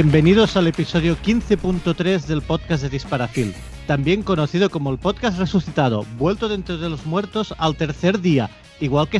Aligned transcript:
Bienvenidos 0.00 0.56
al 0.56 0.68
episodio 0.68 1.16
15.3 1.16 2.26
del 2.26 2.40
podcast 2.40 2.84
de 2.84 2.88
Disparafil, 2.88 3.52
también 3.88 4.22
conocido 4.22 4.70
como 4.70 4.92
el 4.92 4.98
podcast 4.98 5.40
resucitado, 5.40 6.06
vuelto 6.18 6.48
de 6.48 6.54
entre 6.54 6.76
los 6.76 7.04
muertos 7.04 7.52
al 7.58 7.74
tercer 7.74 8.20
día, 8.20 8.48
igual 8.78 9.08
que 9.08 9.18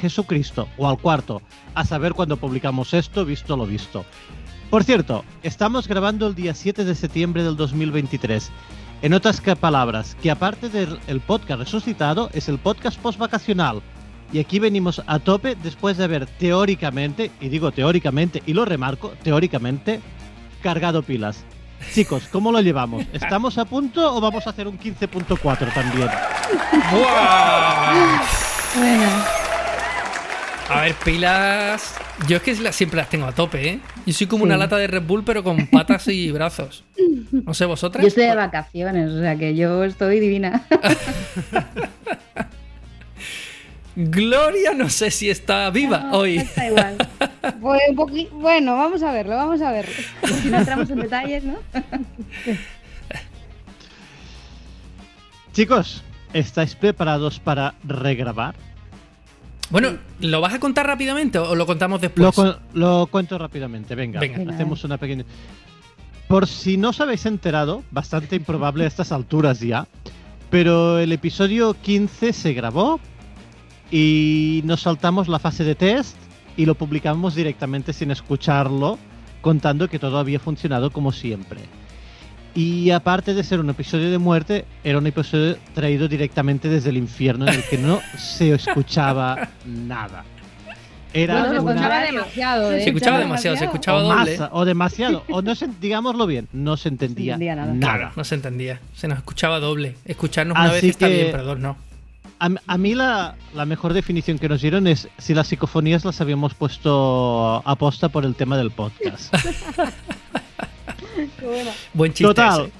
Jesucristo, 0.00 0.68
o 0.78 0.88
al 0.88 1.00
cuarto, 1.00 1.42
a 1.74 1.84
saber 1.84 2.14
cuándo 2.14 2.36
publicamos 2.36 2.94
esto, 2.94 3.24
visto 3.24 3.56
lo 3.56 3.66
visto. 3.66 4.04
Por 4.70 4.84
cierto, 4.84 5.24
estamos 5.42 5.88
grabando 5.88 6.28
el 6.28 6.36
día 6.36 6.54
7 6.54 6.84
de 6.84 6.94
septiembre 6.94 7.42
del 7.42 7.56
2023. 7.56 8.48
En 9.02 9.14
otras 9.14 9.40
palabras, 9.40 10.16
que 10.22 10.30
aparte 10.30 10.68
del 10.68 11.20
podcast 11.26 11.62
resucitado, 11.62 12.30
es 12.32 12.48
el 12.48 12.60
podcast 12.60 12.96
postvacacional. 13.00 13.82
Y 14.32 14.40
aquí 14.40 14.58
venimos 14.58 15.02
a 15.06 15.18
tope 15.18 15.56
después 15.62 15.98
de 15.98 16.04
haber 16.04 16.26
teóricamente, 16.26 17.30
y 17.40 17.48
digo 17.50 17.70
teóricamente, 17.70 18.42
y 18.46 18.54
lo 18.54 18.64
remarco, 18.64 19.12
teóricamente, 19.22 20.00
cargado 20.62 21.02
pilas. 21.02 21.44
Chicos, 21.92 22.28
¿cómo 22.30 22.50
lo 22.50 22.60
llevamos? 22.60 23.04
¿Estamos 23.12 23.58
a 23.58 23.66
punto 23.66 24.14
o 24.14 24.20
vamos 24.20 24.46
a 24.46 24.50
hacer 24.50 24.66
un 24.66 24.78
15.4 24.78 25.74
también? 25.74 26.08
Bueno. 28.74 29.08
A 30.70 30.80
ver, 30.82 30.94
pilas. 31.04 31.94
Yo 32.26 32.38
es 32.38 32.42
que 32.42 32.72
siempre 32.72 32.96
las 32.96 33.10
tengo 33.10 33.26
a 33.26 33.32
tope, 33.32 33.68
¿eh? 33.68 33.80
Yo 34.06 34.14
soy 34.14 34.26
como 34.26 34.44
una 34.44 34.56
lata 34.56 34.78
de 34.78 34.86
Red 34.86 35.02
Bull, 35.02 35.24
pero 35.24 35.42
con 35.44 35.66
patas 35.66 36.08
y 36.08 36.30
brazos. 36.30 36.84
No 37.30 37.52
sé, 37.52 37.66
vosotras. 37.66 38.02
Yo 38.02 38.08
estoy 38.08 38.24
de 38.24 38.36
vacaciones, 38.36 39.10
o 39.10 39.20
sea 39.20 39.36
que 39.36 39.54
yo 39.54 39.84
estoy 39.84 40.20
divina. 40.20 40.66
Gloria, 43.94 44.72
no 44.74 44.88
sé 44.88 45.10
si 45.10 45.28
está 45.28 45.68
viva 45.70 46.10
hoy. 46.12 46.38
Está 46.38 46.66
igual. 46.66 46.96
bueno, 48.32 48.76
vamos 48.76 49.02
a 49.02 49.12
verlo, 49.12 49.36
vamos 49.36 49.60
a 49.60 49.70
verlo. 49.70 49.94
Si 50.42 50.48
no 50.48 50.58
entramos 50.58 50.88
en 50.90 51.00
detalles, 51.00 51.44
¿no? 51.44 51.56
Chicos, 55.52 56.02
¿estáis 56.32 56.74
preparados 56.74 57.38
para 57.38 57.74
regrabar? 57.84 58.54
Bueno, 59.68 59.98
¿lo 60.20 60.40
vas 60.40 60.54
a 60.54 60.60
contar 60.60 60.86
rápidamente 60.86 61.38
o 61.38 61.54
lo 61.54 61.66
contamos 61.66 62.00
después? 62.00 62.34
Lo, 62.72 63.06
cuento 63.08 63.36
rápidamente, 63.38 63.94
venga, 63.94 64.20
venga. 64.20 64.52
hacemos 64.52 64.84
una 64.84 64.96
pequeña... 64.98 65.24
Por 66.28 66.46
si 66.46 66.78
no 66.78 66.90
os 66.90 67.00
habéis 67.00 67.26
enterado, 67.26 67.82
bastante 67.90 68.36
improbable 68.36 68.84
a 68.84 68.86
estas 68.86 69.12
alturas 69.12 69.60
ya, 69.60 69.86
pero 70.50 70.98
el 70.98 71.12
episodio 71.12 71.74
15 71.74 72.32
se 72.32 72.54
grabó, 72.54 73.00
y 73.92 74.62
nos 74.64 74.80
saltamos 74.80 75.28
la 75.28 75.38
fase 75.38 75.64
de 75.64 75.74
test 75.74 76.16
y 76.56 76.64
lo 76.64 76.74
publicamos 76.74 77.34
directamente 77.34 77.92
sin 77.92 78.10
escucharlo, 78.10 78.98
contando 79.42 79.88
que 79.88 79.98
todo 79.98 80.18
había 80.18 80.40
funcionado 80.40 80.90
como 80.90 81.12
siempre. 81.12 81.60
Y 82.54 82.90
aparte 82.90 83.34
de 83.34 83.44
ser 83.44 83.60
un 83.60 83.70
episodio 83.70 84.10
de 84.10 84.18
muerte, 84.18 84.64
era 84.82 84.98
un 84.98 85.06
episodio 85.06 85.56
traído 85.74 86.08
directamente 86.08 86.68
desde 86.68 86.90
el 86.90 86.96
infierno 86.96 87.46
en 87.46 87.54
el 87.54 87.62
que 87.64 87.78
no 87.78 88.00
se 88.16 88.52
escuchaba 88.52 89.50
nada. 89.66 90.24
Era 91.14 91.50
se 91.50 91.56
escuchaba 91.56 92.00
demasiado, 92.00 92.72
¿eh? 92.72 92.80
Se 92.80 92.88
escuchaba 92.88 93.18
demasiado, 93.18 93.56
se 93.58 93.64
escuchaba 93.66 93.98
o 93.98 94.02
doble. 94.02 94.38
o 94.50 94.64
demasiado, 94.64 95.24
o 95.28 95.42
no 95.42 95.54
se, 95.54 95.68
digámoslo 95.78 96.26
bien, 96.26 96.48
no 96.54 96.78
se 96.78 96.88
entendía, 96.88 97.36
nada. 97.36 98.12
No 98.16 98.24
se 98.24 98.34
entendía, 98.36 98.80
se 98.94 99.08
nos 99.08 99.18
escuchaba 99.18 99.60
doble. 99.60 99.96
Escucharnos 100.06 100.56
una 100.56 100.72
vez 100.72 100.84
está 100.84 101.08
bien, 101.08 101.28
pero 101.30 101.44
dos 101.44 101.58
no. 101.58 101.91
A, 102.66 102.76
mí 102.76 102.96
la, 102.96 103.36
mejor 103.66 103.92
definición 103.92 104.36
que 104.36 104.48
nos 104.48 104.62
dieron 104.62 104.88
es 104.88 105.08
si 105.16 105.32
las 105.32 105.46
psicofonías 105.46 106.04
las 106.04 106.20
habíamos 106.20 106.54
puesto 106.54 107.62
a 107.64 107.76
posta 107.76 108.08
por 108.08 108.24
el 108.24 108.34
tema 108.34 108.56
del 108.56 108.72
podcast. 108.72 109.32
Buen 111.94 112.12
chiste. 112.12 112.24
Total. 112.24 112.72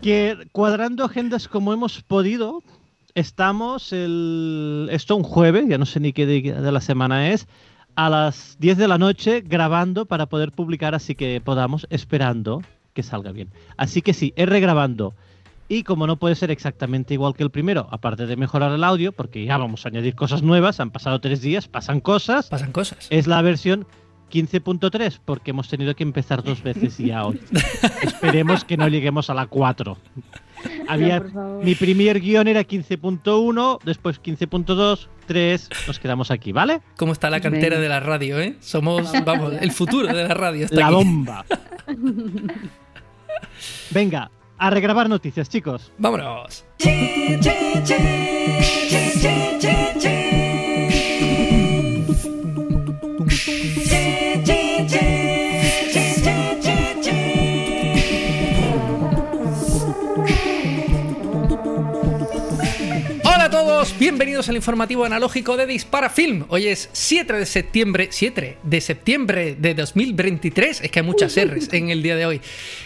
Que 0.00 0.46
cuadrando 0.52 1.04
agendas 1.04 1.48
como 1.48 1.72
hemos 1.72 2.00
podido, 2.02 2.62
estamos 3.16 3.92
el. 3.92 4.88
Esto 4.92 5.16
un 5.16 5.24
jueves, 5.24 5.64
ya 5.68 5.76
no 5.76 5.84
sé 5.84 5.98
ni 5.98 6.12
qué 6.12 6.24
de, 6.24 6.70
la 6.70 6.80
semana 6.80 7.30
es, 7.30 7.48
a 7.96 8.08
las 8.08 8.56
10 8.60 8.78
de 8.78 8.86
la 8.86 8.98
noche 8.98 9.40
grabando 9.40 10.06
para 10.06 10.26
poder 10.26 10.52
publicar, 10.52 10.94
así 10.94 11.16
que 11.16 11.40
podamos, 11.40 11.88
esperando 11.90 12.62
que 12.94 13.02
salga 13.02 13.32
bien. 13.32 13.50
Así 13.76 14.00
que 14.00 14.14
sí, 14.14 14.32
es 14.36 14.48
regrabando 14.48 15.16
y 15.70 15.84
como 15.84 16.08
no 16.08 16.16
puede 16.16 16.34
ser 16.34 16.50
exactamente 16.50 17.14
igual 17.14 17.34
que 17.34 17.44
el 17.44 17.50
primero, 17.50 17.86
aparte 17.92 18.26
de 18.26 18.36
mejorar 18.36 18.72
el 18.72 18.82
audio, 18.82 19.12
porque 19.12 19.44
ya 19.44 19.56
vamos 19.56 19.86
a 19.86 19.88
añadir 19.88 20.16
cosas 20.16 20.42
nuevas, 20.42 20.80
han 20.80 20.90
pasado 20.90 21.20
tres 21.20 21.42
días, 21.42 21.68
pasan 21.68 22.00
cosas. 22.00 22.48
Pasan 22.48 22.72
cosas. 22.72 23.06
Es 23.08 23.28
la 23.28 23.40
versión 23.40 23.86
15.3, 24.32 25.20
porque 25.24 25.52
hemos 25.52 25.68
tenido 25.68 25.94
que 25.94 26.02
empezar 26.02 26.42
dos 26.42 26.64
veces 26.64 26.98
ya 26.98 27.24
hoy. 27.24 27.40
Esperemos 28.02 28.64
que 28.64 28.76
no 28.76 28.88
lleguemos 28.88 29.30
a 29.30 29.34
la 29.34 29.46
4. 29.46 29.96
Había, 30.88 31.20
mi 31.62 31.76
primer 31.76 32.18
guion 32.18 32.48
era 32.48 32.62
15.1, 32.62 33.78
después 33.84 34.20
15.2, 34.20 35.06
3, 35.26 35.70
nos 35.86 36.00
quedamos 36.00 36.32
aquí, 36.32 36.50
¿vale? 36.50 36.80
¿Cómo 36.96 37.12
está 37.12 37.30
la 37.30 37.40
cantera 37.40 37.78
de 37.78 37.88
la 37.88 38.00
radio, 38.00 38.40
eh? 38.40 38.56
Somos, 38.58 39.12
vamos, 39.24 39.52
el 39.60 39.70
futuro 39.70 40.08
de 40.08 40.24
la 40.26 40.34
radio. 40.34 40.66
la 40.72 40.90
bomba. 40.90 41.44
Venga, 43.90 44.30
a 44.60 44.70
regrabar 44.70 45.08
noticias, 45.08 45.48
chicos. 45.48 45.90
Vámonos. 45.98 46.64
Bienvenidos 64.00 64.48
al 64.48 64.56
informativo 64.56 65.04
analógico 65.04 65.58
de 65.58 65.66
Dispara 65.66 66.08
Film. 66.08 66.46
Hoy 66.48 66.68
es 66.68 66.88
7 66.90 67.34
de 67.34 67.44
septiembre, 67.44 68.08
7 68.10 68.56
de 68.62 68.80
septiembre 68.80 69.56
de 69.56 69.74
2023, 69.74 70.80
es 70.80 70.90
que 70.90 71.00
hay 71.00 71.04
muchas 71.04 71.36
R's 71.36 71.70
en 71.70 71.90
el 71.90 72.02
día 72.02 72.16
de 72.16 72.24
hoy. 72.24 72.40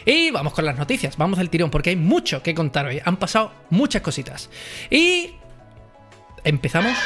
Y 0.04 0.32
vamos 0.32 0.54
con 0.54 0.64
las 0.64 0.76
noticias, 0.76 1.16
vamos 1.16 1.38
del 1.38 1.50
tirón 1.50 1.70
porque 1.70 1.90
hay 1.90 1.96
mucho 1.96 2.42
que 2.42 2.52
contar 2.52 2.86
hoy, 2.86 3.00
han 3.04 3.16
pasado 3.16 3.52
muchas 3.70 4.02
cositas. 4.02 4.50
Y 4.90 5.34
empezamos 6.42 6.98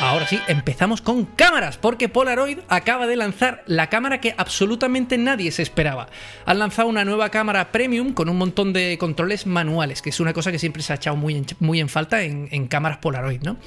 Ahora 0.00 0.26
sí, 0.26 0.40
empezamos 0.48 1.02
con 1.02 1.26
cámaras, 1.26 1.76
porque 1.76 2.08
Polaroid 2.08 2.60
acaba 2.68 3.06
de 3.06 3.16
lanzar 3.16 3.62
la 3.66 3.90
cámara 3.90 4.18
que 4.18 4.34
absolutamente 4.38 5.18
nadie 5.18 5.52
se 5.52 5.60
esperaba. 5.60 6.08
Han 6.46 6.58
lanzado 6.58 6.88
una 6.88 7.04
nueva 7.04 7.28
cámara 7.28 7.70
premium 7.70 8.14
con 8.14 8.30
un 8.30 8.38
montón 8.38 8.72
de 8.72 8.96
controles 8.98 9.46
manuales, 9.46 10.00
que 10.00 10.08
es 10.08 10.18
una 10.18 10.32
cosa 10.32 10.50
que 10.50 10.58
siempre 10.58 10.82
se 10.82 10.94
ha 10.94 10.96
echado 10.96 11.16
muy 11.16 11.36
en, 11.36 11.44
muy 11.58 11.80
en 11.80 11.90
falta 11.90 12.22
en, 12.22 12.66
cámaras 12.68 12.96
Polaroid, 12.96 13.42
¿no? 13.42 13.58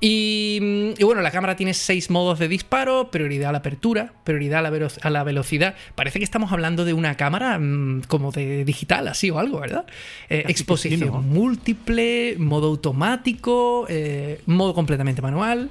Y, 0.00 0.94
bueno, 1.02 1.22
la 1.22 1.32
cámara 1.32 1.56
tiene 1.56 1.74
seis 1.74 2.08
modos 2.08 2.38
de 2.38 2.46
disparo, 2.46 3.10
prioridad 3.10 3.48
a 3.48 3.52
la 3.52 3.58
apertura, 3.58 4.12
prioridad 4.22 4.64
a 4.64 5.10
la, 5.10 5.24
velocidad. 5.24 5.74
Parece 5.96 6.20
que 6.20 6.24
estamos 6.24 6.52
hablando 6.52 6.84
de 6.84 6.92
una 6.92 7.16
cámara 7.16 7.58
mm, 7.58 8.02
como 8.06 8.30
de 8.30 8.64
digital, 8.64 9.08
así 9.08 9.30
o 9.30 9.38
algo, 9.38 9.58
¿verdad? 9.58 9.86
Eh, 10.30 10.44
exposición 10.48 11.28
múltiple, 11.28 12.36
modo 12.38 12.68
automático, 12.68 13.86
eh, 13.88 14.40
modo 14.46 14.72
completamente 14.72 15.20
manual 15.20 15.68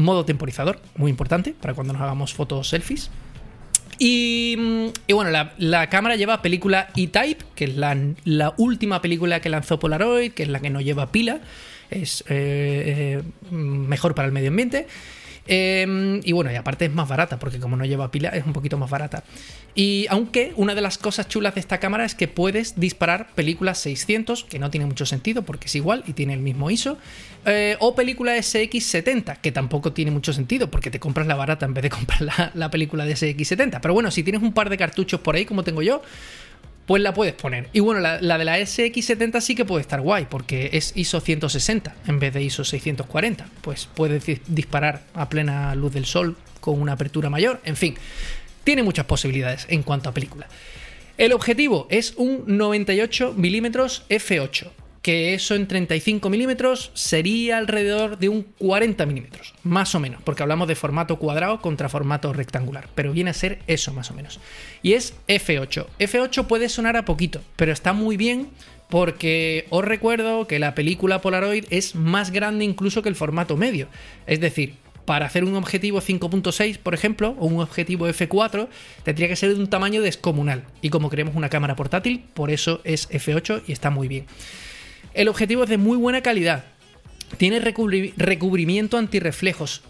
modo 0.00 0.24
temporizador, 0.24 0.80
muy 0.96 1.10
importante 1.10 1.54
para 1.60 1.74
cuando 1.74 1.92
nos 1.92 2.02
hagamos 2.02 2.34
fotos 2.34 2.68
selfies. 2.68 3.10
Y, 3.98 4.56
mm, 4.58 5.14
bueno, 5.14 5.30
la, 5.58 5.90
cámara 5.90 6.16
lleva 6.16 6.40
película 6.40 6.88
E-Type, 6.96 7.44
que 7.54 7.64
es 7.64 7.76
la, 7.76 8.54
última 8.56 9.02
película 9.02 9.40
que 9.40 9.50
lanzó 9.50 9.78
Polaroid, 9.78 10.32
que 10.32 10.42
es 10.42 10.48
la 10.48 10.60
que 10.60 10.70
no 10.70 10.80
lleva 10.80 11.12
pila, 11.12 11.40
es 11.90 12.22
eh, 12.28 13.22
eh, 13.50 13.54
mejor 13.54 14.14
para 14.14 14.26
el 14.26 14.32
medio 14.32 14.48
ambiente. 14.48 14.86
Em, 15.46 16.20
y 16.22 16.30
bueno, 16.30 16.52
y 16.52 16.54
aparte 16.54 16.84
es 16.84 16.92
más 16.92 17.08
barata, 17.08 17.38
porque 17.38 17.58
como 17.58 17.76
no 17.76 17.84
lleva 17.84 18.10
pila, 18.10 18.28
es 18.28 18.46
un 18.46 18.52
poquito 18.52 18.78
más 18.78 18.88
barata. 18.88 19.24
Y 19.74 20.06
aunque 20.08 20.52
una 20.54 20.76
de 20.76 20.80
las 20.80 20.96
cosas 20.96 21.28
chulas 21.28 21.54
de 21.54 21.60
esta 21.60 21.78
cámara 21.78 22.04
es 22.04 22.14
que 22.14 22.28
puedes 22.28 22.78
disparar 22.78 23.34
películas 23.34 23.78
600, 23.78 24.44
que 24.44 24.60
no 24.60 24.70
tiene 24.70 24.86
mucho 24.86 25.06
sentido 25.06 25.42
porque 25.42 25.66
es 25.66 25.74
igual 25.74 26.04
y 26.06 26.12
tiene 26.12 26.34
el 26.34 26.40
mismo 26.40 26.70
ISO, 26.70 26.98
eh, 27.46 27.76
o 27.80 27.96
película 27.96 28.36
SX70, 28.36 29.38
que 29.40 29.50
tampoco 29.50 29.92
tiene 29.92 30.12
mucho 30.12 30.32
sentido 30.32 30.70
porque 30.70 30.90
te 30.90 31.00
compras 31.00 31.26
la 31.26 31.34
barata 31.34 31.66
en 31.66 31.74
vez 31.74 31.82
de 31.82 31.90
comprar 31.90 32.22
la, 32.22 32.52
la 32.54 32.70
película 32.70 33.04
de 33.04 33.14
SX70. 33.14 33.80
Pero 33.80 33.94
bueno, 33.94 34.12
si 34.12 34.22
tienes 34.22 34.42
un 34.42 34.52
par 34.52 34.70
de 34.70 34.76
cartuchos 34.76 35.20
por 35.20 35.34
ahí, 35.34 35.46
como 35.46 35.64
tengo 35.64 35.82
yo, 35.82 36.02
pues 36.90 37.02
la 37.02 37.14
puedes 37.14 37.34
poner. 37.34 37.68
Y 37.72 37.78
bueno, 37.78 38.00
la, 38.00 38.18
de 38.18 38.44
la 38.44 38.58
SX70 38.58 39.40
sí 39.40 39.54
que 39.54 39.64
puede 39.64 39.80
estar 39.80 40.00
guay, 40.00 40.26
porque 40.28 40.70
es 40.72 40.92
ISO 40.96 41.20
160 41.20 41.94
en 42.08 42.18
vez 42.18 42.34
de 42.34 42.42
ISO 42.42 42.64
640. 42.64 43.46
Pues 43.60 43.88
puedes 43.94 44.24
disparar 44.48 45.04
a 45.14 45.28
plena 45.28 45.72
luz 45.76 45.92
del 45.92 46.04
sol 46.04 46.36
con 46.58 46.82
una 46.82 46.94
apertura 46.94 47.30
mayor, 47.30 47.60
en 47.64 47.76
fin, 47.76 47.94
tiene 48.64 48.82
muchas 48.82 49.06
posibilidades 49.06 49.66
en 49.68 49.84
cuanto 49.84 50.08
a 50.08 50.12
película. 50.12 50.48
El 51.16 51.32
objetivo 51.32 51.86
es 51.90 52.14
un 52.16 52.42
98 52.48 53.34
mm 53.36 53.66
f8. 54.08 54.70
Que 55.02 55.34
eso 55.34 55.54
en 55.54 55.66
35 55.66 56.28
milímetros 56.28 56.90
sería 56.94 57.58
alrededor 57.58 58.18
de 58.18 58.28
un 58.28 58.42
40 58.42 59.06
milímetros, 59.06 59.54
más 59.62 59.94
o 59.94 60.00
menos, 60.00 60.22
porque 60.22 60.42
hablamos 60.42 60.68
de 60.68 60.74
formato 60.74 61.18
cuadrado 61.18 61.60
contra 61.60 61.88
formato 61.88 62.32
rectangular, 62.32 62.88
pero 62.94 63.12
viene 63.12 63.30
a 63.30 63.34
ser 63.34 63.60
eso 63.66 63.94
más 63.94 64.10
o 64.10 64.14
menos. 64.14 64.40
Y 64.82 64.92
es 64.92 65.14
F8. 65.26 65.86
F8 65.98 66.46
puede 66.46 66.68
sonar 66.68 66.96
a 66.96 67.04
poquito, 67.04 67.40
pero 67.56 67.72
está 67.72 67.92
muy 67.92 68.16
bien 68.16 68.48
porque 68.90 69.66
os 69.70 69.84
recuerdo 69.84 70.46
que 70.46 70.58
la 70.58 70.74
película 70.74 71.22
Polaroid 71.22 71.64
es 71.70 71.94
más 71.94 72.30
grande 72.32 72.64
incluso 72.64 73.02
que 73.02 73.08
el 73.08 73.16
formato 73.16 73.56
medio. 73.56 73.88
Es 74.26 74.40
decir, 74.40 74.74
para 75.04 75.26
hacer 75.26 75.44
un 75.44 75.56
objetivo 75.56 76.00
5.6, 76.00 76.78
por 76.78 76.94
ejemplo, 76.94 77.34
o 77.38 77.46
un 77.46 77.60
objetivo 77.60 78.08
F4, 78.08 78.68
tendría 79.02 79.28
que 79.28 79.36
ser 79.36 79.54
de 79.54 79.60
un 79.60 79.68
tamaño 79.68 80.02
descomunal. 80.02 80.64
Y 80.82 80.90
como 80.90 81.08
queremos 81.08 81.36
una 81.36 81.48
cámara 81.48 81.76
portátil, 81.76 82.24
por 82.34 82.50
eso 82.50 82.80
es 82.84 83.08
F8 83.10 83.62
y 83.66 83.72
está 83.72 83.90
muy 83.90 84.08
bien. 84.08 84.26
El 85.14 85.28
objetivo 85.28 85.64
es 85.64 85.70
de 85.70 85.78
muy 85.78 85.96
buena 85.96 86.22
calidad. 86.22 86.64
Tiene 87.36 87.60
recubrimiento 87.60 88.96
antirreflejos. 88.96 89.82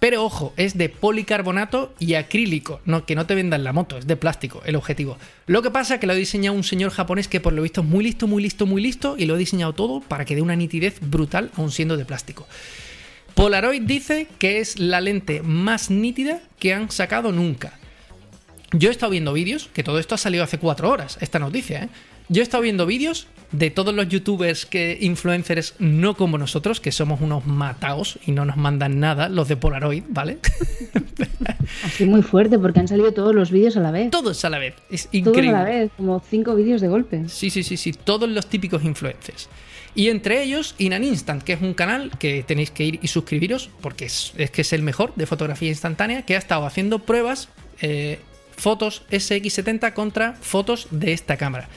Pero 0.00 0.24
ojo, 0.24 0.54
es 0.56 0.78
de 0.78 0.88
policarbonato 0.88 1.94
y 1.98 2.14
acrílico, 2.14 2.80
no, 2.86 3.04
que 3.04 3.14
no 3.14 3.26
te 3.26 3.34
vendan 3.34 3.64
la 3.64 3.74
moto, 3.74 3.98
es 3.98 4.06
de 4.06 4.16
plástico 4.16 4.62
el 4.64 4.76
objetivo. 4.76 5.18
Lo 5.46 5.60
que 5.60 5.70
pasa 5.70 5.94
es 5.94 6.00
que 6.00 6.06
lo 6.06 6.14
ha 6.14 6.16
diseñado 6.16 6.56
un 6.56 6.64
señor 6.64 6.90
japonés 6.90 7.28
que 7.28 7.38
por 7.38 7.52
lo 7.52 7.60
visto 7.60 7.82
es 7.82 7.86
muy 7.86 8.02
listo, 8.02 8.26
muy 8.26 8.42
listo, 8.42 8.64
muy 8.64 8.80
listo 8.80 9.16
y 9.18 9.26
lo 9.26 9.34
ha 9.34 9.38
diseñado 9.38 9.74
todo 9.74 10.00
para 10.00 10.24
que 10.24 10.34
dé 10.34 10.40
una 10.40 10.56
nitidez 10.56 11.00
brutal 11.02 11.50
aun 11.56 11.70
siendo 11.70 11.98
de 11.98 12.06
plástico. 12.06 12.48
Polaroid 13.34 13.82
dice 13.82 14.26
que 14.38 14.60
es 14.60 14.78
la 14.78 15.02
lente 15.02 15.42
más 15.42 15.90
nítida 15.90 16.40
que 16.58 16.72
han 16.72 16.90
sacado 16.90 17.30
nunca. 17.30 17.78
Yo 18.72 18.88
he 18.88 18.92
estado 18.92 19.10
viendo 19.10 19.34
vídeos, 19.34 19.68
que 19.74 19.82
todo 19.82 19.98
esto 19.98 20.14
ha 20.14 20.18
salido 20.18 20.44
hace 20.44 20.58
cuatro 20.58 20.88
horas, 20.88 21.18
esta 21.20 21.38
noticia, 21.38 21.84
¿eh? 21.84 21.88
Yo 22.32 22.42
he 22.42 22.44
estado 22.44 22.62
viendo 22.62 22.86
vídeos 22.86 23.26
de 23.50 23.72
todos 23.72 23.92
los 23.92 24.08
youtubers 24.08 24.64
que 24.64 24.96
influencers 25.00 25.74
no 25.80 26.16
como 26.16 26.38
nosotros, 26.38 26.78
que 26.78 26.92
somos 26.92 27.20
unos 27.20 27.44
mataos 27.44 28.20
y 28.24 28.30
no 28.30 28.44
nos 28.44 28.56
mandan 28.56 29.00
nada, 29.00 29.28
los 29.28 29.48
de 29.48 29.56
Polaroid, 29.56 30.04
¿vale? 30.10 30.38
Así 31.84 32.04
muy 32.04 32.22
fuerte, 32.22 32.56
porque 32.56 32.78
han 32.78 32.86
salido 32.86 33.12
todos 33.12 33.34
los 33.34 33.50
vídeos 33.50 33.76
a 33.76 33.80
la 33.80 33.90
vez. 33.90 34.12
Todos 34.12 34.44
a 34.44 34.50
la 34.50 34.60
vez, 34.60 34.76
es 34.92 35.08
increíble. 35.10 35.50
Todos 35.50 35.54
a 35.54 35.64
la 35.64 35.64
vez, 35.64 35.90
como 35.96 36.20
cinco 36.20 36.54
vídeos 36.54 36.80
de 36.80 36.86
golpe. 36.86 37.28
Sí, 37.28 37.50
sí, 37.50 37.64
sí, 37.64 37.76
sí, 37.76 37.92
todos 37.92 38.28
los 38.28 38.46
típicos 38.46 38.84
influencers. 38.84 39.48
Y 39.96 40.08
entre 40.08 40.40
ellos, 40.44 40.76
Inan 40.78 41.02
Instant, 41.02 41.42
que 41.42 41.54
es 41.54 41.60
un 41.60 41.74
canal 41.74 42.12
que 42.20 42.44
tenéis 42.44 42.70
que 42.70 42.84
ir 42.84 43.00
y 43.02 43.08
suscribiros, 43.08 43.70
porque 43.80 44.04
es, 44.04 44.34
que 44.52 44.60
es 44.60 44.72
el 44.72 44.82
mejor 44.82 45.12
de 45.16 45.26
fotografía 45.26 45.68
instantánea, 45.68 46.22
que 46.22 46.36
ha 46.36 46.38
estado 46.38 46.64
haciendo 46.64 47.00
pruebas 47.00 47.48
eh, 47.82 48.20
fotos 48.60 49.02
SX70 49.10 49.92
contra 49.94 50.34
fotos 50.34 50.86
de 50.92 51.12
esta 51.12 51.36
cámara. 51.36 51.68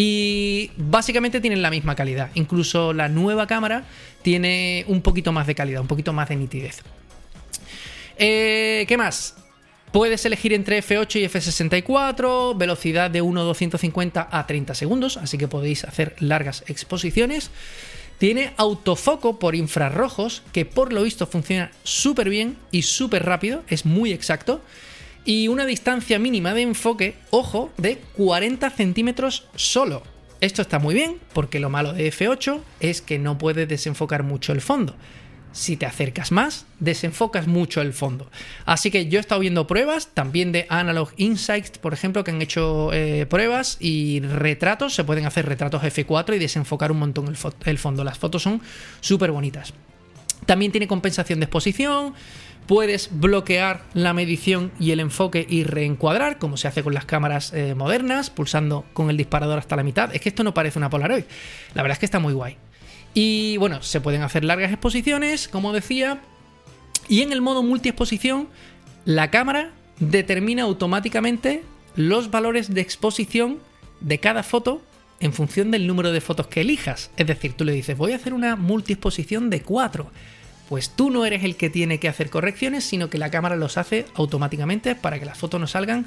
Y 0.00 0.70
básicamente 0.76 1.40
tienen 1.40 1.60
la 1.60 1.70
misma 1.70 1.96
calidad. 1.96 2.30
Incluso 2.34 2.92
la 2.92 3.08
nueva 3.08 3.48
cámara 3.48 3.82
tiene 4.22 4.84
un 4.86 5.02
poquito 5.02 5.32
más 5.32 5.48
de 5.48 5.56
calidad, 5.56 5.80
un 5.80 5.88
poquito 5.88 6.12
más 6.12 6.28
de 6.28 6.36
nitidez. 6.36 6.82
Eh, 8.16 8.84
¿Qué 8.86 8.96
más? 8.96 9.34
Puedes 9.90 10.24
elegir 10.24 10.52
entre 10.52 10.84
F8 10.84 11.20
y 11.20 11.24
F64, 11.24 12.56
velocidad 12.56 13.10
de 13.10 13.24
1.250 13.24 14.28
a 14.30 14.46
30 14.46 14.76
segundos, 14.76 15.16
así 15.16 15.36
que 15.36 15.48
podéis 15.48 15.82
hacer 15.82 16.14
largas 16.20 16.62
exposiciones. 16.68 17.50
Tiene 18.18 18.52
autofoco 18.56 19.40
por 19.40 19.56
infrarrojos, 19.56 20.44
que 20.52 20.64
por 20.64 20.92
lo 20.92 21.02
visto 21.02 21.26
funciona 21.26 21.72
súper 21.82 22.28
bien 22.28 22.56
y 22.70 22.82
súper 22.82 23.26
rápido, 23.26 23.64
es 23.66 23.84
muy 23.84 24.12
exacto 24.12 24.62
y 25.28 25.48
una 25.48 25.66
distancia 25.66 26.18
mínima 26.18 26.54
de 26.54 26.62
enfoque, 26.62 27.14
ojo, 27.28 27.70
de 27.76 27.98
40 28.16 28.70
centímetros 28.70 29.46
solo. 29.56 30.02
Esto 30.40 30.62
está 30.62 30.78
muy 30.78 30.94
bien 30.94 31.18
porque 31.34 31.60
lo 31.60 31.68
malo 31.68 31.92
de 31.92 32.10
F8 32.10 32.62
es 32.80 33.02
que 33.02 33.18
no 33.18 33.36
puedes 33.36 33.68
desenfocar 33.68 34.22
mucho 34.22 34.54
el 34.54 34.62
fondo. 34.62 34.96
Si 35.52 35.76
te 35.76 35.84
acercas 35.84 36.32
más, 36.32 36.64
desenfocas 36.80 37.46
mucho 37.46 37.82
el 37.82 37.92
fondo. 37.92 38.30
Así 38.64 38.90
que 38.90 39.08
yo 39.08 39.18
he 39.18 39.20
estado 39.20 39.42
viendo 39.42 39.66
pruebas, 39.66 40.14
también 40.14 40.50
de 40.50 40.64
Analog 40.70 41.10
Insights, 41.18 41.76
por 41.76 41.92
ejemplo, 41.92 42.24
que 42.24 42.30
han 42.30 42.40
hecho 42.40 42.90
eh, 42.94 43.26
pruebas 43.26 43.76
y 43.80 44.20
retratos. 44.20 44.94
Se 44.94 45.04
pueden 45.04 45.26
hacer 45.26 45.44
retratos 45.44 45.82
F4 45.82 46.36
y 46.36 46.38
desenfocar 46.38 46.90
un 46.90 47.00
montón 47.00 47.28
el, 47.28 47.36
el 47.66 47.76
fondo. 47.76 48.02
Las 48.02 48.18
fotos 48.18 48.42
son 48.42 48.62
súper 49.00 49.30
bonitas. 49.30 49.74
También 50.46 50.72
tiene 50.72 50.88
compensación 50.88 51.40
de 51.40 51.44
exposición 51.44 52.14
Puedes 52.68 53.08
bloquear 53.10 53.82
la 53.94 54.12
medición 54.12 54.72
y 54.78 54.90
el 54.90 55.00
enfoque 55.00 55.46
y 55.48 55.64
reencuadrar, 55.64 56.38
como 56.38 56.58
se 56.58 56.68
hace 56.68 56.82
con 56.82 56.92
las 56.92 57.06
cámaras 57.06 57.54
eh, 57.54 57.74
modernas, 57.74 58.28
pulsando 58.28 58.84
con 58.92 59.08
el 59.08 59.16
disparador 59.16 59.58
hasta 59.58 59.74
la 59.74 59.82
mitad. 59.82 60.14
Es 60.14 60.20
que 60.20 60.28
esto 60.28 60.44
no 60.44 60.52
parece 60.52 60.78
una 60.78 60.90
Polaroid. 60.90 61.24
La 61.72 61.82
verdad 61.82 61.94
es 61.94 61.98
que 61.98 62.04
está 62.04 62.18
muy 62.18 62.34
guay. 62.34 62.58
Y 63.14 63.56
bueno, 63.56 63.82
se 63.82 64.02
pueden 64.02 64.20
hacer 64.20 64.44
largas 64.44 64.70
exposiciones, 64.70 65.48
como 65.48 65.72
decía. 65.72 66.20
Y 67.08 67.22
en 67.22 67.32
el 67.32 67.40
modo 67.40 67.62
multiexposición, 67.62 68.48
la 69.06 69.30
cámara 69.30 69.72
determina 69.98 70.64
automáticamente 70.64 71.62
los 71.96 72.30
valores 72.30 72.74
de 72.74 72.82
exposición 72.82 73.60
de 74.02 74.20
cada 74.20 74.42
foto 74.42 74.82
en 75.20 75.32
función 75.32 75.70
del 75.70 75.86
número 75.86 76.12
de 76.12 76.20
fotos 76.20 76.48
que 76.48 76.60
elijas. 76.60 77.10
Es 77.16 77.26
decir, 77.26 77.54
tú 77.54 77.64
le 77.64 77.72
dices, 77.72 77.96
voy 77.96 78.12
a 78.12 78.16
hacer 78.16 78.34
una 78.34 78.56
multiexposición 78.56 79.48
de 79.48 79.62
4 79.62 80.10
pues 80.68 80.90
tú 80.90 81.10
no 81.10 81.24
eres 81.24 81.44
el 81.44 81.56
que 81.56 81.70
tiene 81.70 81.98
que 81.98 82.08
hacer 82.08 82.30
correcciones, 82.30 82.84
sino 82.84 83.08
que 83.08 83.18
la 83.18 83.30
cámara 83.30 83.56
los 83.56 83.78
hace 83.78 84.06
automáticamente 84.14 84.94
para 84.94 85.18
que 85.18 85.24
las 85.24 85.38
fotos 85.38 85.60
no 85.60 85.66
salgan 85.66 86.06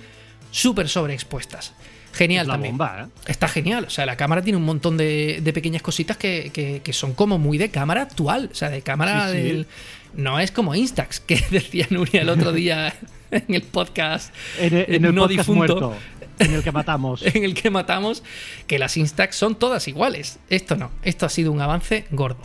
súper 0.51 0.87
sobreexpuestas. 0.87 1.73
Genial 2.13 2.47
también. 2.47 2.75
¿eh? 2.75 3.05
Está 3.25 3.47
genial. 3.47 3.85
O 3.85 3.89
sea, 3.89 4.05
la 4.05 4.17
cámara 4.17 4.41
tiene 4.41 4.57
un 4.57 4.65
montón 4.65 4.97
de, 4.97 5.41
pequeñas 5.53 5.81
cositas 5.81 6.17
que, 6.17 6.81
son 6.91 7.13
como 7.13 7.39
muy 7.39 7.57
de 7.57 7.71
cámara 7.71 8.01
actual. 8.01 8.49
O 8.51 8.55
sea, 8.55 8.69
de 8.69 8.81
cámara 8.81 9.31
del. 9.31 9.67
No 10.13 10.39
es 10.39 10.51
como 10.51 10.75
Instax, 10.75 11.21
que 11.21 11.41
decía 11.51 11.87
Nuria 11.89 12.21
el 12.21 12.29
otro 12.29 12.51
día 12.51 12.93
en 13.31 13.55
el 13.55 13.61
podcast. 13.61 14.33
En, 14.59 14.73
el, 14.73 15.01
no 15.01 15.21
podcast 15.21 15.47
difunto. 15.47 15.95
en 16.37 16.53
el 16.53 16.63
que 16.63 16.71
matamos. 16.73 17.21
en 17.25 17.45
el 17.45 17.53
que 17.53 17.69
matamos, 17.69 18.23
que 18.67 18.77
las 18.77 18.97
Instax 18.97 19.37
son 19.37 19.55
todas 19.55 19.87
iguales. 19.87 20.39
Esto 20.49 20.75
no. 20.75 20.91
Esto 21.03 21.25
ha 21.25 21.29
sido 21.29 21.51
un 21.51 21.61
avance 21.61 22.05
gordo. 22.11 22.41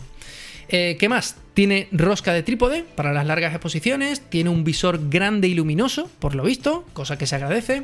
Eh, 0.69 0.97
¿Qué 0.99 1.09
más? 1.09 1.37
Tiene 1.53 1.87
rosca 1.91 2.33
de 2.33 2.43
trípode 2.43 2.83
para 2.83 3.13
las 3.13 3.25
largas 3.25 3.53
exposiciones, 3.53 4.21
tiene 4.29 4.49
un 4.49 4.63
visor 4.63 5.09
grande 5.09 5.47
y 5.47 5.55
luminoso, 5.55 6.09
por 6.19 6.35
lo 6.35 6.43
visto, 6.43 6.85
cosa 6.93 7.17
que 7.17 7.25
se 7.25 7.35
agradece. 7.35 7.83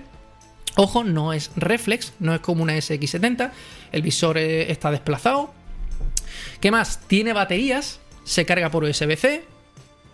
Ojo, 0.75 1.03
no 1.03 1.33
es 1.33 1.51
reflex, 1.55 2.13
no 2.19 2.33
es 2.33 2.41
como 2.41 2.63
una 2.63 2.75
SX70, 2.75 3.51
el 3.91 4.01
visor 4.01 4.37
eh, 4.37 4.71
está 4.71 4.91
desplazado. 4.91 5.53
¿Qué 6.59 6.71
más? 6.71 6.99
Tiene 7.07 7.33
baterías, 7.33 7.99
se 8.23 8.45
carga 8.45 8.69
por 8.71 8.83
USB-C. 8.83 9.43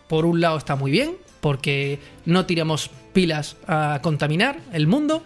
Por 0.08 0.26
un 0.26 0.42
lado 0.42 0.58
está 0.58 0.76
muy 0.76 0.92
bien, 0.92 1.18
porque 1.40 2.00
no 2.26 2.46
tiramos 2.46 2.90
pilas 3.14 3.56
a 3.68 4.00
contaminar 4.02 4.60
el 4.74 4.88
mundo. 4.88 5.24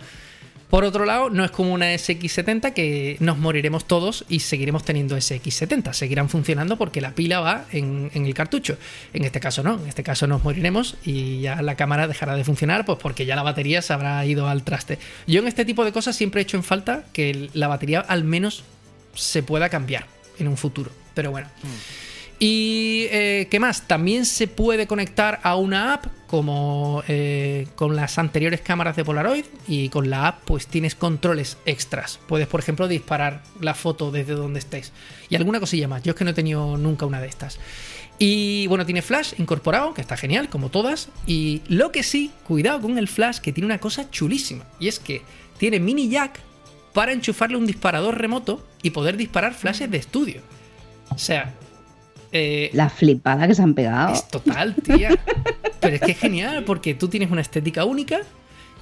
Por 0.74 0.86
otro 0.86 1.06
lado, 1.06 1.30
no 1.30 1.46
es 1.46 1.52
como 1.52 1.72
una 1.72 1.94
SX70 1.94 2.74
que 2.74 3.18
nos 3.20 3.38
moriremos 3.38 3.86
todos 3.86 4.26
y 4.28 4.40
seguiremos 4.40 4.84
teniendo 4.84 5.16
SX70. 5.16 5.94
Seguirán 5.94 6.30
funcionando 6.30 6.80
porque 6.80 7.00
la 7.00 7.12
pila 7.12 7.42
va 7.42 7.66
en, 7.72 8.10
el 8.12 8.34
cartucho. 8.34 8.76
En 9.14 9.24
este 9.24 9.40
caso 9.40 9.62
no, 9.62 9.76
en 9.76 9.88
este 9.88 10.02
caso 10.02 10.26
nos 10.26 10.44
moriremos 10.44 10.96
y 11.06 11.42
ya 11.42 11.62
la 11.62 11.76
cámara 11.76 12.08
dejará 12.08 12.36
de 12.36 12.44
funcionar 12.44 12.86
pues 12.86 12.98
porque 13.00 13.28
ya 13.28 13.36
la 13.36 13.44
batería 13.44 13.84
se 13.84 13.94
habrá 13.94 14.26
ido 14.26 14.48
al 14.48 14.64
traste. 14.64 14.98
Yo 15.28 15.42
en 15.42 15.48
este 15.48 15.64
tipo 15.64 15.86
de 15.86 15.92
cosas 15.92 16.16
siempre 16.16 16.42
he 16.42 16.44
hecho 16.44 16.58
en 16.58 16.64
falta 16.64 17.04
que 17.14 17.52
la 17.54 17.68
batería 17.68 18.00
al 18.00 18.24
menos 18.24 18.64
se 19.14 19.44
pueda 19.44 19.70
cambiar 19.70 20.08
en 20.40 20.48
un 20.48 20.58
futuro. 20.58 20.90
Pero 21.14 21.30
bueno. 21.30 21.50
Mm. 21.62 21.68
Y 22.40 23.06
eh, 23.12 23.48
qué 23.52 23.60
más, 23.60 23.84
también 23.84 24.26
se 24.26 24.48
puede 24.48 24.88
conectar 24.88 25.40
a 25.44 25.56
una 25.56 25.94
app 25.94 26.08
como 26.34 27.04
eh, 27.08 27.68
con 27.76 27.96
las 27.96 28.18
anteriores 28.18 28.60
cámaras 28.60 28.96
de 28.96 29.06
Polaroid 29.06 29.46
y 29.68 29.90
con 29.90 30.10
la 30.10 30.30
app 30.30 30.40
pues 30.46 30.66
tienes 30.66 30.96
controles 30.96 31.60
extras. 31.68 32.20
Puedes 32.26 32.48
por 32.48 32.60
ejemplo 32.60 32.88
disparar 32.88 33.44
la 33.62 33.76
foto 33.76 34.10
desde 34.10 34.34
donde 34.34 34.58
estés 34.58 34.94
y 35.30 35.36
alguna 35.36 35.60
cosilla 35.60 35.88
más. 35.88 36.02
Yo 36.02 36.14
es 36.14 36.16
que 36.18 36.24
no 36.24 36.32
he 36.32 36.34
tenido 36.34 36.76
nunca 36.76 37.06
una 37.06 37.22
de 37.22 37.28
estas. 37.28 37.60
Y 38.18 38.66
bueno, 38.66 38.84
tiene 38.84 39.04
flash 39.04 39.36
incorporado, 39.38 39.94
que 39.94 40.02
está 40.02 40.18
genial, 40.18 40.50
como 40.50 40.70
todas. 40.70 41.10
Y 41.28 41.62
lo 41.68 41.92
que 41.92 42.02
sí, 42.02 42.32
cuidado 42.48 42.82
con 42.82 42.98
el 42.98 43.08
flash, 43.08 43.38
que 43.38 43.54
tiene 43.54 43.68
una 43.68 43.78
cosa 43.78 44.10
chulísima. 44.10 44.66
Y 44.80 44.88
es 44.88 44.98
que 44.98 45.22
tiene 45.60 45.80
mini 45.80 46.10
jack 46.10 46.40
para 46.94 47.12
enchufarle 47.12 47.58
un 47.58 47.68
disparador 47.68 48.18
remoto 48.18 48.66
y 48.82 48.90
poder 48.90 49.18
disparar 49.18 49.54
flashes 49.54 49.92
de 49.92 49.98
estudio. 49.98 50.42
O 51.12 51.20
sea, 51.20 51.54
eh, 52.34 52.72
la 52.74 52.90
flipada 52.90 53.48
que 53.48 53.54
se 53.54 53.62
han 53.62 53.76
pegado. 53.76 54.14
Es 54.14 54.28
total, 54.28 54.76
tía. 54.76 55.12
Pero 55.80 55.96
es 55.96 56.02
que 56.02 56.12
es 56.12 56.20
genial 56.20 56.64
porque 56.64 56.96
tú 56.96 57.08
tienes 57.08 57.30
una 57.30 57.42
estética 57.42 57.86
única 57.86 58.22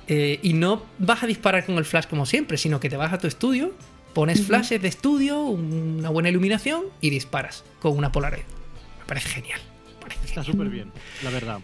eh, 0.07 0.39
y 0.41 0.53
no 0.53 0.83
vas 0.97 1.23
a 1.23 1.27
disparar 1.27 1.65
con 1.65 1.75
el 1.75 1.83
flash 1.83 2.05
como 2.05 2.25
siempre, 2.25 2.57
sino 2.57 2.79
que 2.79 2.89
te 2.89 2.95
vas 2.95 3.11
a 3.11 3.17
tu 3.17 3.27
estudio, 3.27 3.73
pones 4.13 4.45
flashes 4.45 4.81
de 4.81 4.87
estudio, 4.87 5.43
una 5.43 6.09
buena 6.09 6.29
iluminación 6.29 6.83
y 7.01 7.09
disparas 7.09 7.65
con 7.81 7.97
una 7.97 8.11
Polaroid. 8.11 8.43
Me 8.99 9.05
parece 9.05 9.27
genial. 9.29 9.59
Está 10.25 10.43
súper 10.43 10.69
bien, 10.69 10.89
la 11.23 11.29
verdad. 11.29 11.59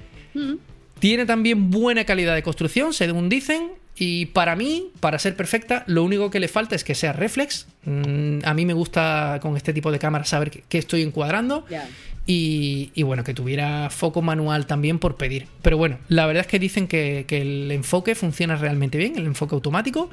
Tiene 1.00 1.26
también 1.26 1.72
buena 1.72 2.04
calidad 2.04 2.36
de 2.36 2.44
construcción, 2.44 2.94
según 2.94 3.30
dicen, 3.30 3.72
Y 4.00 4.28
para 4.28 4.56
mí, 4.56 4.92
para 5.00 5.18
ser 5.18 5.36
perfecta, 5.36 5.84
lo 5.88 6.04
único 6.04 6.30
que 6.30 6.40
le 6.40 6.48
falta 6.48 6.76
es 6.76 6.84
que 6.84 6.94
sea 6.94 7.14
reflex. 7.14 7.68
Mm, 7.84 8.40
a 8.44 8.54
mí 8.54 8.66
me 8.66 8.74
gusta 8.74 9.40
con 9.42 9.58
este 9.58 9.74
tipo 9.74 9.92
de 9.92 9.98
cámaras 9.98 10.30
saber 10.30 10.52
qué 10.52 10.78
estoy 10.78 11.02
encuadrando. 11.02 11.66
Y, 12.30 12.92
bueno, 13.04 13.24
que 13.24 13.34
tuviera 13.34 13.90
foco 13.90 14.22
manual 14.22 14.68
también 14.68 15.00
por 15.00 15.16
pedir. 15.16 15.48
Pero 15.62 15.78
bueno, 15.78 15.98
la 16.10 16.26
verdad 16.26 16.42
es 16.42 16.48
que 16.48 16.60
dicen 16.60 16.88
que, 16.88 17.26
el 17.30 17.72
enfoque 17.72 18.16
funciona 18.16 18.56
realmente 18.58 18.98
bien, 18.98 19.18
el 19.18 19.26
enfoque 19.26 19.56
automático. 19.56 20.10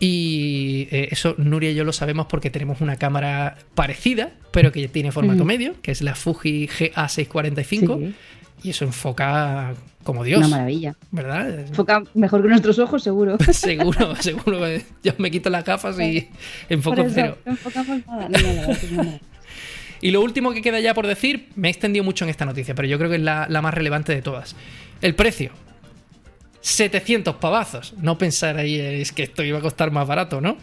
Y 0.00 0.88
eh, 0.90 1.08
eso 1.12 1.36
Nuria 1.38 1.70
y 1.70 1.74
yo 1.74 1.84
lo 1.84 1.92
sabemos 1.92 2.26
porque 2.26 2.50
tenemos 2.50 2.80
una 2.80 2.96
cámara 2.96 3.58
parecida, 3.74 4.32
pero 4.50 4.72
que 4.72 4.88
tiene 4.88 5.12
formato 5.12 5.44
medio, 5.44 5.74
que 5.80 5.92
es 5.92 6.02
la 6.02 6.16
Fuji 6.16 6.66
GA645. 6.66 8.14
Y 8.62 8.70
eso 8.70 8.84
enfoca 8.84 9.74
como 10.04 10.24
Dios. 10.24 10.38
Una 10.38 10.48
maravilla. 10.48 10.94
¿Verdad? 11.10 11.60
Enfoca 11.60 12.02
mejor 12.14 12.42
que 12.42 12.48
nuestros 12.48 12.78
ojos, 12.78 13.02
seguro. 13.02 13.36
seguro, 13.52 14.16
seguro. 14.16 14.60
Yo 15.02 15.12
me 15.18 15.30
quito 15.30 15.50
las 15.50 15.64
gafas 15.64 15.98
y 16.00 16.28
enfoco 16.68 17.04
cero. 17.08 17.38
No 17.44 17.52
enfocamos 17.52 18.06
nada. 18.06 19.20
Y 20.02 20.10
lo 20.10 20.20
último 20.20 20.52
que 20.52 20.62
queda 20.62 20.80
ya 20.80 20.94
por 20.94 21.06
decir, 21.06 21.48
me 21.54 21.68
he 21.68 21.70
extendido 21.70 22.04
mucho 22.04 22.24
en 22.24 22.30
esta 22.30 22.44
noticia, 22.44 22.74
pero 22.74 22.88
yo 22.88 22.98
creo 22.98 23.08
que 23.08 23.16
es 23.16 23.22
la, 23.22 23.46
más 23.62 23.72
relevante 23.72 24.12
de 24.12 24.20
todas. 24.20 24.56
El 25.00 25.14
precio. 25.14 25.52
700 26.60 27.36
pavazos. 27.36 27.94
No 27.98 28.18
pensar 28.18 28.56
ahí 28.56 28.78
es 28.78 29.12
que 29.12 29.22
esto 29.22 29.44
iba 29.44 29.58
a 29.58 29.60
costar 29.62 29.92
más 29.92 30.06
barato, 30.06 30.40
¿no? 30.40 30.58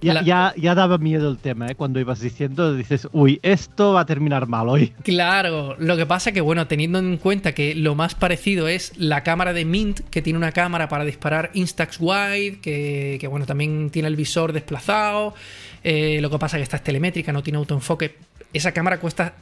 Ya, 0.00 0.54
ya, 0.56 0.74
daba 0.74 0.98
miedo 0.98 1.30
el 1.30 1.38
tema, 1.38 1.68
¿eh? 1.68 1.74
Cuando 1.74 2.00
ibas 2.00 2.20
diciendo, 2.20 2.74
dices, 2.74 3.08
uy, 3.12 3.38
esto 3.42 3.92
va 3.92 4.00
a 4.00 4.06
terminar 4.06 4.46
mal 4.46 4.68
hoy. 4.68 4.92
Claro, 5.02 5.76
lo 5.78 5.96
que 5.96 6.06
pasa 6.06 6.32
que, 6.32 6.40
bueno, 6.40 6.66
teniendo 6.66 6.98
en 6.98 7.16
cuenta 7.16 7.52
que 7.52 7.74
lo 7.74 7.94
más 7.94 8.14
parecido 8.14 8.68
es 8.68 8.92
la 8.96 9.22
cámara 9.22 9.52
de 9.52 9.64
Mint, 9.64 10.00
que 10.10 10.22
tiene 10.22 10.38
una 10.38 10.52
cámara 10.52 10.88
para 10.88 11.04
disparar 11.04 11.50
Instax 11.54 11.98
Wide, 12.00 12.60
que, 12.60 13.18
que 13.20 13.26
bueno, 13.26 13.44
también 13.44 13.90
tiene 13.90 14.08
el 14.08 14.16
visor 14.16 14.52
desplazado. 14.52 15.34
Eh, 15.82 16.18
lo 16.20 16.30
que 16.30 16.38
pasa 16.38 16.56
que 16.56 16.62
esta 16.62 16.76
es 16.76 16.84
telemétrica, 16.84 17.32
no 17.32 17.42
tiene 17.42 17.58
autoenfoque. 17.58 18.16
Esa 18.52 18.72
cámara 18.72 18.98
cuesta 18.98 19.34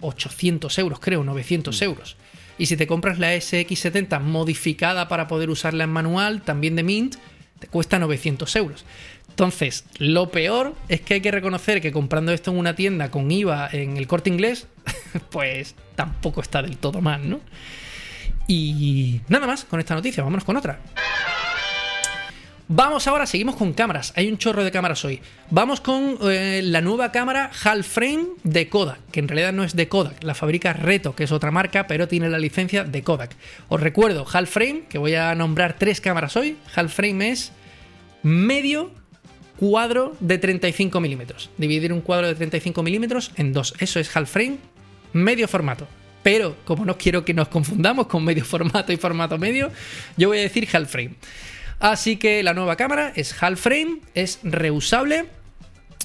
800 0.00 0.78
eh, 0.78 0.80
euros, 0.80 1.00
creo, 1.00 1.24
900 1.24 1.80
mm. 1.80 1.84
euros. 1.84 2.16
Y 2.58 2.66
si 2.66 2.76
te 2.76 2.86
compras 2.86 3.18
la 3.18 3.34
SX70 3.34 4.20
modificada 4.20 5.08
para 5.08 5.28
poder 5.28 5.50
usarla 5.50 5.84
en 5.84 5.90
manual, 5.90 6.42
también 6.42 6.74
de 6.74 6.82
Mint, 6.82 7.16
te 7.58 7.68
cuesta 7.68 7.98
900 7.98 8.56
euros. 8.56 8.84
Entonces, 9.36 9.84
lo 9.98 10.30
peor 10.30 10.74
es 10.88 11.02
que 11.02 11.12
hay 11.12 11.20
que 11.20 11.30
reconocer 11.30 11.82
que 11.82 11.92
comprando 11.92 12.32
esto 12.32 12.52
en 12.52 12.56
una 12.56 12.74
tienda 12.74 13.10
con 13.10 13.30
IVA 13.30 13.68
en 13.70 13.98
el 13.98 14.06
corte 14.06 14.30
inglés, 14.30 14.66
pues 15.30 15.74
tampoco 15.94 16.40
está 16.40 16.62
del 16.62 16.78
todo 16.78 17.02
mal, 17.02 17.28
¿no? 17.28 17.40
Y 18.48 19.20
nada 19.28 19.46
más 19.46 19.66
con 19.66 19.78
esta 19.78 19.94
noticia, 19.94 20.22
vámonos 20.22 20.42
con 20.42 20.56
otra. 20.56 20.80
Vamos 22.66 23.06
ahora, 23.06 23.26
seguimos 23.26 23.56
con 23.56 23.74
cámaras. 23.74 24.14
Hay 24.16 24.26
un 24.28 24.38
chorro 24.38 24.64
de 24.64 24.70
cámaras 24.70 25.04
hoy. 25.04 25.20
Vamos 25.50 25.82
con 25.82 26.16
eh, 26.22 26.62
la 26.64 26.80
nueva 26.80 27.12
cámara 27.12 27.50
Half 27.62 27.86
Frame 27.86 28.24
de 28.42 28.70
Kodak, 28.70 29.00
que 29.12 29.20
en 29.20 29.28
realidad 29.28 29.52
no 29.52 29.64
es 29.64 29.76
de 29.76 29.86
Kodak, 29.86 30.24
la 30.24 30.34
fabrica 30.34 30.72
Reto, 30.72 31.14
que 31.14 31.24
es 31.24 31.32
otra 31.32 31.50
marca, 31.50 31.86
pero 31.86 32.08
tiene 32.08 32.30
la 32.30 32.38
licencia 32.38 32.84
de 32.84 33.02
Kodak. 33.02 33.36
Os 33.68 33.82
recuerdo, 33.82 34.24
Half 34.32 34.48
Frame, 34.48 34.84
que 34.88 34.96
voy 34.96 35.14
a 35.14 35.34
nombrar 35.34 35.76
tres 35.78 36.00
cámaras 36.00 36.36
hoy. 36.36 36.56
Half 36.74 36.94
Frame 36.94 37.32
es 37.32 37.52
medio 38.22 38.92
cuadro 39.58 40.16
de 40.20 40.38
35 40.38 41.00
milímetros. 41.00 41.50
Dividir 41.56 41.92
un 41.92 42.00
cuadro 42.00 42.28
de 42.28 42.34
35 42.34 42.82
milímetros 42.82 43.32
en 43.36 43.52
dos. 43.52 43.74
Eso 43.78 44.00
es 44.00 44.14
Half 44.16 44.30
Frame, 44.30 44.58
medio 45.12 45.48
formato. 45.48 45.86
Pero 46.22 46.56
como 46.64 46.84
no 46.84 46.98
quiero 46.98 47.24
que 47.24 47.34
nos 47.34 47.48
confundamos 47.48 48.06
con 48.06 48.24
medio 48.24 48.44
formato 48.46 48.92
y 48.92 48.96
formato 48.96 49.38
medio, 49.38 49.70
yo 50.16 50.28
voy 50.28 50.38
a 50.38 50.42
decir 50.42 50.68
Half 50.72 50.90
Frame. 50.90 51.14
Así 51.78 52.16
que 52.16 52.42
la 52.42 52.54
nueva 52.54 52.76
cámara 52.76 53.12
es 53.16 53.34
half 53.42 53.60
frame, 53.60 54.00
es 54.14 54.38
reusable. 54.42 55.26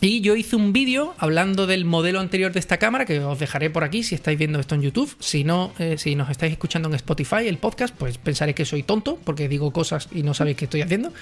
Y 0.04 0.22
yo 0.22 0.36
hice 0.36 0.56
un 0.56 0.74
vídeo 0.74 1.14
hablando 1.20 1.68
del 1.68 1.86
modelo 1.86 2.20
anterior 2.20 2.52
de 2.52 2.60
esta 2.60 2.78
cámara, 2.78 3.06
que 3.06 3.20
os 3.20 3.38
dejaré 3.38 3.70
por 3.70 3.84
aquí 3.84 4.02
si 4.02 4.16
estáis 4.16 4.38
viendo 4.38 4.60
esto 4.60 4.74
en 4.74 4.82
YouTube. 4.82 5.16
Si 5.20 5.44
no, 5.44 5.74
eh, 5.78 5.96
si 6.00 6.16
nos 6.16 6.30
estáis 6.32 6.54
escuchando 6.54 6.90
en 6.90 6.96
Spotify, 6.96 7.48
el 7.48 7.60
podcast, 7.60 7.96
pues 7.96 8.18
pensaré 8.18 8.56
que 8.56 8.66
soy 8.66 8.82
tonto, 8.82 9.20
porque 9.24 9.48
digo 9.48 9.72
cosas 9.72 10.10
y 10.12 10.24
no 10.24 10.34
sabéis 10.34 10.58
qué 10.58 10.66
estoy 10.66 10.82
haciendo. 10.82 11.14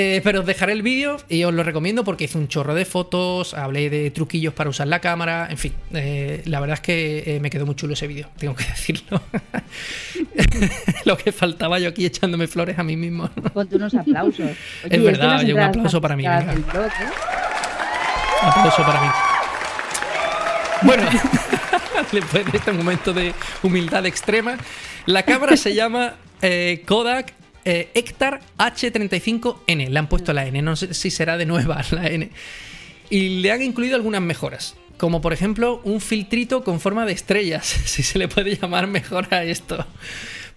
Eh, 0.00 0.20
pero 0.22 0.42
os 0.42 0.46
dejaré 0.46 0.74
el 0.74 0.82
vídeo 0.82 1.16
y 1.28 1.42
os 1.42 1.52
lo 1.52 1.64
recomiendo 1.64 2.04
porque 2.04 2.26
hice 2.26 2.38
un 2.38 2.46
chorro 2.46 2.72
de 2.72 2.84
fotos, 2.84 3.52
hablé 3.52 3.90
de 3.90 4.12
truquillos 4.12 4.54
para 4.54 4.70
usar 4.70 4.86
la 4.86 5.00
cámara, 5.00 5.48
en 5.50 5.58
fin, 5.58 5.72
eh, 5.92 6.40
la 6.44 6.60
verdad 6.60 6.74
es 6.74 6.80
que 6.82 7.24
eh, 7.26 7.40
me 7.40 7.50
quedó 7.50 7.66
muy 7.66 7.74
chulo 7.74 7.94
ese 7.94 8.06
vídeo, 8.06 8.28
tengo 8.38 8.54
que 8.54 8.62
decirlo. 8.68 9.20
lo 11.04 11.18
que 11.18 11.32
faltaba 11.32 11.80
yo 11.80 11.88
aquí 11.88 12.06
echándome 12.06 12.46
flores 12.46 12.78
a 12.78 12.84
mí 12.84 12.96
mismo. 12.96 13.28
Ponte 13.52 13.74
unos 13.74 13.92
aplausos. 13.92 14.52
es 14.88 15.02
verdad, 15.02 15.40
oye, 15.40 15.52
un 15.52 15.58
aplauso 15.58 16.00
para 16.00 16.14
mí. 16.14 16.24
Un 16.24 16.30
aplauso 18.40 18.82
para 18.84 19.00
mí. 19.00 19.08
Bueno, 20.82 21.02
después 22.12 22.52
de 22.52 22.58
este 22.58 22.70
momento 22.70 23.12
de 23.12 23.34
humildad 23.64 24.06
extrema, 24.06 24.58
la 25.06 25.24
cámara 25.24 25.56
se 25.56 25.74
llama 25.74 26.14
Kodak 26.86 27.37
eh, 27.64 27.90
Hectar 27.94 28.40
H35N. 28.58 29.88
Le 29.88 29.98
han 29.98 30.08
puesto 30.08 30.32
la 30.32 30.46
N, 30.46 30.60
no 30.62 30.76
sé 30.76 30.94
si 30.94 31.10
será 31.10 31.36
de 31.36 31.46
nueva 31.46 31.82
la 31.90 32.06
N. 32.08 32.30
Y 33.10 33.40
le 33.40 33.52
han 33.52 33.62
incluido 33.62 33.96
algunas 33.96 34.22
mejoras. 34.22 34.76
Como 34.96 35.20
por 35.20 35.32
ejemplo 35.32 35.80
un 35.84 36.00
filtrito 36.00 36.64
con 36.64 36.80
forma 36.80 37.06
de 37.06 37.12
estrellas, 37.12 37.66
si 37.84 38.02
se 38.02 38.18
le 38.18 38.28
puede 38.28 38.56
llamar 38.56 38.86
mejor 38.86 39.32
a 39.32 39.44
esto. 39.44 39.86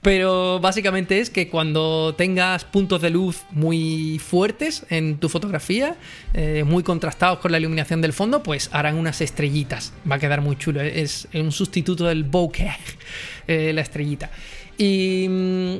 Pero 0.01 0.59
básicamente 0.59 1.19
es 1.19 1.29
que 1.29 1.47
cuando 1.47 2.15
tengas 2.17 2.65
puntos 2.65 3.01
de 3.03 3.11
luz 3.11 3.43
muy 3.51 4.19
fuertes 4.19 4.83
en 4.89 5.17
tu 5.17 5.29
fotografía, 5.29 5.95
eh, 6.33 6.63
muy 6.65 6.81
contrastados 6.81 7.37
con 7.37 7.51
la 7.51 7.59
iluminación 7.59 8.01
del 8.01 8.11
fondo, 8.11 8.41
pues 8.41 8.71
harán 8.73 8.97
unas 8.97 9.21
estrellitas. 9.21 9.93
Va 10.09 10.15
a 10.15 10.19
quedar 10.19 10.41
muy 10.41 10.55
chulo. 10.55 10.81
Es 10.81 11.27
un 11.35 11.51
sustituto 11.51 12.05
del 12.05 12.23
bokeh, 12.23 12.71
eh, 13.47 13.73
la 13.73 13.81
estrellita. 13.81 14.31
Y 14.75 15.27
mm, 15.29 15.75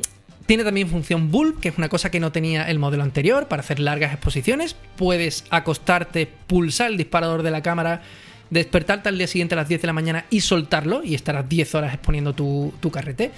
tiene 0.52 0.66
también 0.66 0.90
función 0.90 1.32
bulb, 1.32 1.62
que 1.62 1.70
es 1.70 1.78
una 1.78 1.88
cosa 1.88 2.12
que 2.12 2.20
no 2.20 2.34
tenía 2.34 2.70
el 2.70 2.78
modelo 2.78 3.04
anterior 3.04 3.48
para 3.48 3.62
hacer 3.62 3.80
largas 3.80 4.12
exposiciones. 4.12 4.76
Puedes 4.98 5.46
acostarte, 5.50 6.28
pulsar 6.28 6.92
el 6.92 6.98
disparador 6.98 7.42
de 7.42 7.52
la 7.52 7.64
cámara, 7.64 8.02
despertarte 8.50 9.08
al 9.08 9.18
día 9.18 9.28
siguiente 9.28 9.56
a 9.56 9.60
las 9.60 9.70
10 9.70 9.80
de 9.80 9.88
la 9.88 9.94
mañana 9.94 10.26
y 10.30 10.42
soltarlo 10.42 11.06
y 11.06 11.16
estarás 11.16 11.48
10 11.48 11.76
horas 11.76 11.94
exponiendo 11.94 12.34
tu, 12.34 12.92
carrete. 12.92 13.32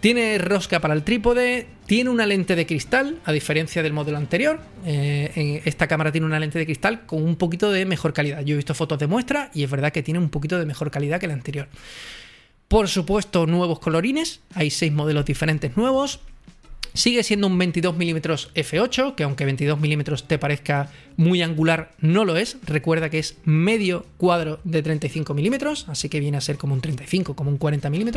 Tiene 0.00 0.38
rosca 0.38 0.80
para 0.80 0.94
el 0.94 1.02
trípode, 1.02 1.66
tiene 1.84 2.08
una 2.08 2.24
lente 2.24 2.56
de 2.56 2.64
cristal, 2.64 3.18
a 3.26 3.32
diferencia 3.32 3.82
del 3.82 3.92
modelo 3.92 4.16
anterior. 4.16 4.58
Eh, 4.86 5.60
esta 5.66 5.86
cámara 5.86 6.12
tiene 6.12 6.26
una 6.26 6.40
lente 6.40 6.58
de 6.58 6.64
cristal 6.64 7.04
con 7.04 7.22
un 7.22 7.36
poquito 7.36 7.70
de 7.72 7.84
mejor 7.84 8.14
calidad. 8.14 8.40
Yo 8.40 8.54
he 8.54 8.56
visto 8.56 8.72
fotos 8.72 8.98
de 8.98 9.06
muestra 9.06 9.50
y 9.52 9.64
es 9.64 9.70
verdad 9.70 9.92
que 9.92 10.02
tiene 10.02 10.18
un 10.18 10.30
poquito 10.30 10.58
de 10.58 10.64
mejor 10.64 10.90
calidad 10.90 11.20
que 11.20 11.26
la 11.26 11.34
anterior. 11.34 11.68
Por 12.68 12.88
supuesto, 12.88 13.44
nuevos 13.44 13.80
colorines, 13.80 14.40
hay 14.54 14.70
seis 14.70 14.90
modelos 14.90 15.26
diferentes 15.26 15.76
nuevos. 15.76 16.20
Sigue 16.94 17.24
siendo 17.24 17.48
un 17.48 17.58
22 17.58 17.96
mm 17.96 18.18
f8, 18.54 19.16
que 19.16 19.24
aunque 19.24 19.44
22 19.44 19.80
mm 19.80 20.02
te 20.28 20.38
parezca 20.38 20.92
muy 21.16 21.42
angular, 21.42 21.90
no 21.98 22.24
lo 22.24 22.36
es. 22.36 22.56
Recuerda 22.64 23.10
que 23.10 23.18
es 23.18 23.36
medio 23.44 24.06
cuadro 24.16 24.60
de 24.62 24.80
35 24.80 25.34
mm, 25.34 25.90
así 25.90 26.08
que 26.08 26.20
viene 26.20 26.36
a 26.36 26.40
ser 26.40 26.56
como 26.56 26.72
un 26.72 26.80
35, 26.80 27.34
como 27.34 27.50
un 27.50 27.58
40 27.58 27.90
mm. 27.90 28.10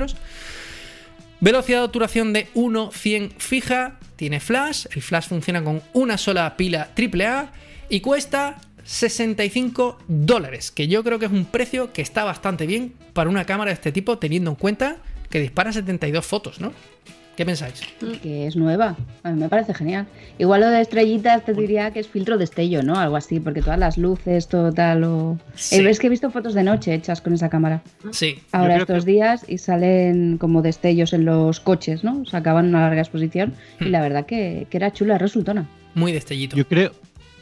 Velocidad 1.40 1.80
de 1.80 1.86
obturación 1.86 2.34
de 2.34 2.48
1.100 2.54 3.32
fija, 3.38 4.00
tiene 4.16 4.40
flash, 4.40 4.86
el 4.92 5.02
flash 5.02 5.28
funciona 5.28 5.64
con 5.64 5.82
una 5.94 6.20
sola 6.20 6.56
pila 6.56 6.90
AAA 6.96 7.52
y 7.90 8.02
cuesta 8.02 8.62
65 8.84 9.98
dólares, 10.08 10.70
que 10.70 10.88
yo 10.88 11.04
creo 11.04 11.18
que 11.18 11.26
es 11.26 11.32
un 11.32 11.46
precio 11.46 11.94
que 11.94 12.04
está 12.04 12.24
bastante 12.24 12.68
bien 12.68 12.94
para 13.14 13.30
una 13.30 13.46
cámara 13.46 13.70
de 13.70 13.76
este 13.76 13.92
tipo, 13.92 14.20
teniendo 14.20 14.52
en 14.52 14.56
cuenta 14.56 14.98
que 15.30 15.40
dispara 15.40 15.74
72 15.74 16.26
fotos, 16.26 16.60
¿no? 16.62 16.74
¿Qué 17.38 17.46
pensáis? 17.46 17.82
Que 18.24 18.48
es 18.48 18.56
nueva. 18.56 18.98
A 19.22 19.30
mí 19.30 19.40
me 19.40 19.48
parece 19.48 19.72
genial. 19.72 20.08
Igual 20.40 20.62
lo 20.62 20.70
de 20.72 20.82
estrellitas 20.82 21.46
te 21.46 21.54
diría 21.54 21.92
que 21.92 22.00
es 22.00 22.08
filtro 22.08 22.40
destello, 22.40 22.82
¿no? 22.82 22.96
Algo 22.96 23.16
así, 23.16 23.40
porque 23.40 23.62
todas 23.62 23.78
las 23.78 24.00
luces, 24.00 24.48
todo 24.48 24.74
tal. 24.74 25.04
O... 25.04 25.38
Sí. 25.54 25.84
ves 25.84 26.00
que 26.00 26.08
he 26.08 26.10
visto 26.10 26.32
fotos 26.32 26.56
de 26.56 26.64
noche 26.64 26.96
hechas 26.96 27.22
con 27.22 27.36
esa 27.36 27.48
cámara. 27.48 27.84
Sí. 28.10 28.40
Ahora 28.52 28.78
estos 28.78 29.06
días 29.06 29.46
y 29.48 29.60
salen 29.60 30.40
como 30.40 30.64
destellos 30.64 31.14
en 31.14 31.26
los 31.26 31.60
coches, 31.60 32.04
¿no? 32.04 32.26
Se 32.26 32.36
acaban 32.36 32.70
una 32.70 32.82
larga 32.82 33.02
exposición 33.02 33.54
y 33.80 33.86
hmm. 33.86 33.92
la 33.92 34.02
verdad 34.02 34.26
que, 34.26 34.66
era 34.72 34.92
chula, 34.92 35.20
resultona. 35.20 35.70
Muy 35.94 36.14
destellito. 36.14 36.58
Yo 36.58 36.68
creo, 36.68 36.92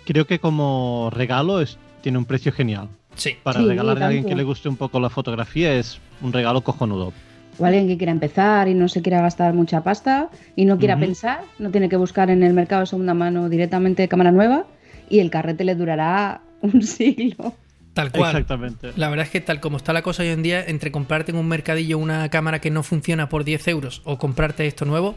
creo 0.05 0.27
que 0.27 0.39
como 0.39 1.09
regalo 1.13 1.61
es, 1.61 1.77
tiene 2.01 2.17
un 2.17 2.25
precio 2.25 2.51
genial. 2.51 2.89
Sí. 3.15 3.37
Para 3.43 3.61
regalarle 3.61 4.03
a 4.03 4.07
alguien 4.07 4.25
que 4.25 4.35
le 4.35 4.43
guste 4.43 4.67
un 4.67 4.75
poco 4.75 4.99
la 4.99 5.09
fotografía 5.09 5.73
es 5.73 6.01
un 6.21 6.33
regalo 6.33 6.65
cojonudo 6.65 7.13
o 7.57 7.65
alguien 7.65 7.87
que 7.87 7.97
quiera 7.97 8.11
empezar 8.11 8.67
y 8.67 8.73
no 8.73 8.87
se 8.87 9.01
quiera 9.01 9.21
gastar 9.21 9.53
mucha 9.53 9.83
pasta 9.83 10.29
y 10.55 10.65
no 10.65 10.77
quiera 10.77 10.97
pensar, 10.97 11.41
no 11.59 11.71
tiene 11.71 11.89
que 11.89 11.97
buscar 11.97 12.29
en 12.29 12.43
el 12.43 12.53
mercado 12.53 12.81
de 12.81 12.87
segunda 12.87 13.13
mano 13.13 13.49
directamente 13.49 14.07
cámara 14.07 14.31
nueva 14.31 14.65
y 15.09 15.19
el 15.19 15.29
carrete 15.29 15.63
le 15.63 15.75
durará 15.75 16.41
un 16.61 16.81
siglo. 16.81 17.53
Tal 17.93 18.11
cual. 18.11 18.31
Exactamente. 18.31 18.91
La 18.97 19.09
verdad 19.09 19.25
es 19.25 19.31
que 19.31 19.39
tal 19.39 19.61
como 19.61 19.77
está 19.77 19.93
la 19.93 20.01
cosa 20.01 20.23
hoy 20.23 20.29
en 20.29 20.43
día, 20.43 20.63
entre 20.65 20.91
comprarte 20.91 21.31
en 21.31 21.37
un 21.37 21.47
mercadillo 21.47 21.97
una 21.97 22.27
cámara 22.29 22.59
que 22.59 22.69
no 22.69 22.83
funciona 22.83 23.29
por 23.29 23.45
10 23.45 23.69
euros 23.69 24.01
o 24.03 24.17
comprarte 24.17 24.67
esto 24.67 24.83
nuevo, 24.83 25.15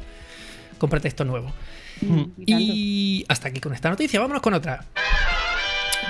cómprate 0.79 1.09
esto 1.09 1.25
nuevo. 1.25 1.53
Mm, 2.01 2.23
y. 2.47 2.55
Y 2.55 3.25
hasta 3.29 3.49
aquí 3.49 3.59
con 3.59 3.75
esta 3.75 3.91
noticia. 3.91 4.21
Vámonos 4.21 4.43
con 4.43 4.55
otra. 4.55 4.85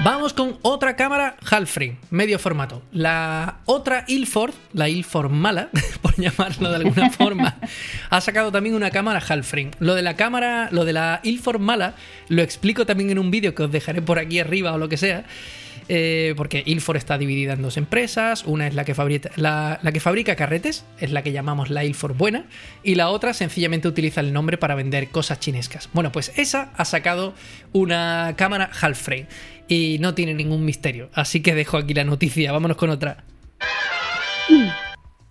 Vamos 0.05 0.33
con 0.33 0.59
otra 0.63 0.95
cámara 0.95 1.37
half 1.51 1.69
frame, 1.69 1.97
medio 2.11 2.39
formato. 2.39 2.83
La 2.93 3.59
otra 3.65 4.05
Ilford, 4.07 4.55
la 4.73 4.89
Ilford 4.89 5.31
mala, 5.31 5.71
por 6.03 6.15
llamarlo 6.17 6.71
de 6.71 6.77
alguna 6.77 7.11
forma, 7.19 7.57
ha 8.09 8.21
sacado 8.21 8.53
también 8.53 8.77
una 8.77 8.91
cámara 8.91 9.21
half 9.27 9.45
frame. 9.45 9.73
Lo 9.81 9.97
de 9.97 10.03
la 10.03 10.15
cámara, 10.15 10.69
lo 10.71 10.85
de 10.85 10.93
la 10.93 11.21
Ilford 11.25 11.59
mala, 11.59 11.95
lo 12.29 12.43
explico 12.43 12.87
también 12.87 13.11
en 13.11 13.19
un 13.19 13.33
vídeo 13.33 13.57
que 13.57 13.65
os 13.65 13.73
dejaré 13.73 14.01
por 14.01 14.21
aquí 14.21 14.39
arriba 14.39 14.73
o 14.73 14.79
lo 14.79 14.89
que 14.89 14.97
sea. 14.97 15.25
Eh, 15.89 16.35
porque 16.37 16.63
Ilford 16.65 16.97
está 16.97 17.19
dividida 17.19 17.55
en 17.55 17.63
dos 17.63 17.77
empresas. 17.77 18.45
Una 18.45 18.67
es 18.67 18.75
la 18.75 18.85
que, 18.85 18.95
fabrica, 18.95 19.31
la, 19.37 19.79
la 19.83 19.93
que 19.93 20.01
fabrica 20.01 20.37
carretes, 20.37 20.85
es 20.99 21.11
la 21.11 21.23
que 21.23 21.33
llamamos 21.33 21.71
la 21.71 21.85
Ilford 21.85 22.17
buena, 22.17 22.47
y 22.83 22.95
la 22.95 23.09
otra 23.11 23.35
sencillamente 23.35 23.89
utiliza 23.89 24.21
el 24.21 24.33
nombre 24.33 24.59
para 24.59 24.75
vender 24.75 25.09
cosas 25.09 25.41
chinescas. 25.41 25.89
Bueno, 25.93 26.13
pues 26.13 26.33
esa 26.37 26.73
ha 26.77 26.85
sacado 26.85 27.35
una 27.73 28.35
cámara 28.37 28.71
half 28.81 29.01
frame 29.01 29.27
y 29.69 29.99
no 30.01 30.15
tiene 30.15 30.35
ningún 30.35 30.65
misterio. 30.65 31.11
Así 31.15 31.41
que 31.41 31.55
dejo 31.55 31.77
aquí 31.77 31.95
la 31.95 32.05
noticia. 32.05 32.53
Vámonos 32.53 32.77
con 32.77 32.91
otra. 32.91 33.25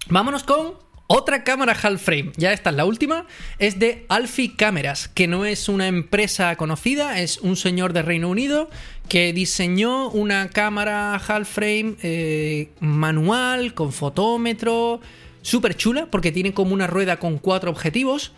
Vámonos 0.10 0.44
con 0.44 0.87
otra 1.08 1.44
cámara 1.44 1.76
half 1.82 2.02
frame. 2.02 2.32
Ya 2.36 2.54
esta 2.54 2.70
es 2.70 2.76
la 2.76 2.86
última. 2.86 3.26
Es 3.60 3.80
de 3.80 4.06
Alfie 4.10 4.56
Cámaras, 4.56 5.08
que 5.08 5.28
no 5.28 5.46
es 5.46 5.70
una 5.70 5.88
empresa 5.88 6.56
conocida, 6.58 7.20
es 7.20 7.40
un 7.40 7.56
señor 7.56 7.94
de 7.94 8.02
Reino 8.02 8.30
Unido 8.30 8.70
que 9.08 9.32
diseñó 9.32 10.10
una 10.10 10.50
cámara 10.50 11.16
half 11.16 11.50
frame 11.50 11.96
eh, 12.04 12.70
manual 12.80 13.74
con 13.74 13.94
fotómetro. 13.94 15.00
Súper 15.42 15.78
chula 15.78 16.08
porque 16.12 16.34
tiene 16.34 16.54
como 16.54 16.74
una 16.74 16.88
rueda 16.88 17.18
con 17.18 17.38
cuatro 17.38 17.72
objetivos 17.72 18.34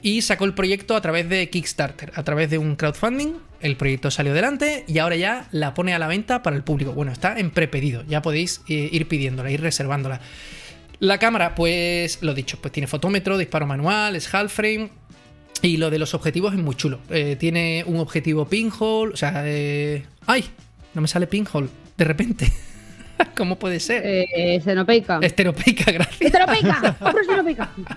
y 0.00 0.22
sacó 0.22 0.44
el 0.44 0.54
proyecto 0.54 0.96
a 0.96 1.00
través 1.00 1.28
de 1.28 1.48
Kickstarter, 1.50 2.12
a 2.14 2.22
través 2.22 2.48
de 2.48 2.58
un 2.58 2.76
crowdfunding. 2.76 3.34
El 3.60 3.76
proyecto 3.76 4.10
salió 4.10 4.32
adelante 4.32 4.84
y 4.86 4.98
ahora 4.98 5.16
ya 5.16 5.48
la 5.50 5.74
pone 5.74 5.94
a 5.94 5.98
la 5.98 6.08
venta 6.08 6.42
para 6.42 6.56
el 6.56 6.62
público. 6.62 6.92
Bueno, 6.92 7.12
está 7.12 7.38
en 7.38 7.50
prepedido, 7.50 8.02
ya 8.06 8.22
podéis 8.22 8.62
eh, 8.68 8.88
ir 8.92 9.08
pidiéndola, 9.08 9.50
ir 9.50 9.60
reservándola. 9.60 10.20
La 11.04 11.18
cámara, 11.18 11.54
pues 11.54 12.22
lo 12.22 12.32
dicho, 12.32 12.56
pues 12.62 12.72
tiene 12.72 12.86
fotómetro, 12.86 13.36
disparo 13.36 13.66
manual, 13.66 14.16
es 14.16 14.34
half 14.34 14.50
frame. 14.50 14.88
Y 15.60 15.76
lo 15.76 15.90
de 15.90 15.98
los 15.98 16.14
objetivos 16.14 16.54
es 16.54 16.58
muy 16.58 16.76
chulo. 16.76 16.98
Eh, 17.10 17.36
tiene 17.38 17.84
un 17.86 17.98
objetivo 17.98 18.46
pinhole, 18.46 19.12
o 19.12 19.16
sea, 19.16 19.42
eh... 19.44 20.06
¡ay! 20.24 20.46
No 20.94 21.02
me 21.02 21.08
sale 21.08 21.26
pinhole, 21.26 21.68
de 21.98 22.04
repente. 22.06 22.50
¿Cómo 23.36 23.58
puede 23.58 23.80
ser? 23.80 24.02
Eh, 24.02 24.58
Xenopeica. 24.64 25.18
Esteropeica, 25.20 25.92
gracias. 25.92 26.32
¡Xenopeica! 26.32 27.70
¡Hombre, 27.76 27.94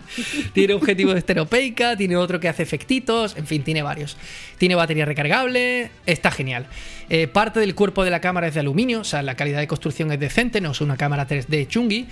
tiene 0.52 0.74
objetivo 0.74 1.14
de 1.14 1.20
esteropeica, 1.20 1.96
tiene 1.96 2.18
otro 2.18 2.42
que 2.42 2.50
hace 2.50 2.64
efectitos, 2.64 3.38
en 3.38 3.48
fin, 3.48 3.64
tiene 3.64 3.84
varios. 3.84 4.18
Tiene 4.58 4.76
batería 4.76 5.06
recargable, 5.06 5.92
está 6.06 6.30
genial. 6.30 6.68
Eh, 7.10 7.28
parte 7.28 7.62
del 7.62 7.74
cuerpo 7.74 8.04
de 8.04 8.10
la 8.10 8.20
cámara 8.20 8.48
es 8.48 8.54
de 8.54 8.60
aluminio, 8.60 9.00
o 9.02 9.04
sea, 9.06 9.22
la 9.22 9.36
calidad 9.36 9.60
de 9.60 9.68
construcción 9.68 10.12
es 10.12 10.20
decente, 10.20 10.60
no 10.60 10.72
es 10.72 10.82
una 10.82 10.98
cámara 10.98 11.28
3D 11.28 11.68
chungi. 11.68 12.08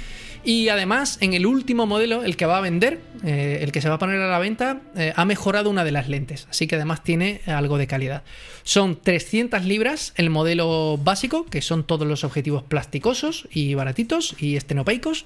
Y 0.46 0.70
además, 0.70 1.18
en 1.22 1.34
el 1.34 1.46
último 1.46 1.86
modelo, 1.86 2.24
el 2.24 2.38
que 2.38 2.46
va 2.46 2.60
a 2.60 2.62
vender, 2.62 3.02
eh, 3.24 3.60
el 3.62 3.72
que 3.72 3.82
se 3.82 3.90
va 3.90 3.96
a 3.96 4.00
poner 4.00 4.22
a 4.22 4.30
la 4.30 4.40
venta, 4.40 4.82
eh, 4.96 5.12
ha 5.16 5.26
mejorado 5.26 5.70
una 5.70 5.84
de 5.84 5.92
las 5.92 6.08
lentes, 6.08 6.48
así 6.50 6.68
que 6.68 6.76
además 6.76 7.04
tiene 7.04 7.42
algo 7.48 7.78
de 7.78 7.88
calidad. 7.88 8.24
Son 8.64 9.00
300 9.02 9.66
libras 9.66 10.14
el 10.16 10.30
modelo 10.30 10.98
básico, 10.98 11.46
que 11.46 11.62
son 11.62 11.84
todos 11.86 12.08
los 12.08 12.24
objetivos 12.24 12.64
plasticosos 12.64 13.48
y 13.52 13.74
baratitos 13.74 14.36
y 14.40 14.56
estenopeicos. 14.56 15.26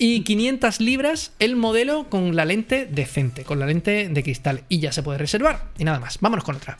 Y 0.00 0.22
500 0.22 0.80
libras 0.80 1.32
el 1.40 1.56
modelo 1.56 2.08
con 2.08 2.36
la 2.36 2.44
lente 2.44 2.86
decente, 2.86 3.42
con 3.42 3.58
la 3.58 3.66
lente 3.66 4.08
de 4.08 4.22
cristal. 4.22 4.62
Y 4.68 4.78
ya 4.78 4.92
se 4.92 5.02
puede 5.02 5.18
reservar. 5.18 5.64
Y 5.76 5.84
nada 5.84 5.98
más, 5.98 6.18
vámonos 6.20 6.44
con 6.44 6.54
otra. 6.54 6.78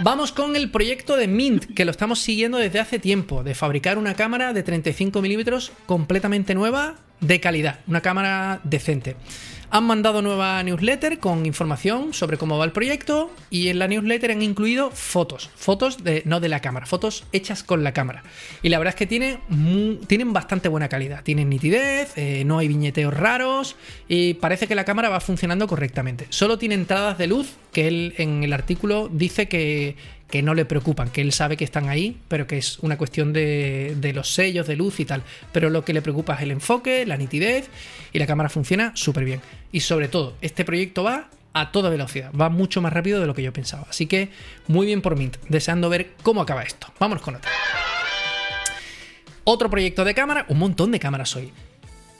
Vamos 0.00 0.32
con 0.32 0.56
el 0.56 0.72
proyecto 0.72 1.16
de 1.16 1.28
Mint, 1.28 1.72
que 1.72 1.84
lo 1.84 1.92
estamos 1.92 2.18
siguiendo 2.18 2.58
desde 2.58 2.80
hace 2.80 2.98
tiempo, 2.98 3.44
de 3.44 3.54
fabricar 3.54 3.96
una 3.96 4.14
cámara 4.14 4.52
de 4.52 4.64
35 4.64 5.22
milímetros 5.22 5.70
completamente 5.86 6.56
nueva, 6.56 6.96
de 7.20 7.38
calidad, 7.38 7.78
una 7.86 8.00
cámara 8.00 8.60
decente. 8.64 9.14
Han 9.74 9.82
mandado 9.86 10.22
nueva 10.22 10.62
newsletter 10.62 11.18
con 11.18 11.46
información 11.46 12.14
sobre 12.14 12.38
cómo 12.38 12.56
va 12.56 12.64
el 12.64 12.70
proyecto 12.70 13.32
y 13.50 13.70
en 13.70 13.80
la 13.80 13.88
newsletter 13.88 14.30
han 14.30 14.40
incluido 14.40 14.92
fotos, 14.92 15.50
fotos 15.56 16.04
de, 16.04 16.22
no 16.26 16.38
de 16.38 16.48
la 16.48 16.60
cámara, 16.60 16.86
fotos 16.86 17.24
hechas 17.32 17.64
con 17.64 17.82
la 17.82 17.92
cámara. 17.92 18.22
Y 18.62 18.68
la 18.68 18.78
verdad 18.78 18.94
es 18.94 18.96
que 18.96 19.08
tiene 19.08 19.40
tienen 20.06 20.32
bastante 20.32 20.68
buena 20.68 20.88
calidad, 20.88 21.24
tienen 21.24 21.48
nitidez, 21.48 22.16
eh, 22.16 22.44
no 22.46 22.58
hay 22.58 22.68
viñeteos 22.68 23.12
raros 23.12 23.74
y 24.06 24.34
parece 24.34 24.68
que 24.68 24.76
la 24.76 24.84
cámara 24.84 25.08
va 25.08 25.18
funcionando 25.18 25.66
correctamente. 25.66 26.28
Solo 26.30 26.56
tiene 26.56 26.76
entradas 26.76 27.18
de 27.18 27.26
luz 27.26 27.56
que 27.72 27.88
él 27.88 28.14
en 28.18 28.44
el 28.44 28.52
artículo 28.52 29.08
dice 29.12 29.48
que, 29.48 29.96
que 30.34 30.42
no 30.42 30.54
le 30.54 30.64
preocupan, 30.64 31.10
que 31.10 31.20
él 31.20 31.30
sabe 31.30 31.56
que 31.56 31.62
están 31.62 31.88
ahí, 31.88 32.18
pero 32.26 32.48
que 32.48 32.58
es 32.58 32.80
una 32.80 32.98
cuestión 32.98 33.32
de, 33.32 33.94
de 33.96 34.12
los 34.12 34.34
sellos 34.34 34.66
de 34.66 34.74
luz 34.74 34.98
y 34.98 35.04
tal. 35.04 35.22
Pero 35.52 35.70
lo 35.70 35.84
que 35.84 35.92
le 35.92 36.02
preocupa 36.02 36.34
es 36.34 36.40
el 36.40 36.50
enfoque, 36.50 37.06
la 37.06 37.16
nitidez 37.16 37.70
y 38.12 38.18
la 38.18 38.26
cámara 38.26 38.48
funciona 38.48 38.90
súper 38.96 39.24
bien. 39.24 39.40
Y 39.70 39.78
sobre 39.78 40.08
todo, 40.08 40.34
este 40.40 40.64
proyecto 40.64 41.04
va 41.04 41.30
a 41.52 41.70
toda 41.70 41.88
velocidad, 41.88 42.32
va 42.32 42.48
mucho 42.48 42.82
más 42.82 42.92
rápido 42.92 43.20
de 43.20 43.28
lo 43.28 43.34
que 43.36 43.44
yo 43.44 43.52
pensaba. 43.52 43.86
Así 43.88 44.08
que 44.08 44.30
muy 44.66 44.86
bien 44.86 45.02
por 45.02 45.14
Mint, 45.14 45.36
deseando 45.48 45.88
ver 45.88 46.14
cómo 46.24 46.40
acaba 46.40 46.64
esto. 46.64 46.88
Vámonos 46.98 47.22
con 47.22 47.36
otra. 47.36 47.52
Otro 49.44 49.70
proyecto 49.70 50.04
de 50.04 50.14
cámara, 50.14 50.46
un 50.48 50.58
montón 50.58 50.90
de 50.90 50.98
cámaras 50.98 51.36
hoy. 51.36 51.52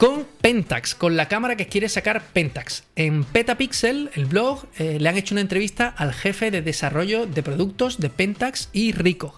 Con 0.05 0.27
Pentax, 0.43 0.95
con 0.95 1.17
la 1.17 1.29
cámara 1.29 1.57
que 1.57 1.67
quiere 1.67 1.89
sacar 1.89 2.23
Pentax. 2.35 2.85
En 2.95 3.25
Petapixel, 3.25 4.11
el 4.13 4.27
blog, 4.27 4.67
eh, 4.77 4.99
le 5.01 5.09
han 5.09 5.17
hecho 5.17 5.35
una 5.35 5.41
entrevista 5.41 5.95
al 5.97 6.13
jefe 6.13 6.51
de 6.51 6.61
desarrollo 6.61 7.25
de 7.25 7.43
productos 7.43 7.99
de 7.99 8.11
Pentax 8.11 8.69
y 8.75 8.93
Rico. 8.93 9.35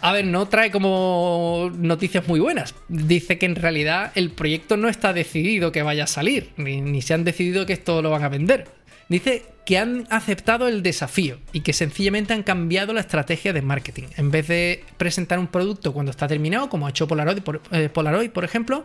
A 0.00 0.12
ver, 0.12 0.26
no 0.26 0.46
trae 0.46 0.70
como 0.70 1.72
noticias 1.76 2.28
muy 2.28 2.38
buenas. 2.38 2.76
Dice 2.86 3.36
que 3.36 3.46
en 3.46 3.56
realidad 3.56 4.12
el 4.14 4.30
proyecto 4.30 4.76
no 4.76 4.88
está 4.88 5.12
decidido 5.12 5.72
que 5.72 5.82
vaya 5.82 6.04
a 6.04 6.06
salir, 6.06 6.50
ni, 6.56 7.02
se 7.02 7.14
han 7.14 7.24
decidido 7.24 7.66
que 7.66 7.72
esto 7.72 8.00
lo 8.00 8.10
van 8.10 8.22
a 8.22 8.28
vender. 8.28 8.68
Dice 9.08 9.42
que 9.66 9.76
han 9.78 10.06
aceptado 10.08 10.68
el 10.68 10.84
desafío 10.84 11.40
y 11.52 11.62
que 11.62 11.72
sencillamente 11.72 12.32
han 12.32 12.44
cambiado 12.44 12.92
la 12.92 13.00
estrategia 13.00 13.52
de 13.52 13.62
marketing. 13.62 14.04
En 14.16 14.30
vez 14.30 14.46
de 14.46 14.84
presentar 14.98 15.40
un 15.40 15.48
producto 15.48 15.92
cuando 15.92 16.10
está 16.10 16.28
terminado, 16.28 16.68
como 16.68 16.86
ha 16.86 16.90
hecho 16.90 17.08
Polaroid, 17.08 17.42
por, 17.42 17.60
eh, 17.72 17.88
Polaroid, 17.88 18.30
por 18.30 18.44
ejemplo, 18.44 18.84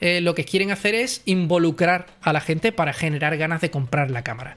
eh, 0.00 0.20
lo 0.20 0.34
que 0.34 0.44
quieren 0.44 0.70
hacer 0.70 0.94
es 0.94 1.22
involucrar 1.24 2.06
a 2.22 2.32
la 2.32 2.40
gente 2.40 2.72
para 2.72 2.92
generar 2.92 3.36
ganas 3.36 3.60
de 3.60 3.70
comprar 3.70 4.10
la 4.10 4.22
cámara. 4.22 4.56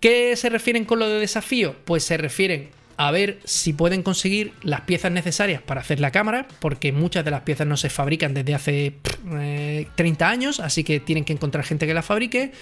¿Qué 0.00 0.36
se 0.36 0.50
refieren 0.50 0.84
con 0.84 0.98
lo 0.98 1.08
de 1.08 1.18
desafío? 1.18 1.74
Pues 1.84 2.04
se 2.04 2.16
refieren 2.16 2.68
a 2.96 3.10
ver 3.10 3.40
si 3.44 3.72
pueden 3.72 4.02
conseguir 4.02 4.52
las 4.62 4.82
piezas 4.82 5.10
necesarias 5.10 5.60
para 5.62 5.80
hacer 5.80 6.00
la 6.00 6.10
cámara, 6.10 6.46
porque 6.60 6.92
muchas 6.92 7.24
de 7.24 7.30
las 7.30 7.42
piezas 7.42 7.66
no 7.66 7.76
se 7.76 7.90
fabrican 7.90 8.34
desde 8.34 8.54
hace 8.54 8.94
eh, 9.32 9.86
30 9.96 10.28
años, 10.28 10.60
así 10.60 10.84
que 10.84 11.00
tienen 11.00 11.24
que 11.24 11.32
encontrar 11.32 11.64
gente 11.64 11.86
que 11.86 11.94
las 11.94 12.04
fabrique. 12.04 12.52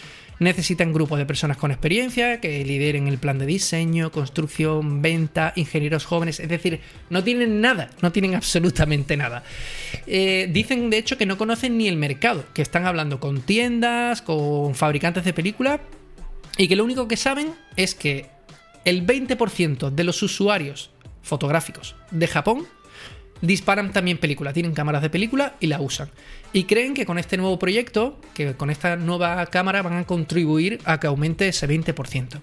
Necesitan 0.42 0.92
grupos 0.92 1.18
de 1.18 1.26
personas 1.26 1.56
con 1.56 1.70
experiencia 1.70 2.40
que 2.40 2.64
lideren 2.64 3.06
el 3.06 3.18
plan 3.18 3.38
de 3.38 3.46
diseño, 3.46 4.10
construcción, 4.10 5.00
venta, 5.00 5.52
ingenieros 5.54 6.04
jóvenes, 6.04 6.40
es 6.40 6.48
decir, 6.48 6.80
no 7.10 7.22
tienen 7.22 7.60
nada, 7.60 7.90
no 8.00 8.10
tienen 8.10 8.34
absolutamente 8.34 9.16
nada. 9.16 9.44
Eh, 10.08 10.48
dicen 10.50 10.90
de 10.90 10.98
hecho 10.98 11.16
que 11.16 11.26
no 11.26 11.38
conocen 11.38 11.78
ni 11.78 11.86
el 11.86 11.96
mercado, 11.96 12.44
que 12.54 12.62
están 12.62 12.86
hablando 12.86 13.20
con 13.20 13.42
tiendas, 13.42 14.20
con 14.20 14.74
fabricantes 14.74 15.24
de 15.24 15.32
películas 15.32 15.78
y 16.56 16.66
que 16.66 16.74
lo 16.74 16.82
único 16.82 17.06
que 17.06 17.16
saben 17.16 17.54
es 17.76 17.94
que 17.94 18.26
el 18.84 19.06
20% 19.06 19.90
de 19.90 20.04
los 20.04 20.24
usuarios 20.24 20.90
fotográficos 21.22 21.94
de 22.10 22.26
Japón 22.26 22.66
disparan 23.42 23.92
también 23.92 24.18
película, 24.18 24.52
tienen 24.52 24.74
cámaras 24.74 25.02
de 25.02 25.10
película 25.10 25.54
y 25.60 25.68
la 25.68 25.80
usan. 25.80 26.10
Y 26.52 26.64
creen 26.64 26.92
que 26.94 27.06
con 27.06 27.18
este 27.18 27.36
nuevo 27.36 27.58
proyecto, 27.58 28.20
que 28.34 28.54
con 28.54 28.70
esta 28.70 28.96
nueva 28.96 29.46
cámara 29.46 29.82
van 29.82 29.94
a 29.94 30.04
contribuir 30.04 30.80
a 30.84 31.00
que 31.00 31.06
aumente 31.06 31.48
ese 31.48 31.66
20%. 31.66 32.40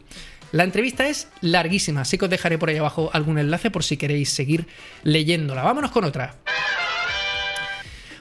La 0.52 0.64
entrevista 0.64 1.08
es 1.08 1.28
larguísima, 1.42 2.02
así 2.02 2.18
que 2.18 2.26
os 2.26 2.32
dejaré 2.32 2.58
por 2.58 2.70
ahí 2.70 2.78
abajo 2.78 3.12
algún 3.14 3.38
enlace 3.38 3.70
por 3.70 3.84
si 3.84 3.98
queréis 3.98 4.32
seguir 4.32 4.66
leyéndola. 5.04 5.62
Vámonos 5.62 5.92
con 5.92 6.06
otra. 6.06 6.38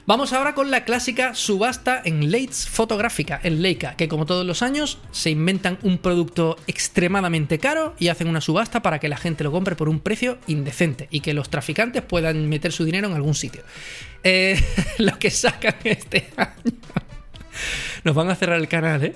Vamos 0.09 0.33
ahora 0.33 0.55
con 0.55 0.71
la 0.71 0.85
clásica 0.85 1.35
subasta 1.35 2.01
en 2.03 2.31
Leitz 2.31 2.65
fotográfica, 2.67 3.39
en 3.43 3.61
Leica, 3.61 3.93
que 3.95 4.07
como 4.07 4.25
todos 4.25 4.43
los 4.43 4.63
años 4.63 4.97
se 5.11 5.29
inventan 5.29 5.77
un 5.83 5.99
producto 5.99 6.57
extremadamente 6.65 7.59
caro 7.59 7.93
y 7.99 8.07
hacen 8.07 8.27
una 8.27 8.41
subasta 8.41 8.81
para 8.81 8.97
que 8.97 9.07
la 9.07 9.17
gente 9.17 9.43
lo 9.43 9.51
compre 9.51 9.75
por 9.75 9.87
un 9.87 9.99
precio 9.99 10.39
indecente 10.47 11.07
y 11.11 11.19
que 11.19 11.35
los 11.35 11.51
traficantes 11.51 12.01
puedan 12.01 12.49
meter 12.49 12.71
su 12.71 12.85
dinero 12.85 13.07
en 13.07 13.13
algún 13.13 13.35
sitio. 13.35 13.61
Eh, 14.23 14.59
lo 14.97 15.19
que 15.19 15.29
sacan 15.29 15.75
este 15.83 16.27
año. 16.37 16.75
Nos 18.03 18.15
van 18.15 18.31
a 18.31 18.35
cerrar 18.35 18.57
el 18.59 18.67
canal, 18.67 19.03
¿eh? 19.03 19.15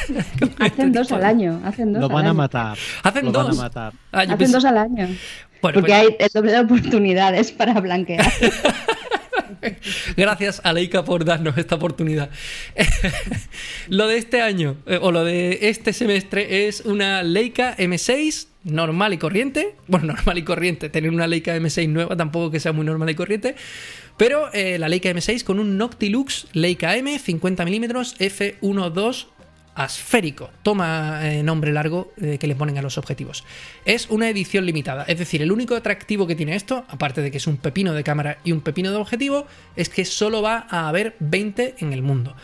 Hacen 0.58 0.90
dos 0.90 1.12
al 1.12 1.24
año. 1.26 1.60
Hacen 1.66 1.92
dos 1.92 2.00
Lo 2.00 2.06
al 2.06 2.14
van 2.14 2.26
a 2.28 2.32
matar. 2.32 2.78
Hacen 3.02 3.26
Lo 3.26 3.32
van 3.32 3.44
a 3.44 3.48
dos. 3.50 3.58
matar. 3.58 3.92
Ah, 4.10 4.20
Hacen 4.26 4.52
dos 4.52 4.64
al 4.64 4.78
año. 4.78 5.06
Bueno, 5.60 5.74
Porque 5.80 5.92
pues- 5.92 5.92
hay 5.92 6.16
el 6.18 6.30
doble 6.32 6.52
de 6.52 6.60
oportunidades 6.60 7.52
para 7.52 7.78
blanquear. 7.78 8.24
Gracias 10.16 10.60
a 10.64 10.72
Leica 10.72 11.04
por 11.04 11.24
darnos 11.24 11.56
esta 11.58 11.76
oportunidad. 11.76 12.30
lo 13.88 14.06
de 14.06 14.18
este 14.18 14.42
año, 14.42 14.76
eh, 14.86 14.98
o 15.00 15.12
lo 15.12 15.24
de 15.24 15.58
este 15.62 15.92
semestre, 15.92 16.68
es 16.68 16.82
una 16.82 17.22
Leica 17.22 17.76
M6 17.76 18.46
normal 18.64 19.12
y 19.12 19.18
corriente. 19.18 19.74
Bueno, 19.86 20.06
normal 20.14 20.38
y 20.38 20.44
corriente. 20.44 20.88
Tener 20.88 21.10
una 21.10 21.26
Leica 21.26 21.56
M6 21.56 21.88
nueva 21.88 22.16
tampoco 22.16 22.50
que 22.50 22.60
sea 22.60 22.72
muy 22.72 22.84
normal 22.84 23.10
y 23.10 23.14
corriente. 23.14 23.56
Pero 24.16 24.52
eh, 24.52 24.78
la 24.78 24.88
Leica 24.88 25.10
M6 25.10 25.44
con 25.44 25.58
un 25.58 25.78
Noctilux 25.78 26.48
Leica 26.52 26.96
M 26.96 27.18
50mm 27.18 28.60
f1.2 28.60 29.26
asférico. 29.74 30.50
Toma 30.62 31.20
eh, 31.22 31.42
nombre 31.42 31.72
largo 31.72 32.12
eh, 32.20 32.38
que 32.38 32.46
le 32.46 32.54
ponen 32.54 32.76
a 32.78 32.82
los 32.82 32.98
objetivos. 32.98 33.44
Es 33.84 34.08
una 34.10 34.28
edición 34.28 34.66
limitada. 34.66 35.04
Es 35.04 35.18
decir, 35.18 35.42
el 35.42 35.52
único 35.52 35.74
atractivo 35.74 36.26
que 36.26 36.34
tiene 36.34 36.54
esto, 36.56 36.84
aparte 36.88 37.22
de 37.22 37.30
que 37.30 37.38
es 37.38 37.46
un 37.46 37.56
pepino 37.56 37.92
de 37.94 38.02
cámara 38.04 38.38
y 38.44 38.52
un 38.52 38.60
pepino 38.60 38.90
de 38.90 38.96
objetivo, 38.96 39.46
es 39.76 39.88
que 39.88 40.04
solo 40.04 40.42
va 40.42 40.66
a 40.70 40.88
haber 40.88 41.16
20 41.20 41.76
en 41.78 41.92
el 41.92 42.02
mundo. 42.02 42.34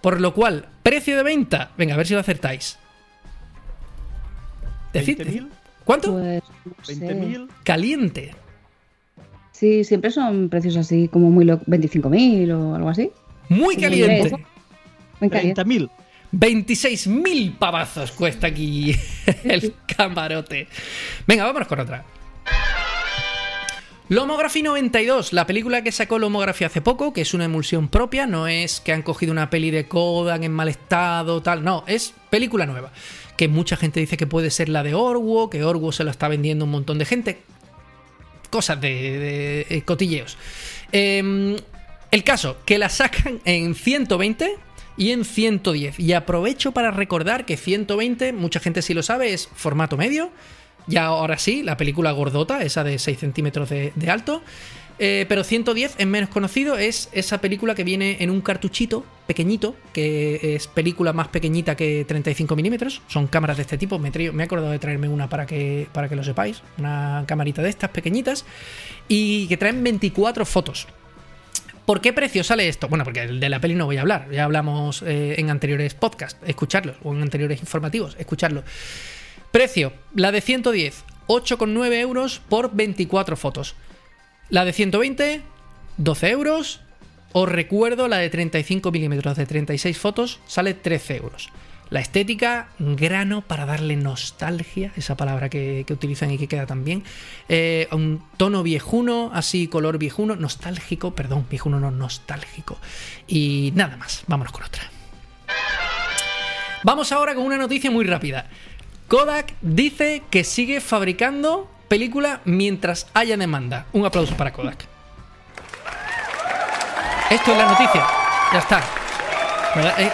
Por 0.00 0.20
lo 0.20 0.34
cual, 0.34 0.66
precio 0.82 1.16
de 1.16 1.22
venta. 1.22 1.72
Venga, 1.76 1.94
a 1.94 1.96
ver 1.96 2.06
si 2.06 2.14
lo 2.14 2.20
acertáis. 2.20 2.78
Decid, 4.92 5.18
decid. 5.18 5.42
¿20.000? 5.42 5.48
¿Cuánto? 5.84 6.12
Pues, 6.12 6.42
no 6.64 6.84
sé. 6.84 6.94
¿20.000? 6.96 7.48
Caliente. 7.64 8.34
Sí, 9.52 9.84
siempre 9.84 10.10
son 10.10 10.48
precios 10.48 10.76
así 10.76 11.08
como 11.08 11.30
muy 11.30 11.44
lo- 11.44 11.60
25.000 11.62 12.52
o 12.52 12.74
algo 12.74 12.88
así. 12.88 13.10
Muy 13.48 13.76
caliente. 13.76 14.32
Muy 15.20 15.30
caliente. 15.30 15.62
30.000. 15.62 15.90
26.000 16.38 17.56
pavazos 17.58 18.12
cuesta 18.12 18.48
aquí 18.48 18.94
el 19.44 19.74
camarote. 19.86 20.68
Venga, 21.26 21.44
vámonos 21.44 21.68
con 21.68 21.80
otra. 21.80 22.04
Lomography 24.08 24.62
92, 24.62 25.32
la 25.32 25.46
película 25.46 25.82
que 25.82 25.90
sacó 25.90 26.20
Lomography 26.20 26.64
hace 26.64 26.80
poco, 26.80 27.12
que 27.12 27.22
es 27.22 27.34
una 27.34 27.46
emulsión 27.46 27.88
propia, 27.88 28.26
no 28.26 28.46
es 28.46 28.80
que 28.80 28.92
han 28.92 29.02
cogido 29.02 29.32
una 29.32 29.50
peli 29.50 29.72
de 29.72 29.88
Kodak 29.88 30.44
en 30.44 30.52
mal 30.52 30.68
estado, 30.68 31.42
tal, 31.42 31.64
no, 31.64 31.82
es 31.88 32.14
película 32.30 32.66
nueva. 32.66 32.92
Que 33.36 33.48
mucha 33.48 33.76
gente 33.76 33.98
dice 33.98 34.16
que 34.16 34.28
puede 34.28 34.50
ser 34.50 34.68
la 34.68 34.84
de 34.84 34.94
Orwo, 34.94 35.50
que 35.50 35.64
Orwo 35.64 35.90
se 35.90 36.04
la 36.04 36.12
está 36.12 36.28
vendiendo 36.28 36.66
un 36.66 36.70
montón 36.70 36.98
de 36.98 37.04
gente. 37.04 37.38
Cosas 38.48 38.80
de, 38.80 39.66
eh, 39.68 39.82
cotilleos. 39.82 40.38
Em, 40.92 41.56
el 42.12 42.22
caso, 42.22 42.58
que 42.64 42.78
la 42.78 42.88
sacan 42.88 43.40
en 43.44 43.74
120 43.74 44.56
y 44.96 45.10
en 45.10 45.24
110. 45.24 45.98
Y 46.00 46.12
aprovecho 46.12 46.72
para 46.72 46.90
recordar 46.90 47.44
que 47.44 47.56
120, 47.56 48.32
mucha 48.32 48.60
gente 48.60 48.82
sí 48.82 48.94
lo 48.94 49.02
sabe, 49.02 49.32
es 49.32 49.48
formato 49.54 49.96
medio. 49.96 50.30
Ya 50.86 51.06
ahora 51.06 51.38
sí, 51.38 51.62
la 51.62 51.76
película 51.76 52.12
gordota, 52.12 52.62
esa 52.62 52.84
de 52.84 52.98
6 52.98 53.18
centímetros 53.18 53.68
de, 53.68 53.92
alto. 54.08 54.42
Eh, 54.98 55.26
pero 55.28 55.44
110 55.44 55.96
es 55.98 56.06
menos 56.06 56.30
conocido, 56.30 56.78
es 56.78 57.10
esa 57.12 57.40
película 57.40 57.74
que 57.74 57.84
viene 57.84 58.16
en 58.20 58.30
un 58.30 58.40
cartuchito 58.40 59.04
pequeñito, 59.26 59.76
que 59.92 60.54
es 60.54 60.68
película 60.68 61.12
más 61.12 61.28
pequeñita 61.28 61.76
que 61.76 62.04
35 62.06 62.56
milímetros. 62.56 63.02
Son 63.08 63.26
cámaras 63.26 63.56
de 63.56 63.62
este 63.62 63.76
tipo. 63.76 63.98
Me, 63.98 64.10
me 64.10 64.42
he 64.42 64.46
acordado 64.46 64.70
de 64.70 64.78
traerme 64.78 65.08
una 65.08 65.28
para 65.28 65.44
que, 65.44 65.88
para 65.92 66.08
que 66.08 66.16
lo 66.16 66.24
sepáis. 66.24 66.62
Una 66.78 67.24
camarita 67.26 67.62
de 67.62 67.68
estas 67.68 67.90
pequeñitas. 67.90 68.46
Y 69.08 69.48
que 69.48 69.56
traen 69.56 69.82
24 69.82 70.46
fotos. 70.46 70.86
¿Por 71.86 72.00
qué 72.00 72.12
precio 72.12 72.42
sale 72.42 72.68
esto? 72.68 72.88
Bueno, 72.88 73.04
porque 73.04 73.28
de 73.28 73.48
la 73.48 73.60
peli 73.60 73.74
no 73.74 73.86
voy 73.86 73.96
a 73.96 74.00
hablar. 74.00 74.28
Ya 74.32 74.44
hablamos 74.44 75.02
eh, 75.02 75.36
en 75.38 75.50
anteriores 75.50 75.94
podcasts, 75.94 76.40
escucharlos. 76.44 76.96
O 77.04 77.14
en 77.14 77.22
anteriores 77.22 77.60
informativos, 77.60 78.16
escucharlos. 78.18 78.64
Precio, 79.52 79.92
la 80.14 80.32
de 80.32 80.40
110, 80.40 81.04
8,9 81.28 81.92
euros 82.00 82.42
por 82.48 82.74
24 82.74 83.36
fotos. 83.36 83.76
La 84.50 84.64
de 84.64 84.72
120, 84.72 85.42
12 85.96 86.30
euros. 86.30 86.80
Os 87.32 87.48
recuerdo, 87.48 88.08
la 88.08 88.18
de 88.18 88.30
35 88.30 88.90
milímetros 88.90 89.36
de 89.36 89.46
36 89.46 89.96
fotos 89.96 90.40
sale 90.46 90.74
13 90.74 91.16
euros. 91.18 91.50
La 91.88 92.00
estética, 92.00 92.68
grano 92.78 93.42
para 93.42 93.64
darle 93.64 93.96
nostalgia, 93.96 94.92
esa 94.96 95.16
palabra 95.16 95.48
que, 95.48 95.84
que 95.86 95.92
utilizan 95.92 96.30
y 96.32 96.38
que 96.38 96.48
queda 96.48 96.66
tan 96.66 96.84
bien. 96.84 97.04
Eh, 97.48 97.86
un 97.92 98.22
tono 98.36 98.62
viejuno, 98.62 99.30
así 99.32 99.68
color 99.68 99.98
viejuno, 99.98 100.34
nostálgico, 100.34 101.14
perdón, 101.14 101.46
viejuno 101.48 101.78
no, 101.78 101.90
nostálgico. 101.92 102.78
Y 103.28 103.72
nada 103.76 103.96
más, 103.96 104.24
vámonos 104.26 104.52
con 104.52 104.64
otra. 104.64 104.82
Vamos 106.82 107.12
ahora 107.12 107.34
con 107.34 107.44
una 107.44 107.56
noticia 107.56 107.90
muy 107.90 108.04
rápida. 108.04 108.48
Kodak 109.08 109.54
dice 109.60 110.22
que 110.30 110.42
sigue 110.42 110.80
fabricando 110.80 111.70
película 111.88 112.40
mientras 112.44 113.06
haya 113.14 113.36
demanda. 113.36 113.86
Un 113.92 114.04
aplauso 114.06 114.36
para 114.36 114.52
Kodak. 114.52 114.86
Esto 117.30 117.52
es 117.52 117.58
la 117.58 117.66
noticia. 117.66 118.06
Ya 118.52 118.58
está. 118.58 119.05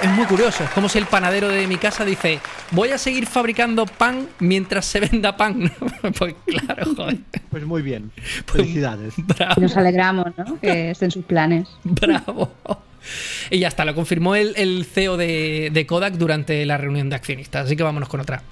Es, 0.02 0.10
muy 0.10 0.26
curioso. 0.26 0.64
Es 0.64 0.70
como 0.70 0.88
si 0.88 0.98
el 0.98 1.06
panadero 1.06 1.48
de 1.48 1.66
mi 1.66 1.76
casa 1.76 2.04
dice: 2.04 2.40
Voy 2.70 2.90
a 2.90 2.98
seguir 2.98 3.26
fabricando 3.26 3.86
pan 3.86 4.28
mientras 4.38 4.86
se 4.86 5.00
venda 5.00 5.36
pan. 5.36 5.72
pues 6.18 6.34
claro, 6.46 6.94
joder. 6.94 7.18
Pues 7.50 7.64
muy 7.64 7.82
bien. 7.82 8.10
Felicidades. 8.46 9.14
Bravo. 9.16 9.54
Y 9.56 9.60
nos 9.60 9.76
alegramos, 9.76 10.26
¿no? 10.36 10.58
Que 10.60 10.90
estén 10.90 11.10
sus 11.10 11.24
planes. 11.24 11.68
Bravo. 11.84 12.52
Y 13.50 13.58
ya 13.58 13.68
está, 13.68 13.84
lo 13.84 13.94
confirmó 13.94 14.34
el, 14.34 14.54
el 14.56 14.84
CEO 14.84 15.16
de, 15.16 15.70
de 15.72 15.86
Kodak 15.86 16.14
durante 16.14 16.64
la 16.66 16.78
reunión 16.78 17.10
de 17.10 17.16
accionistas. 17.16 17.66
Así 17.66 17.76
que 17.76 17.82
vámonos 17.82 18.08
con 18.08 18.20
otra. 18.20 18.42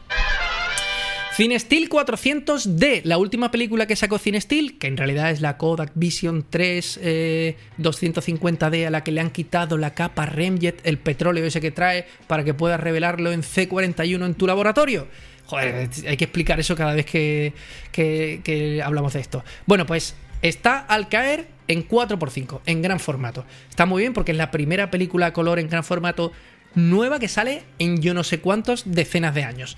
Cinestill 1.37 1.89
400D, 1.89 3.03
la 3.05 3.17
última 3.17 3.51
película 3.51 3.87
que 3.87 3.95
sacó 3.97 4.19
Cinestill, 4.19 4.79
que 4.79 4.89
en 4.89 4.97
realidad 4.97 5.31
es 5.31 5.41
la 5.41 5.57
Kodak 5.57 5.93
Vision 5.95 6.45
3 6.49 7.01
eh, 7.03 7.57
250D 7.79 8.87
a 8.87 8.91
la 8.91 9.05
que 9.05 9.13
le 9.13 9.21
han 9.21 9.31
quitado 9.31 9.79
la 9.79 9.95
capa 9.95 10.27
Remjet, 10.27 10.81
el 10.85 10.99
petróleo 10.99 11.45
ese 11.47 11.61
que 11.61 11.71
trae, 11.71 12.07
para 12.27 12.45
que 12.45 12.53
puedas 12.53 12.81
revelarlo 12.81 13.33
en 13.33 13.43
C41 13.43 14.27
en 14.27 14.35
tu 14.35 14.47
laboratorio. 14.47 15.07
Joder, 15.47 15.89
hay 16.07 16.17
que 16.17 16.25
explicar 16.25 16.61
eso 16.61 16.77
cada 16.77 16.95
vez 16.95 17.07
que, 17.07 17.53
que- 17.93 18.83
hablamos 18.85 19.13
de 19.15 19.21
esto. 19.21 19.45
Bueno, 19.67 19.87
pues 19.87 20.17
está 20.43 20.79
al 20.79 21.09
caer 21.09 21.47
en 21.69 21.89
4x5, 21.89 22.61
en 22.67 22.83
gran 22.83 23.01
formato. 23.01 23.45
Está 23.69 23.87
muy 23.87 24.03
bien 24.03 24.13
porque 24.13 24.33
es 24.33 24.39
la 24.39 24.51
primera 24.51 24.91
película 24.91 25.33
color 25.33 25.59
en 25.61 25.69
gran 25.69 25.85
formato 25.85 26.33
nueva 26.75 27.19
que 27.19 27.29
sale 27.29 27.63
en 27.79 28.01
yo 28.03 28.15
no 28.15 28.25
sé 28.25 28.41
cuántos 28.41 28.83
decenas 28.93 29.35
de 29.35 29.45
años. 29.45 29.77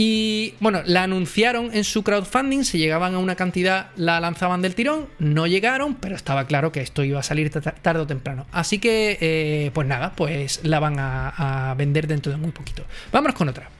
Y 0.00 0.54
bueno, 0.60 0.82
la 0.86 1.02
anunciaron 1.02 1.70
en 1.74 1.82
su 1.82 2.04
crowdfunding, 2.04 2.62
si 2.62 2.78
llegaban 2.78 3.16
a 3.16 3.18
una 3.18 3.34
cantidad 3.34 3.88
la 3.96 4.20
lanzaban 4.20 4.62
del 4.62 4.76
tirón, 4.76 5.08
no 5.18 5.48
llegaron, 5.48 5.96
pero 5.96 6.14
estaba 6.14 6.46
claro 6.46 6.70
que 6.70 6.80
esto 6.80 7.02
iba 7.02 7.18
a 7.18 7.24
salir 7.24 7.50
ta- 7.50 7.60
tarde 7.60 8.02
o 8.02 8.06
temprano. 8.06 8.46
Así 8.52 8.78
que, 8.78 9.18
eh, 9.20 9.72
pues 9.74 9.88
nada, 9.88 10.12
pues 10.14 10.60
la 10.62 10.78
van 10.78 11.00
a, 11.00 11.70
a 11.70 11.74
vender 11.74 12.06
dentro 12.06 12.30
de 12.30 12.38
muy 12.38 12.52
poquito. 12.52 12.84
Vámonos 13.10 13.34
con 13.36 13.48
otra. 13.48 13.70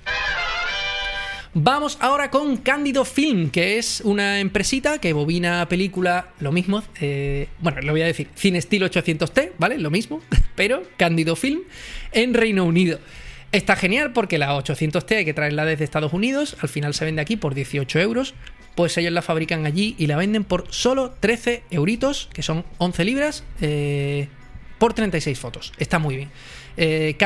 Vamos 1.54 1.98
ahora 2.00 2.31
con 2.31 2.57
Cándido 2.57 3.04
Film, 3.04 3.50
que 3.50 3.78
es 3.78 4.00
una 4.04 4.40
empresita 4.40 4.98
que 4.98 5.12
bobina 5.12 5.68
película, 5.68 6.31
lo 6.40 6.50
mismo, 6.50 6.83
eh, 7.00 7.48
bueno, 7.61 7.81
lo 7.81 7.92
voy 7.92 8.02
a 8.02 8.07
decir, 8.07 8.28
Cine 8.35 8.59
Estilo 8.59 8.87
800T, 8.90 9.52
¿vale? 9.59 9.78
Lo 9.78 9.90
mismo, 9.90 10.20
pero 10.57 10.83
Cándido 10.96 11.37
Film 11.37 11.61
en 12.11 12.35
Reino 12.35 12.64
Unido. 12.64 12.98
Está 13.50 13.76
genial 13.76 14.12
porque 14.12 14.37
la 14.37 14.54
800T 14.56 15.16
hay 15.16 15.24
que 15.24 15.32
traerla 15.32 15.64
desde 15.64 15.84
Estados 15.84 16.12
Unidos, 16.12 16.56
al 16.61 16.68
final 16.68 16.92
se 16.92 17.06
vende 17.06 17.22
aquí 17.22 17.37
por 17.37 17.54
18 17.54 17.98
euros, 18.00 18.34
pues 18.74 18.96
ellos 18.98 19.12
la 19.12 19.22
fabrican 19.22 19.64
allí 19.64 19.94
y 19.98 20.06
la 20.06 20.16
venden 20.16 20.44
por 20.44 20.66
solo 20.70 21.12
13 21.18 21.62
euritos, 21.70 22.28
que 22.32 22.42
son 22.42 22.64
11 22.76 23.04
libras, 23.04 23.44
eh, 23.61 24.28
por 24.78 24.92
36 24.92 25.38
fotos. 25.38 25.72
Está 25.78 25.98
muy 25.98 26.16
bien. 26.16 26.30
Eh, 26.76 27.16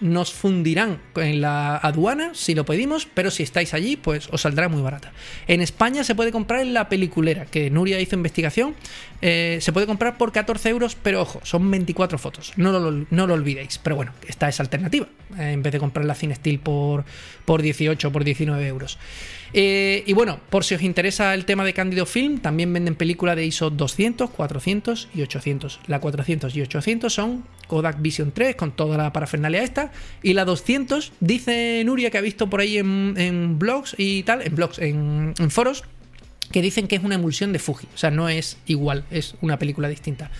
Nos 0.00 0.32
fundirán 0.32 1.00
en 1.16 1.40
la 1.40 1.76
aduana 1.76 2.32
si 2.34 2.54
lo 2.54 2.64
pedimos, 2.64 3.06
pero 3.06 3.30
si 3.30 3.42
estáis 3.42 3.72
allí, 3.72 3.96
pues 3.96 4.28
os 4.30 4.42
saldrá 4.42 4.68
muy 4.68 4.82
barata. 4.82 5.12
En 5.46 5.62
España 5.62 6.04
se 6.04 6.14
puede 6.14 6.32
comprar 6.32 6.60
en 6.60 6.74
la 6.74 6.88
peliculera, 6.88 7.46
que 7.46 7.70
Nuria 7.70 8.00
hizo 8.00 8.16
investigación. 8.16 8.74
Eh, 9.22 9.58
se 9.60 9.72
puede 9.72 9.86
comprar 9.86 10.18
por 10.18 10.32
14 10.32 10.68
euros, 10.68 10.96
pero 11.02 11.22
ojo, 11.22 11.40
son 11.44 11.70
24 11.70 12.18
fotos. 12.18 12.52
No 12.56 12.72
lo, 12.72 13.06
no 13.10 13.26
lo 13.26 13.34
olvidéis. 13.34 13.78
Pero 13.78 13.96
bueno, 13.96 14.12
está 14.26 14.48
esa 14.48 14.62
alternativa. 14.62 15.06
eh, 15.38 15.52
en 15.52 15.62
vez 15.62 15.72
de 15.72 15.78
comprar 15.78 16.04
la 16.04 16.14
Cinestill 16.14 16.58
por, 16.58 17.04
por 17.44 17.62
18 17.62 18.08
o 18.08 18.12
por 18.12 18.24
19 18.24 18.66
euros. 18.66 18.98
Eh, 19.52 20.02
y 20.06 20.12
bueno, 20.12 20.40
por 20.50 20.64
si 20.64 20.74
os 20.74 20.82
interesa 20.82 21.34
el 21.34 21.44
tema 21.44 21.64
de 21.64 21.72
Cándido 21.72 22.06
Film, 22.06 22.38
también 22.38 22.72
venden 22.72 22.94
película 22.94 23.34
de 23.34 23.46
ISO 23.46 23.70
200, 23.70 24.30
400 24.30 25.08
y 25.14 25.22
800. 25.22 25.80
La 25.86 26.00
400 26.00 26.54
y 26.56 26.62
800 26.62 27.12
son 27.12 27.44
Kodak 27.68 28.02
Vision 28.02 28.32
3 28.32 28.56
con 28.56 28.72
toda 28.72 28.96
la 28.96 29.12
parafernalia 29.12 29.62
esta. 29.62 29.92
Y 30.22 30.32
la 30.32 30.44
200, 30.44 31.12
dice 31.20 31.82
Nuria 31.84 32.10
que 32.10 32.18
ha 32.18 32.22
visto 32.22 32.50
por 32.50 32.60
ahí 32.60 32.78
en, 32.78 33.58
blogs 33.58 33.94
y 33.96 34.24
tal, 34.24 34.42
en 34.42 34.56
blogs, 34.56 34.80
en, 34.80 35.34
foros, 35.50 35.84
que 36.50 36.60
dicen 36.60 36.88
que 36.88 36.96
es 36.96 37.04
una 37.04 37.14
emulsión 37.14 37.52
de 37.52 37.60
Fuji. 37.60 37.86
O 37.94 37.98
sea, 37.98 38.10
no 38.10 38.28
es 38.28 38.58
igual, 38.66 39.04
es 39.12 39.36
una 39.40 39.58
película 39.58 39.88
distinta. 39.88 40.32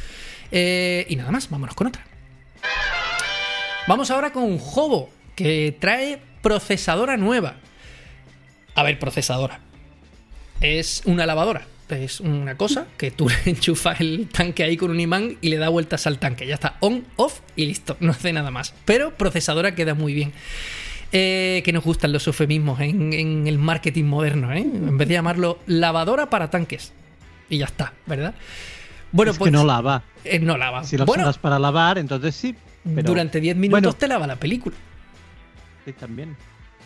Eh, 0.50 1.06
y 1.08 1.14
nada 1.14 1.30
más, 1.30 1.48
vámonos 1.48 1.76
con 1.76 1.86
otra. 1.86 2.04
Vamos 3.86 4.10
ahora 4.10 4.32
con 4.32 4.58
Hobo, 4.74 5.10
que 5.36 5.76
trae 5.78 6.20
procesadora 6.42 7.16
nueva. 7.16 7.56
A 8.74 8.82
ver, 8.82 8.98
procesadora. 8.98 9.60
Es 10.60 11.02
una 11.04 11.26
lavadora. 11.26 11.66
Es 11.96 12.20
una 12.20 12.56
cosa 12.56 12.86
que 12.96 13.10
tú 13.10 13.28
le 13.28 13.36
enchufas 13.50 14.00
el 14.00 14.28
tanque 14.28 14.62
ahí 14.64 14.76
con 14.76 14.90
un 14.90 15.00
imán 15.00 15.36
y 15.40 15.48
le 15.48 15.56
da 15.56 15.68
vueltas 15.68 16.06
al 16.06 16.18
tanque. 16.18 16.46
Ya 16.46 16.54
está, 16.54 16.76
on, 16.80 17.04
off 17.16 17.40
y 17.56 17.66
listo, 17.66 17.96
no 18.00 18.12
hace 18.12 18.32
nada 18.32 18.50
más. 18.50 18.74
Pero 18.84 19.14
procesadora 19.14 19.74
queda 19.74 19.94
muy 19.94 20.14
bien. 20.14 20.32
Eh, 21.10 21.62
que 21.64 21.72
nos 21.72 21.84
gustan 21.84 22.12
los 22.12 22.26
eufemismos 22.26 22.80
en, 22.80 23.14
en 23.14 23.46
el 23.46 23.58
marketing 23.58 24.04
moderno, 24.04 24.52
¿eh? 24.52 24.58
En 24.58 24.98
vez 24.98 25.08
de 25.08 25.14
llamarlo 25.14 25.58
lavadora 25.66 26.28
para 26.28 26.50
tanques. 26.50 26.92
Y 27.48 27.58
ya 27.58 27.64
está, 27.64 27.94
¿verdad? 28.04 28.34
Bueno, 29.12 29.32
es 29.32 29.38
pues. 29.38 29.48
Que 29.48 29.56
no 29.56 29.64
lava. 29.64 30.02
Eh, 30.24 30.38
no 30.38 30.58
lava. 30.58 30.84
Si 30.84 30.98
lo 30.98 31.06
bueno, 31.06 31.22
usas 31.22 31.38
para 31.38 31.58
lavar, 31.58 31.96
entonces 31.98 32.34
sí. 32.34 32.54
Pero... 32.94 33.08
Durante 33.08 33.40
10 33.40 33.56
minutos 33.56 33.82
Bueno. 33.82 33.92
te 33.94 34.08
lava 34.08 34.26
la 34.26 34.36
película. 34.36 34.76
Sí, 35.84 35.92
también. 35.94 36.36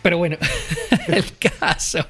Pero 0.03 0.17
bueno, 0.17 0.37
el 1.07 1.23
caso. 1.37 2.05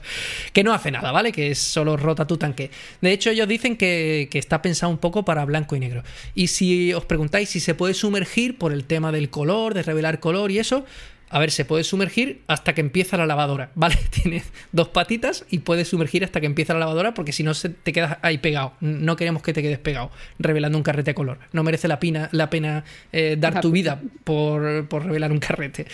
Que 0.52 0.64
no 0.64 0.74
hace 0.74 0.92
nada, 0.92 1.12
¿vale? 1.12 1.32
Que 1.32 1.56
solo 1.56 1.96
rota 1.96 2.28
tu 2.28 2.38
tanque. 2.38 2.72
De 3.00 3.14
hecho, 3.14 3.30
ellos 3.30 3.48
dicen 3.48 3.78
que, 3.78 4.28
que 4.30 4.40
está 4.40 4.62
pensado 4.62 4.92
un 4.92 4.98
poco 4.98 5.24
para 5.24 5.46
blanco 5.46 5.76
y 5.76 5.80
negro. 5.80 6.04
Y 6.36 6.48
si 6.48 6.92
os 6.94 7.06
preguntáis 7.06 7.50
si 7.50 7.60
se 7.60 7.76
puede 7.76 7.94
sumergir 7.94 8.58
por 8.58 8.74
el 8.74 8.84
tema 8.84 9.12
del 9.12 9.30
color, 9.30 9.76
de 9.76 9.84
revelar 9.84 10.20
color 10.20 10.52
y 10.52 10.60
eso. 10.60 10.86
A 11.34 11.40
ver, 11.40 11.50
se 11.50 11.66
puede 11.66 11.84
sumergir 11.84 12.44
hasta 12.46 12.76
que 12.76 12.82
empieza 12.82 13.18
la 13.18 13.26
lavadora, 13.26 13.72
¿vale? 13.76 13.98
Tienes 14.12 14.52
dos 14.72 14.90
patitas 14.90 15.46
y 15.50 15.60
puedes 15.60 15.88
sumergir 15.88 16.24
hasta 16.24 16.40
que 16.40 16.46
empieza 16.46 16.74
la 16.74 16.82
lavadora 16.82 17.16
porque 17.16 17.32
si 17.32 17.42
no 17.42 17.56
se 17.56 17.70
te 17.70 17.92
quedas 17.92 18.20
ahí 18.22 18.38
pegado. 18.38 18.74
No 18.82 19.16
queremos 19.16 19.42
que 19.42 19.52
te 19.52 19.64
quedes 19.64 19.80
pegado 19.80 20.12
revelando 20.38 20.78
un 20.78 20.84
carrete 20.84 21.10
de 21.10 21.16
color. 21.16 21.40
No 21.52 21.64
merece 21.64 21.88
la 21.88 22.00
pena, 22.00 22.30
la 22.34 22.52
pena 22.52 22.84
eh, 23.12 23.36
dar 23.40 23.62
tu 23.62 23.72
vida 23.72 24.00
por, 24.24 24.88
por 24.88 25.08
revelar 25.08 25.32
un 25.32 25.40
carrete. 25.40 25.88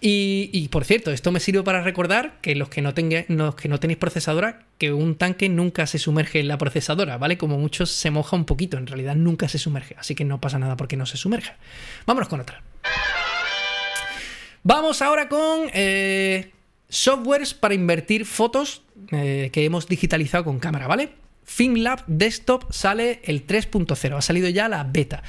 Y, 0.00 0.50
y, 0.52 0.68
por 0.68 0.84
cierto, 0.84 1.10
esto 1.10 1.32
me 1.32 1.40
sirve 1.40 1.64
para 1.64 1.82
recordar 1.82 2.34
que 2.40 2.54
los 2.54 2.68
que 2.68 2.80
no, 2.80 2.94
tenga, 2.94 3.24
los 3.26 3.56
que 3.56 3.68
no 3.68 3.80
tenéis 3.80 3.98
procesadora, 3.98 4.66
que 4.78 4.92
un 4.92 5.16
tanque 5.16 5.48
nunca 5.48 5.88
se 5.88 5.98
sumerge 5.98 6.38
en 6.38 6.46
la 6.46 6.58
procesadora, 6.58 7.18
¿vale? 7.18 7.38
Como 7.38 7.58
muchos 7.58 7.90
se 7.90 8.12
moja 8.12 8.36
un 8.36 8.44
poquito, 8.44 8.76
en 8.76 8.86
realidad 8.86 9.16
nunca 9.16 9.48
se 9.48 9.58
sumerge, 9.58 9.96
así 9.98 10.14
que 10.14 10.24
no 10.24 10.40
pasa 10.40 10.60
nada 10.60 10.76
porque 10.76 10.96
no 10.96 11.06
se 11.06 11.16
sumerja. 11.16 11.56
Vámonos 12.06 12.28
con 12.28 12.40
otra. 12.40 12.62
Vamos 14.68 15.00
ahora 15.00 15.28
con 15.28 15.70
eh, 15.74 16.50
softwares 16.88 17.54
para 17.54 17.74
invertir 17.74 18.26
fotos 18.26 18.82
eh, 19.12 19.50
que 19.52 19.64
hemos 19.64 19.86
digitalizado 19.86 20.42
con 20.42 20.58
cámara, 20.58 20.88
¿vale? 20.88 21.10
FilmLab 21.44 22.02
Desktop 22.08 22.72
sale 22.72 23.20
el 23.22 23.46
3.0, 23.46 24.16
ha 24.16 24.20
salido 24.20 24.48
ya 24.48 24.68
la 24.68 24.82
beta. 24.82 25.22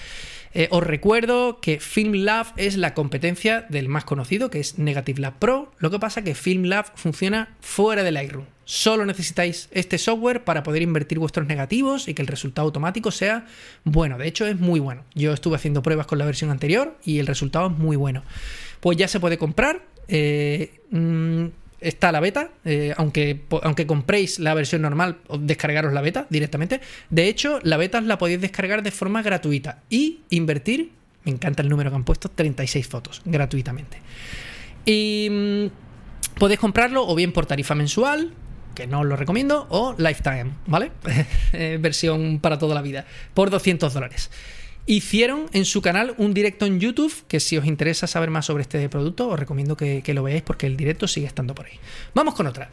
Eh, 0.56 0.70
os 0.72 0.84
recuerdo 0.84 1.60
que 1.62 1.80
FilmLab 1.80 2.48
es 2.56 2.78
la 2.78 2.96
competencia 2.96 3.68
del 3.70 3.90
más 3.90 4.06
conocido, 4.06 4.50
que 4.50 4.60
es 4.60 4.80
Negative 4.80 5.22
Lab 5.22 5.38
Pro. 5.38 5.72
Lo 5.78 5.92
que 5.92 6.00
pasa 6.00 6.22
es 6.22 6.24
que 6.24 6.34
FilmLab 6.34 6.98
funciona 6.98 7.56
fuera 7.62 8.02
de 8.02 8.12
Lightroom. 8.12 8.46
Solo 8.66 9.06
necesitáis 9.06 9.70
este 9.72 10.00
software 10.00 10.46
para 10.46 10.64
poder 10.64 10.82
invertir 10.82 11.20
vuestros 11.20 11.46
negativos 11.46 12.08
y 12.08 12.16
que 12.16 12.24
el 12.24 12.28
resultado 12.28 12.66
automático 12.66 13.12
sea 13.12 13.46
bueno. 13.84 14.18
De 14.18 14.28
hecho, 14.28 14.48
es 14.48 14.60
muy 14.60 14.80
bueno. 14.80 15.06
Yo 15.14 15.32
estuve 15.32 15.58
haciendo 15.58 15.84
pruebas 15.84 16.08
con 16.08 16.18
la 16.18 16.26
versión 16.26 16.50
anterior 16.50 16.98
y 17.06 17.20
el 17.20 17.28
resultado 17.28 17.68
es 17.68 17.78
muy 17.78 17.96
bueno. 17.96 18.24
Pues 18.80 18.98
ya 18.98 19.08
se 19.08 19.20
puede 19.20 19.38
comprar. 19.38 19.84
Eh, 20.08 20.80
mmm, 20.92 21.46
está 21.80 22.12
la 22.12 22.20
beta, 22.20 22.52
eh, 22.66 22.94
aunque, 22.98 23.42
aunque 23.62 23.86
compréis 23.86 24.40
la 24.40 24.54
versión 24.54 24.82
normal, 24.82 25.20
descargaros 25.40 25.94
la 25.94 26.02
beta 26.02 26.26
directamente. 26.30 26.82
De 27.10 27.28
hecho, 27.28 27.60
la 27.64 27.78
beta 27.78 28.02
la 28.02 28.18
podéis 28.18 28.42
descargar 28.42 28.82
de 28.82 28.92
forma 28.92 29.22
gratuita 29.22 29.84
y 29.90 30.22
invertir, 30.30 30.92
me 31.24 31.32
encanta 31.32 31.62
el 31.62 31.70
número 31.70 31.90
que 31.90 31.96
han 31.96 32.04
puesto, 32.04 32.30
36 32.30 32.88
fotos 32.88 33.22
gratuitamente. 33.26 34.00
Y 34.86 35.28
mmm, 35.30 35.66
podéis 36.40 36.60
comprarlo 36.60 37.08
o 37.08 37.14
bien 37.16 37.32
por 37.32 37.46
tarifa 37.46 37.76
mensual, 37.76 38.34
que 38.74 38.88
no 38.88 39.02
os 39.02 39.06
lo 39.06 39.16
recomiendo, 39.16 39.68
o 39.70 39.96
lifetime, 39.98 40.52
¿vale? 40.68 40.92
versión 41.80 42.40
para 42.40 42.58
toda 42.58 42.76
la 42.76 42.82
vida, 42.82 43.06
por 43.34 43.50
200 43.50 43.94
dólares 43.94 44.30
hicieron 44.88 45.46
en 45.54 45.66
su 45.66 45.82
canal 45.82 46.16
un 46.18 46.34
directo 46.34 46.66
en 46.66 46.80
YouTube, 46.80 47.14
que 47.28 47.40
si 47.40 47.58
os 47.58 47.66
interesa 47.66 48.08
saber 48.08 48.32
más 48.32 48.46
sobre 48.46 48.64
este 48.64 48.90
producto, 48.90 49.28
os 49.30 49.40
recomiendo 49.40 49.78
que, 49.78 50.02
que, 50.02 50.14
lo 50.14 50.24
veáis 50.24 50.42
porque 50.42 50.66
el 50.66 50.76
directo 50.76 51.08
sigue 51.08 51.28
estando 51.28 51.54
por 51.54 51.68
ahí. 51.68 51.74
Vamos 52.16 52.34
con 52.34 52.48
otra. 52.48 52.70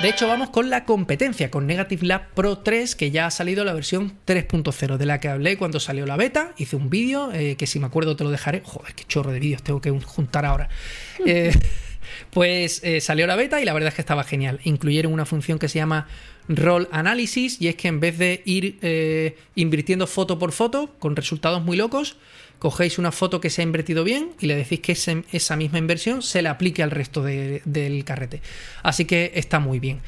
De 0.00 0.10
hecho, 0.10 0.28
vamos 0.28 0.50
con 0.50 0.68
la 0.68 0.84
competencia, 0.84 1.50
con 1.50 1.66
Negative 1.66 2.06
Lab 2.06 2.28
Pro 2.34 2.58
3, 2.58 2.94
que 2.96 3.10
ya 3.10 3.26
ha 3.26 3.30
salido 3.30 3.64
la 3.64 3.72
versión 3.72 4.18
3.0, 4.26 4.98
de 4.98 5.06
la 5.06 5.20
que 5.20 5.28
hablé 5.28 5.56
cuando 5.56 5.80
salió 5.80 6.04
la 6.04 6.16
beta. 6.16 6.52
Hice 6.58 6.76
un 6.76 6.90
vídeo, 6.90 7.32
eh, 7.32 7.56
que 7.56 7.66
si 7.66 7.80
me 7.80 7.86
acuerdo 7.86 8.14
te 8.14 8.22
lo 8.22 8.30
dejaré. 8.30 8.60
Joder, 8.62 8.94
qué 8.94 9.04
chorro 9.04 9.32
de 9.32 9.40
vídeos 9.40 9.62
tengo 9.62 9.80
que 9.80 9.90
juntar 9.90 10.44
ahora. 10.44 10.68
Eh, 11.24 11.52
pues 12.30 12.82
eh, 12.84 13.00
salió 13.00 13.26
la 13.26 13.34
beta 13.34 13.60
y 13.60 13.64
la 13.64 13.72
verdad 13.72 13.88
es 13.88 13.94
que 13.94 14.02
estaba 14.02 14.22
genial. 14.22 14.60
Incluyeron 14.62 15.12
una 15.12 15.26
función 15.26 15.58
que 15.58 15.68
se 15.68 15.78
llama 15.78 16.06
Roll 16.48 16.88
Analysis 16.92 17.60
y 17.60 17.68
es 17.68 17.76
que 17.76 17.88
en 17.88 18.00
vez 18.00 18.18
de 18.18 18.42
ir 18.44 18.78
eh, 18.82 19.36
invirtiendo 19.54 20.06
foto 20.06 20.38
por 20.38 20.52
foto 20.52 20.94
con 20.98 21.16
resultados 21.16 21.62
muy 21.62 21.76
locos, 21.76 22.16
cogéis 22.58 22.98
una 22.98 23.12
foto 23.12 23.40
que 23.40 23.50
se 23.50 23.62
ha 23.62 23.64
invertido 23.64 24.04
bien 24.04 24.30
y 24.40 24.46
le 24.46 24.56
decís 24.56 24.80
que 24.80 24.92
esa 24.92 25.56
misma 25.56 25.78
inversión 25.78 26.22
se 26.22 26.42
le 26.42 26.48
aplique 26.48 26.82
al 26.82 26.90
resto 26.90 27.22
de, 27.22 27.62
del 27.64 28.04
carrete. 28.04 28.40
Así 28.82 29.04
que 29.04 29.32
está 29.34 29.58
muy 29.58 29.78
bien. 29.78 30.00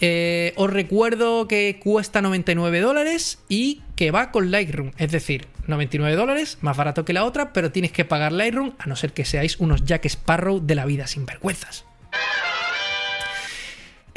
Eh, 0.00 0.52
os 0.56 0.70
recuerdo 0.70 1.48
que 1.48 1.80
cuesta 1.82 2.20
99 2.20 2.80
dólares 2.80 3.38
y 3.48 3.80
que 3.94 4.10
va 4.10 4.30
con 4.30 4.50
Lightroom, 4.50 4.92
es 4.98 5.10
decir, 5.10 5.46
99 5.66 6.16
dólares, 6.16 6.58
más 6.60 6.76
barato 6.76 7.06
que 7.06 7.14
la 7.14 7.24
otra, 7.24 7.54
pero 7.54 7.72
tienes 7.72 7.92
que 7.92 8.04
pagar 8.04 8.32
Lightroom 8.32 8.74
a 8.78 8.86
no 8.86 8.96
ser 8.96 9.12
que 9.14 9.24
seáis 9.24 9.56
unos 9.58 9.84
Jack 9.84 10.04
Sparrow 10.04 10.60
de 10.60 10.74
la 10.74 10.84
vida 10.84 11.06
sin 11.06 11.24
vergüenzas. 11.24 11.86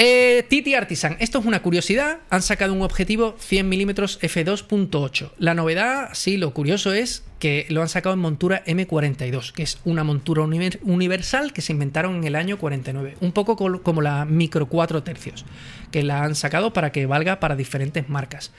Eh, 0.01 0.45
Titi 0.47 0.75
Artisan, 0.75 1.17
esto 1.19 1.39
es 1.39 1.45
una 1.45 1.62
curiosidad. 1.62 2.19
Han 2.29 2.41
sacado 2.41 2.71
un 2.71 2.81
objetivo 2.83 3.35
100mm 3.38 4.21
f2.8. 4.21 5.31
La 5.38 5.53
novedad, 5.53 6.12
sí, 6.13 6.38
lo 6.38 6.53
curioso 6.53 6.93
es 6.93 7.25
que 7.38 7.65
lo 7.67 7.81
han 7.81 7.89
sacado 7.89 8.13
en 8.13 8.21
montura 8.21 8.63
M42, 8.63 9.51
que 9.51 9.63
es 9.63 9.77
una 9.83 10.05
montura 10.05 10.43
universal 10.43 11.51
que 11.51 11.62
se 11.62 11.73
inventaron 11.73 12.15
en 12.15 12.23
el 12.23 12.38
año 12.38 12.57
49. 12.57 13.17
Un 13.19 13.33
poco 13.33 13.57
como 13.83 14.01
la 14.01 14.23
micro 14.23 14.67
4 14.67 15.03
tercios, 15.03 15.45
que 15.91 16.03
la 16.03 16.23
han 16.23 16.35
sacado 16.35 16.71
para 16.71 16.93
que 16.93 17.05
valga 17.05 17.41
para 17.41 17.57
diferentes 17.57 18.07
marcas. 18.07 18.53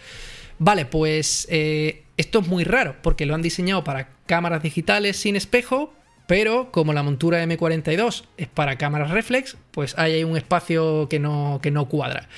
Vale, 0.59 0.85
pues 0.85 1.47
eh, 1.51 2.03
esto 2.19 2.41
es 2.41 2.49
muy 2.49 2.65
raro, 2.65 2.97
porque 3.01 3.25
lo 3.25 3.35
han 3.35 3.41
diseñado 3.41 3.83
para 3.83 4.11
cámaras 4.27 4.63
digitales 4.63 5.17
sin 5.17 5.37
espejo, 5.37 5.95
pero 6.31 6.71
como 6.71 6.93
la 6.93 7.03
montura 7.03 7.43
M42 7.43 8.23
es 8.37 8.47
para 8.47 8.79
cámaras 8.79 9.11
reflex, 9.11 9.57
pues 9.73 9.99
hay 9.99 10.13
ahí 10.13 10.23
un 10.23 10.37
espacio 10.37 11.09
que 11.09 11.19
no, 11.19 11.59
que 11.61 11.73
no 11.73 11.89
cuadra. 11.89 12.29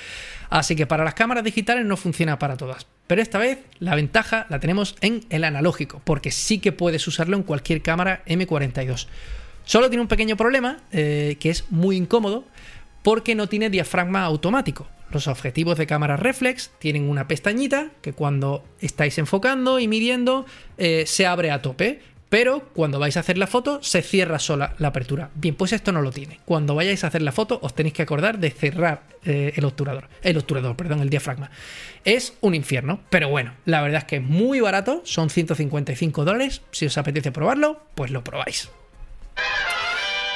Así 0.49 0.75
que 0.75 0.87
para 0.87 1.05
las 1.05 1.13
cámaras 1.13 1.45
digitales 1.45 1.85
no 1.85 1.99
funciona 1.99 2.39
para 2.39 2.57
todas. 2.57 2.87
Pero 3.07 3.21
esta 3.21 3.37
vez 3.37 3.59
la 3.81 3.95
ventaja 3.95 4.47
la 4.49 4.61
tenemos 4.61 4.97
en 5.03 5.27
el 5.29 5.45
analógico, 5.45 6.01
porque 6.05 6.31
sí 6.31 6.59
que 6.59 6.73
puedes 6.73 7.07
usarlo 7.07 7.37
en 7.37 7.43
cualquier 7.43 7.83
cámara 7.83 8.23
M42. 8.25 9.09
Solo 9.67 9.91
tiene 9.91 10.01
un 10.01 10.09
pequeño 10.09 10.39
problema, 10.39 10.79
eh, 10.91 11.37
que 11.39 11.51
es 11.51 11.67
muy 11.69 11.97
incómodo, 11.97 12.47
porque 13.03 13.35
no 13.35 13.47
tiene 13.47 13.69
diafragma 13.69 14.23
automático. 14.23 14.89
Los 15.11 15.29
objetivos 15.29 15.77
de 15.77 15.87
cámara 15.87 16.17
reflex 16.17 16.71
tienen 16.79 17.11
una 17.11 17.29
pestañita 17.29 17.91
que 18.01 18.15
cuando 18.15 18.65
estáis 18.81 19.19
enfocando 19.19 19.79
y 19.79 19.87
midiendo 19.87 20.47
eh, 20.79 21.05
se 21.07 21.27
abre 21.27 21.51
a 21.51 21.61
tope 21.61 22.01
pero 22.33 22.61
cuando 22.73 22.99
vais 22.99 23.19
a 23.19 23.21
hacer 23.21 23.37
la 23.37 23.47
foto 23.47 23.83
se 23.83 24.01
cierra 24.01 24.39
sola 24.39 24.75
la 24.79 24.89
apertura. 24.89 25.29
Bien, 25.35 25.55
pues 25.55 25.75
esto 25.75 25.93
no 25.93 26.01
lo 26.01 26.13
tiene. 26.13 26.41
Cuando 26.47 26.75
vayáis 26.75 27.05
a 27.05 27.09
hacer 27.09 27.21
la 27.21 27.31
foto 27.31 27.59
os 27.61 27.75
tenéis 27.75 27.93
que 27.93 28.01
acordar 28.01 28.39
de 28.39 28.51
cerrar 28.51 29.03
eh, 29.27 29.53
el 29.55 29.67
obturador, 29.67 30.09
el 30.23 30.39
obturador, 30.39 30.75
perdón, 30.75 31.01
el 31.03 31.11
diafragma. 31.11 31.51
Es 32.07 32.33
un 32.41 32.55
infierno, 32.55 33.01
pero 33.11 33.29
bueno, 33.29 33.53
la 33.67 33.83
verdad 33.83 33.99
es 33.99 34.05
que 34.05 34.17
es 34.17 34.23
muy 34.23 34.61
barato, 34.61 35.03
son 35.05 35.29
155 35.29 36.25
dólares. 36.25 36.63
Si 36.71 36.87
os 36.87 36.97
apetece 36.97 37.33
probarlo, 37.33 37.83
pues 37.95 38.11
lo 38.11 38.25
probáis. 38.25 38.71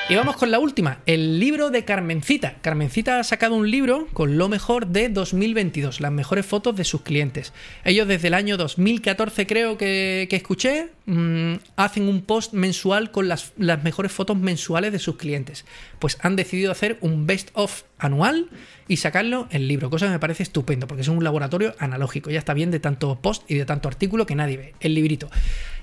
Y 0.09 0.14
vamos 0.14 0.37
con 0.37 0.53
la 0.53 0.61
última, 0.61 1.01
el 1.07 1.40
libro 1.40 1.71
de 1.71 1.85
Carmencita. 1.85 2.59
Carmencita 2.61 3.19
ha 3.19 3.25
sacado 3.25 3.57
un 3.57 3.69
libro 3.69 4.07
con 4.12 4.38
lo 4.38 4.49
mejor 4.49 4.87
de 4.87 5.09
2022, 5.09 6.01
las 6.01 6.12
mejores 6.12 6.47
fotos 6.47 6.77
de 6.77 6.85
sus 6.85 7.03
clientes. 7.03 7.53
Ellos 7.85 8.07
desde 8.07 8.29
el 8.29 8.35
año 8.35 8.57
2014 8.57 9.49
creo 9.49 9.77
que, 9.77 10.29
que 10.31 10.37
escuché, 10.37 10.90
mmm, 11.07 11.55
hacen 11.75 12.07
un 12.07 12.23
post 12.23 12.53
mensual 12.53 13.11
con 13.11 13.27
las, 13.27 13.53
las, 13.57 13.83
mejores 13.83 14.12
fotos 14.12 14.37
mensuales 14.37 14.92
de 14.92 15.01
sus 15.01 15.16
clientes. 15.16 15.64
Pues 15.99 16.19
han 16.21 16.37
decidido 16.37 16.71
hacer 16.71 16.99
un 17.01 17.27
best 17.27 17.51
of 17.55 17.83
anual 17.98 18.50
y 18.88 18.98
sacarlo 18.98 19.48
en 19.50 19.68
libro, 19.68 19.90
cosa 19.90 20.06
que 20.06 20.12
me 20.12 20.18
parece 20.18 20.42
estupendo, 20.42 20.87
porque 20.87 21.02
es 21.02 21.09
un 21.09 21.22
laboratorio 21.22 21.74
analógico, 21.78 22.30
ya 22.30 22.38
está 22.38 22.54
bien 22.54 22.70
de 22.70 22.80
tanto 22.80 23.16
post 23.20 23.50
y 23.50 23.54
de 23.54 23.64
tanto 23.64 23.88
artículo 23.88 24.26
que 24.26 24.35
nadie 24.35 24.56
ve, 24.56 24.74
el 24.80 24.94
librito. 24.94 25.30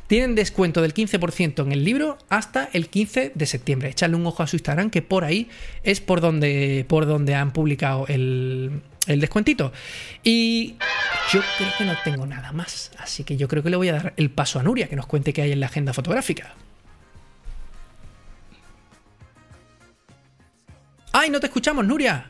Tienen 0.07 0.35
descuento 0.35 0.81
del 0.81 0.93
15% 0.93 1.63
en 1.63 1.71
el 1.71 1.83
libro 1.83 2.17
hasta 2.29 2.69
el 2.73 2.89
15 2.89 3.31
de 3.33 3.45
septiembre. 3.45 3.89
Echadle 3.89 4.17
un 4.17 4.25
ojo 4.25 4.43
a 4.43 4.47
su 4.47 4.57
Instagram, 4.57 4.89
que 4.89 5.01
por 5.01 5.23
ahí 5.23 5.49
es 5.83 6.01
por 6.01 6.19
donde, 6.19 6.85
por 6.87 7.05
donde 7.05 7.35
han 7.35 7.51
publicado 7.51 8.05
el, 8.07 8.81
el 9.07 9.21
descuentito. 9.21 9.71
Y 10.21 10.75
yo 11.31 11.41
creo 11.57 11.69
que 11.77 11.85
no 11.85 11.93
tengo 12.03 12.25
nada 12.25 12.51
más. 12.51 12.91
Así 12.99 13.23
que 13.23 13.37
yo 13.37 13.47
creo 13.47 13.63
que 13.63 13.69
le 13.69 13.77
voy 13.77 13.89
a 13.89 13.93
dar 13.93 14.13
el 14.17 14.29
paso 14.29 14.59
a 14.59 14.63
Nuria, 14.63 14.87
que 14.87 14.95
nos 14.95 15.07
cuente 15.07 15.33
qué 15.33 15.41
hay 15.41 15.51
en 15.53 15.61
la 15.61 15.67
agenda 15.67 15.93
fotográfica. 15.93 16.53
¡Ay, 21.15 21.29
no 21.29 21.39
te 21.39 21.45
escuchamos, 21.45 21.85
Nuria! 21.85 22.25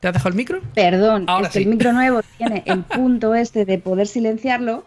¿Te 0.00 0.08
has 0.08 0.14
dejado 0.14 0.30
el 0.30 0.36
micro? 0.36 0.62
Perdón, 0.74 1.24
Ahora 1.28 1.48
es 1.48 1.52
que 1.52 1.58
sí. 1.58 1.64
el 1.64 1.70
micro 1.70 1.92
nuevo 1.92 2.22
tiene 2.38 2.62
el 2.64 2.82
punto 2.82 3.34
este 3.34 3.66
de 3.66 3.78
poder 3.78 4.06
silenciarlo 4.06 4.84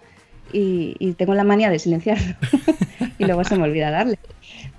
y, 0.52 0.96
y 0.98 1.14
tengo 1.14 1.36
la 1.36 1.44
manía 1.44 1.70
de 1.70 1.78
silenciarlo 1.78 2.36
y 3.20 3.26
luego 3.26 3.44
se 3.44 3.56
me 3.56 3.64
olvida 3.64 3.92
darle. 3.92 4.18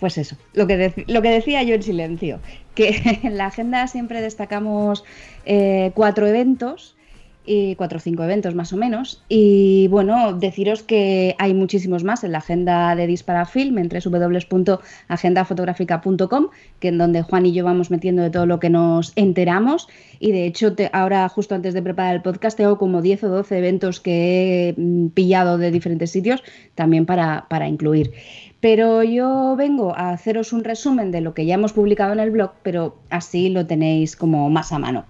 Pues 0.01 0.19
eso, 0.19 0.37
lo 0.55 0.67
que, 0.67 1.05
lo 1.07 1.23
que 1.23 1.31
decía 1.31 1.63
yo 1.63 1.77
en 1.77 1.83
silencio, 1.85 2.41
que 2.75 3.21
en 3.23 3.37
la 3.37 3.47
agenda 3.47 3.87
siempre 3.87 4.21
destacamos 4.21 5.05
eh, 5.45 5.93
cuatro 5.95 6.27
eventos 6.27 6.97
y 7.45 7.75
cuatro 7.77 7.97
o 7.97 8.01
cinco 8.01 8.25
eventos 8.25 8.55
más 8.55 8.73
o 8.73 8.77
menos. 8.77 9.23
Y 9.29 9.89
bueno, 9.89 10.35
deciros 10.35 10.83
que 10.83 11.35
hay 11.39 11.55
muchísimos 11.55 12.05
más 12.05 12.23
en 12.25 12.33
la 12.33 12.39
agenda 12.39 12.95
de 12.95 13.07
Dispara 13.07 13.47
Film 13.47 13.79
en 13.79 13.89
www.agendafotográfica.com, 13.89 16.49
que 16.79 16.89
en 16.89 16.99
donde 16.99 17.23
Juan 17.23 17.47
y 17.47 17.53
yo 17.53 17.65
vamos 17.65 17.91
metiendo 17.91 18.23
de 18.23 18.29
todo 18.31 18.45
lo 18.47 18.61
que 18.61 18.71
nos 18.71 19.13
enteramos. 19.17 19.89
Y 20.21 20.33
de 20.33 20.47
hecho, 20.47 20.75
ahora 20.93 21.29
justo 21.29 21.55
antes 21.55 21.75
de 21.75 21.83
preparar 21.83 22.17
el 22.17 22.23
podcast, 22.23 22.57
tengo 22.57 22.79
como 22.79 23.03
10 23.03 23.25
o 23.25 23.29
12 23.29 23.59
eventos 23.59 24.01
que 24.01 24.69
he 24.69 24.75
mm, 24.77 25.09
pillado 25.09 25.59
de 25.59 25.71
diferentes 25.71 26.11
sitios 26.11 26.43
también 26.75 27.07
para, 27.07 27.47
para 27.49 27.69
incluir. 27.69 28.13
Pero 28.61 29.05
yo 29.05 29.55
vengo 29.57 29.97
a 29.97 30.11
haceros 30.11 30.53
un 30.53 30.65
resumen 30.65 31.13
de 31.13 31.21
lo 31.21 31.33
que 31.33 31.47
ya 31.47 31.55
hemos 31.55 31.73
publicado 31.73 32.13
en 32.13 32.19
el 32.19 32.33
blog, 32.33 32.55
pero 32.63 32.97
así 33.09 33.51
lo 33.51 33.67
tenéis 33.67 34.17
como 34.17 34.51
más 34.51 34.73
a 34.73 34.81
mano. 34.81 35.05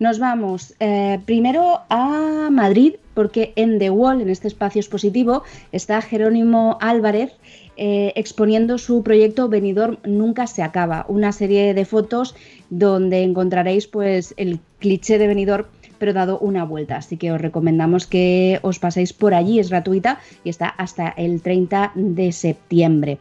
Nos 0.00 0.18
vamos 0.18 0.74
eh, 0.80 1.20
primero 1.26 1.82
a 1.90 2.48
Madrid, 2.50 2.94
porque 3.12 3.52
en 3.54 3.78
The 3.78 3.90
Wall, 3.90 4.22
en 4.22 4.30
este 4.30 4.48
espacio 4.48 4.80
expositivo, 4.80 5.42
está 5.72 6.00
Jerónimo 6.00 6.78
Álvarez 6.80 7.32
eh, 7.76 8.14
exponiendo 8.16 8.78
su 8.78 9.02
proyecto 9.02 9.50
Benidorm 9.50 9.98
Nunca 10.04 10.46
se 10.46 10.62
acaba, 10.62 11.04
una 11.08 11.32
serie 11.32 11.74
de 11.74 11.84
fotos 11.84 12.34
donde 12.70 13.24
encontraréis 13.24 13.88
pues 13.88 14.32
el 14.38 14.58
cliché 14.78 15.18
de 15.18 15.26
Benidorm 15.26 15.66
pero 15.98 16.14
dado 16.14 16.38
una 16.38 16.64
vuelta. 16.64 16.96
Así 16.96 17.18
que 17.18 17.30
os 17.30 17.38
recomendamos 17.38 18.06
que 18.06 18.58
os 18.62 18.78
paséis 18.78 19.12
por 19.12 19.34
allí, 19.34 19.58
es 19.58 19.68
gratuita 19.68 20.18
y 20.44 20.48
está 20.48 20.70
hasta 20.70 21.10
el 21.10 21.42
30 21.42 21.92
de 21.94 22.32
septiembre. 22.32 23.18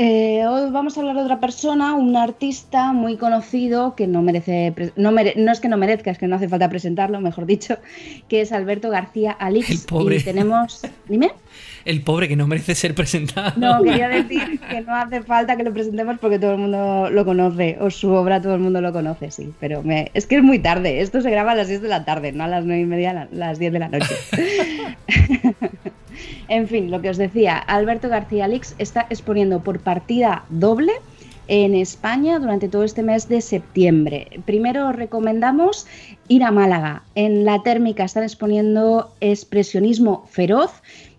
Eh, 0.00 0.46
hoy 0.46 0.70
vamos 0.70 0.96
a 0.96 1.00
hablar 1.00 1.16
de 1.16 1.22
otra 1.22 1.40
persona, 1.40 1.94
un 1.94 2.14
artista 2.16 2.92
muy 2.92 3.16
conocido 3.16 3.96
que 3.96 4.06
no 4.06 4.22
merece, 4.22 4.72
no, 4.94 5.10
mere- 5.10 5.34
no 5.36 5.50
es 5.50 5.58
que 5.58 5.68
no 5.68 5.76
merezca, 5.76 6.12
es 6.12 6.18
que 6.18 6.28
no 6.28 6.36
hace 6.36 6.48
falta 6.48 6.68
presentarlo, 6.68 7.20
mejor 7.20 7.46
dicho, 7.46 7.78
que 8.28 8.40
es 8.40 8.52
Alberto 8.52 8.90
García 8.90 9.32
Alix. 9.32 9.70
El 9.70 9.78
pobre. 9.80 10.16
Y 10.18 10.22
tenemos, 10.22 10.82
dime. 11.08 11.32
El 11.88 12.02
pobre 12.02 12.28
que 12.28 12.36
no 12.36 12.46
merece 12.46 12.74
ser 12.74 12.94
presentado. 12.94 13.52
No, 13.56 13.82
quería 13.82 14.08
decir 14.10 14.60
que 14.60 14.82
no 14.82 14.94
hace 14.94 15.22
falta 15.22 15.56
que 15.56 15.62
lo 15.62 15.72
presentemos 15.72 16.18
porque 16.18 16.38
todo 16.38 16.52
el 16.52 16.58
mundo 16.58 17.08
lo 17.10 17.24
conoce, 17.24 17.78
o 17.80 17.90
su 17.90 18.10
obra 18.12 18.42
todo 18.42 18.54
el 18.54 18.60
mundo 18.60 18.82
lo 18.82 18.92
conoce, 18.92 19.30
sí. 19.30 19.54
Pero 19.58 19.82
me... 19.82 20.10
es 20.12 20.26
que 20.26 20.36
es 20.36 20.42
muy 20.42 20.58
tarde, 20.58 21.00
esto 21.00 21.22
se 21.22 21.30
graba 21.30 21.52
a 21.52 21.54
las 21.54 21.68
10 21.68 21.80
de 21.80 21.88
la 21.88 22.04
tarde, 22.04 22.32
no 22.32 22.44
a 22.44 22.48
las 22.48 22.66
9 22.66 22.82
y 22.82 22.84
media, 22.84 23.10
a 23.12 23.14
la- 23.14 23.28
las 23.32 23.58
10 23.58 23.72
de 23.72 23.78
la 23.78 23.88
noche. 23.88 24.14
en 26.48 26.68
fin, 26.68 26.90
lo 26.90 27.00
que 27.00 27.10
os 27.10 27.16
decía, 27.16 27.56
Alberto 27.56 28.08
García 28.10 28.48
Lix 28.48 28.74
está 28.78 29.06
exponiendo 29.08 29.60
por 29.62 29.80
partida 29.80 30.44
doble 30.50 30.92
en 31.50 31.74
España 31.74 32.38
durante 32.38 32.68
todo 32.68 32.84
este 32.84 33.02
mes 33.02 33.28
de 33.30 33.40
septiembre. 33.40 34.40
Primero 34.44 34.88
os 34.88 34.94
recomendamos 34.94 35.86
ir 36.28 36.44
a 36.44 36.50
Málaga. 36.50 37.04
En 37.14 37.46
la 37.46 37.62
térmica 37.62 38.04
están 38.04 38.24
exponiendo 38.24 39.14
expresionismo 39.20 40.26
feroz, 40.30 40.70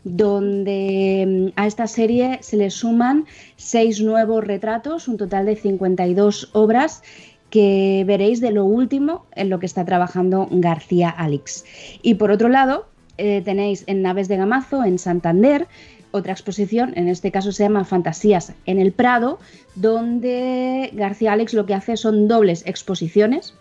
donde 0.04 1.52
mm, 1.54 1.60
a 1.60 1.68
esta 1.68 1.88
serie 1.88 2.40
se 2.42 2.58
le 2.58 2.70
suman 2.70 3.26
seis 3.56 4.02
nuevos 4.02 4.44
retratos, 4.44 5.08
un 5.08 5.18
total 5.18 5.46
de 5.46 5.56
52 5.56 6.50
obras 6.54 7.04
que 7.50 8.04
veréis 8.06 8.42
de 8.42 8.52
lo 8.52 8.66
último 8.66 9.26
en 9.36 9.50
lo 9.50 9.60
que 9.60 9.66
está 9.66 9.86
trabajando 9.86 10.48
García 10.52 11.10
Alix. 11.10 11.66
Y 12.02 12.16
por 12.16 12.32
otro 12.32 12.48
lado, 12.48 12.86
eh, 13.18 13.42
tenéis 13.44 13.84
en 13.88 14.02
Naves 14.02 14.28
de 14.28 14.38
Gamazo, 14.38 14.84
en 14.84 15.00
Santander, 15.00 15.68
otra 16.12 16.34
exposición, 16.34 16.94
en 16.96 17.08
este 17.08 17.32
caso 17.32 17.52
se 17.52 17.64
llama 17.64 17.86
Fantasías 17.86 18.54
en 18.66 18.80
el 18.80 18.92
Prado, 18.92 19.40
donde 19.76 20.90
García 20.94 21.34
Alex 21.34 21.54
lo 21.54 21.66
que 21.66 21.76
hace 21.76 21.98
son 21.98 22.28
dobles 22.28 22.64
exposiciones 22.66 23.54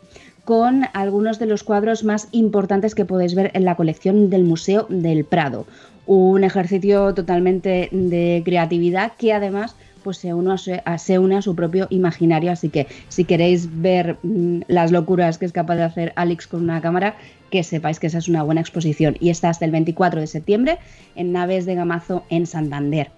con 0.44 0.84
algunos 0.94 1.38
de 1.38 1.44
los 1.44 1.62
cuadros 1.62 2.04
más 2.04 2.28
importantes 2.32 2.94
que 2.94 3.04
podéis 3.04 3.34
ver 3.34 3.50
en 3.52 3.66
la 3.66 3.74
colección 3.74 4.30
del 4.30 4.44
Museo 4.44 4.86
del 4.88 5.26
Prado. 5.26 5.66
Un 6.08 6.42
ejercicio 6.42 7.12
totalmente 7.12 7.90
de 7.92 8.40
creatividad 8.42 9.12
que 9.18 9.34
además 9.34 9.76
pues 10.02 10.16
se 10.16 10.32
une 10.32 11.36
a 11.36 11.42
su, 11.42 11.54
propio 11.54 11.86
imaginario, 11.90 12.50
así 12.50 12.70
que 12.70 12.86
si 13.10 13.24
queréis 13.24 13.68
ver 13.82 14.16
mm, 14.22 14.60
las 14.68 14.90
locuras 14.90 15.36
que 15.36 15.44
es 15.44 15.52
capaz 15.52 15.76
de 15.76 15.82
hacer 15.82 16.14
Alex 16.16 16.46
con 16.46 16.62
una 16.62 16.80
cámara, 16.80 17.16
que 17.50 17.62
sepáis 17.62 18.00
que 18.00 18.06
esa 18.06 18.16
es 18.16 18.28
una 18.28 18.42
buena 18.42 18.62
exposición 18.62 19.18
y 19.20 19.28
está 19.28 19.50
hasta 19.50 19.66
el 19.66 19.70
24 19.70 20.22
de 20.22 20.26
septiembre 20.26 20.78
en 21.14 21.32
Naves 21.32 21.66
de 21.66 21.74
Gamazo 21.74 22.24
en 22.30 22.46
Santander. 22.46 23.10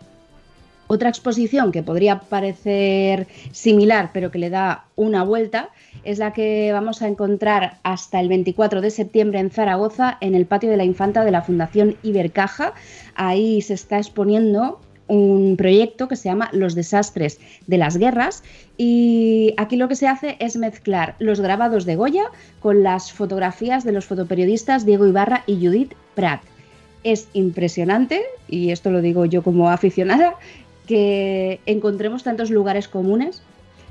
Otra 0.92 1.08
exposición 1.08 1.70
que 1.70 1.84
podría 1.84 2.18
parecer 2.18 3.28
similar, 3.52 4.10
pero 4.12 4.32
que 4.32 4.40
le 4.40 4.50
da 4.50 4.86
una 4.96 5.22
vuelta, 5.22 5.68
es 6.02 6.18
la 6.18 6.32
que 6.32 6.72
vamos 6.72 7.00
a 7.00 7.06
encontrar 7.06 7.78
hasta 7.84 8.18
el 8.18 8.28
24 8.28 8.80
de 8.80 8.90
septiembre 8.90 9.38
en 9.38 9.52
Zaragoza, 9.52 10.18
en 10.20 10.34
el 10.34 10.46
patio 10.46 10.68
de 10.68 10.76
la 10.76 10.82
Infanta 10.82 11.24
de 11.24 11.30
la 11.30 11.42
Fundación 11.42 11.94
Ibercaja. 12.02 12.72
Ahí 13.14 13.62
se 13.62 13.74
está 13.74 13.98
exponiendo 13.98 14.80
un 15.06 15.54
proyecto 15.56 16.08
que 16.08 16.16
se 16.16 16.28
llama 16.28 16.50
Los 16.50 16.74
desastres 16.74 17.38
de 17.68 17.78
las 17.78 17.96
guerras 17.96 18.42
y 18.76 19.54
aquí 19.58 19.76
lo 19.76 19.86
que 19.86 19.94
se 19.94 20.08
hace 20.08 20.38
es 20.40 20.56
mezclar 20.56 21.14
los 21.20 21.40
grabados 21.40 21.84
de 21.84 21.94
Goya 21.94 22.24
con 22.58 22.82
las 22.82 23.12
fotografías 23.12 23.84
de 23.84 23.92
los 23.92 24.06
fotoperiodistas 24.06 24.84
Diego 24.84 25.06
Ibarra 25.06 25.44
y 25.46 25.64
Judith 25.64 25.92
Prat. 26.16 26.40
Es 27.02 27.28
impresionante, 27.32 28.20
y 28.46 28.72
esto 28.72 28.90
lo 28.90 29.00
digo 29.00 29.24
yo 29.24 29.42
como 29.42 29.70
aficionada, 29.70 30.34
que 30.90 31.60
encontremos 31.66 32.24
tantos 32.24 32.50
lugares 32.50 32.88
comunes 32.88 33.42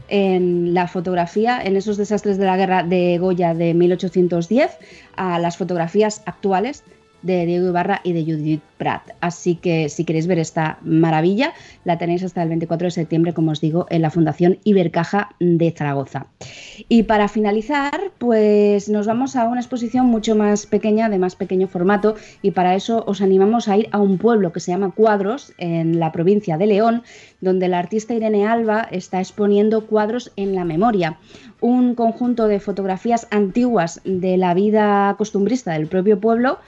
en 0.09 0.73
la 0.73 0.89
fotografía, 0.89 1.61
en 1.63 1.77
esos 1.77 1.95
desastres 1.95 2.37
de 2.37 2.45
la 2.45 2.57
guerra 2.57 2.83
de 2.83 3.17
Goya 3.19 3.53
de 3.53 3.73
1810, 3.73 4.77
a 5.15 5.39
las 5.39 5.55
fotografías 5.55 6.21
actuales 6.25 6.83
de 7.21 7.45
Diego 7.45 7.67
Ibarra 7.67 8.01
y 8.03 8.13
de 8.13 8.23
Judith 8.23 8.61
Prat. 8.77 9.01
Así 9.19 9.55
que 9.55 9.89
si 9.89 10.05
queréis 10.05 10.27
ver 10.27 10.39
esta 10.39 10.79
maravilla, 10.81 11.53
la 11.83 11.97
tenéis 11.97 12.23
hasta 12.23 12.43
el 12.43 12.49
24 12.49 12.85
de 12.87 12.91
septiembre, 12.91 13.33
como 13.33 13.51
os 13.51 13.61
digo, 13.61 13.85
en 13.89 14.01
la 14.01 14.09
Fundación 14.09 14.59
Ibercaja 14.63 15.29
de 15.39 15.71
Zaragoza. 15.71 16.27
Y 16.87 17.03
para 17.03 17.27
finalizar, 17.27 18.11
pues 18.17 18.89
nos 18.89 19.07
vamos 19.07 19.35
a 19.35 19.45
una 19.45 19.59
exposición 19.59 20.05
mucho 20.05 20.35
más 20.35 20.65
pequeña, 20.65 21.09
de 21.09 21.19
más 21.19 21.35
pequeño 21.35 21.67
formato, 21.67 22.15
y 22.41 22.51
para 22.51 22.75
eso 22.75 23.03
os 23.05 23.21
animamos 23.21 23.67
a 23.67 23.77
ir 23.77 23.89
a 23.91 23.99
un 23.99 24.17
pueblo 24.17 24.53
que 24.53 24.59
se 24.59 24.71
llama 24.71 24.91
Cuadros, 24.91 25.53
en 25.57 25.99
la 25.99 26.11
provincia 26.11 26.57
de 26.57 26.67
León, 26.67 27.03
donde 27.41 27.67
la 27.67 27.79
artista 27.79 28.13
Irene 28.13 28.47
Alba 28.47 28.87
está 28.91 29.19
exponiendo 29.19 29.85
cuadros 29.85 30.31
en 30.35 30.55
la 30.55 30.65
memoria, 30.65 31.17
un 31.61 31.95
conjunto 31.95 32.47
de 32.47 32.59
fotografías 32.59 33.27
antiguas 33.31 34.01
de 34.05 34.37
la 34.37 34.53
vida 34.53 35.15
costumbrista 35.17 35.73
del 35.73 35.87
propio 35.87 36.19
pueblo 36.19 36.59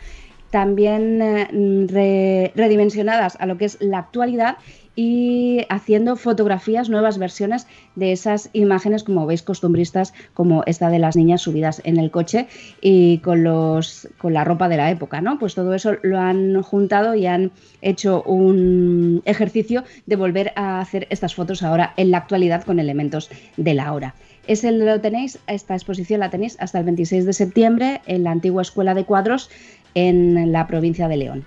también 0.52 1.22
eh, 1.22 1.48
re- 1.88 2.52
redimensionadas 2.56 3.38
a 3.40 3.46
lo 3.46 3.58
que 3.58 3.66
es 3.66 3.78
la 3.82 4.00
actualidad 4.00 4.58
y 4.94 5.62
haciendo 5.70 6.18
fotografías, 6.18 6.90
nuevas 6.90 7.18
versiones 7.18 7.66
de 7.96 8.12
esas 8.12 8.50
imágenes, 8.52 9.06
como 9.06 9.26
veis, 9.26 9.42
costumbristas, 9.42 10.14
como 10.34 10.64
esta 10.66 10.90
de 10.90 11.00
las 11.00 11.16
niñas 11.16 11.42
subidas 11.42 11.82
en 11.86 11.98
el 11.98 12.12
coche 12.12 12.48
y 12.82 13.20
con, 13.20 13.42
los, 13.44 14.10
con 14.18 14.34
la 14.34 14.44
ropa 14.44 14.68
de 14.68 14.76
la 14.76 14.92
época, 14.92 15.22
¿no? 15.22 15.40
Pues 15.40 15.56
todo 15.56 15.74
eso 15.74 15.94
lo 16.04 16.20
han 16.20 16.62
juntado 16.62 17.16
y 17.16 17.26
han 17.26 17.52
hecho 17.82 18.22
un 18.24 19.22
ejercicio 19.24 19.86
de 20.06 20.18
volver 20.18 20.52
a 20.58 20.82
hacer 20.82 21.08
estas 21.10 21.36
fotos 21.36 21.64
ahora 21.64 21.94
en 21.96 22.12
la 22.12 22.18
actualidad 22.18 22.64
con 22.66 22.78
elementos 22.78 23.30
de 23.56 23.74
la 23.74 23.94
hora. 23.94 24.14
Ese 24.48 24.72
lo 24.72 25.00
tenéis, 25.00 25.38
esta 25.48 25.76
exposición 25.76 26.20
la 26.20 26.32
tenéis 26.32 26.58
hasta 26.60 26.80
el 26.80 26.86
26 26.86 27.26
de 27.28 27.34
septiembre 27.34 28.02
en 28.08 28.24
la 28.24 28.32
antigua 28.32 28.64
Escuela 28.64 28.96
de 28.96 29.06
Cuadros 29.06 29.50
en 29.96 30.52
la 30.52 30.68
provincia 30.68 31.08
de 31.08 31.18
León. 31.18 31.46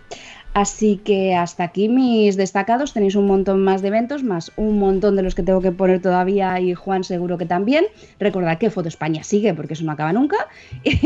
Así 0.54 0.98
que 0.98 1.34
hasta 1.34 1.64
aquí 1.64 1.88
mis 1.88 2.36
destacados. 2.36 2.92
Tenéis 2.92 3.16
un 3.16 3.26
montón 3.26 3.64
más 3.64 3.82
de 3.82 3.88
eventos, 3.88 4.22
más 4.22 4.52
un 4.56 4.78
montón 4.78 5.16
de 5.16 5.22
los 5.22 5.34
que 5.34 5.42
tengo 5.42 5.60
que 5.60 5.72
poner 5.72 6.00
todavía 6.00 6.60
y 6.60 6.74
Juan 6.74 7.02
seguro 7.02 7.36
que 7.38 7.44
también. 7.44 7.86
Recordad 8.20 8.58
que 8.58 8.70
Foto 8.70 8.86
España 8.86 9.24
sigue 9.24 9.52
porque 9.52 9.74
eso 9.74 9.84
no 9.84 9.90
acaba 9.90 10.12
nunca. 10.12 10.36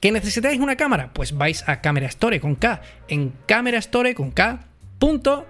¿Que 0.00 0.12
necesitáis 0.12 0.60
una 0.60 0.76
cámara? 0.76 1.10
Pues 1.12 1.36
vais 1.36 1.68
a 1.68 1.80
Camera 1.80 2.06
Store 2.06 2.40
con 2.40 2.54
K. 2.54 2.80
En 3.08 3.32
Camera 3.46 3.78
Store 3.78 4.14
con 4.14 4.30
K 4.30 4.68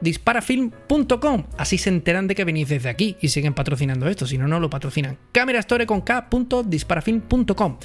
disparafilm.com 0.01 1.45
Así 1.59 1.77
se 1.77 1.91
enteran 1.91 2.27
de 2.27 2.35
que 2.35 2.45
venís 2.45 2.69
desde 2.69 2.89
aquí 2.89 3.17
y 3.21 3.29
siguen 3.29 3.53
patrocinando 3.53 4.09
esto, 4.09 4.27
si 4.27 4.39
no, 4.39 4.49
no 4.49 4.59
lo 4.61 4.71
patrocinan. 4.71 5.19
Camera 5.31 5.59
Store 5.59 5.85
con 5.87 6.01
K.disparafilm.com. 6.01 7.77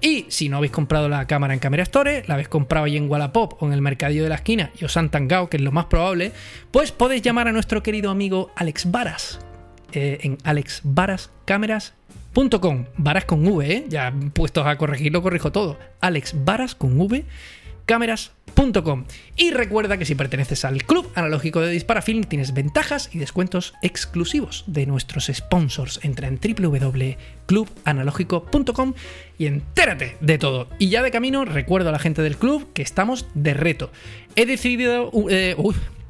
Y 0.00 0.26
si 0.28 0.48
no 0.48 0.56
habéis 0.56 0.72
comprado 0.72 1.08
la 1.08 1.26
cámara 1.26 1.52
en 1.52 1.60
Camera 1.60 1.82
Store, 1.82 2.24
la 2.26 2.34
habéis 2.34 2.48
comprado 2.48 2.86
ahí 2.86 2.96
en 2.96 3.10
Wallapop 3.10 3.62
o 3.62 3.66
en 3.66 3.74
el 3.74 3.82
mercadillo 3.82 4.22
de 4.22 4.30
la 4.30 4.36
esquina 4.36 4.70
y 4.80 4.84
os 4.84 4.96
han 4.96 5.10
tangado, 5.10 5.50
que 5.50 5.58
es 5.58 5.62
lo 5.62 5.72
más 5.72 5.86
probable, 5.86 6.32
pues 6.70 6.90
podéis 6.90 7.22
llamar 7.22 7.48
a 7.48 7.52
nuestro 7.52 7.82
querido 7.82 8.10
amigo 8.10 8.50
Alex 8.56 8.90
Varas 8.90 9.40
eh, 9.92 10.20
en 10.22 10.38
alexvarascámaras.com. 10.44 11.40
Varas 11.50 11.94
¿eh? 13.62 13.84
Ya 13.88 14.12
puestos 14.32 14.66
a 14.66 14.76
corregirlo, 14.76 15.22
corrijo 15.22 15.52
todo. 15.52 15.78
Alex 16.00 16.34
Varas 16.44 16.74
con 16.74 17.00
V 17.00 17.24
cámaras.com. 17.90 19.04
Y 19.36 19.50
recuerda 19.50 19.98
que 19.98 20.04
si 20.04 20.14
perteneces 20.14 20.64
al 20.64 20.84
Club 20.84 21.10
Analógico 21.16 21.60
de 21.60 21.72
Disparafilm 21.72 22.22
tienes 22.22 22.54
ventajas 22.54 23.10
y 23.12 23.18
descuentos 23.18 23.74
exclusivos 23.82 24.62
de 24.68 24.86
nuestros 24.86 25.28
sponsors. 25.32 25.98
Entra 26.04 26.28
en 26.28 26.38
www.clubanalógico.com 26.38 28.94
y 29.38 29.46
entérate 29.46 30.16
de 30.20 30.38
todo. 30.38 30.68
Y 30.78 30.88
ya 30.88 31.02
de 31.02 31.10
camino 31.10 31.44
recuerdo 31.44 31.88
a 31.88 31.92
la 31.92 31.98
gente 31.98 32.22
del 32.22 32.36
club 32.36 32.72
que 32.74 32.82
estamos 32.82 33.26
de 33.34 33.54
reto. 33.54 33.90
He 34.36 34.46
decidido, 34.46 35.10
eh, 35.28 35.56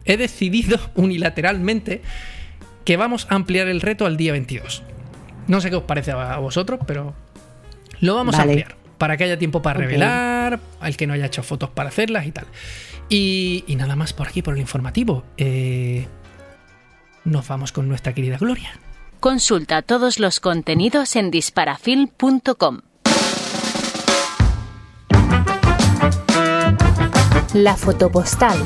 he 0.04 0.18
decidido 0.18 0.78
unilateralmente 0.96 2.02
que 2.84 2.98
vamos 2.98 3.26
a 3.30 3.36
ampliar 3.36 3.68
el 3.68 3.80
reto 3.80 4.04
al 4.04 4.18
día 4.18 4.32
22. 4.32 4.82
No 5.46 5.60
sé 5.60 5.70
qué 5.70 5.76
os 5.76 5.84
parece 5.84 6.12
a 6.12 6.38
vosotros, 6.38 6.80
pero 6.86 7.14
lo 8.00 8.14
vamos 8.14 8.34
a 8.36 8.42
ampliar 8.42 8.80
para 9.00 9.16
que 9.16 9.24
haya 9.24 9.38
tiempo 9.38 9.62
para 9.62 9.80
revelar, 9.80 10.60
al 10.78 10.96
que 10.98 11.06
no 11.06 11.14
haya 11.14 11.24
hecho 11.24 11.42
fotos 11.42 11.70
para 11.70 11.88
hacerlas 11.88 12.26
y 12.26 12.32
tal. 12.32 12.44
Y, 13.08 13.64
nada 13.78 13.96
más 13.96 14.12
por 14.12 14.28
aquí, 14.28 14.42
por 14.42 14.52
el 14.54 14.60
informativo. 14.60 15.24
Eh, 15.38 16.06
nos 17.24 17.48
vamos 17.48 17.72
con 17.72 17.88
nuestra 17.88 18.12
querida 18.12 18.36
Gloria. 18.36 18.78
Consulta 19.18 19.80
todos 19.80 20.18
los 20.18 20.38
contenidos 20.38 21.16
en 21.16 21.30
disparafilm.com. 21.30 22.80
La 27.54 27.74
fotopostal. 27.76 28.58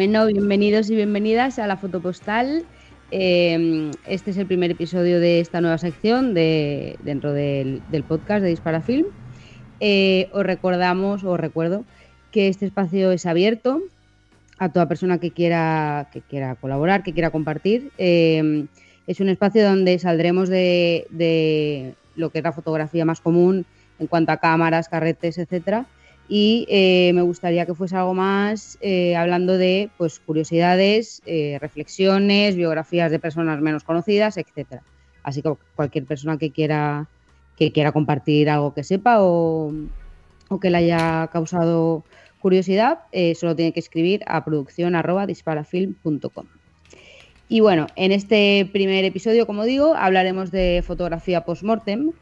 Bueno, 0.00 0.24
bienvenidos 0.24 0.88
y 0.88 0.96
bienvenidas 0.96 1.58
a 1.58 1.66
la 1.66 1.76
fotopostal. 1.76 2.64
Eh, 3.10 3.90
este 4.06 4.30
es 4.30 4.38
el 4.38 4.46
primer 4.46 4.70
episodio 4.70 5.20
de 5.20 5.40
esta 5.40 5.60
nueva 5.60 5.76
sección 5.76 6.32
de, 6.32 6.96
dentro 7.02 7.34
del, 7.34 7.82
podcast 8.08 8.42
de 8.42 8.48
Disparafilm. 8.48 9.08
Eh, 9.78 10.30
os 10.32 10.42
recordamos, 10.42 11.22
os 11.22 11.38
recuerdo, 11.38 11.84
que 12.30 12.48
este 12.48 12.64
espacio 12.64 13.12
es 13.12 13.26
abierto 13.26 13.82
a 14.56 14.70
toda 14.70 14.88
persona 14.88 15.18
que 15.18 15.32
quiera, 15.32 16.08
que 16.14 16.22
quiera 16.22 16.54
colaborar, 16.54 17.02
que 17.02 17.12
quiera 17.12 17.28
compartir. 17.28 17.92
Eh, 17.98 18.64
es 19.06 19.20
un 19.20 19.28
espacio 19.28 19.62
donde 19.68 19.98
saldremos 19.98 20.48
de, 20.48 21.08
de, 21.10 21.92
lo 22.16 22.30
que 22.30 22.38
es 22.38 22.44
la 22.44 22.52
fotografía 22.52 23.04
más 23.04 23.20
común 23.20 23.66
en 23.98 24.06
cuanto 24.06 24.32
a 24.32 24.38
cámaras, 24.38 24.88
carretes, 24.88 25.36
etcétera 25.36 25.84
y 26.32 26.64
eh, 26.68 27.10
me 27.12 27.22
gustaría 27.22 27.66
que 27.66 27.74
fuese 27.74 27.96
algo 27.96 28.14
más 28.14 28.78
eh, 28.80 29.16
hablando 29.16 29.58
de 29.58 29.90
pues, 29.98 30.20
curiosidades, 30.20 31.22
eh, 31.26 31.58
reflexiones, 31.60 32.54
biografías 32.54 33.10
de 33.10 33.18
personas 33.18 33.60
menos 33.60 33.82
conocidas, 33.82 34.36
etcétera. 34.36 34.84
Así 35.24 35.42
que 35.42 35.52
cualquier 35.74 36.04
persona 36.04 36.38
que 36.38 36.52
quiera, 36.52 37.08
que 37.56 37.72
quiera 37.72 37.90
compartir 37.90 38.48
algo 38.48 38.72
que 38.72 38.84
sepa 38.84 39.16
o, 39.18 39.72
que 40.60 40.70
le 40.70 40.78
haya 40.78 41.28
causado 41.32 42.04
curiosidad, 42.40 43.00
solo 43.34 43.56
tiene 43.56 43.72
que 43.72 43.80
escribir 43.80 44.22
a 44.26 44.44
producción 44.44 44.94
disparafilm.com. 45.26 46.46
Y 47.48 47.60
bueno, 47.60 47.88
en 47.96 48.12
este 48.12 48.68
primer 48.72 49.04
episodio, 49.04 49.46
como 49.46 49.64
digo, 49.64 49.94
hablaremos 49.96 50.52
de 50.52 50.82
fotografía 50.86 51.44
post-mortem, 51.44 52.12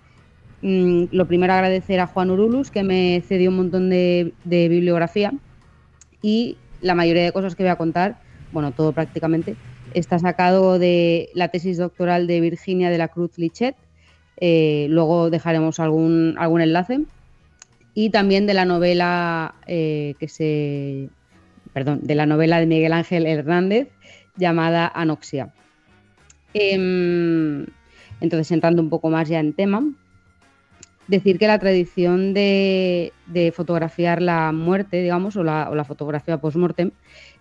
Mm, 0.63 1.05
lo 1.13 1.27
primero 1.27 1.53
agradecer 1.53 2.01
a 2.01 2.09
Juan 2.09 2.31
Urulus 2.31 2.71
que 2.71 2.83
me 2.83 3.23
cedió 3.27 3.51
un 3.51 3.57
montón 3.57 3.91
de, 3.91 4.33
bibliografía 4.45 5.33
y 6.21 6.57
la 6.81 6.95
mayoría 6.95 7.23
de 7.23 7.33
cosas 7.33 7.55
que 7.55 7.63
voy 7.63 7.71
a 7.71 7.77
contar, 7.77 8.21
bueno, 8.53 8.73
todo 8.73 8.93
prácticamente, 8.93 9.55
está 9.95 10.19
sacado 10.19 10.79
de 10.79 11.31
la 11.35 11.49
tesis 11.49 11.79
doctoral 11.79 12.27
de 12.27 12.41
Virginia 12.41 12.91
de 12.91 12.99
la 12.99 13.09
Cruz 13.09 13.39
Lichet. 13.39 13.77
Eh, 14.41 14.87
luego 14.91 15.31
dejaremos 15.31 15.81
algún, 15.81 16.35
algún 16.39 16.61
enlace. 16.61 17.01
Y 17.95 18.11
también 18.11 18.47
de 18.47 18.55
la 18.55 18.65
novela 18.65 19.55
eh, 19.67 20.15
que 20.21 20.29
se. 20.29 21.09
Perdón, 21.73 22.01
de 22.03 22.15
la 22.15 22.27
novela 22.27 22.61
de 22.61 22.67
Miguel 22.67 22.93
Ángel 22.93 23.27
Hernández 23.27 23.89
llamada 24.37 24.91
Anoxia. 24.95 25.53
Em, 26.55 27.67
entonces, 28.21 28.51
entrando 28.53 28.83
un 28.83 28.89
poco 28.89 29.11
más 29.11 29.29
ya 29.29 29.41
en 29.41 29.53
tema, 29.53 29.85
decir 31.09 31.39
que 31.39 31.47
la 31.47 31.59
tradición 31.59 32.35
de, 32.35 33.13
fotografiar 33.55 34.23
la 34.23 34.53
muerte, 34.53 35.03
digamos, 35.03 35.37
o 35.37 35.43
la, 35.43 35.85
fotografía 35.85 36.39
post-mortem, 36.39 36.93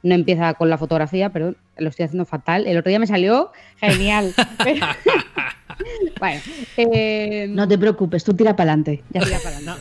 no 0.04 0.16
empieza 0.16 0.54
con 0.56 0.70
la 0.70 0.78
fotografía, 0.78 1.30
perdón, 1.30 1.58
lo 1.78 1.90
estoy 1.90 2.06
haciendo 2.06 2.26
fatal. 2.26 2.66
El 2.66 2.78
otro 2.78 2.90
día 2.90 3.00
me 3.00 3.08
salió 3.08 3.52
genial. 3.78 4.34
bueno, 6.20 6.42
eh, 6.78 7.48
no 7.50 7.68
te 7.68 7.78
preocupes, 7.78 8.24
tú 8.24 8.34
tira 8.34 8.56
para 8.56 8.72
adelante. 8.72 9.04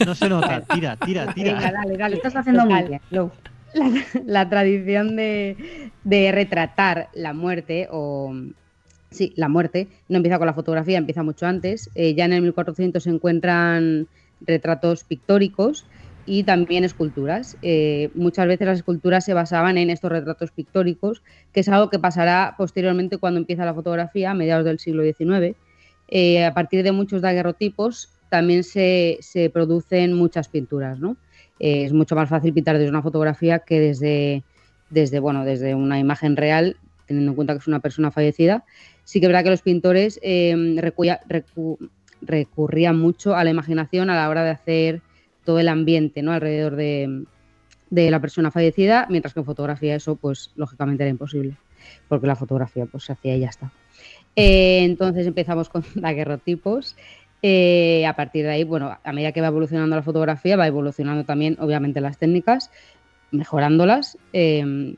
No, 0.04 0.14
se 0.14 0.28
nota, 0.28 0.62
tira, 0.62 0.96
tira, 0.96 1.32
tira. 1.32 1.54
Venga, 1.54 1.72
dale, 1.72 1.96
dale, 1.96 2.16
estás 2.16 2.36
haciendo 2.36 2.66
muy 2.66 2.82
bien. 2.82 3.00
La, 4.24 4.48
tradición 4.48 5.16
de, 5.16 5.90
de 6.02 6.32
retratar 6.32 7.08
la 7.12 7.34
muerte 7.34 7.88
o 7.90 8.34
Sí, 9.10 9.32
la 9.36 9.48
muerte 9.48 9.88
no 10.08 10.16
empieza 10.16 10.38
con 10.38 10.46
la 10.46 10.54
fotografía, 10.54 10.98
empieza 10.98 11.22
mucho 11.22 11.46
antes. 11.46 11.90
Eh, 11.94 12.14
ya 12.14 12.24
en 12.24 12.32
el 12.32 12.42
1400 12.42 13.02
se 13.02 13.10
encuentran 13.10 14.08
retratos 14.40 15.04
pictóricos 15.04 15.86
y 16.26 16.42
también 16.42 16.84
esculturas. 16.84 17.56
Eh, 17.62 18.10
muchas 18.14 18.48
veces 18.48 18.66
las 18.66 18.78
esculturas 18.78 19.24
se 19.24 19.32
basaban 19.32 19.78
en 19.78 19.90
estos 19.90 20.10
retratos 20.10 20.50
pictóricos, 20.50 21.22
que 21.52 21.60
es 21.60 21.68
algo 21.68 21.88
que 21.88 21.98
pasará 21.98 22.54
posteriormente 22.58 23.18
cuando 23.18 23.38
empieza 23.38 23.64
la 23.64 23.74
fotografía, 23.74 24.32
a 24.32 24.34
mediados 24.34 24.64
del 24.64 24.80
siglo 24.80 25.04
XIX. 25.04 25.56
Eh, 26.08 26.44
a 26.44 26.52
partir 26.52 26.82
de 26.82 26.92
muchos 26.92 27.22
daguerrotipos 27.22 28.10
también 28.28 28.64
se, 28.64 29.20
producen 29.52 30.14
muchas 30.14 30.48
pinturas. 30.48 30.98
¿no? 30.98 31.16
es 31.58 31.94
mucho 31.94 32.14
más 32.14 32.28
fácil 32.28 32.52
pintar 32.52 32.76
desde 32.76 32.90
una 32.90 33.00
fotografía 33.00 33.60
que 33.60 33.80
desde, 33.80 34.42
desde, 34.90 35.20
bueno, 35.20 35.42
desde 35.42 35.74
una 35.74 35.98
imagen 35.98 36.36
real, 36.36 36.76
teniendo 37.06 37.30
en 37.32 37.36
cuenta 37.36 37.54
que 37.54 37.60
es 37.60 37.68
una 37.68 37.80
persona 37.80 38.10
fallecida 38.10 38.64
sí 39.06 39.20
que 39.20 39.26
es 39.26 39.28
verdad 39.28 39.44
que 39.44 39.50
los 39.50 39.62
pintores 39.62 40.18
em, 40.20 40.76
recurrían 42.20 42.98
mucho 42.98 43.36
a 43.36 43.44
la 43.44 43.50
imaginación 43.50 44.10
a 44.10 44.16
la 44.16 44.28
hora 44.28 44.42
de 44.42 44.50
hacer 44.50 45.00
todo 45.44 45.60
el 45.60 45.68
ambiente 45.68 46.22
¿no? 46.22 46.32
alrededor 46.32 46.74
de, 46.74 47.24
la 47.90 48.20
persona 48.20 48.50
fallecida, 48.50 49.06
mientras 49.08 49.32
que 49.32 49.40
en 49.40 49.46
fotografía 49.46 49.94
eso, 49.94 50.16
pues 50.16 50.50
lógicamente 50.56 51.04
era 51.04 51.10
imposible, 51.10 51.56
porque 52.08 52.26
la 52.26 52.34
fotografía 52.34 52.84
pues 52.86 53.04
se 53.04 53.12
hacía 53.12 53.36
y 53.36 53.40
ya 53.40 53.48
está. 53.48 53.72
Eh, 54.34 54.80
entonces 54.82 55.26
empezamos 55.26 55.68
con 55.68 55.84
daguerrotipos. 55.94 56.96
Eh, 57.42 58.04
a 58.06 58.16
partir 58.16 58.44
de 58.44 58.50
ahí, 58.50 58.64
bueno, 58.64 58.98
a 59.04 59.12
medida 59.12 59.30
que 59.30 59.40
va 59.40 59.46
evolucionando 59.46 59.94
la 59.94 60.02
fotografía, 60.02 60.56
va 60.56 60.66
evolucionando 60.66 61.24
también, 61.24 61.56
obviamente, 61.60 62.00
las 62.00 62.18
técnicas, 62.18 62.72
mejorándolas. 63.30 64.18
Em, 64.32 64.96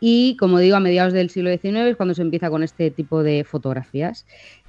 y 0.00 0.36
como 0.36 0.58
digo, 0.58 0.76
a 0.76 0.80
mediados 0.80 1.12
del 1.12 1.30
siglo 1.30 1.50
XIX 1.50 1.76
es 1.88 1.96
cuando 1.96 2.14
se 2.14 2.22
empieza 2.22 2.50
con 2.50 2.62
este 2.62 2.90
tipo 2.90 3.22
de 3.22 3.44
fotografías. 3.44 4.26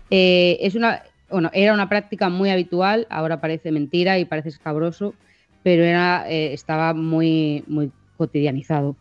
Eh, 0.09 0.57
es 0.61 0.75
una, 0.75 1.03
bueno, 1.29 1.51
era 1.53 1.73
una 1.73 1.89
práctica 1.89 2.29
muy 2.29 2.49
habitual, 2.49 3.05
ahora 3.09 3.39
parece 3.39 3.71
mentira 3.71 4.17
y 4.17 4.25
parece 4.25 4.49
escabroso, 4.49 5.13
pero 5.63 5.83
era, 5.83 6.29
eh, 6.29 6.53
estaba 6.53 6.93
muy, 6.93 7.63
muy 7.67 7.91
cotidianizado. 8.17 8.95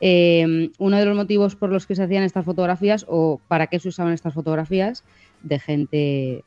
Eh, 0.00 0.70
uno 0.78 0.96
de 0.96 1.04
los 1.04 1.16
motivos 1.16 1.56
por 1.56 1.70
los 1.70 1.86
que 1.86 1.94
se 1.94 2.04
hacían 2.04 2.22
estas 2.22 2.44
fotografías 2.44 3.04
o 3.08 3.40
para 3.48 3.66
qué 3.66 3.78
se 3.78 3.88
usaban 3.88 4.12
estas 4.12 4.34
fotografías 4.34 5.04
de 5.42 5.58
gente 5.58 6.44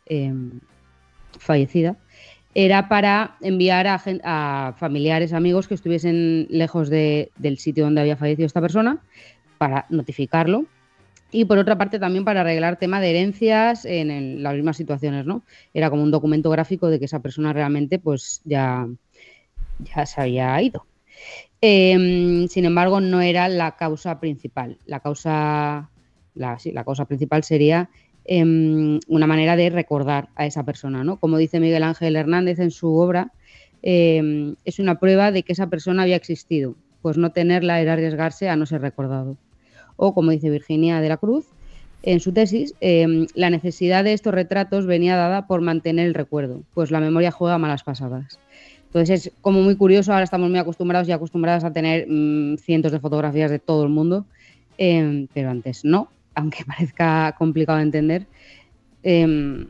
fallecida 1.37 1.97
era 2.53 2.89
para 2.89 3.37
enviar 3.41 3.87
a, 3.87 4.73
familiares, 4.77 5.33
amigos 5.33 5.67
que 5.67 5.73
estuviesen 5.73 6.47
lejos 6.49 6.89
del 6.89 7.57
sitio 7.57 7.85
donde 7.85 8.01
había 8.01 8.17
fallecido 8.17 8.45
esta 8.45 8.61
persona, 8.61 8.99
para 9.57 9.85
notificarlo. 9.89 10.65
Y 11.33 11.45
por 11.45 11.57
otra 11.57 11.77
parte 11.77 11.97
también 11.97 12.25
para 12.25 12.41
arreglar 12.41 12.75
tema 12.75 12.99
de 12.99 13.11
herencias 13.11 13.85
en, 13.85 14.43
las 14.43 14.53
mismas 14.53 14.75
situaciones, 14.75 15.25
¿no? 15.25 15.43
Era 15.73 15.89
como 15.89 16.03
un 16.03 16.11
documento 16.11 16.49
gráfico 16.49 16.89
de 16.89 16.99
que 16.99 17.05
esa 17.05 17.21
persona 17.21 17.53
realmente 17.53 17.99
pues 17.99 18.41
ya, 18.43 18.85
ya 19.79 20.05
se 20.05 20.19
había 20.19 20.61
ido. 20.61 20.85
Em, 21.61 22.49
sin 22.49 22.65
embargo, 22.65 22.99
no 22.99 23.21
era 23.21 23.47
la 23.47 23.77
causa 23.77 24.19
principal. 24.19 24.77
La 24.85 24.99
causa, 24.99 25.89
la, 26.33 26.57
la 26.65 26.83
causa 26.83 27.05
principal 27.05 27.43
sería 27.43 27.89
Em, 28.25 28.99
una 29.07 29.25
manera 29.25 29.55
de 29.55 29.69
recordar 29.69 30.29
a 30.35 30.45
esa 30.45 30.63
persona, 30.63 31.03
¿no? 31.03 31.17
Como 31.17 31.37
dice 31.37 31.59
Miguel 31.59 31.83
Ángel 31.83 32.15
Hernández 32.15 32.59
en 32.59 32.71
su 32.71 32.95
obra, 32.95 33.31
em, 33.81 34.55
es 34.63 34.79
una 34.79 34.99
prueba 34.99 35.31
de 35.31 35.43
que 35.43 35.53
esa 35.53 35.67
persona 35.67 36.03
había 36.03 36.17
existido, 36.17 36.75
pues 37.01 37.17
no 37.17 37.31
tenerla 37.31 37.81
era 37.81 37.93
arriesgarse 37.93 38.47
a 38.47 38.55
no 38.55 38.65
ser 38.65 38.81
recordado. 38.81 39.37
O 39.95 40.13
como 40.13 40.31
dice 40.31 40.49
Virginia 40.49 41.01
de 41.01 41.09
la 41.09 41.17
Cruz, 41.17 41.45
en 42.03 42.19
su 42.19 42.31
tesis, 42.31 42.75
em, 42.79 43.27
la 43.35 43.49
necesidad 43.49 44.03
de 44.03 44.13
estos 44.13 44.33
retratos 44.33 44.85
venía 44.85 45.15
dada 45.15 45.47
por 45.47 45.61
mantener 45.61 46.07
el 46.07 46.13
recuerdo, 46.13 46.63
pues 46.73 46.91
la 46.91 46.99
memoria 46.99 47.31
juega 47.31 47.57
malas 47.57 47.83
pasadas. 47.83 48.39
Entonces 48.85 49.27
es 49.27 49.33
como 49.41 49.61
muy 49.61 49.75
curioso, 49.77 50.11
ahora 50.11 50.23
estamos 50.23 50.49
muy 50.49 50.59
acostumbrados 50.59 51.07
y 51.07 51.11
acostumbradas 51.11 51.63
a 51.63 51.73
tener 51.73 52.07
mm, 52.07 52.57
cientos 52.57 52.91
de 52.91 52.99
fotografías 52.99 53.49
de 53.49 53.59
todo 53.59 53.83
el 53.83 53.89
mundo, 53.89 54.25
pero 54.77 55.51
antes 55.51 55.85
no, 55.85 56.09
aunque 56.35 56.63
parezca 56.65 57.35
complicado 57.37 57.77
de 57.77 57.83
entender. 57.83 58.27
Em, 59.03 59.67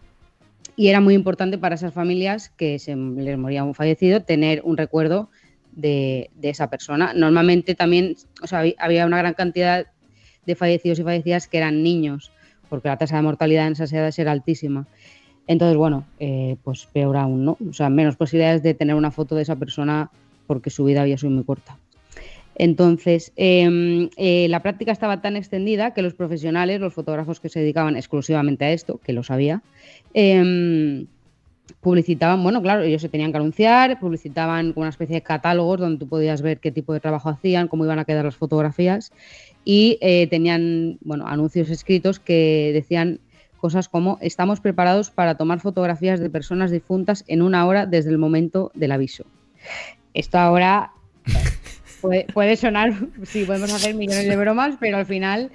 y 0.75 0.87
era 0.87 1.01
muy 1.01 1.13
importante 1.13 1.57
para 1.57 1.75
esas 1.75 1.93
familias 1.93 2.49
que 2.49 2.79
se 2.79 2.95
les 2.95 3.37
moría 3.37 3.63
un 3.63 3.75
fallecido 3.75 4.21
tener 4.21 4.61
un 4.63 4.77
recuerdo 4.77 5.29
de, 5.73 6.29
esa 6.41 6.69
persona. 6.69 7.13
Normalmente 7.13 7.75
también 7.75 8.15
o 8.41 8.47
sea, 8.47 8.63
había 8.79 9.05
una 9.05 9.17
gran 9.17 9.33
cantidad 9.33 9.85
de 10.45 10.55
fallecidos 10.55 10.99
y 10.99 11.03
fallecidas 11.03 11.47
que 11.47 11.57
eran 11.57 11.83
niños, 11.83 12.31
porque 12.69 12.87
la 12.87 12.97
tasa 12.97 13.17
de 13.17 13.21
mortalidad 13.21 13.67
en 13.67 13.73
esas 13.73 13.93
edades 13.93 14.17
era 14.17 14.31
altísima. 14.31 14.87
Entonces, 15.47 15.77
bueno, 15.77 16.05
eh, 16.19 16.55
pues 16.63 16.85
peor 16.85 17.17
aún, 17.17 17.45
¿no? 17.45 17.57
O 17.69 17.73
sea, 17.73 17.89
menos 17.89 18.15
posibilidades 18.15 18.63
de 18.63 18.73
tener 18.73 18.95
una 18.95 19.11
foto 19.11 19.35
de 19.35 19.41
esa 19.41 19.55
persona 19.55 20.09
porque 20.47 20.69
su 20.69 20.85
vida 20.85 21.01
había 21.01 21.17
sido 21.17 21.31
muy 21.31 21.43
corta. 21.43 21.77
Entonces, 22.61 23.33
em, 23.37 24.11
eh, 24.17 24.45
la 24.47 24.61
práctica 24.61 24.91
estaba 24.91 25.19
tan 25.19 25.35
extendida 25.35 25.95
que 25.95 26.03
los 26.03 26.13
profesionales, 26.13 26.79
los 26.79 26.93
fotógrafos 26.93 27.39
que 27.39 27.49
se 27.49 27.59
dedicaban 27.59 27.97
exclusivamente 27.97 28.65
a 28.65 28.71
esto, 28.71 28.99
que 29.03 29.13
lo 29.13 29.23
sabía, 29.23 29.63
em, 30.13 31.07
publicitaban, 31.79 32.43
bueno, 32.43 32.61
claro, 32.61 32.83
ellos 32.83 33.01
se 33.01 33.09
tenían 33.09 33.31
que 33.31 33.39
anunciar, 33.39 33.99
publicitaban 33.99 34.73
una 34.75 34.89
especie 34.89 35.15
de 35.15 35.21
catálogos 35.23 35.79
donde 35.79 35.97
tú 35.97 36.07
podías 36.07 36.43
ver 36.43 36.59
qué 36.59 36.71
tipo 36.71 36.93
de 36.93 36.99
trabajo 36.99 37.29
hacían, 37.29 37.67
cómo 37.67 37.83
iban 37.83 37.97
a 37.97 38.05
quedar 38.05 38.25
las 38.25 38.35
fotografías 38.35 39.11
y 39.65 39.97
eh, 39.99 40.27
tenían, 40.27 40.99
bueno, 41.01 41.25
anuncios 41.25 41.67
escritos 41.71 42.19
que 42.19 42.69
decían 42.75 43.21
cosas 43.57 43.89
como 43.89 44.19
estamos 44.21 44.59
preparados 44.59 45.09
para 45.09 45.33
tomar 45.33 45.61
fotografías 45.61 46.19
de 46.19 46.29
personas 46.29 46.69
difuntas 46.69 47.23
en 47.27 47.41
una 47.41 47.65
hora 47.65 47.87
desde 47.87 48.11
el 48.11 48.19
momento 48.19 48.71
del 48.75 48.91
aviso. 48.91 49.25
Esto 50.13 50.37
ahora 50.37 50.91
Puede, 52.01 52.55
sonar, 52.55 52.93
sí, 53.23 53.45
podemos 53.45 53.71
hacer 53.73 53.95
millones 53.95 54.27
de 54.27 54.35
bromas, 54.35 54.75
pero 54.79 54.97
al 54.97 55.05
final, 55.05 55.51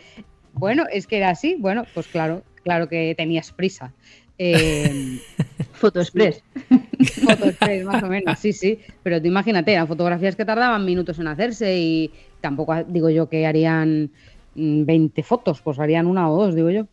bueno, 0.53 0.84
es 0.90 1.07
que 1.07 1.16
era 1.16 1.30
así. 1.30 1.57
Bueno, 1.59 1.84
pues 1.92 2.07
claro, 2.07 2.42
claro 2.62 2.88
que 2.88 3.14
tenías 3.16 3.51
prisa. 3.53 3.92
Eh, 4.38 5.18
Foto 5.72 6.01
Express. 6.01 6.42
Foto 7.26 7.47
Express, 7.47 7.84
más 7.84 8.03
o 8.03 8.07
menos, 8.07 8.38
sí, 8.38 8.53
sí. 8.53 8.78
Pero 9.03 9.20
tú 9.20 9.26
imagínate, 9.26 9.72
eran 9.72 9.88
fotografías 9.88 10.36
que 10.36 10.44
tardaban 10.44 10.84
minutos 10.84 11.18
en 11.18 11.28
hacerse 11.28 11.76
y 11.78 12.12
tampoco 12.40 12.74
digo 12.84 13.11
yo 13.11 13.28
que 13.28 13.47
harían 13.47 14.11
20 14.55 15.20
mm, 15.20 15.24
fotos, 15.24 15.61
pues 15.62 15.78
harían 15.80 16.07
una 16.07 16.30
o 16.30 16.36
dos, 16.36 16.55
digo 16.55 16.70
yo. 16.70 16.86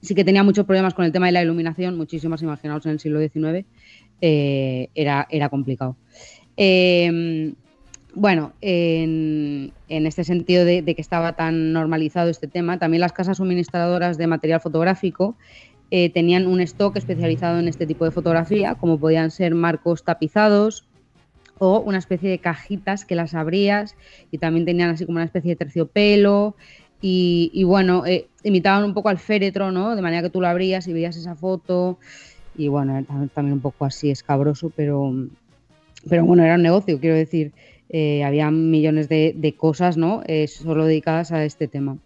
Sí 0.00 0.14
que 0.14 0.24
tenía 0.24 0.42
muchos 0.42 0.64
problemas 0.64 0.94
con 0.94 1.04
el 1.04 1.12
tema 1.12 1.26
de 1.26 1.32
la 1.32 1.42
iluminación, 1.42 1.96
muchísimas, 1.96 2.42
imaginaos, 2.42 2.86
en 2.86 2.92
el 2.92 3.00
siglo 3.00 3.20
XIX, 3.20 3.66
eh, 4.20 4.88
era, 4.94 5.26
era 5.30 5.48
complicado. 5.48 5.96
Eh, 6.56 7.52
bueno, 8.18 8.52
en, 8.60 9.72
este 9.88 10.24
sentido 10.24 10.64
de, 10.64 10.82
que 10.82 11.00
estaba 11.00 11.34
tan 11.34 11.72
normalizado 11.72 12.30
este 12.30 12.48
tema, 12.48 12.78
también 12.78 13.00
las 13.00 13.12
casas 13.12 13.36
suministradoras 13.36 14.18
de 14.18 14.26
material 14.26 14.60
fotográfico 14.60 15.36
eh, 15.90 16.10
tenían 16.10 16.46
un 16.46 16.60
stock 16.60 16.96
especializado 16.96 17.58
en 17.58 17.68
este 17.68 17.86
tipo 17.86 18.04
de 18.04 18.10
fotografía, 18.10 18.74
como 18.74 18.98
podían 18.98 19.30
ser 19.30 19.54
marcos 19.54 20.04
tapizados 20.04 20.84
o 21.58 21.80
una 21.80 21.98
especie 21.98 22.28
de 22.28 22.38
cajitas 22.38 23.04
que 23.04 23.14
las 23.14 23.34
abrías 23.34 23.94
y 24.30 24.38
también 24.38 24.66
tenían 24.66 24.90
así 24.90 25.06
como 25.06 25.16
una 25.16 25.24
especie 25.24 25.50
de 25.50 25.56
terciopelo 25.56 26.56
y, 27.00 27.62
bueno, 27.62 28.04
eh, 28.06 28.26
imitaban 28.42 28.82
un 28.82 28.92
poco 28.92 29.08
al 29.08 29.18
féretro, 29.18 29.70
¿no? 29.70 29.94
De 29.94 30.02
manera 30.02 30.22
que 30.22 30.30
tú 30.30 30.40
lo 30.40 30.48
abrías 30.48 30.88
y 30.88 30.92
veías 30.92 31.16
esa 31.16 31.36
foto 31.36 31.98
y 32.56 32.66
bueno, 32.66 33.04
también 33.32 33.52
un 33.52 33.60
poco 33.60 33.84
así 33.84 34.10
escabroso, 34.10 34.72
pero, 34.74 35.14
pero 36.08 36.24
bueno, 36.24 36.42
era 36.42 36.56
un 36.56 36.62
negocio, 36.62 36.98
quiero 36.98 37.14
decir. 37.14 37.52
Eh, 37.90 38.22
había 38.22 38.50
millones 38.50 39.08
de, 39.08 39.54
cosas 39.56 39.96
¿no? 39.96 40.22
Eh, 40.26 40.46
solo 40.46 40.84
dedicadas 40.84 41.32
a 41.32 41.44
este 41.44 41.68
tema. 41.68 41.98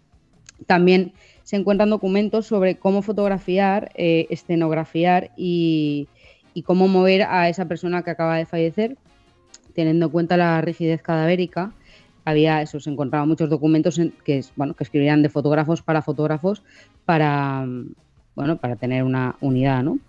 También 0.65 1.11
se 1.43 1.57
encuentran 1.57 1.89
documentos 1.89 2.47
sobre 2.47 2.77
cómo 2.77 3.01
fotografiar, 3.01 3.91
eh, 3.95 4.27
escenografiar 4.29 5.31
y, 5.35 6.07
cómo 6.65 6.87
mover 6.87 7.23
a 7.23 7.49
esa 7.49 7.67
persona 7.67 8.03
que 8.03 8.11
acaba 8.11 8.37
de 8.37 8.45
fallecer, 8.45 8.95
teniendo 9.73 10.05
en 10.05 10.11
cuenta 10.11 10.37
la 10.37 10.61
rigidez 10.61 11.01
cadavérica. 11.01 11.73
Había 12.25 12.61
eso, 12.61 12.79
se 12.79 12.89
encontraban 12.89 13.27
muchos 13.27 13.49
documentos 13.49 13.99
que, 14.23 14.45
bueno, 14.55 14.75
que 14.75 14.83
escribían 14.85 15.21
de 15.21 15.29
fotógrafos 15.29 15.81
para 15.81 16.01
fotógrafos 16.01 16.63
para, 17.03 17.67
bueno, 18.35 18.57
para 18.57 18.77
tener 18.77 19.03
una 19.03 19.35
unidad. 19.41 19.83
¿no? 19.83 19.99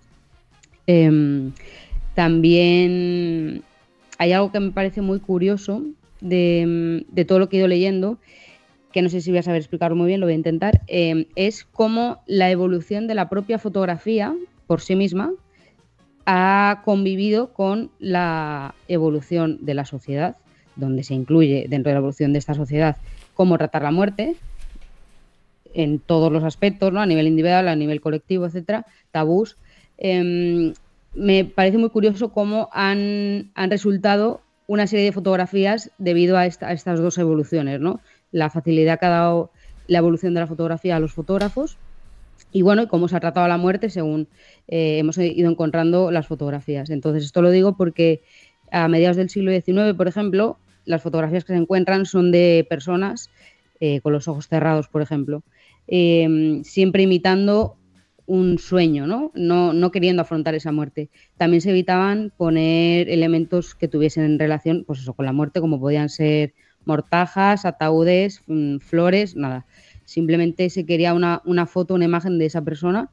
Em, 0.87 1.51
también 2.15 3.65
hay 4.19 4.33
algo 4.33 4.53
que 4.53 4.61
me 4.61 4.71
parece 4.71 5.01
muy 5.01 5.21
curioso 5.21 5.83
de, 6.21 7.05
todo 7.27 7.39
lo 7.39 7.49
que 7.49 7.57
he 7.57 7.59
ido 7.59 7.69
leyendo, 7.69 8.19
que 8.93 9.03
no 9.03 9.09
sé 9.09 9.21
si 9.21 9.31
voy 9.31 9.39
a 9.39 9.43
saber 9.43 9.61
explicarlo 9.61 9.97
muy 9.97 10.07
bien, 10.07 10.21
lo 10.21 10.27
voy 10.27 10.35
a 10.35 10.37
intentar, 10.37 10.83
eh, 10.87 11.27
es 11.35 11.65
cómo 11.65 12.23
la 12.27 12.51
evolución 12.51 13.07
de 13.07 13.15
la 13.15 13.29
propia 13.29 13.59
fotografía 13.59 14.35
por 14.67 14.81
sí 14.81 14.97
misma 14.97 15.33
ha 16.27 16.83
convivido 16.85 17.53
con 17.53 17.91
la 17.99 18.75
evolución 18.89 19.59
de 19.63 19.75
la 19.75 19.85
sociedad, 19.85 20.37
donde 20.77 21.03
se 21.03 21.15
incluye 21.15 21.67
dentro 21.69 21.91
de 21.91 21.95
la 21.95 21.99
evolución 21.99 22.33
de 22.33 22.39
esta 22.39 22.55
sociedad 22.55 22.97
cómo 23.35 23.59
tratar 23.59 23.83
la 23.83 23.91
muerte 23.91 24.37
en 25.75 25.99
todos 25.99 26.33
los 26.33 26.45
aspectos, 26.45 26.93
¿no? 26.93 27.01
a 27.01 27.07
nivel 27.07 27.27
individual, 27.27 27.69
a 27.69 27.77
nivel 27.77 28.01
colectivo, 28.01 28.47
etcétera, 28.47 28.87
tabús. 29.11 29.57
Em, 29.99 30.73
me 31.15 31.45
parece 31.45 31.79
muy 31.79 31.91
curioso 31.91 32.33
cómo 32.33 32.69
han, 32.73 33.51
resultado 33.69 34.41
una 34.67 34.87
serie 34.87 35.05
de 35.07 35.13
fotografías 35.13 35.91
debido 35.99 36.37
a, 36.37 36.47
estas 36.47 37.01
dos 37.01 37.19
evoluciones, 37.19 37.81
¿no? 37.81 38.01
La 38.33 38.51
facilidad 38.51 38.99
que 38.99 39.07
ha 39.07 39.11
dado 39.11 39.51
la 39.87 39.99
evolución 39.99 40.35
de 40.35 40.41
la 40.41 40.47
fotografía 40.47 40.97
a 40.97 41.01
los 41.01 41.13
fotógrafos 41.13 41.77
y 42.51 42.63
bueno, 42.63 42.89
cómo 42.89 43.09
se 43.09 43.17
ha 43.17 43.21
tratado 43.21 43.47
la 43.49 43.59
muerte 43.59 43.91
según 43.91 44.29
eh, 44.69 44.99
hemos 44.99 45.19
ido 45.19 45.51
encontrando 45.51 46.11
las 46.11 46.27
fotografías. 46.27 46.91
Entonces, 46.91 47.25
esto 47.25 47.43
lo 47.43 47.51
digo 47.51 47.77
porque 47.77 48.23
a 48.73 48.89
mediados 48.89 49.17
del 49.17 49.29
siglo 49.29 49.53
XIX, 49.53 49.95
por 49.97 50.09
ejemplo, 50.09 50.59
las 50.85 51.03
fotografías 51.03 51.45
que 51.45 51.53
se 51.53 51.59
encuentran 51.59 52.07
son 52.07 52.33
de 52.33 52.67
personas 52.69 53.31
eh, 53.81 54.01
con 54.01 54.13
los 54.13 54.29
ojos 54.29 54.49
cerrados, 54.49 54.89
por 54.89 55.03
ejemplo, 55.03 55.43
eh, 55.87 56.61
siempre 56.65 57.03
imitando 57.03 57.77
un 58.27 58.59
sueño, 58.59 59.07
¿no? 59.07 59.33
¿no? 59.35 59.91
queriendo 59.91 60.23
afrontar 60.23 60.55
esa 60.55 60.73
muerte. 60.73 61.11
También 61.37 61.61
se 61.61 61.71
evitaban 61.71 62.33
poner 62.37 63.09
elementos 63.09 63.75
que 63.75 63.89
tuviesen 63.89 64.39
relación, 64.39 64.85
pues 64.87 65.01
eso, 65.01 65.13
con 65.15 65.27
la 65.27 65.33
muerte, 65.33 65.61
como 65.61 65.79
podían 65.79 66.09
ser 66.09 66.55
mortajas, 66.85 67.65
ataúdes, 67.65 68.43
mm, 68.47 68.79
flores, 68.79 69.37
nada. 69.37 69.67
Simplemente 70.05 70.69
se 70.71 70.87
quería 70.87 71.15
una, 71.15 71.67
foto, 71.67 71.95
una 71.95 72.05
imagen 72.05 72.39
de 72.39 72.47
esa 72.47 72.63
persona, 72.63 73.11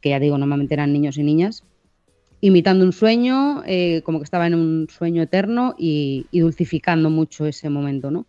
que 0.00 0.10
ya 0.10 0.20
digo, 0.20 0.38
normalmente 0.38 0.74
eran 0.74 0.92
niños 0.92 1.16
y 1.18 1.22
niñas, 1.22 1.64
imitando 2.40 2.84
un 2.84 2.92
sueño, 2.92 3.62
eh, 3.66 4.02
como 4.04 4.18
que 4.18 4.24
estaba 4.24 4.46
en 4.46 4.54
un 4.54 4.88
sueño 4.90 5.22
eterno 5.22 5.74
y 5.78 6.26
dulcificando 6.32 7.08
mucho 7.08 7.46
ese 7.46 7.70
momento, 7.70 8.10
¿no? 8.10 8.26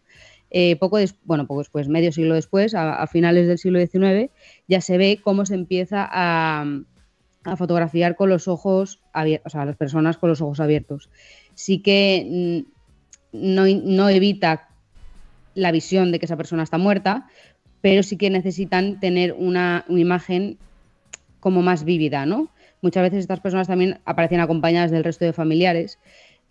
Eh, 0.57 0.77
poco, 0.77 0.99
bueno, 1.25 1.47
poco 1.47 1.59
después, 1.59 1.89
medio 1.89 2.13
siglo 2.13 2.33
después, 2.33 2.75
a, 2.75 3.05
finales 3.07 3.45
del 3.45 3.57
siglo 3.57 3.77
XIX, 3.77 4.31
ya 4.69 4.79
se 4.79 4.97
ve 4.97 5.19
cómo 5.21 5.45
se 5.45 5.53
empieza 5.53 6.07
a, 6.09 6.65
fotografiar 7.57 8.15
con 8.15 8.29
los 8.29 8.47
ojos 8.47 9.01
abiertos, 9.11 9.47
o 9.47 9.49
sea, 9.49 9.65
las 9.65 9.75
personas 9.75 10.17
con 10.17 10.29
los 10.29 10.39
ojos 10.39 10.61
abiertos. 10.61 11.09
Sí 11.55 11.79
que 11.79 12.63
mm, 13.33 13.57
no, 13.97 14.07
evita 14.07 14.69
la 15.55 15.73
visión 15.73 16.13
de 16.13 16.19
que 16.19 16.25
esa 16.25 16.37
persona 16.37 16.63
está 16.63 16.77
muerta, 16.77 17.27
pero 17.81 18.01
sí 18.01 18.15
que 18.15 18.29
necesitan 18.29 19.01
tener 19.01 19.33
una, 19.33 19.83
imagen 19.89 20.57
como 21.41 21.63
más 21.63 21.83
vívida, 21.83 22.25
¿no? 22.25 22.49
muchas 22.81 23.03
veces 23.03 23.19
estas 23.19 23.41
personas 23.41 23.67
también 23.67 23.99
aparecían 24.05 24.39
acompañadas 24.39 24.91
del 24.91 25.03
resto 25.03 25.25
de 25.25 25.33
familiares. 25.33 25.99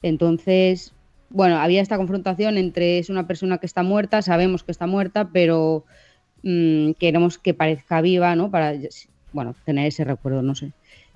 Entonces, 0.03 0.94
bueno, 1.35 1.59
había 1.59 1.83
esta 1.83 1.97
confrontación 1.97 2.57
entre 2.59 2.99
es 2.99 3.11
una 3.11 3.27
persona 3.27 3.59
que 3.59 3.67
está 3.67 3.83
muerta, 3.83 4.23
sabemos 4.23 4.63
que 4.63 4.71
está 4.71 4.87
muerta, 4.87 5.31
pero 5.33 5.85
mm, 6.45 6.93
queremos 6.93 7.39
que 7.39 7.55
parezca 7.55 8.01
viva, 8.01 8.37
¿no? 8.37 8.53
Para, 8.53 8.75
bueno, 9.33 9.57
tener 9.65 9.89
ese 9.89 10.05
recuerdo, 10.05 10.43
no 10.43 10.55
sé. 10.55 10.73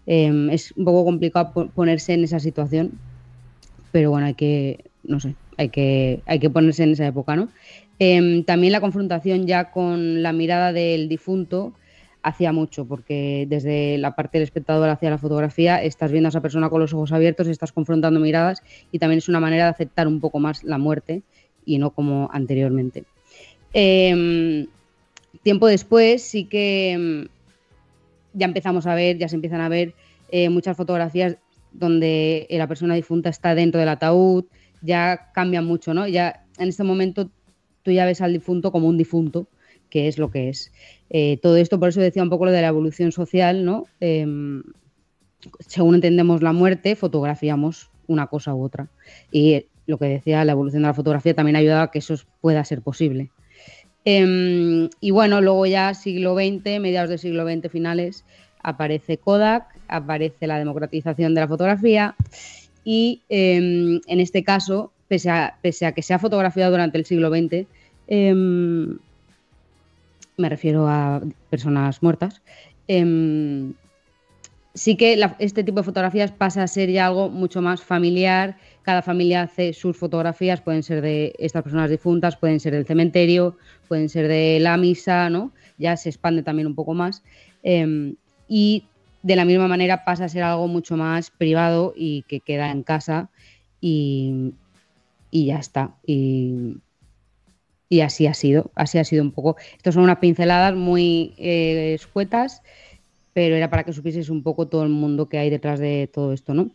Em, 0.06 0.50
es 0.50 0.72
un 0.72 0.84
poco 0.84 1.04
complicado 1.04 1.70
ponerse 1.72 2.14
en 2.14 2.24
esa 2.24 2.40
situación, 2.40 2.98
pero 3.92 4.10
bueno, 4.10 4.26
hay 4.26 4.34
que, 4.34 4.86
no 5.04 5.20
sé, 5.20 5.36
hay 5.56 5.68
que, 5.68 6.20
hay 6.26 6.40
que 6.40 6.50
ponerse 6.50 6.82
en 6.82 6.92
esa 6.92 7.06
época, 7.06 7.36
¿no? 7.36 7.48
Em, 8.00 8.42
también 8.42 8.72
la 8.72 8.80
confrontación 8.80 9.46
ya 9.46 9.70
con 9.70 10.22
la 10.22 10.32
mirada 10.32 10.72
del 10.72 11.08
difunto 11.08 11.74
hacía 12.22 12.52
mucho, 12.52 12.84
porque 12.84 13.46
desde 13.48 13.98
la 13.98 14.14
parte 14.14 14.38
del 14.38 14.44
espectador 14.44 14.88
hacia 14.88 15.10
la 15.10 15.18
fotografía 15.18 15.82
estás 15.82 16.10
viendo 16.10 16.28
a 16.28 16.30
esa 16.30 16.40
persona 16.40 16.68
con 16.68 16.80
los 16.80 16.92
ojos 16.92 17.12
abiertos, 17.12 17.46
estás 17.46 17.72
confrontando 17.72 18.20
miradas 18.20 18.62
y 18.92 18.98
también 18.98 19.18
es 19.18 19.28
una 19.28 19.40
manera 19.40 19.64
de 19.64 19.70
aceptar 19.70 20.08
un 20.08 20.20
poco 20.20 20.38
más 20.38 20.64
la 20.64 20.78
muerte 20.78 21.22
y 21.64 21.78
no 21.78 21.90
como 21.90 22.28
anteriormente. 22.32 23.04
Em, 23.72 24.66
tiempo 25.42 25.66
después 25.66 26.22
sí 26.22 26.44
que 26.44 26.92
em, 26.92 27.28
ya 28.32 28.46
empezamos 28.46 28.86
a 28.86 28.94
ver, 28.94 29.18
ya 29.18 29.28
se 29.28 29.36
empiezan 29.36 29.60
a 29.60 29.68
ver 29.68 29.94
eh, 30.30 30.48
muchas 30.48 30.76
fotografías 30.76 31.36
donde 31.72 32.46
la 32.50 32.66
persona 32.66 32.94
difunta 32.94 33.28
está 33.28 33.54
dentro 33.54 33.78
del 33.78 33.88
ataúd, 33.88 34.44
ya 34.82 35.30
cambia 35.32 35.62
mucho, 35.62 35.94
¿no? 35.94 36.06
Ya 36.06 36.44
en 36.58 36.68
este 36.68 36.84
momento 36.84 37.30
tú 37.82 37.90
ya 37.90 38.04
ves 38.04 38.20
al 38.20 38.32
difunto 38.32 38.72
como 38.72 38.88
un 38.88 38.98
difunto, 38.98 39.46
que 39.90 40.08
es 40.08 40.18
lo 40.18 40.30
que 40.30 40.48
es. 40.48 40.72
Eh, 41.10 41.38
todo 41.40 41.56
esto, 41.56 41.78
por 41.80 41.88
eso 41.88 42.00
decía 42.00 42.22
un 42.22 42.30
poco 42.30 42.44
lo 42.44 42.52
de 42.52 42.62
la 42.62 42.68
evolución 42.68 43.12
social, 43.12 43.64
¿no? 43.64 43.86
Em, 44.00 44.62
según 45.66 45.94
entendemos 45.94 46.42
la 46.42 46.52
muerte, 46.52 46.96
fotografiamos 46.96 47.90
una 48.06 48.26
cosa 48.26 48.54
u 48.54 48.62
otra. 48.62 48.88
Y 49.32 49.66
lo 49.86 49.98
que 49.98 50.06
decía, 50.06 50.44
la 50.44 50.52
evolución 50.52 50.82
de 50.82 50.88
la 50.88 50.94
fotografía 50.94 51.34
también 51.34 51.56
ha 51.56 51.60
ayudado 51.60 51.82
a 51.82 51.90
que 51.90 52.00
eso 52.00 52.14
pueda 52.40 52.64
ser 52.64 52.82
posible. 52.82 53.30
Em, 54.04 54.88
y 55.00 55.10
bueno, 55.10 55.40
luego 55.40 55.66
ya 55.66 55.94
siglo 55.94 56.34
XX, 56.34 56.80
mediados 56.80 57.10
del 57.10 57.18
siglo 57.18 57.46
XX 57.46 57.70
finales, 57.70 58.24
aparece 58.62 59.18
Kodak, 59.18 59.66
aparece 59.88 60.46
la 60.46 60.58
democratización 60.58 61.34
de 61.34 61.40
la 61.40 61.48
fotografía 61.48 62.14
y 62.84 63.22
em, 63.28 64.00
en 64.06 64.20
este 64.20 64.44
caso, 64.44 64.92
pese 65.08 65.30
a, 65.30 65.58
pese 65.62 65.86
a, 65.86 65.92
que 65.92 66.02
se 66.02 66.14
ha 66.14 66.18
fotografiado 66.18 66.70
durante 66.70 66.98
el 66.98 67.04
siglo 67.04 67.30
XX, 67.30 67.66
me 70.38 70.48
refiero 70.48 70.88
a 70.88 71.20
personas 71.50 72.02
muertas, 72.02 72.42
em, 72.86 73.74
sí 74.74 74.96
que 74.96 75.20
este 75.40 75.64
tipo 75.64 75.80
de 75.80 75.84
fotografías 75.84 76.30
pasa 76.30 76.62
a 76.62 76.68
ser 76.68 76.90
ya 76.90 77.06
algo 77.06 77.28
mucho 77.28 77.60
más 77.60 77.82
familiar. 77.82 78.56
Cada 78.82 79.02
familia 79.02 79.42
hace 79.42 79.72
sus 79.72 79.96
fotografías, 79.96 80.60
pueden 80.60 80.82
ser 80.82 81.02
de 81.02 81.34
estas 81.38 81.62
personas 81.64 81.90
difuntas, 81.90 82.36
pueden 82.36 82.60
ser 82.60 82.72
del 82.72 82.86
cementerio, 82.86 83.56
pueden 83.88 84.08
ser 84.08 84.28
de 84.28 84.58
la 84.60 84.76
misa, 84.76 85.28
¿no? 85.30 85.52
Ya 85.78 85.96
se 85.96 86.08
expande 86.08 86.42
también 86.42 86.68
un 86.68 86.74
poco 86.74 86.94
más. 86.94 87.22
Em, 87.62 88.14
y 88.48 88.84
de 89.22 89.36
la 89.36 89.44
misma 89.44 89.66
manera 89.66 90.04
pasa 90.04 90.26
a 90.26 90.28
ser 90.28 90.44
algo 90.44 90.68
mucho 90.68 90.96
más 90.96 91.30
privado 91.30 91.92
y 91.96 92.22
que 92.28 92.40
queda 92.40 92.70
en 92.70 92.84
casa 92.84 93.30
y, 93.80 94.54
y 95.30 95.46
ya 95.46 95.58
está. 95.58 95.96
Y 97.88 98.00
así 98.00 98.26
ha 98.26 98.34
sido, 98.34 98.70
así 98.74 98.98
ha 98.98 99.04
sido 99.04 99.22
un 99.22 99.32
poco. 99.32 99.56
Estas 99.76 99.94
son 99.94 100.04
unas 100.04 100.18
pinceladas 100.18 100.74
muy 100.74 101.34
eh, 101.38 101.94
escuetas, 101.94 102.62
pero 103.32 103.56
era 103.56 103.70
para 103.70 103.84
que 103.84 103.92
supieses 103.92 104.30
un 104.30 104.42
poco 104.42 104.68
todo 104.68 104.82
el 104.82 104.90
mundo 104.90 105.28
que 105.28 105.38
hay 105.38 105.50
detrás 105.50 105.80
de 105.80 106.08
todo 106.12 106.32
esto, 106.32 106.54
¿no? 106.54 106.70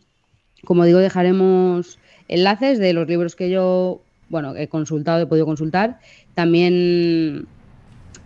Como 0.64 0.84
digo, 0.84 0.98
dejaremos 0.98 1.98
enlaces 2.28 2.78
de 2.78 2.92
los 2.94 3.06
libros 3.06 3.36
que 3.36 3.50
yo, 3.50 4.00
bueno, 4.28 4.56
he 4.56 4.68
consultado, 4.68 5.22
he 5.22 5.26
podido 5.26 5.46
consultar. 5.46 5.98
También 6.34 7.46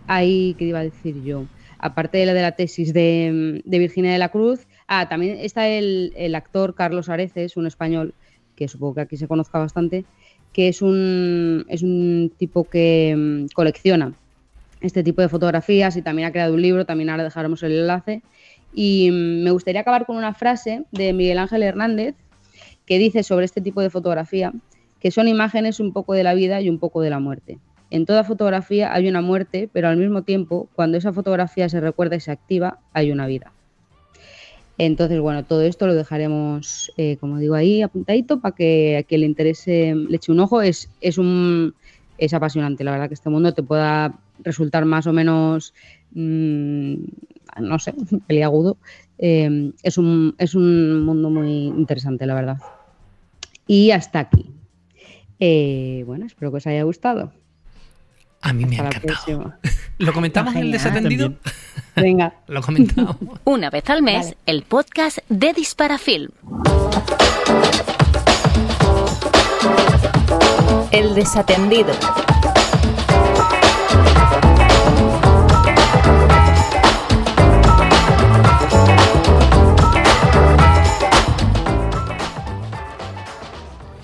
hay, 0.07 0.55
¿qué 0.57 0.65
iba 0.65 0.79
a 0.79 0.83
decir 0.83 1.21
yo? 1.23 1.45
Aparte 1.77 2.17
de 2.17 2.25
la 2.25 2.33
de 2.33 2.41
la 2.41 2.53
tesis 2.53 2.93
de, 2.93 3.61
Virginia 3.65 4.11
de 4.11 4.17
la 4.17 4.29
Cruz, 4.29 4.67
ah, 4.87 5.07
también 5.09 5.37
está 5.39 5.67
el, 5.67 6.13
el 6.15 6.35
actor 6.35 6.75
Carlos 6.75 7.09
Areces, 7.09 7.57
un 7.57 7.67
español 7.67 8.13
que 8.55 8.67
supongo 8.67 8.95
que 8.95 9.01
aquí 9.01 9.17
se 9.17 9.27
conozca 9.27 9.59
bastante, 9.59 10.05
que 10.53 10.67
es 10.67 10.81
un, 10.81 11.65
es 11.69 11.83
un 11.83 12.31
tipo 12.37 12.63
que 12.63 13.15
mm, 13.17 13.53
colecciona 13.53 14.13
este 14.81 15.03
tipo 15.03 15.21
de 15.21 15.29
fotografías 15.29 15.95
y 15.97 16.01
también 16.01 16.27
ha 16.27 16.31
creado 16.31 16.53
un 16.53 16.61
libro, 16.61 16.85
también 16.85 17.09
ahora 17.09 17.23
dejaremos 17.23 17.61
el 17.63 17.73
enlace. 17.73 18.21
Y 18.73 19.09
mm, 19.11 19.43
me 19.43 19.51
gustaría 19.51 19.81
acabar 19.81 20.05
con 20.05 20.15
una 20.15 20.33
frase 20.33 20.83
de 20.91 21.13
Miguel 21.13 21.37
Ángel 21.37 21.63
Hernández 21.63 22.15
que 22.85 22.97
dice 22.97 23.23
sobre 23.23 23.45
este 23.45 23.61
tipo 23.61 23.81
de 23.81 23.89
fotografía 23.89 24.53
que 24.99 25.11
son 25.11 25.27
imágenes 25.27 25.79
un 25.79 25.93
poco 25.93 26.13
de 26.13 26.23
la 26.23 26.33
vida 26.33 26.61
y 26.61 26.69
un 26.69 26.79
poco 26.79 27.01
de 27.01 27.09
la 27.09 27.19
muerte. 27.19 27.59
En 27.89 28.05
toda 28.05 28.23
fotografía 28.23 28.93
hay 28.93 29.07
una 29.07 29.21
muerte, 29.21 29.69
pero 29.71 29.87
al 29.87 29.97
mismo 29.97 30.23
tiempo, 30.23 30.67
cuando 30.75 30.97
esa 30.97 31.13
fotografía 31.13 31.69
se 31.69 31.79
recuerda 31.79 32.15
y 32.15 32.19
se 32.19 32.31
activa, 32.31 32.79
hay 32.93 33.11
una 33.11 33.25
vida. 33.25 33.51
Entonces, 34.79 35.19
bueno, 35.19 35.43
todo 35.43 35.61
esto 35.63 35.87
lo 35.87 35.93
dejaremos, 35.93 36.89
eh, 36.95 37.17
como 37.19 37.37
digo, 37.37 37.53
ahí 37.53 37.81
apuntadito 37.81 38.39
para 38.39 38.55
que 38.55 38.95
a 38.95 39.03
quien 39.03 39.21
le 39.21 39.27
interese 39.27 39.93
le 39.93 40.15
eche 40.15 40.31
un 40.31 40.39
ojo. 40.39 40.61
Es, 40.61 40.89
es, 41.01 41.17
un, 41.17 41.75
es 42.17 42.33
apasionante, 42.33 42.85
la 42.85 42.91
verdad, 42.91 43.09
que 43.09 43.13
este 43.13 43.29
mundo 43.29 43.53
te 43.53 43.61
pueda 43.61 44.17
resultar 44.41 44.85
más 44.85 45.05
o 45.05 45.11
menos, 45.11 45.73
mmm, 46.11 46.93
no 47.59 47.77
sé, 47.77 47.93
peliagudo. 48.27 48.77
Eh, 49.17 49.73
es, 49.83 49.97
un, 49.97 50.33
es 50.37 50.55
un 50.55 51.03
mundo 51.03 51.29
muy 51.29 51.65
interesante, 51.65 52.25
la 52.25 52.35
verdad. 52.35 52.57
Y 53.67 53.91
hasta 53.91 54.19
aquí. 54.19 54.49
Eh, 55.41 56.05
bueno, 56.07 56.25
espero 56.25 56.51
que 56.51 56.57
os 56.57 56.67
haya 56.67 56.83
gustado. 56.83 57.33
A 58.41 58.53
mí 58.53 58.65
me 58.65 58.79
ha 58.79 58.85
encantado. 58.87 59.53
¿Lo 59.97 60.13
comentamos 60.13 60.55
en 60.55 60.61
el 60.61 60.71
desatendido? 60.71 61.33
Venga. 61.95 62.33
Lo 62.47 62.61
comentamos. 62.61 63.17
Una 63.43 63.69
vez 63.69 63.89
al 63.89 64.01
mes, 64.01 64.35
el 64.45 64.63
podcast 64.63 65.19
de 65.27 65.53
Disparafilm. 65.53 66.29
El 70.91 71.15
desatendido. 71.15 71.93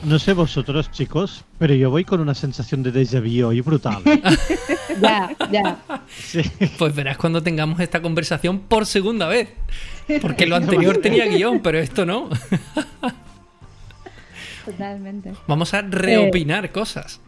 No 0.06 0.20
sé 0.20 0.34
vosotros, 0.34 0.91
chicos, 0.91 1.43
pero 1.58 1.74
yo 1.74 1.89
voy 1.89 2.06
con 2.06 2.20
una 2.20 2.36
sensación 2.36 2.84
de 2.84 2.93
déjà 2.93 3.20
vu 3.20 3.47
hoy 3.47 3.62
brutal. 3.62 4.03
ya, 5.01 5.36
ya. 5.51 5.80
Pues 6.78 6.93
verás 6.93 7.18
cuando 7.18 7.41
tengamos 7.41 7.80
esta 7.80 8.03
conversación 8.03 8.60
por 8.60 8.86
segunda 8.86 9.28
vez. 9.28 9.49
Porque 10.22 10.45
lo 10.45 10.56
anterior 10.62 10.99
tenía 10.99 11.26
guion, 11.26 11.60
pero 11.62 11.80
esto 11.80 12.06
no. 12.06 12.30
Totalmente. 14.64 15.34
Vamos 15.47 15.74
a 15.74 15.82
reopinar 15.82 16.72
cosas. 16.72 17.20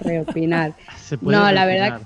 Reopinar. 0.00 0.74
no, 1.20 1.50
la 1.50 1.66
verdad 1.66 2.02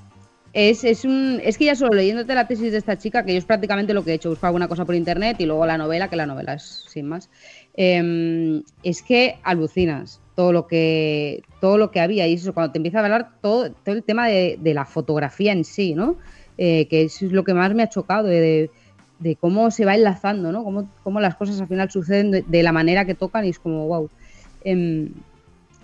es, 0.54 0.84
es, 0.84 1.04
un, 1.04 1.40
es 1.42 1.58
que 1.58 1.66
ya 1.66 1.74
solo 1.74 1.94
leyéndote 1.94 2.32
la 2.32 2.46
tesis 2.46 2.70
de 2.70 2.78
esta 2.78 2.96
chica, 2.96 3.24
que 3.24 3.32
yo 3.32 3.38
es 3.38 3.44
prácticamente 3.44 3.92
lo 3.92 4.04
que 4.04 4.12
he 4.12 4.14
hecho, 4.14 4.30
buscar 4.30 4.48
alguna 4.48 4.68
cosa 4.68 4.84
por 4.84 4.94
internet 4.94 5.36
y 5.40 5.46
luego 5.46 5.66
la 5.66 5.76
novela, 5.76 6.08
que 6.08 6.14
la 6.16 6.26
novela 6.26 6.54
es 6.54 6.84
sin 6.88 7.08
más. 7.08 7.28
Em, 7.76 8.62
es 8.84 9.02
que 9.02 9.36
alucinas 9.42 10.20
todo 10.36 10.52
lo 10.52 10.66
que 10.68 11.42
todo 11.60 11.76
lo 11.76 11.90
que 11.90 12.00
había 12.00 12.26
y 12.28 12.34
eso 12.34 12.54
cuando 12.54 12.72
te 12.72 12.78
empieza 12.78 13.00
a 13.00 13.04
hablar 13.04 13.30
todo, 13.40 13.70
todo 13.70 13.94
el 13.94 14.04
tema 14.04 14.28
de, 14.28 14.58
la 14.62 14.84
fotografía 14.84 15.52
en 15.52 15.64
sí, 15.64 15.94
¿no? 15.94 16.16
Eh, 16.56 16.86
que 16.86 17.02
es 17.02 17.20
lo 17.22 17.42
que 17.42 17.54
más 17.54 17.74
me 17.74 17.82
ha 17.82 17.88
chocado 17.88 18.28
de, 18.28 18.70
cómo 19.40 19.70
se 19.70 19.84
va 19.84 19.94
enlazando, 19.94 20.52
¿no? 20.52 20.62
Cómo, 20.62 20.88
cómo, 21.02 21.20
las 21.20 21.34
cosas 21.34 21.60
al 21.60 21.66
final 21.66 21.90
suceden 21.90 22.44
de, 22.46 22.62
la 22.62 22.72
manera 22.72 23.06
que 23.06 23.14
tocan 23.14 23.44
y 23.44 23.48
es 23.48 23.58
como 23.58 23.88
wow. 23.88 24.10
Em, 24.62 25.10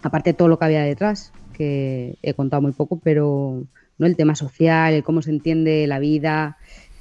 aparte 0.03 0.31
de 0.31 0.35
todo 0.35 0.49
lo 0.49 0.59
que 0.59 0.65
había 0.67 0.83
detrás, 0.83 1.33
que 1.57 2.17
he 2.23 2.35
contado 2.35 2.63
muy 2.63 2.73
poco, 2.73 3.01
pero 3.03 3.65
no 3.99 4.07
el 4.07 4.17
tema 4.17 4.35
social, 4.35 4.93
el 4.95 5.03
cómo 5.03 5.23
se 5.23 5.31
entiende 5.31 5.87
la 5.87 5.99
vida, 5.99 6.57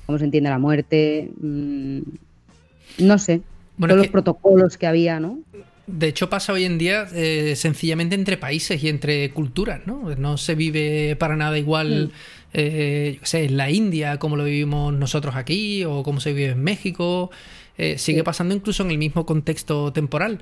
cómo 0.05 0.17
se 0.17 0.25
entiende 0.25 0.49
la 0.49 0.59
muerte, 0.59 1.29
mm, 1.41 1.99
no 2.99 3.17
sé, 3.17 3.41
todos 3.87 3.97
los 3.97 4.07
protocolos 4.07 4.77
que 4.77 4.87
había, 4.87 5.19
¿no? 5.19 5.39
De 5.87 6.07
hecho, 6.07 6.29
pasa 6.29 6.53
hoy 6.53 6.65
en 6.65 6.77
día 6.77 7.07
eh, 7.13 7.55
sencillamente 7.55 8.13
entre 8.13 8.37
países 8.37 8.83
y 8.83 8.89
entre 8.89 9.31
culturas, 9.31 9.81
¿no? 9.87 10.15
No 10.15 10.37
se 10.37 10.53
vive 10.53 11.15
para 11.15 11.35
nada 11.35 11.57
igual, 11.57 12.07
mm. 12.07 12.11
eh, 12.53 13.17
yo 13.19 13.25
sé, 13.25 13.45
en 13.45 13.57
la 13.57 13.71
India 13.71 14.19
como 14.19 14.35
lo 14.35 14.43
vivimos 14.43 14.93
nosotros 14.93 15.35
aquí 15.35 15.83
o 15.85 16.03
como 16.03 16.19
se 16.19 16.33
vive 16.33 16.51
en 16.51 16.63
México. 16.63 17.31
Eh, 17.77 17.97
sigue 17.97 18.23
pasando 18.23 18.53
incluso 18.53 18.83
en 18.83 18.91
el 18.91 18.97
mismo 18.97 19.25
contexto 19.25 19.91
temporal. 19.91 20.41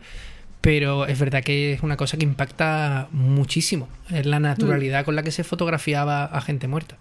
Pero 0.59 1.05
es 1.05 1.17
verdad 1.17 1.43
que 1.43 1.73
es 1.73 1.83
una 1.83 1.95
cosa 1.95 2.17
que 2.17 2.25
impacta 2.25 3.07
muchísimo. 3.11 3.87
Es 4.09 4.25
la 4.25 4.39
naturalidad 4.39 5.03
mm. 5.03 5.05
con 5.05 5.15
la 5.15 5.23
que 5.23 5.31
se 5.31 5.43
fotografiaba 5.45 6.25
a 6.25 6.41
gente 6.41 6.67
muerta. 6.67 6.97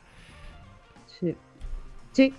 Sí. 1.19 1.35
Sí, 2.13 2.35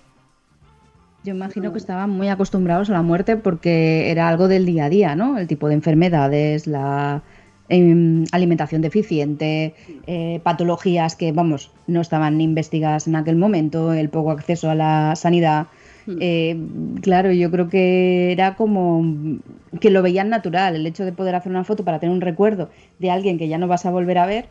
Yo 1.28 1.34
imagino 1.34 1.72
que 1.72 1.78
estaban 1.78 2.08
muy 2.08 2.28
acostumbrados 2.28 2.88
a 2.88 2.94
la 2.94 3.02
muerte 3.02 3.36
porque 3.36 4.10
era 4.10 4.28
algo 4.28 4.48
del 4.48 4.64
día 4.64 4.86
a 4.86 4.88
día, 4.88 5.14
¿no? 5.14 5.36
El 5.36 5.46
tipo 5.46 5.68
de 5.68 5.74
enfermedades, 5.74 6.66
la 6.66 7.20
em, 7.68 8.24
alimentación 8.32 8.80
deficiente, 8.80 9.74
eh, 10.06 10.40
patologías 10.42 11.16
que, 11.16 11.32
vamos, 11.32 11.70
no 11.86 12.00
estaban 12.00 12.40
investigadas 12.40 13.06
en 13.08 13.14
aquel 13.14 13.36
momento, 13.36 13.92
el 13.92 14.08
poco 14.08 14.30
acceso 14.30 14.70
a 14.70 14.74
la 14.74 15.16
sanidad. 15.16 15.66
Hmm. 16.06 16.16
Eh, 16.18 16.56
claro, 17.02 17.30
yo 17.30 17.50
creo 17.50 17.68
que 17.68 18.32
era 18.32 18.54
como 18.54 19.38
que 19.82 19.90
lo 19.90 20.00
veían 20.00 20.30
natural, 20.30 20.76
el 20.76 20.86
hecho 20.86 21.04
de 21.04 21.12
poder 21.12 21.34
hacer 21.34 21.52
una 21.52 21.64
foto 21.64 21.84
para 21.84 21.98
tener 21.98 22.14
un 22.14 22.22
recuerdo 22.22 22.70
de 23.00 23.10
alguien 23.10 23.36
que 23.36 23.48
ya 23.48 23.58
no 23.58 23.68
vas 23.68 23.84
a 23.84 23.90
volver 23.90 24.16
a 24.16 24.24
ver, 24.24 24.46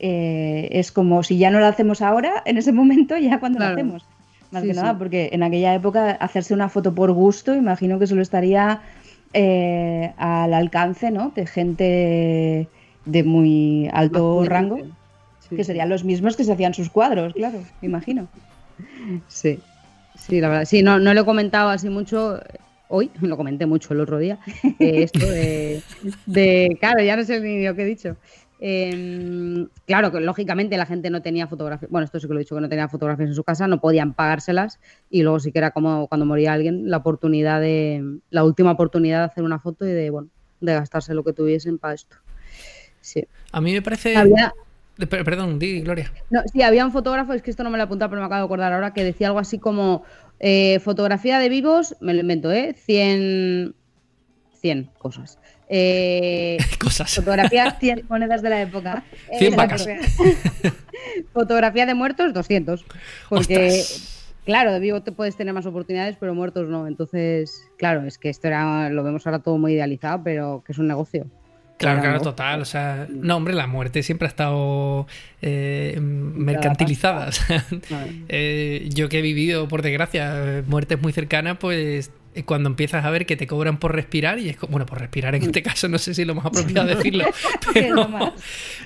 eh, 0.00 0.68
es 0.72 0.92
como 0.92 1.22
si 1.22 1.38
ya 1.38 1.50
no 1.50 1.60
la 1.60 1.68
hacemos 1.68 2.02
ahora, 2.02 2.42
en 2.44 2.58
ese 2.58 2.72
momento, 2.72 3.16
ya 3.16 3.40
cuando 3.40 3.56
Claro. 3.56 3.74
la 3.74 3.80
hacemos. 3.80 4.04
Más 4.52 4.62
Sí, 4.62 4.68
que 4.68 4.74
nada, 4.74 4.92
sí. 4.92 4.96
porque 4.98 5.30
en 5.32 5.42
aquella 5.42 5.74
época 5.74 6.10
hacerse 6.12 6.54
una 6.54 6.68
foto 6.68 6.94
por 6.94 7.12
gusto, 7.12 7.54
imagino 7.54 7.98
que 7.98 8.06
solo 8.06 8.22
estaría 8.22 8.80
eh, 9.32 10.12
al 10.16 10.52
alcance 10.54 11.10
¿no? 11.10 11.32
de 11.36 11.46
gente 11.46 12.68
de 13.06 13.22
muy 13.24 13.88
alto 13.92 14.44
rango, 14.44 14.78
Sí, 15.48 15.56
que 15.56 15.64
serían 15.64 15.88
los 15.88 16.04
mismos 16.04 16.36
que 16.36 16.44
se 16.44 16.52
hacían 16.52 16.74
sus 16.74 16.90
cuadros, 16.90 17.32
claro, 17.34 17.58
me 17.80 17.88
imagino. 17.88 18.28
Sí, 19.28 19.58
sí, 20.16 20.40
la 20.40 20.48
verdad. 20.48 20.64
Sí, 20.64 20.82
no, 20.82 20.98
no 20.98 21.14
lo 21.14 21.20
he 21.22 21.24
comentado 21.24 21.68
así 21.70 21.88
mucho 21.88 22.38
eh, 22.38 22.42
hoy, 22.88 23.10
lo 23.20 23.36
comenté 23.36 23.66
mucho 23.66 23.94
el 23.94 24.00
otro 24.00 24.18
día. 24.18 24.38
eh, 24.78 25.02
esto 25.02 25.26
de, 25.26 25.82
de- 26.26 26.76
Claro, 26.80 27.02
ya 27.02 27.16
no 27.16 27.24
sé 27.24 27.40
ni 27.40 27.64
lo 27.64 27.74
que 27.74 27.82
he 27.82 27.86
dicho. 27.86 28.16
Em, 28.62 29.68
claro, 29.86 30.12
que 30.12 30.20
lógicamente 30.20 30.76
la 30.76 30.84
gente 30.86 31.08
no 31.10 31.22
tenía 31.22 31.46
fotografías. 31.46 31.90
Bueno, 31.90 32.04
esto 32.04 32.20
sí 32.20 32.26
que 32.26 32.34
lo 32.34 32.38
he 32.38 32.42
dicho, 32.42 32.54
que 32.54 32.60
no 32.60 32.68
tenía 32.68 32.88
fotografías 32.88 33.30
en 33.30 33.34
su 33.34 33.42
casa, 33.42 33.66
no 33.66 33.80
podían 33.80 34.12
pagárselas. 34.14 34.78
Y 35.08 35.22
luego 35.22 35.40
sí 35.40 35.50
que 35.50 35.58
era 35.58 35.70
como 35.70 36.06
cuando 36.08 36.26
moría 36.26 36.52
alguien, 36.52 36.90
la 36.90 36.98
oportunidad 36.98 37.60
de. 37.60 38.18
La 38.30 38.44
última 38.44 38.72
oportunidad 38.72 39.20
de 39.20 39.24
hacer 39.24 39.44
una 39.44 39.58
foto 39.58 39.86
y 39.86 39.90
de, 39.92 40.10
bueno, 40.10 40.28
de 40.60 40.74
gastarse 40.74 41.14
lo 41.14 41.24
que 41.24 41.32
tuviesen 41.32 41.78
para 41.78 41.94
esto. 41.94 42.16
Sí. 43.00 43.26
A 43.52 43.60
mí 43.60 43.72
me 43.72 43.82
parece. 43.82 44.14
Había, 44.16 44.52
Eh, 44.98 45.06
per- 45.06 45.24
Perdón, 45.24 45.58
di, 45.58 45.80
Gloria. 45.80 46.12
no, 46.28 46.42
sí, 46.52 46.60
había 46.60 46.84
un 46.84 46.92
fotógrafo, 46.92 47.32
es 47.32 47.40
que 47.40 47.50
esto 47.50 47.62
no 47.64 47.70
me 47.70 47.78
lo 47.78 47.84
he 47.84 47.86
apuntado, 47.86 48.10
pero 48.10 48.20
me 48.20 48.26
acabo 48.26 48.42
de 48.42 48.44
acordar 48.44 48.74
ahora, 48.74 48.92
que 48.92 49.02
decía 49.02 49.28
algo 49.28 49.38
así 49.38 49.58
como 49.58 50.04
eh, 50.40 50.78
fotografía 50.80 51.38
de 51.38 51.48
vivos, 51.48 51.96
me 52.02 52.12
lo 52.12 52.20
invento, 52.20 52.52
¿eh? 52.52 52.74
100, 52.74 53.74
100 54.60 54.90
cosas. 54.98 55.38
Eh, 55.72 56.58
Cosas. 56.80 57.14
fotografía, 57.14 57.70
100 57.78 58.06
monedas 58.08 58.42
de 58.42 58.50
la 58.50 58.60
época. 58.60 59.04
Eh, 59.30 59.38
100 59.38 59.50
de 59.52 59.56
la 59.56 59.62
vacas. 59.62 59.86
fotografía 61.32 61.86
de 61.86 61.94
muertos, 61.94 62.34
200. 62.34 62.84
Porque, 63.28 63.68
Ostras. 63.68 64.24
claro, 64.44 64.72
de 64.72 64.80
vivo 64.80 65.00
te 65.02 65.12
puedes 65.12 65.36
tener 65.36 65.54
más 65.54 65.66
oportunidades, 65.66 66.16
pero 66.18 66.34
muertos 66.34 66.68
no. 66.68 66.86
Entonces, 66.88 67.64
claro, 67.78 68.04
es 68.04 68.18
que 68.18 68.28
esto 68.28 68.48
era, 68.48 68.90
lo 68.90 69.02
vemos 69.04 69.26
ahora 69.26 69.38
todo 69.38 69.58
muy 69.58 69.74
idealizado, 69.74 70.22
pero 70.24 70.62
que 70.66 70.72
es 70.72 70.78
un 70.78 70.88
negocio. 70.88 71.26
Claro, 71.78 72.02
claro, 72.02 72.20
total. 72.20 72.60
O 72.60 72.64
sea, 72.66 73.06
no, 73.08 73.36
hombre, 73.36 73.54
la 73.54 73.66
muerte 73.66 74.02
siempre 74.02 74.26
ha 74.26 74.28
estado 74.28 75.06
eh, 75.40 75.98
mercantilizada. 76.00 77.28
o 77.28 77.32
sea, 77.32 77.64
Vale. 77.88 78.24
eh, 78.28 78.86
yo 78.92 79.08
que 79.08 79.20
he 79.20 79.22
vivido, 79.22 79.66
por 79.66 79.80
desgracia, 79.80 80.58
eh, 80.58 80.62
muertes 80.66 81.00
muy 81.00 81.12
cercanas, 81.12 81.56
pues 81.58 82.08
eh, 82.08 82.10
cuando 82.44 82.68
empiezas 82.68 83.04
a 83.04 83.10
ver 83.10 83.26
que 83.26 83.36
te 83.36 83.46
cobran 83.46 83.78
por 83.78 83.94
respirar, 83.94 84.38
y 84.38 84.48
es 84.48 84.56
como, 84.56 84.72
bueno, 84.72 84.86
por 84.86 85.00
respirar 85.00 85.34
en 85.34 85.42
este 85.42 85.62
caso, 85.62 85.88
no 85.88 85.98
sé 85.98 86.14
si 86.14 86.22
es 86.22 86.26
lo 86.26 86.34
más 86.34 86.46
apropiado 86.46 86.86
decirlo, 86.96 87.24
pero, 87.74 88.34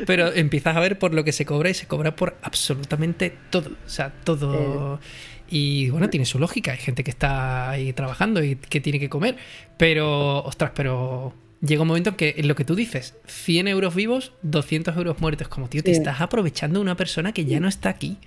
pero 0.07 0.32
empiezas 0.32 0.76
a 0.76 0.80
ver 0.80 0.99
por 0.99 1.14
lo 1.14 1.24
que 1.24 1.32
se 1.32 1.45
cobra 1.45 1.70
y 1.70 1.74
se 1.74 1.86
cobra 1.86 2.16
por 2.16 2.36
absolutamente 2.42 3.36
todo. 3.51 3.70
O 3.86 3.88
sea, 3.88 4.12
todo. 4.24 5.01
Y 5.49 5.90
bueno, 5.90 6.09
tiene 6.11 6.26
su 6.26 6.38
lógica. 6.38 6.72
Hay 6.72 6.78
gente 6.78 7.05
que 7.05 7.11
está 7.11 7.70
ahí 7.70 7.92
trabajando 7.92 8.42
y 8.42 8.57
que 8.57 8.80
tiene 8.80 8.99
que 8.99 9.09
comer. 9.09 9.36
Pero, 9.76 10.42
ostras, 10.42 10.72
pero 10.74 11.34
llega 11.61 11.82
un 11.82 11.88
momento 11.88 12.11
en 12.11 12.16
que 12.16 12.34
en 12.38 12.49
lo 12.49 12.55
que 12.55 12.64
tú 12.64 12.74
dices, 12.74 13.14
100 13.26 13.68
euros 13.68 13.95
vivos, 13.95 14.32
200 14.42 14.97
euros 14.97 15.20
muertos. 15.20 15.49
Como, 15.49 15.68
tío, 15.68 15.82
te 15.82 15.90
estás 15.90 16.20
aprovechando 16.20 16.78
de 16.78 16.82
una 16.82 16.97
persona 16.97 17.32
que 17.32 17.45
ya 17.45 17.61
no 17.61 17.68
está 17.68 17.90
aquí. 17.90 18.18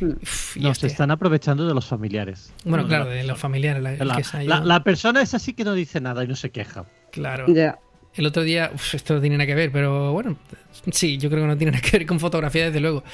Uf, 0.00 0.56
y 0.56 0.60
No, 0.60 0.70
hostia. 0.70 0.88
se 0.88 0.92
están 0.92 1.10
aprovechando 1.10 1.66
de 1.66 1.74
los 1.74 1.86
familiares. 1.86 2.52
Bueno, 2.64 2.84
No, 2.84 2.88
claro, 2.88 3.06
de 3.06 3.24
los 3.24 3.38
familiares. 3.38 3.82
La, 3.82 4.16
que 4.16 4.84
persona 4.84 5.22
es 5.22 5.34
así 5.34 5.54
que 5.54 5.64
no 5.64 5.74
dice 5.74 6.00
nada 6.00 6.24
y 6.24 6.28
no 6.28 6.36
se 6.36 6.50
queja. 6.50 6.86
Claro. 7.12 7.46
Ya. 7.48 7.78
El 8.14 8.26
otro 8.26 8.42
día, 8.42 8.72
uf, 8.74 8.94
esto 8.94 9.14
no 9.14 9.20
tiene 9.20 9.36
nada 9.36 9.46
que 9.46 9.54
ver, 9.54 9.70
pero 9.70 10.12
bueno, 10.12 10.36
sí, 10.90 11.18
yo 11.18 11.30
creo 11.30 11.42
que 11.42 11.46
no 11.46 11.56
tiene 11.56 11.70
nada 11.76 11.82
que 11.82 11.98
ver 11.98 12.06
con 12.06 12.18
fotografía, 12.18 12.66
desde 12.66 12.80
luego. 12.80 13.04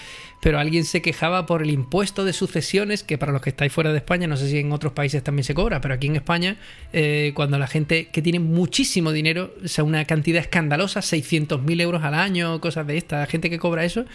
Pero 0.40 0.58
alguien 0.58 0.84
se 0.84 1.02
quejaba 1.02 1.44
por 1.44 1.62
el 1.62 1.70
impuesto 1.70 2.24
de 2.24 2.32
sucesiones, 2.32 3.02
que 3.02 3.18
para 3.18 3.30
los 3.32 3.42
que 3.42 3.50
estáis 3.50 3.70
fuera 3.72 3.92
de 3.92 3.98
España, 3.98 4.26
no 4.26 4.36
sé 4.36 4.48
si 4.48 4.58
en 4.58 4.72
otros 4.72 4.92
países 4.92 5.22
también 5.22 5.44
se 5.44 5.52
cobra, 5.52 5.80
pero 5.80 5.94
aquí 5.94 6.06
en 6.06 6.16
España, 6.16 6.56
eh, 6.92 7.32
cuando 7.34 7.58
la 7.58 7.66
gente 7.66 8.06
que 8.06 8.22
tiene 8.22 8.38
muchísimo 8.38 9.12
dinero, 9.12 9.54
o 9.62 9.68
sea, 9.68 9.84
una 9.84 10.04
cantidad 10.06 10.40
escandalosa, 10.40 11.00
600.000 11.00 11.80
euros 11.82 12.02
al 12.02 12.14
año, 12.14 12.60
cosas 12.60 12.86
de 12.86 12.96
esta, 12.96 13.26
gente 13.26 13.50
que 13.50 13.58
cobra 13.58 13.84
eso, 13.84 14.06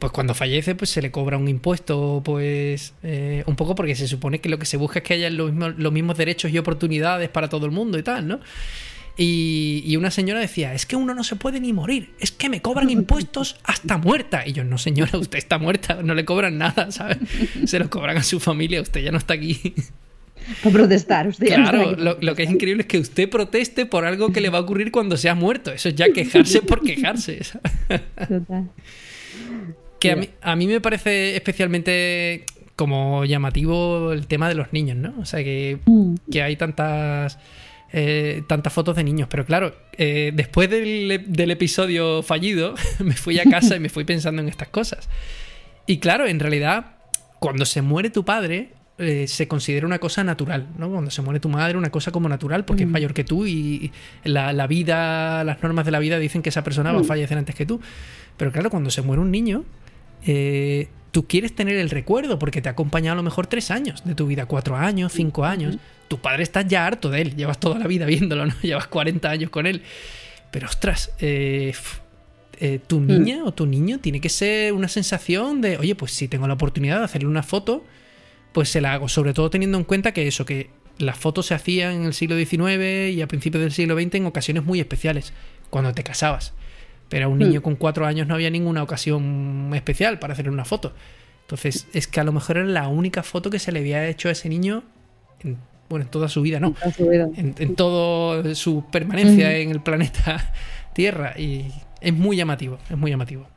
pues 0.00 0.12
cuando 0.12 0.34
fallece, 0.34 0.74
pues 0.74 0.90
se 0.90 1.02
le 1.02 1.10
cobra 1.10 1.36
un 1.36 1.46
impuesto, 1.46 2.22
pues 2.24 2.94
eh, 3.02 3.44
un 3.46 3.54
poco 3.54 3.74
porque 3.74 3.94
se 3.94 4.08
supone 4.08 4.40
que 4.40 4.48
lo 4.48 4.58
que 4.58 4.64
se 4.64 4.78
busca 4.78 5.00
es 5.00 5.04
que 5.04 5.14
haya 5.14 5.28
los 5.30 5.52
mismos, 5.52 5.74
los 5.76 5.92
mismos 5.92 6.16
derechos 6.16 6.50
y 6.50 6.58
oportunidades 6.58 7.28
para 7.28 7.48
todo 7.48 7.66
el 7.66 7.72
mundo 7.72 7.98
y 7.98 8.02
tal, 8.02 8.26
¿no? 8.26 8.40
Y, 9.18 9.82
y 9.84 9.96
una 9.96 10.10
señora 10.10 10.40
decía, 10.40 10.72
es 10.72 10.86
que 10.86 10.96
uno 10.96 11.12
no 11.12 11.22
se 11.22 11.36
puede 11.36 11.60
ni 11.60 11.74
morir, 11.74 12.14
es 12.18 12.32
que 12.32 12.48
me 12.48 12.62
cobran 12.62 12.88
impuestos 12.90 13.60
hasta 13.62 13.98
muerta. 13.98 14.46
Y 14.46 14.52
yo, 14.52 14.64
no 14.64 14.78
señora, 14.78 15.18
usted 15.18 15.38
está 15.38 15.58
muerta, 15.58 16.00
no 16.02 16.14
le 16.14 16.24
cobran 16.24 16.56
nada, 16.56 16.90
¿sabes? 16.90 17.18
Se 17.66 17.78
lo 17.78 17.90
cobran 17.90 18.16
a 18.16 18.22
su 18.22 18.40
familia, 18.40 18.80
usted 18.80 19.02
ya 19.02 19.12
no 19.12 19.18
está 19.18 19.34
aquí. 19.34 19.74
Para 20.62 20.72
protestar, 20.72 21.28
usted 21.28 21.46
ya 21.46 21.58
no 21.58 21.64
está 21.64 21.76
Claro, 21.76 21.96
lo, 21.96 22.16
lo 22.18 22.34
que 22.34 22.44
es 22.44 22.50
increíble 22.50 22.84
es 22.84 22.88
que 22.88 22.98
usted 22.98 23.28
proteste 23.28 23.84
por 23.84 24.06
algo 24.06 24.32
que 24.32 24.40
le 24.40 24.48
va 24.48 24.56
a 24.56 24.62
ocurrir 24.62 24.90
cuando 24.90 25.18
sea 25.18 25.34
muerto. 25.34 25.70
Eso 25.70 25.90
es 25.90 25.94
ya 25.94 26.10
quejarse 26.10 26.62
por 26.62 26.80
quejarse. 26.80 27.44
¿sabes? 27.44 28.00
Total. 28.26 28.70
Que 30.00 30.10
a 30.12 30.16
mí, 30.16 30.28
a 30.42 30.56
mí 30.56 30.66
me 30.66 30.80
parece 30.80 31.36
especialmente 31.36 32.44
como 32.76 33.24
llamativo 33.26 34.12
el 34.12 34.26
tema 34.26 34.48
de 34.48 34.54
los 34.54 34.72
niños, 34.72 34.96
¿no? 34.96 35.14
O 35.20 35.24
sea, 35.24 35.44
que, 35.44 35.78
Mm. 35.86 36.14
que 36.32 36.42
hay 36.42 36.56
tantas 36.56 37.38
eh, 37.92 38.42
tantas 38.46 38.72
fotos 38.72 38.94
de 38.94 39.02
niños. 39.02 39.26
Pero 39.28 39.44
claro, 39.44 39.74
eh, 39.98 40.30
después 40.32 40.70
del, 40.70 41.24
del 41.26 41.50
episodio 41.50 42.22
fallido, 42.22 42.74
me 43.00 43.14
fui 43.14 43.38
a 43.40 43.44
casa 43.44 43.74
y 43.76 43.80
me 43.80 43.88
fui 43.88 44.04
pensando 44.04 44.40
en 44.40 44.48
estas 44.48 44.68
cosas. 44.68 45.08
Y 45.86 45.98
claro, 45.98 46.26
en 46.28 46.38
realidad, 46.38 46.94
cuando 47.40 47.64
se 47.66 47.82
muere 47.82 48.08
tu 48.10 48.24
padre, 48.24 48.70
eh, 48.98 49.26
se 49.26 49.48
considera 49.48 49.86
una 49.86 49.98
cosa 49.98 50.22
natural, 50.22 50.68
¿no? 50.78 50.88
Cuando 50.88 51.10
se 51.10 51.20
muere 51.20 51.40
tu 51.40 51.48
madre, 51.48 51.76
una 51.76 51.90
cosa 51.90 52.12
como 52.12 52.28
natural, 52.28 52.64
porque 52.64 52.84
es 52.84 52.88
Mm. 52.88 52.92
mayor 52.92 53.12
que 53.12 53.24
tú 53.24 53.44
y 53.46 53.90
la, 54.22 54.52
la 54.52 54.68
vida, 54.68 55.42
las 55.42 55.60
normas 55.60 55.84
de 55.84 55.90
la 55.90 55.98
vida 55.98 56.18
dicen 56.20 56.42
que 56.42 56.50
esa 56.50 56.62
persona 56.62 56.92
va 56.92 57.00
a 57.00 57.02
Mm. 57.02 57.06
fallecer 57.06 57.36
antes 57.38 57.56
que 57.56 57.66
tú. 57.66 57.80
Pero 58.36 58.52
claro, 58.52 58.70
cuando 58.70 58.90
se 58.90 59.02
muere 59.02 59.20
un 59.20 59.32
niño, 59.32 59.64
eh, 60.26 60.88
tú 61.10 61.26
quieres 61.26 61.54
tener 61.54 61.76
el 61.76 61.90
recuerdo 61.90 62.38
porque 62.38 62.62
te 62.62 62.68
ha 62.68 62.72
acompañado 62.72 63.14
a 63.14 63.16
lo 63.16 63.22
mejor 63.22 63.46
tres 63.46 63.70
años 63.70 64.04
de 64.04 64.14
tu 64.14 64.26
vida, 64.26 64.46
cuatro 64.46 64.76
años, 64.76 65.12
cinco 65.12 65.44
años. 65.44 65.78
Tu 66.08 66.18
padre 66.18 66.42
está 66.42 66.62
ya 66.62 66.86
harto 66.86 67.10
de 67.10 67.22
él, 67.22 67.36
llevas 67.36 67.58
toda 67.58 67.78
la 67.78 67.86
vida 67.86 68.06
viéndolo, 68.06 68.46
¿no? 68.46 68.54
Llevas 68.62 68.88
40 68.88 69.30
años 69.30 69.50
con 69.50 69.66
él. 69.66 69.82
Pero 70.50 70.66
ostras, 70.66 71.12
eh, 71.20 71.72
eh, 72.58 72.80
tu 72.84 73.00
niña 73.00 73.44
o 73.44 73.52
tu 73.52 73.66
niño 73.66 74.00
tiene 74.00 74.20
que 74.20 74.28
ser 74.28 74.72
una 74.72 74.88
sensación 74.88 75.60
de, 75.60 75.78
oye, 75.78 75.94
pues 75.94 76.12
si 76.12 76.26
tengo 76.26 76.48
la 76.48 76.54
oportunidad 76.54 76.98
de 76.98 77.04
hacerle 77.04 77.28
una 77.28 77.44
foto, 77.44 77.84
pues 78.52 78.68
se 78.68 78.80
la 78.80 78.92
hago. 78.92 79.08
Sobre 79.08 79.34
todo 79.34 79.50
teniendo 79.50 79.78
en 79.78 79.84
cuenta 79.84 80.12
que 80.12 80.26
eso, 80.26 80.44
que 80.44 80.70
las 80.98 81.16
fotos 81.16 81.46
se 81.46 81.54
hacían 81.54 81.94
en 81.94 82.04
el 82.04 82.12
siglo 82.12 82.36
XIX 82.36 83.14
y 83.14 83.22
a 83.22 83.28
principios 83.28 83.62
del 83.62 83.72
siglo 83.72 83.94
XX 83.98 84.16
en 84.16 84.26
ocasiones 84.26 84.64
muy 84.64 84.80
especiales, 84.80 85.32
cuando 85.70 85.92
te 85.94 86.02
casabas. 86.02 86.52
Pero 87.10 87.26
a 87.26 87.28
un 87.28 87.38
niño 87.38 87.60
con 87.60 87.74
cuatro 87.74 88.06
años 88.06 88.26
no 88.26 88.34
había 88.34 88.48
ninguna 88.48 88.82
ocasión 88.82 89.72
especial 89.74 90.18
para 90.18 90.32
hacerle 90.32 90.52
una 90.52 90.64
foto. 90.64 90.94
Entonces, 91.42 91.88
es 91.92 92.06
que 92.06 92.20
a 92.20 92.24
lo 92.24 92.32
mejor 92.32 92.58
era 92.58 92.66
la 92.66 92.88
única 92.88 93.24
foto 93.24 93.50
que 93.50 93.58
se 93.58 93.72
le 93.72 93.80
había 93.80 94.06
hecho 94.06 94.28
a 94.28 94.32
ese 94.32 94.48
niño 94.48 94.84
en, 95.42 95.58
bueno, 95.88 96.04
en 96.04 96.10
toda 96.10 96.28
su 96.28 96.40
vida, 96.40 96.60
¿no? 96.60 96.76
Ha 96.84 96.92
subido. 96.92 97.32
En, 97.34 97.56
en 97.58 97.74
toda 97.74 98.54
su 98.54 98.84
permanencia 98.92 99.56
en 99.56 99.70
el 99.70 99.80
planeta 99.80 100.52
Tierra. 100.94 101.34
Y 101.36 101.66
es 102.00 102.14
muy 102.14 102.36
llamativo, 102.36 102.78
es 102.88 102.96
muy 102.96 103.10
llamativo. 103.10 103.48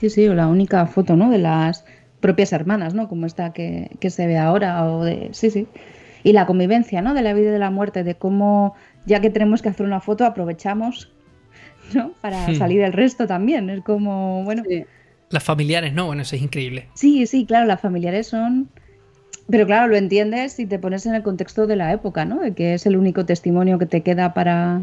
Sí, 0.00 0.10
sí, 0.10 0.26
o 0.26 0.34
la 0.34 0.48
única 0.48 0.86
foto, 0.86 1.14
¿no? 1.14 1.30
De 1.30 1.38
las 1.38 1.84
propias 2.18 2.52
hermanas, 2.52 2.94
¿no? 2.94 3.08
Como 3.08 3.26
esta 3.26 3.52
que, 3.52 3.90
que 4.00 4.10
se 4.10 4.26
ve 4.26 4.36
ahora, 4.36 4.84
o 4.84 5.04
de... 5.04 5.28
Sí, 5.32 5.50
sí. 5.50 5.68
Y 6.24 6.32
la 6.32 6.46
convivencia, 6.46 7.00
¿no? 7.00 7.14
De 7.14 7.22
la 7.22 7.32
vida 7.32 7.50
y 7.50 7.52
de 7.52 7.58
la 7.60 7.70
muerte, 7.70 8.02
de 8.02 8.16
cómo, 8.16 8.74
ya 9.06 9.20
que 9.20 9.30
tenemos 9.30 9.62
que 9.62 9.68
hacer 9.68 9.86
una 9.86 10.00
foto, 10.00 10.24
aprovechamos, 10.24 11.12
¿no? 11.94 12.12
Para 12.20 12.48
Hmm. 12.48 12.54
salir 12.56 12.80
el 12.82 12.92
resto 12.92 13.26
también. 13.26 13.70
Es 13.70 13.82
como, 13.82 14.44
bueno... 14.44 14.62
Sí. 14.68 14.84
Las 15.30 15.44
familiares, 15.44 15.92
no, 15.92 16.06
bueno, 16.06 16.22
eso 16.22 16.36
es 16.36 16.42
increíble. 16.42 16.88
Sí, 16.94 17.26
sí, 17.26 17.44
claro, 17.44 17.66
las 17.66 17.80
familiares 17.80 18.26
son... 18.28 18.68
Pero 19.50 19.66
claro, 19.66 19.86
lo 19.88 19.96
entiendes 19.96 20.52
si 20.54 20.66
te 20.66 20.78
pones 20.78 21.04
en 21.06 21.14
el 21.14 21.22
contexto 21.22 21.66
de 21.66 21.76
la 21.76 21.92
época, 21.92 22.24
¿no? 22.24 22.40
De 22.40 22.54
que 22.54 22.74
es 22.74 22.86
el 22.86 22.96
único 22.96 23.24
testimonio 23.26 23.78
que 23.78 23.86
te 23.86 24.02
queda 24.02 24.32
para, 24.34 24.82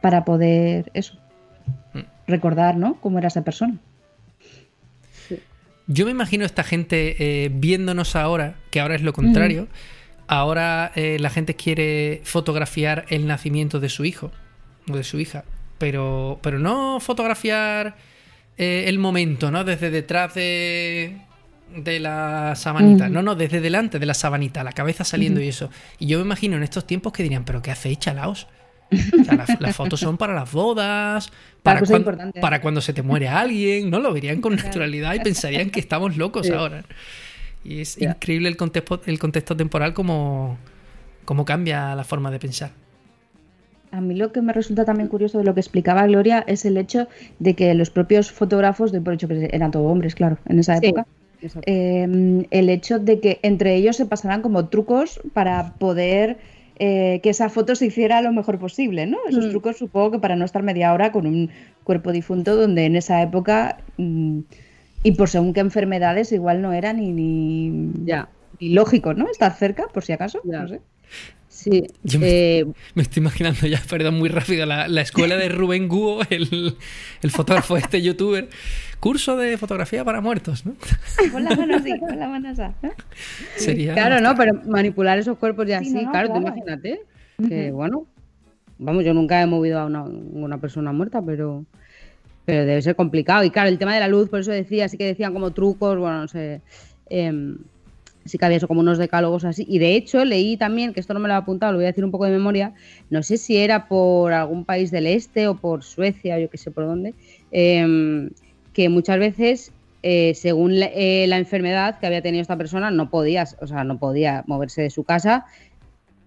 para 0.00 0.24
poder, 0.24 0.90
eso, 0.94 1.18
Mm. 1.94 2.00
recordar, 2.26 2.76
¿no? 2.76 2.94
Cómo 3.00 3.18
era 3.18 3.28
esa 3.28 3.42
persona. 3.42 3.76
Yo 5.86 6.04
me 6.06 6.10
imagino 6.12 6.44
esta 6.44 6.62
gente 6.62 7.16
eh, 7.18 7.50
viéndonos 7.52 8.16
ahora, 8.16 8.54
que 8.70 8.80
ahora 8.80 8.94
es 8.94 9.02
lo 9.02 9.12
contrario. 9.12 9.68
Ahora 10.28 10.92
eh, 10.94 11.18
la 11.20 11.28
gente 11.28 11.54
quiere 11.56 12.20
fotografiar 12.24 13.04
el 13.10 13.26
nacimiento 13.26 13.80
de 13.80 13.88
su 13.88 14.04
hijo 14.04 14.30
o 14.90 14.96
de 14.96 15.04
su 15.04 15.18
hija, 15.18 15.44
pero, 15.82 16.38
pero 16.40 16.60
no 16.60 17.00
fotografiar 17.00 17.96
eh, 18.56 18.84
el 18.86 19.00
momento, 19.00 19.50
¿no? 19.50 19.64
Desde 19.64 19.90
detrás 19.90 20.32
de, 20.32 21.16
de 21.76 21.98
la 21.98 22.54
sabanita. 22.54 23.08
No, 23.08 23.20
no, 23.20 23.34
desde 23.34 23.60
delante 23.60 23.98
de 23.98 24.06
la 24.06 24.14
sabanita, 24.14 24.62
la 24.62 24.70
cabeza 24.70 25.02
saliendo 25.02 25.40
y 25.40 25.48
eso. 25.48 25.70
Y 25.98 26.06
yo 26.06 26.18
me 26.18 26.24
imagino 26.24 26.56
en 26.56 26.62
estos 26.62 26.86
tiempos 26.86 27.12
que 27.12 27.24
dirían, 27.24 27.44
¿pero 27.44 27.62
qué 27.62 27.72
hacéis, 27.72 27.98
chalaos? 27.98 28.46
O 29.20 29.24
sea, 29.24 29.34
las, 29.34 29.60
las 29.60 29.74
fotos 29.74 29.98
son 29.98 30.18
para 30.18 30.34
las 30.34 30.52
bodas, 30.52 31.32
para, 31.64 32.60
cuando 32.60 32.80
se 32.80 32.92
te 32.92 33.02
muere 33.02 33.26
alguien, 33.26 33.90
¿no? 33.90 33.98
Lo 33.98 34.12
verían 34.12 34.40
con 34.40 34.54
naturalidad 34.54 35.14
y 35.14 35.18
pensarían 35.18 35.70
que 35.70 35.80
estamos 35.80 36.16
locos 36.16 36.46
Sí. 36.46 36.52
ahora. 36.52 36.84
Y 37.64 37.80
es 37.80 38.00
increíble 38.00 38.48
el 38.48 38.56
contexto, 38.56 39.02
el 39.04 39.18
contexto 39.18 39.56
temporal 39.56 39.94
como, 39.94 40.58
como 41.24 41.44
cambia 41.44 41.96
la 41.96 42.04
forma 42.04 42.30
de 42.30 42.38
pensar. 42.38 42.81
A 43.92 44.00
mí 44.00 44.14
lo 44.14 44.32
que 44.32 44.40
me 44.40 44.54
resulta 44.54 44.86
también 44.86 45.08
curioso 45.08 45.36
de 45.38 45.44
lo 45.44 45.52
que 45.52 45.60
explicaba 45.60 46.06
Gloria 46.06 46.42
es 46.46 46.64
el 46.64 46.78
hecho 46.78 47.08
de 47.38 47.54
que 47.54 47.74
los 47.74 47.90
propios 47.90 48.32
fotógrafos, 48.32 48.90
doy 48.90 49.00
por 49.00 49.12
hecho 49.12 49.28
que 49.28 49.50
eran 49.52 49.70
todos 49.70 49.90
hombres, 49.92 50.14
claro, 50.14 50.38
en 50.46 50.58
esa 50.58 50.78
época, 50.78 51.06
eh, 51.66 52.46
el 52.50 52.68
hecho 52.70 52.98
de 52.98 53.20
que 53.20 53.38
entre 53.42 53.74
ellos 53.74 53.96
se 53.96 54.06
pasaran 54.06 54.40
como 54.40 54.68
trucos 54.68 55.20
para 55.34 55.74
poder 55.78 56.38
eh, 56.78 57.20
que 57.22 57.28
esa 57.30 57.50
foto 57.50 57.74
se 57.76 57.86
hiciera 57.86 58.22
lo 58.22 58.32
mejor 58.32 58.58
posible, 58.58 59.06
¿no? 59.06 59.18
Esos 59.28 59.46
Mm. 59.46 59.50
trucos 59.50 59.76
supongo 59.76 60.12
que 60.12 60.18
para 60.20 60.36
no 60.36 60.46
estar 60.46 60.62
media 60.62 60.94
hora 60.94 61.12
con 61.12 61.26
un 61.26 61.50
cuerpo 61.84 62.12
difunto 62.12 62.56
donde 62.56 62.86
en 62.86 62.96
esa 62.96 63.20
época 63.22 63.76
mm, 63.98 64.38
y 65.04 65.12
por 65.12 65.28
según 65.28 65.52
qué 65.52 65.60
enfermedades 65.60 66.32
igual 66.32 66.62
no 66.62 66.72
era 66.72 66.94
ni, 66.94 67.12
ni, 67.12 67.92
Ya. 68.06 68.30
ni 68.58 68.70
lógico, 68.70 69.12
¿no? 69.12 69.28
Estar 69.28 69.52
cerca, 69.52 69.84
por 69.92 70.02
si 70.02 70.12
acaso, 70.12 70.40
Ya. 70.44 70.62
no 70.62 70.68
sé. 70.68 70.80
Sí. 71.62 71.86
Yo 72.02 72.18
me- 72.18 72.26
eh, 72.60 72.66
Me 72.94 73.02
estoy 73.02 73.20
imaginando 73.20 73.66
ya, 73.66 73.80
perdón, 73.88 74.18
muy 74.18 74.28
rápido, 74.28 74.66
la, 74.66 74.88
la 74.88 75.00
escuela 75.02 75.36
de 75.36 75.48
Rubén 75.48 75.86
Guo, 75.88 76.20
el, 76.30 76.76
el 77.22 77.30
fotógrafo 77.30 77.76
este 77.76 78.02
youtuber. 78.02 78.48
Curso 78.98 79.36
de 79.36 79.56
fotografía 79.58 80.04
para 80.04 80.20
muertos, 80.20 80.64
¿no? 80.64 80.74
Pon 81.32 81.42
la 81.44 81.56
mano 81.56 81.76
así, 81.76 81.92
pon 81.98 82.18
la 82.18 82.28
mano 82.28 82.48
así. 82.50 82.62
¿eh? 82.62 82.90
Sería. 83.56 83.94
Claro, 83.94 84.20
no, 84.20 84.34
pero 84.36 84.54
manipular 84.66 85.18
esos 85.18 85.38
cuerpos 85.38 85.66
ya 85.66 85.80
Sí, 85.80 85.86
así, 85.86 85.94
no, 85.94 86.02
no, 86.02 86.10
claro, 86.12 86.28
tú 86.28 86.34
claro. 86.34 86.46
imagínate. 86.48 87.00
Que 87.48 87.70
bueno, 87.72 88.06
vamos, 88.78 89.04
yo 89.04 89.12
nunca 89.14 89.42
he 89.42 89.46
movido 89.46 89.80
a 89.80 89.86
una, 89.86 90.04
una 90.04 90.58
persona 90.58 90.92
muerta, 90.92 91.20
pero, 91.24 91.64
pero 92.44 92.64
debe 92.64 92.80
ser 92.82 92.94
complicado. 92.94 93.42
Y 93.42 93.50
claro, 93.50 93.68
el 93.68 93.78
tema 93.78 93.92
de 93.94 94.00
la 94.00 94.06
luz, 94.08 94.28
por 94.28 94.38
eso 94.40 94.52
decía, 94.52 94.88
sí 94.88 94.96
que 94.96 95.06
decían 95.06 95.32
como 95.32 95.50
trucos, 95.52 95.98
bueno, 95.98 96.20
no 96.20 96.28
sé. 96.28 96.60
em, 97.10 97.56
sí 98.24 98.38
que 98.38 98.44
había 98.44 98.58
eso, 98.58 98.68
como 98.68 98.80
unos 98.80 98.98
decálogos 98.98 99.44
así. 99.44 99.64
Y 99.68 99.78
de 99.78 99.94
hecho, 99.94 100.24
leí 100.24 100.56
también, 100.56 100.92
que 100.92 101.00
esto 101.00 101.14
no 101.14 101.20
me 101.20 101.28
lo 101.28 101.34
he 101.34 101.36
apuntado, 101.36 101.72
lo 101.72 101.78
voy 101.78 101.84
a 101.84 101.88
decir 101.88 102.04
un 102.04 102.10
poco 102.10 102.24
de 102.24 102.32
memoria, 102.32 102.74
no 103.10 103.22
sé 103.22 103.36
si 103.36 103.56
era 103.56 103.88
por 103.88 104.32
algún 104.32 104.64
país 104.64 104.90
del 104.90 105.06
este 105.06 105.48
o 105.48 105.56
por 105.56 105.82
Suecia, 105.82 106.38
yo 106.38 106.48
qué 106.50 106.58
sé 106.58 106.70
por 106.70 106.86
dónde, 106.86 107.14
em, 107.50 108.30
que 108.72 108.88
muchas 108.88 109.18
veces, 109.18 109.72
eh, 110.02 110.32
según 110.34 110.80
la, 110.80 110.86
eh, 110.86 111.26
la 111.28 111.38
enfermedad 111.38 111.98
que 111.98 112.06
había 112.06 112.22
tenido 112.22 112.42
esta 112.42 112.56
persona, 112.56 112.90
no 112.90 113.10
podía, 113.10 113.44
o 113.60 113.66
sea, 113.66 113.84
no 113.84 113.98
podía 113.98 114.44
moverse 114.46 114.82
de 114.82 114.90
su 114.90 115.04
casa. 115.04 115.44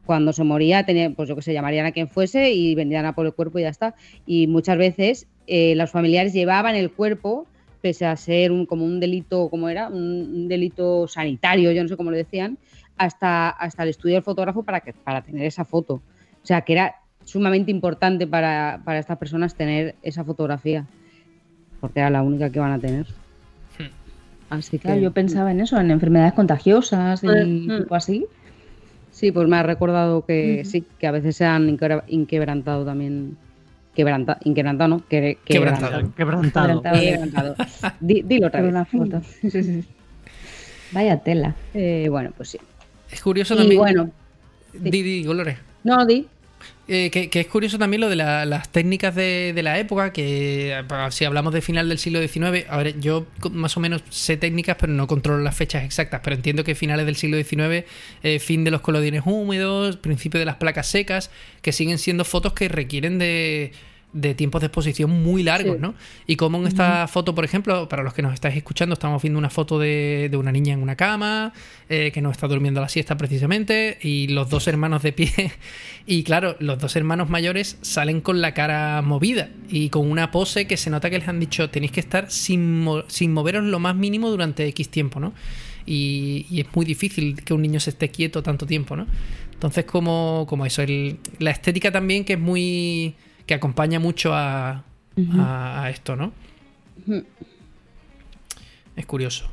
Cuando 0.05 0.33
se 0.33 0.43
moría, 0.43 0.85
tenía, 0.85 1.09
pues 1.09 1.27
yo 1.27 1.35
que 1.35 1.41
sé, 1.41 1.53
llamarían 1.53 1.87
a 1.87 1.91
quien 1.91 2.07
fuese 2.07 2.51
y 2.51 2.75
vendrían 2.75 3.05
a 3.05 3.15
por 3.15 3.25
el 3.25 3.33
cuerpo 3.33 3.57
y 3.57 3.63
ya 3.63 3.69
está. 3.69 3.95
Y 4.27 4.45
muchas 4.45 4.77
veces 4.77 5.27
eh, 5.47 5.73
los 5.75 5.89
familiares 5.89 6.33
llevaban 6.33 6.75
el 6.75 6.91
cuerpo, 6.91 7.47
pese 7.85 8.03
a 8.07 8.15
ser 8.15 8.51
un, 8.51 8.65
como 8.65 8.83
un 8.83 8.99
delito, 8.99 9.47
como 9.47 9.69
era? 9.69 9.89
Un, 9.89 10.01
un 10.33 10.47
delito 10.47 11.07
sanitario, 11.07 11.71
yo 11.71 11.83
no 11.83 11.87
sé 11.87 11.95
cómo 11.95 12.09
lo 12.09 12.17
decían, 12.17 12.57
hasta, 12.97 13.49
hasta 13.49 13.83
el 13.83 13.89
estudio 13.89 14.15
del 14.15 14.23
fotógrafo 14.23 14.63
para, 14.63 14.79
que, 14.79 14.91
para 14.91 15.21
tener 15.21 15.45
esa 15.45 15.65
foto. 15.65 15.93
O 16.41 16.45
sea, 16.47 16.61
que 16.61 16.73
era 16.73 16.95
sumamente 17.23 17.69
importante 17.69 18.25
para, 18.25 18.81
para 18.83 18.97
estas 18.97 19.19
personas 19.19 19.53
tener 19.53 19.93
esa 20.01 20.23
fotografía, 20.23 20.87
porque 21.79 21.99
era 21.99 22.09
la 22.09 22.23
única 22.23 22.49
que 22.49 22.59
van 22.59 22.71
a 22.71 22.79
tener. 22.79 23.05
Hmm. 23.77 23.93
Así 24.49 24.79
que 24.79 24.87
Claro, 24.87 25.01
yo 25.01 25.11
pensaba 25.11 25.51
en 25.51 25.59
eso, 25.59 25.79
en 25.79 25.91
enfermedades 25.91 26.33
contagiosas 26.33 27.23
y 27.23 27.27
Mm. 27.27 27.77
tipo 27.83 27.93
así. 27.93 28.25
sí, 29.11 29.31
pues 29.31 29.47
me 29.47 29.57
ha 29.57 29.63
recordado 29.63 30.25
que 30.25 30.61
Ujú. 30.61 30.71
sí, 30.71 30.83
que 30.99 31.05
a 31.05 31.11
veces 31.11 31.35
se 31.35 31.45
han 31.45 31.69
inquebra- 31.69 32.03
inquebrantado 32.07 32.83
también. 32.83 33.37
Quebranta, 33.95 34.37
inquebrantado, 34.43 34.89
¿no? 34.89 35.07
Que, 35.07 35.37
Quebrantado. 35.45 36.13
Quebrantado. 36.15 36.81
Quebrantado. 36.81 36.99
Quebrantado. 37.01 37.55
Di- 37.99 38.21
dilo 38.23 38.47
otra 38.47 38.61
vez. 38.61 38.69
una 38.71 38.85
foto. 38.85 39.21
Sí, 39.41 39.49
sí, 39.49 39.63
sí. 39.63 39.83
Vaya 40.91 41.17
tela. 41.17 41.55
Eh, 41.73 42.07
bueno, 42.09 42.31
pues 42.35 42.49
sí. 42.49 42.59
Es 43.11 43.21
curioso 43.21 43.53
Y 43.53 43.57
también. 43.57 43.79
bueno, 43.79 44.11
Di, 44.73 44.91
di, 44.91 45.23
Dolores. 45.23 45.57
no, 45.83 46.05
di. 46.05 46.27
Eh, 46.87 47.09
que, 47.09 47.31
que 47.31 47.39
es 47.39 47.47
curioso 47.47 47.79
también 47.79 47.99
lo 48.01 48.09
de 48.09 48.15
la- 48.15 48.45
las 48.45 48.69
técnicas 48.71 49.15
de, 49.15 49.59
la 49.63 49.79
época, 49.79 50.13
que 50.13 50.83
si 51.09 51.25
hablamos 51.25 51.51
de 51.51 51.61
final 51.61 51.89
del 51.89 51.97
siglo 51.97 52.19
XIX, 52.21 52.63
a 52.69 52.77
ver, 52.77 52.99
yo 52.99 53.25
más 53.51 53.75
o 53.75 53.79
menos 53.79 54.03
sé 54.09 54.37
técnicas, 54.37 54.77
pero 54.79 54.93
no 54.93 55.07
controlo 55.07 55.41
las 55.41 55.55
fechas 55.55 55.83
exactas, 55.83 56.21
pero 56.23 56.35
entiendo 56.35 56.63
que 56.63 56.75
finales 56.75 57.07
del 57.07 57.15
siglo 57.15 57.37
XIX, 57.43 57.85
eh, 58.21 58.37
fin 58.39 58.63
de 58.63 58.69
los 58.69 58.81
colodines 58.81 59.23
húmedos, 59.25 59.97
principio 59.97 60.39
de 60.39 60.45
las 60.45 60.57
placas 60.57 60.85
secas, 60.85 61.31
que 61.63 61.71
siguen 61.71 61.97
siendo 61.97 62.23
fotos 62.23 62.53
que 62.53 62.67
requieren 62.67 63.17
de, 63.17 63.71
de 64.17 64.33
tiempos 64.33 64.61
de 64.61 64.67
exposición 64.67 65.11
muy 65.11 65.43
largos, 65.43 65.75
Sí. 65.75 65.81
¿no? 65.81 65.93
Y 66.25 66.37
como 66.37 66.57
en 66.57 66.67
esta 66.67 67.05
foto, 67.09 67.35
por 67.35 67.43
ejemplo, 67.43 67.89
para 67.89 68.01
los 68.01 68.13
que 68.13 68.21
nos 68.21 68.33
estáis 68.33 68.55
escuchando, 68.55 68.93
estamos 68.93 69.21
viendo 69.21 69.37
una 69.37 69.49
foto 69.49 69.77
de, 69.77 70.29
de 70.31 70.37
una 70.37 70.53
niña 70.53 70.73
en 70.73 70.81
una 70.81 70.95
cama, 70.95 71.51
eh, 71.89 72.11
que 72.13 72.21
no 72.21 72.31
está 72.31 72.47
durmiendo 72.47 72.79
la 72.79 72.87
siesta 72.87 73.17
precisamente, 73.17 73.97
y 74.01 74.27
los 74.29 74.49
dos 74.49 74.67
hermanos 74.67 75.03
de 75.03 75.11
pie. 75.11 75.31
Y 76.07 76.21
claro, 76.23 76.55
los 76.59 76.77
dos 76.77 76.95
hermanos 76.95 77.29
mayores 77.31 77.77
salen 77.81 78.21
con 78.21 78.39
la 78.39 78.53
cara 78.53 79.01
movida 79.01 79.49
y 79.69 79.89
con 79.89 80.09
una 80.09 80.29
pose 80.29 80.67
que 80.67 80.77
se 80.77 80.91
nota 80.91 81.09
que 81.09 81.17
les 81.17 81.27
han 81.27 81.39
dicho 81.39 81.71
tenéis 81.71 81.91
que 81.93 81.99
estar 81.99 82.29
sin, 82.29 82.81
mo- 82.83 83.03
sin 83.07 83.33
moveros 83.33 83.63
lo 83.63 83.79
más 83.79 83.95
mínimo 83.95 84.29
durante 84.29 84.67
X 84.67 84.89
tiempo, 84.89 85.19
¿no? 85.19 85.33
Y, 85.85 86.45
y 86.49 86.61
es 86.61 86.67
muy 86.75 86.85
difícil 86.85 87.43
que 87.43 87.53
un 87.55 87.61
niño 87.63 87.79
se 87.79 87.89
esté 87.89 88.09
quieto 88.09 88.43
tanto 88.43 88.65
tiempo, 88.67 88.95
¿no? 88.95 89.07
Entonces, 89.53 89.85
como, 89.85 90.45
como 90.47 90.65
eso, 90.65 90.83
el- 90.83 91.17
la 91.39 91.49
estética 91.51 91.91
también 91.91 92.23
que 92.23 92.33
es 92.33 92.39
muy. 92.39 93.15
Que 93.45 93.53
acompaña 93.53 93.99
mucho 93.99 94.33
a, 94.33 94.83
a, 95.37 95.83
a 95.83 95.89
esto, 95.89 96.15
¿no? 96.15 96.33
Es 98.95 99.05
curioso. 99.05 99.49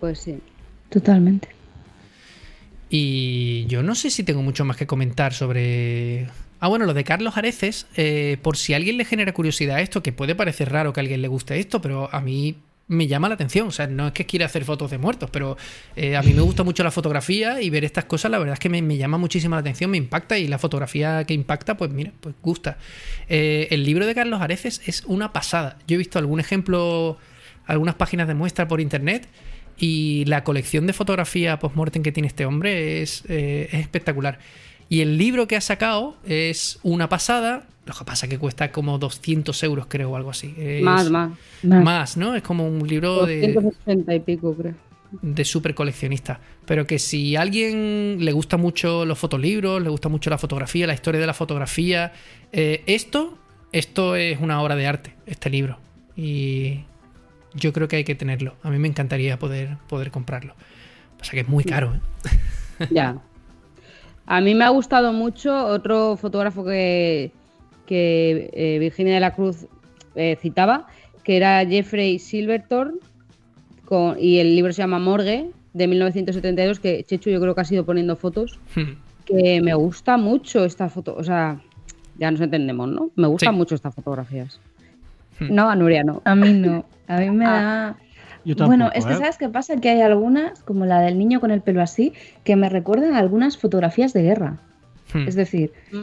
Pues 0.00 0.18
sí. 0.18 0.38
Totalmente. 0.90 1.48
Y 2.88 3.66
yo 3.66 3.82
no 3.82 3.94
sé 3.94 4.10
si 4.10 4.22
tengo 4.22 4.42
mucho 4.42 4.64
más 4.64 4.76
que 4.76 4.86
comentar 4.86 5.34
sobre. 5.34 6.28
Ah, 6.60 6.68
bueno, 6.68 6.86
lo 6.86 6.94
de 6.94 7.04
Carlos 7.04 7.36
Areces, 7.36 7.86
eh, 7.96 8.38
por 8.42 8.56
si 8.56 8.72
a 8.72 8.76
alguien 8.76 8.96
le 8.96 9.04
genera 9.04 9.34
curiosidad 9.34 9.80
esto, 9.80 10.02
que 10.02 10.12
puede 10.12 10.34
parecer 10.34 10.70
raro 10.70 10.92
que 10.92 11.00
a 11.00 11.02
alguien 11.02 11.20
le 11.20 11.28
guste 11.28 11.58
esto, 11.58 11.80
pero 11.82 12.08
a 12.14 12.20
mí 12.20 12.56
me 12.86 13.06
llama 13.06 13.28
la 13.28 13.34
atención. 13.34 13.68
O 13.68 13.70
sea, 13.70 13.86
no 13.86 14.08
es 14.08 14.12
que 14.12 14.26
quiera 14.26 14.46
hacer 14.46 14.64
fotos 14.64 14.90
de 14.90 14.98
muertos, 14.98 15.30
pero 15.30 15.56
eh, 15.96 16.16
a 16.16 16.22
mí 16.22 16.34
me 16.34 16.42
gusta 16.42 16.62
mucho 16.62 16.82
la 16.82 16.90
fotografía 16.90 17.60
y 17.60 17.70
ver 17.70 17.84
estas 17.84 18.04
cosas, 18.04 18.30
la 18.30 18.38
verdad 18.38 18.54
es 18.54 18.60
que 18.60 18.68
me, 18.68 18.82
me 18.82 18.96
llama 18.96 19.18
muchísima 19.18 19.56
la 19.56 19.60
atención, 19.60 19.90
me 19.90 19.96
impacta 19.96 20.38
y 20.38 20.46
la 20.48 20.58
fotografía 20.58 21.24
que 21.24 21.34
impacta, 21.34 21.76
pues 21.76 21.90
mira, 21.90 22.12
pues 22.20 22.34
gusta. 22.42 22.78
Eh, 23.28 23.68
el 23.70 23.84
libro 23.84 24.06
de 24.06 24.14
Carlos 24.14 24.40
Areces 24.40 24.82
es 24.86 25.04
una 25.06 25.32
pasada. 25.32 25.78
Yo 25.86 25.94
he 25.94 25.98
visto 25.98 26.18
algún 26.18 26.40
ejemplo, 26.40 27.18
algunas 27.66 27.94
páginas 27.94 28.28
de 28.28 28.34
muestra 28.34 28.68
por 28.68 28.80
internet 28.80 29.28
y 29.78 30.24
la 30.26 30.44
colección 30.44 30.86
de 30.86 30.92
fotografía 30.92 31.58
post-mortem 31.58 32.02
que 32.02 32.12
tiene 32.12 32.28
este 32.28 32.46
hombre 32.46 33.02
es, 33.02 33.24
eh, 33.28 33.68
es 33.72 33.80
espectacular. 33.80 34.38
Y 34.88 35.00
el 35.00 35.18
libro 35.18 35.48
que 35.48 35.56
ha 35.56 35.60
sacado 35.60 36.16
es 36.26 36.78
una 36.82 37.08
pasada. 37.08 37.66
Lo 37.86 37.92
que 37.94 38.04
pasa 38.04 38.26
es 38.26 38.30
que 38.30 38.38
cuesta 38.38 38.72
como 38.72 38.98
200 38.98 39.62
euros, 39.62 39.86
creo, 39.88 40.10
o 40.10 40.16
algo 40.16 40.30
así. 40.30 40.54
Es- 40.56 40.82
Más, 40.82 41.10
más. 41.10 41.30
Más, 41.62 42.16
¿no? 42.16 42.34
Es 42.34 42.42
como 42.42 42.66
un 42.66 42.86
libro 42.88 43.26
de, 43.26 43.52
260 43.52 44.14
y 44.14 44.20
pico, 44.20 44.54
creo. 44.54 44.74
de 45.20 45.44
super 45.44 45.74
coleccionista. 45.74 46.40
Pero 46.64 46.86
que 46.86 46.98
si 46.98 47.36
a 47.36 47.42
alguien 47.42 48.16
le 48.20 48.32
gusta 48.32 48.56
mucho 48.56 49.04
los 49.04 49.18
fotolibros, 49.18 49.82
le 49.82 49.90
gusta 49.90 50.08
mucho 50.08 50.30
la 50.30 50.38
fotografía, 50.38 50.86
la 50.86 50.94
historia 50.94 51.20
de 51.20 51.26
la 51.26 51.34
fotografía, 51.34 52.12
eh, 52.52 52.82
esto, 52.86 53.36
esto 53.70 54.16
es 54.16 54.40
una 54.40 54.62
obra 54.62 54.76
de 54.76 54.86
arte, 54.86 55.14
este 55.26 55.50
libro. 55.50 55.78
Y 56.16 56.80
yo 57.52 57.72
creo 57.74 57.86
que 57.86 57.96
hay 57.96 58.04
que 58.04 58.14
tenerlo. 58.14 58.54
A 58.62 58.70
mí 58.70 58.78
me 58.78 58.88
encantaría 58.88 59.38
poder, 59.38 59.76
poder 59.88 60.10
comprarlo. 60.10 60.54
Pasa 61.18 61.32
que 61.32 61.40
es 61.40 61.48
muy 61.48 61.64
caro. 61.64 61.94
¿eh? 62.80 62.88
Ya. 62.90 63.18
A 64.26 64.40
mí 64.40 64.54
me 64.54 64.64
ha 64.64 64.70
gustado 64.70 65.12
mucho 65.12 65.54
otro 65.66 66.16
fotógrafo 66.16 66.64
que, 66.64 67.30
que 67.86 68.50
eh, 68.52 68.78
Virginia 68.78 69.14
de 69.14 69.20
la 69.20 69.34
Cruz 69.34 69.66
eh, 70.14 70.36
citaba, 70.40 70.86
que 71.22 71.36
era 71.36 71.64
Jeffrey 71.66 72.18
Silverthorne, 72.18 72.98
con, 73.84 74.16
y 74.18 74.38
el 74.38 74.54
libro 74.56 74.72
se 74.72 74.82
llama 74.82 74.98
Morgue, 74.98 75.50
de 75.72 75.86
1972, 75.88 76.78
que 76.80 77.04
Chechu 77.04 77.30
yo 77.30 77.40
creo 77.40 77.54
que 77.54 77.60
ha 77.60 77.64
sido 77.64 77.84
poniendo 77.84 78.16
fotos, 78.16 78.58
Hmm. 78.74 78.94
que 79.26 79.60
me 79.62 79.74
gusta 79.74 80.16
mucho 80.18 80.64
esta 80.64 80.88
foto, 80.88 81.14
o 81.16 81.24
sea, 81.24 81.58
ya 82.18 82.30
nos 82.30 82.40
entendemos, 82.40 82.88
¿no? 82.88 83.10
Me 83.16 83.26
gustan 83.26 83.54
Sí. 83.54 83.58
mucho 83.58 83.74
estas 83.74 83.94
fotografías. 83.94 84.60
Hmm. 85.40 85.54
No, 85.54 85.68
a 85.68 85.74
Nuria 85.74 86.04
no. 86.04 86.22
A 86.24 86.34
mí 86.34 86.52
no. 86.52 86.84
A 87.08 87.18
mí 87.18 87.30
me 87.30 87.44
Ah. 87.46 87.50
da... 87.50 87.96
Yo 88.44 88.54
tampoco, 88.54 88.76
bueno, 88.76 88.90
es 88.94 89.06
que 89.06 89.14
¿eh? 89.14 89.16
sabes 89.16 89.38
qué 89.38 89.48
pasa, 89.48 89.80
que 89.80 89.88
hay 89.88 90.02
algunas, 90.02 90.62
como 90.64 90.84
la 90.84 91.00
del 91.00 91.18
niño 91.18 91.40
con 91.40 91.50
el 91.50 91.62
pelo 91.62 91.80
así, 91.80 92.12
que 92.44 92.56
me 92.56 92.68
recuerdan 92.68 93.14
a 93.14 93.18
algunas 93.18 93.56
fotografías 93.56 94.12
de 94.12 94.22
guerra. 94.22 94.58
Hmm. 95.14 95.26
Es 95.26 95.34
decir, 95.34 95.72
Mm. 95.92 96.02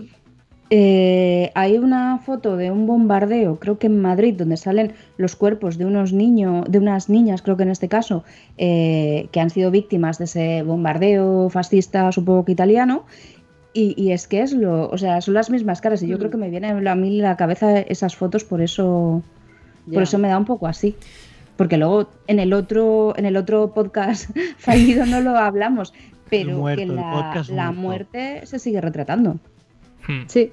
Eh, 0.74 1.52
hay 1.54 1.78
una 1.78 2.18
foto 2.20 2.56
de 2.56 2.72
un 2.72 2.88
bombardeo, 2.88 3.60
creo 3.60 3.78
que 3.78 3.88
en 3.88 4.02
Madrid, 4.02 4.36
donde 4.38 4.56
salen 4.56 4.94
los 5.18 5.36
cuerpos 5.36 5.78
de 5.78 5.86
unos 5.86 6.14
niños, 6.14 6.66
de 6.70 6.78
unas 6.80 7.10
niñas, 7.10 7.42
creo 7.42 7.58
que 7.58 7.64
en 7.64 7.72
este 7.72 7.90
caso, 7.90 8.24
eh, 8.58 9.28
que 9.34 9.42
han 9.42 9.50
sido 9.50 9.70
víctimas 9.70 10.18
de 10.18 10.24
ese 10.26 10.64
bombardeo 10.64 11.50
fascista, 11.50 12.10
supongo 12.14 12.46
que 12.46 12.54
italiano. 12.54 13.06
Y, 13.74 14.02
y 14.02 14.12
es 14.14 14.28
que 14.28 14.42
es 14.42 14.54
lo, 14.54 14.90
o 14.90 14.98
sea, 14.98 15.20
son 15.20 15.34
las 15.34 15.50
mismas 15.50 15.82
caras. 15.82 16.02
Y 16.04 16.08
yo 16.08 16.16
Mm. 16.16 16.20
creo 16.20 16.32
que 16.32 16.38
me 16.38 16.50
vienen 16.50 16.88
a 16.88 16.96
mí 16.96 17.20
a 17.20 17.24
la 17.24 17.38
cabeza 17.38 17.80
esas 17.80 18.16
fotos, 18.16 18.46
por 18.46 18.62
eso, 18.62 19.24
por 19.94 20.04
eso 20.04 20.18
me 20.18 20.30
da 20.30 20.38
un 20.38 20.46
poco 20.46 20.68
así. 20.68 20.96
Porque 21.58 21.76
luego 21.78 22.10
en 22.28 22.40
el 22.40 22.54
otro, 22.54 23.14
en 23.18 23.26
el 23.26 23.36
otro 23.36 23.74
podcast 23.74 24.30
fallido 24.58 25.06
no 25.06 25.20
lo 25.20 25.38
hablamos, 25.38 25.94
pero 26.30 26.58
muerto, 26.60 26.82
que 26.82 27.54
la, 27.54 27.72
muerte 27.74 28.46
se 28.46 28.58
sigue 28.58 28.80
retratando. 28.80 29.36
Hmm. 30.08 30.24
Sí, 30.28 30.52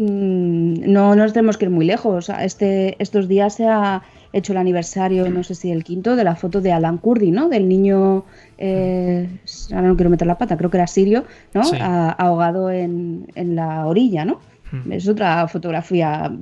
no 0.00 1.14
nos 1.14 1.32
tenemos 1.32 1.58
que 1.58 1.66
ir 1.66 1.70
muy 1.70 1.84
lejos. 1.84 2.30
Este, 2.40 2.96
estos 2.98 3.28
días 3.28 3.54
se 3.54 3.66
ha 3.66 4.02
hecho 4.32 4.52
el 4.52 4.58
aniversario, 4.58 5.28
no 5.28 5.42
sé 5.42 5.54
si 5.54 5.70
el 5.70 5.84
quinto, 5.84 6.16
de 6.16 6.24
la 6.24 6.36
foto 6.36 6.60
de 6.60 6.72
Alan 6.72 6.98
Kurdi, 6.98 7.30
¿no? 7.30 7.48
Del 7.48 7.68
niño, 7.68 8.24
eh, 8.58 9.28
ahora 9.72 9.88
no 9.88 9.96
quiero 9.96 10.10
meter 10.10 10.26
la 10.26 10.38
pata, 10.38 10.56
creo 10.56 10.70
que 10.70 10.76
era 10.76 10.86
sirio, 10.86 11.24
¿no? 11.52 11.64
Sí. 11.64 11.76
Ahogado 11.80 12.70
en, 12.70 13.26
en 13.34 13.56
la 13.56 13.86
orilla, 13.86 14.24
¿no? 14.24 14.40
Hmm. 14.70 14.92
Es 14.92 15.08
otra 15.08 15.46
fotografía 15.48 16.32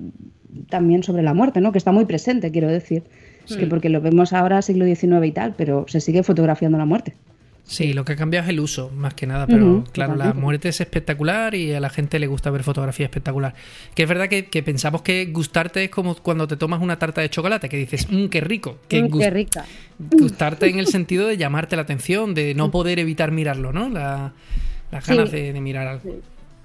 también 0.68 1.02
sobre 1.02 1.22
la 1.22 1.34
muerte, 1.34 1.60
¿no? 1.60 1.72
Que 1.72 1.78
está 1.78 1.92
muy 1.92 2.04
presente, 2.04 2.50
quiero 2.50 2.68
decir. 2.68 3.02
Es 3.48 3.56
que 3.56 3.64
Hmm. 3.64 3.70
porque 3.70 3.88
lo 3.88 4.02
vemos 4.02 4.34
ahora 4.34 4.60
siglo 4.60 4.84
XIX 4.84 5.24
y 5.24 5.32
tal, 5.32 5.54
pero 5.56 5.86
se 5.88 6.00
sigue 6.00 6.22
fotografiando 6.22 6.76
la 6.76 6.84
muerte. 6.84 7.14
Sí, 7.70 7.92
lo 7.92 8.02
que 8.02 8.14
ha 8.14 8.16
cambiado 8.16 8.44
es 8.44 8.48
el 8.50 8.60
uso, 8.60 8.90
más 8.96 9.12
que 9.12 9.26
nada, 9.26 9.46
pero 9.46 9.84
claro, 9.92 10.16
la 10.16 10.32
muerte 10.32 10.70
es 10.70 10.80
espectacular 10.80 11.54
y 11.54 11.74
a 11.74 11.80
la 11.80 11.90
gente 11.90 12.18
le 12.18 12.26
gusta 12.26 12.50
ver 12.50 12.62
fotografía 12.62 13.04
espectacular. 13.04 13.52
Que 13.94 14.04
es 14.04 14.08
verdad 14.08 14.26
que, 14.30 14.46
que 14.46 14.62
pensamos 14.62 15.02
que 15.02 15.26
gustarte 15.26 15.84
es 15.84 15.90
como 15.90 16.14
cuando 16.14 16.48
te 16.48 16.56
tomas 16.56 16.80
una 16.80 16.98
tarta 16.98 17.20
de 17.20 17.28
chocolate, 17.28 17.68
que 17.68 17.76
dices, 17.76 18.06
mmm, 18.10 18.28
qué 18.28 18.40
rico. 18.40 18.78
Que 18.88 19.02
Mm, 19.02 19.18
qué 19.18 19.28
rica. 19.28 19.66
gustarte 19.98 20.66
en 20.70 20.78
el 20.78 20.86
sentido 20.88 21.26
de 21.26 21.36
llamarte 21.36 21.76
la 21.76 21.82
atención, 21.82 22.32
de 22.32 22.54
no 22.54 22.70
poder 22.70 22.98
evitar 23.00 23.32
mirarlo, 23.32 23.70
¿no? 23.70 23.90
La- 23.90 24.32
las 24.90 25.04
Sí. 25.04 25.10
ganas 25.14 25.30
de, 25.30 25.52
de 25.52 25.60
mirar 25.60 25.86
algo. 25.88 26.16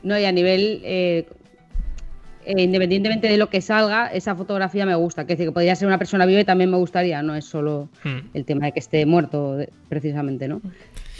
No, 0.03 0.17
y 0.17 0.23
a 0.23 0.31
nivel, 0.31 0.79
eh, 0.85 1.25
eh, 2.45 2.61
independientemente 2.63 3.27
de 3.27 3.37
lo 3.37 3.49
que 3.49 3.61
salga, 3.61 4.07
esa 4.07 4.35
fotografía 4.35 4.85
me 4.85 4.95
gusta. 4.95 5.25
Que 5.25 5.33
decir, 5.33 5.47
que 5.47 5.51
podría 5.51 5.75
ser 5.75 5.87
una 5.87 5.97
persona 5.97 6.25
viva 6.25 6.39
y 6.41 6.45
también 6.45 6.69
me 6.71 6.77
gustaría, 6.77 7.21
no 7.21 7.35
es 7.35 7.45
solo 7.45 7.89
Hmm. 8.03 8.19
el 8.33 8.45
tema 8.45 8.65
de 8.65 8.71
que 8.71 8.79
esté 8.79 9.05
muerto, 9.05 9.57
precisamente, 9.89 10.47
¿no? 10.47 10.61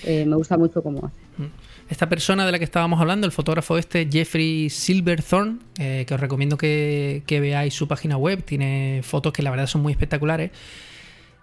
Eh, 0.06 0.26
me 0.26 0.36
gusta 0.36 0.58
mucho 0.58 0.84
cómo 0.84 1.06
hace. 1.06 1.50
Esta 1.90 2.08
persona 2.10 2.46
de 2.46 2.52
la 2.52 2.58
que 2.60 2.66
estábamos 2.66 3.00
hablando, 3.00 3.26
el 3.26 3.32
fotógrafo 3.32 3.78
este, 3.78 4.08
Jeffrey 4.12 4.70
Silverthorne, 4.70 5.60
eh, 5.80 6.06
que 6.08 6.14
os 6.14 6.20
recomiendo 6.20 6.58
que, 6.58 7.24
que 7.26 7.40
veáis 7.40 7.74
su 7.74 7.88
página 7.88 8.18
web, 8.18 8.44
tiene 8.44 9.02
fotos 9.04 9.32
que 9.34 9.44
la 9.44 9.50
verdad 9.52 9.68
son 9.68 9.82
muy 9.82 9.92
espectaculares. 9.94 10.52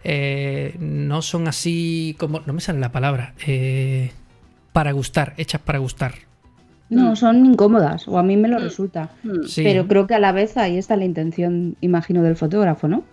Eh, 0.03 0.77
no 0.79 1.21
son 1.23 1.47
así 1.49 2.17
como. 2.19 2.41
No 2.47 2.53
me 2.53 2.61
sale 2.61 2.81
la 2.81 2.91
palabra. 2.93 3.35
eh, 3.47 4.11
para 4.73 4.93
gustar, 4.93 5.35
hechas 5.37 5.61
para 5.61 5.79
gustar. 5.81 6.15
No, 6.91 7.13
Mm. 7.13 7.17
son 7.17 7.47
incómodas, 7.47 8.07
o 8.09 8.19
a 8.19 8.23
mí 8.23 8.37
me 8.37 8.49
lo 8.49 8.59
resulta. 8.59 9.11
Mm. 9.23 9.45
Sí. 9.47 9.63
Pero 9.63 9.87
creo 9.87 10.07
que 10.07 10.15
a 10.15 10.19
la 10.19 10.33
vez 10.33 10.57
ahí 10.57 10.77
está 10.77 10.97
la 10.97 11.05
intención, 11.05 11.77
imagino, 11.81 12.23
del 12.23 12.37
fotógrafo, 12.37 12.89
¿no? 12.89 13.05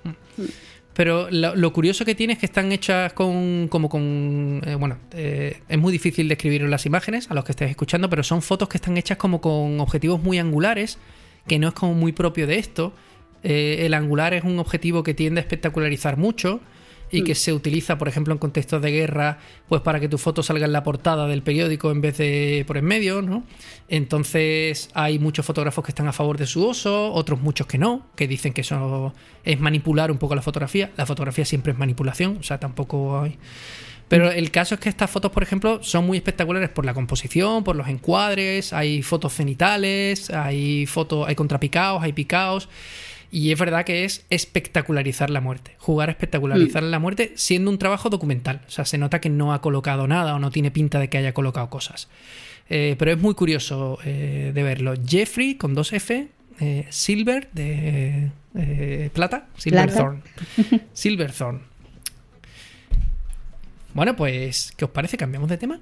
Pero 0.94 1.28
lo, 1.30 1.56
lo 1.56 1.72
curioso 1.74 2.04
que 2.06 2.16
tiene 2.16 2.34
es 2.34 2.40
que 2.40 2.48
están 2.48 2.72
hechas 2.72 3.14
con. 3.14 3.68
como 3.70 3.88
con. 3.88 4.62
eh, 4.66 4.74
bueno, 4.76 4.98
eh, 5.12 5.58
es 5.70 5.78
muy 5.78 5.92
difícil 5.92 6.28
describir 6.28 6.64
las 6.64 6.88
imágenes 6.88 7.30
a 7.30 7.36
los 7.36 7.44
que 7.44 7.52
estéis 7.52 7.70
escuchando, 7.72 8.10
pero 8.10 8.24
son 8.24 8.42
fotos 8.42 8.68
que 8.68 8.78
están 8.78 8.98
hechas 8.98 9.18
como 9.18 9.40
con 9.40 9.80
objetivos 9.80 10.22
muy 10.24 10.40
angulares, 10.40 10.98
que 11.48 11.60
no 11.60 11.68
es 11.68 11.76
como 11.76 11.94
muy 11.94 12.14
propio 12.14 12.48
de 12.48 12.58
esto. 12.58 12.94
Eh, 13.44 13.86
el 13.86 13.94
angular 13.94 14.34
es 14.34 14.44
un 14.44 14.58
objetivo 14.58 15.04
que 15.04 15.14
tiende 15.14 15.40
a 15.40 15.44
espectacularizar 15.44 16.18
mucho 16.18 16.62
y 17.12 17.24
que 17.24 17.36
se 17.36 17.54
utiliza, 17.54 17.98
por 17.98 18.08
ejemplo, 18.08 18.34
en 18.34 18.38
contextos 18.38 18.82
de 18.82 18.92
guerra, 18.92 19.40
pues 19.68 19.82
para 19.82 20.00
que 20.00 20.10
tu 20.10 20.18
foto 20.18 20.44
salga 20.44 20.66
en 20.66 20.74
la 20.74 20.84
portada 20.84 21.28
del 21.28 21.42
periódico 21.42 21.92
en 21.92 22.02
vez 22.02 22.18
de 22.18 22.64
por 22.68 22.78
en 22.78 22.86
medio, 22.86 23.22
¿no? 23.22 23.44
Entonces 23.88 24.90
hay 24.94 25.20
muchos 25.20 25.46
fotógrafos 25.46 25.84
que 25.86 25.92
están 25.92 26.08
a 26.08 26.14
favor 26.14 26.38
de 26.38 26.46
su 26.46 26.66
uso, 26.66 27.14
otros 27.14 27.40
muchos 27.40 27.68
que 27.68 27.78
no, 27.78 28.06
que 28.16 28.28
dicen 28.28 28.54
que 28.54 28.62
eso 28.62 29.14
es 29.44 29.60
manipular 29.60 30.12
un 30.12 30.18
poco 30.18 30.36
la 30.36 30.42
fotografía. 30.42 30.92
La 30.98 31.06
fotografía 31.06 31.46
siempre 31.46 31.72
es 31.72 31.78
manipulación, 31.78 32.38
o 32.38 32.44
sea, 32.44 32.60
tampoco 32.60 33.22
hay... 33.22 33.38
Pero 34.08 34.32
el 34.32 34.52
caso 34.52 34.76
es 34.76 34.80
que 34.80 34.88
estas 34.88 35.10
fotos, 35.10 35.32
por 35.32 35.44
ejemplo, 35.44 35.84
son 35.84 36.06
muy 36.06 36.18
espectaculares 36.18 36.70
por 36.70 36.86
la 36.86 36.94
composición, 36.94 37.66
por 37.66 37.76
los 37.76 37.90
encuadres, 37.90 38.72
hay 38.72 39.02
fotos 39.02 39.34
cenitales, 39.34 40.30
hay 40.30 40.86
fotos, 40.86 41.28
hay 41.28 41.36
contrapicados, 41.36 42.02
hay 42.02 42.14
picados. 42.14 42.70
Y 43.32 43.52
es 43.52 43.60
verdad 43.60 43.84
que 43.84 44.06
es 44.06 44.26
espectacularizar 44.30 45.30
la 45.30 45.42
muerte. 45.42 45.76
Jugar 45.80 46.10
a 46.10 46.14
espectacularizar 46.14 46.84
la 46.84 47.00
muerte 47.00 47.34
siendo 47.36 47.70
un 47.70 47.78
trabajo 47.78 48.10
documental. 48.10 48.62
O 48.68 48.72
sea, 48.72 48.86
se 48.86 48.98
nota 48.98 49.20
que 49.20 49.30
no 49.30 49.54
ha 49.54 49.62
colocado 49.62 50.08
nada 50.08 50.36
o 50.36 50.40
no 50.40 50.50
tiene 50.50 50.72
pinta 50.72 51.00
de 51.00 51.10
que 51.10 51.18
haya 51.18 51.34
colocado 51.34 51.70
cosas. 51.70 52.08
Eh, 52.70 52.96
pero 52.98 53.12
es 53.12 53.18
muy 53.18 53.34
curioso 53.34 54.00
eh, 54.06 54.52
de 54.54 54.64
verlo. 54.64 54.94
Jeffrey 55.06 55.56
con 55.56 55.74
dos 55.74 55.94
F, 55.94 56.28
eh, 56.60 56.86
Silver 56.90 57.50
de 57.52 58.32
plata, 59.14 59.48
Silverthorn. 59.58 60.24
Silverthorn. 60.94 61.62
Bueno, 63.94 64.16
pues, 64.16 64.74
¿qué 64.78 64.86
os 64.86 64.92
parece? 64.92 65.18
¿Cambiamos 65.18 65.50
de 65.50 65.58
tema? 65.58 65.80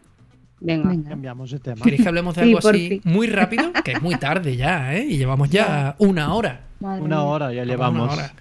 Venga. 0.65 0.89
Venga. 0.89 1.09
Cambiamos 1.09 1.51
de 1.51 1.59
tema. 1.59 1.81
¿Queréis 1.83 2.01
que 2.01 2.07
hablemos 2.07 2.35
de 2.35 2.41
algo 2.41 2.57
así 2.59 2.89
fin. 2.89 3.01
muy 3.03 3.27
rápido? 3.27 3.71
Que 3.83 3.91
es 3.93 4.01
muy 4.01 4.15
tarde 4.15 4.55
ya, 4.57 4.95
¿eh? 4.95 5.05
Y 5.07 5.17
llevamos 5.17 5.49
ya 5.49 5.95
una 5.99 6.33
hora. 6.33 6.61
Madre 6.79 7.01
Una 7.03 7.17
mía. 7.17 7.25
hora 7.25 7.53
ya 7.53 7.61
Una 7.63 7.71
llevamos. 7.71 8.13
hora. 8.13 8.33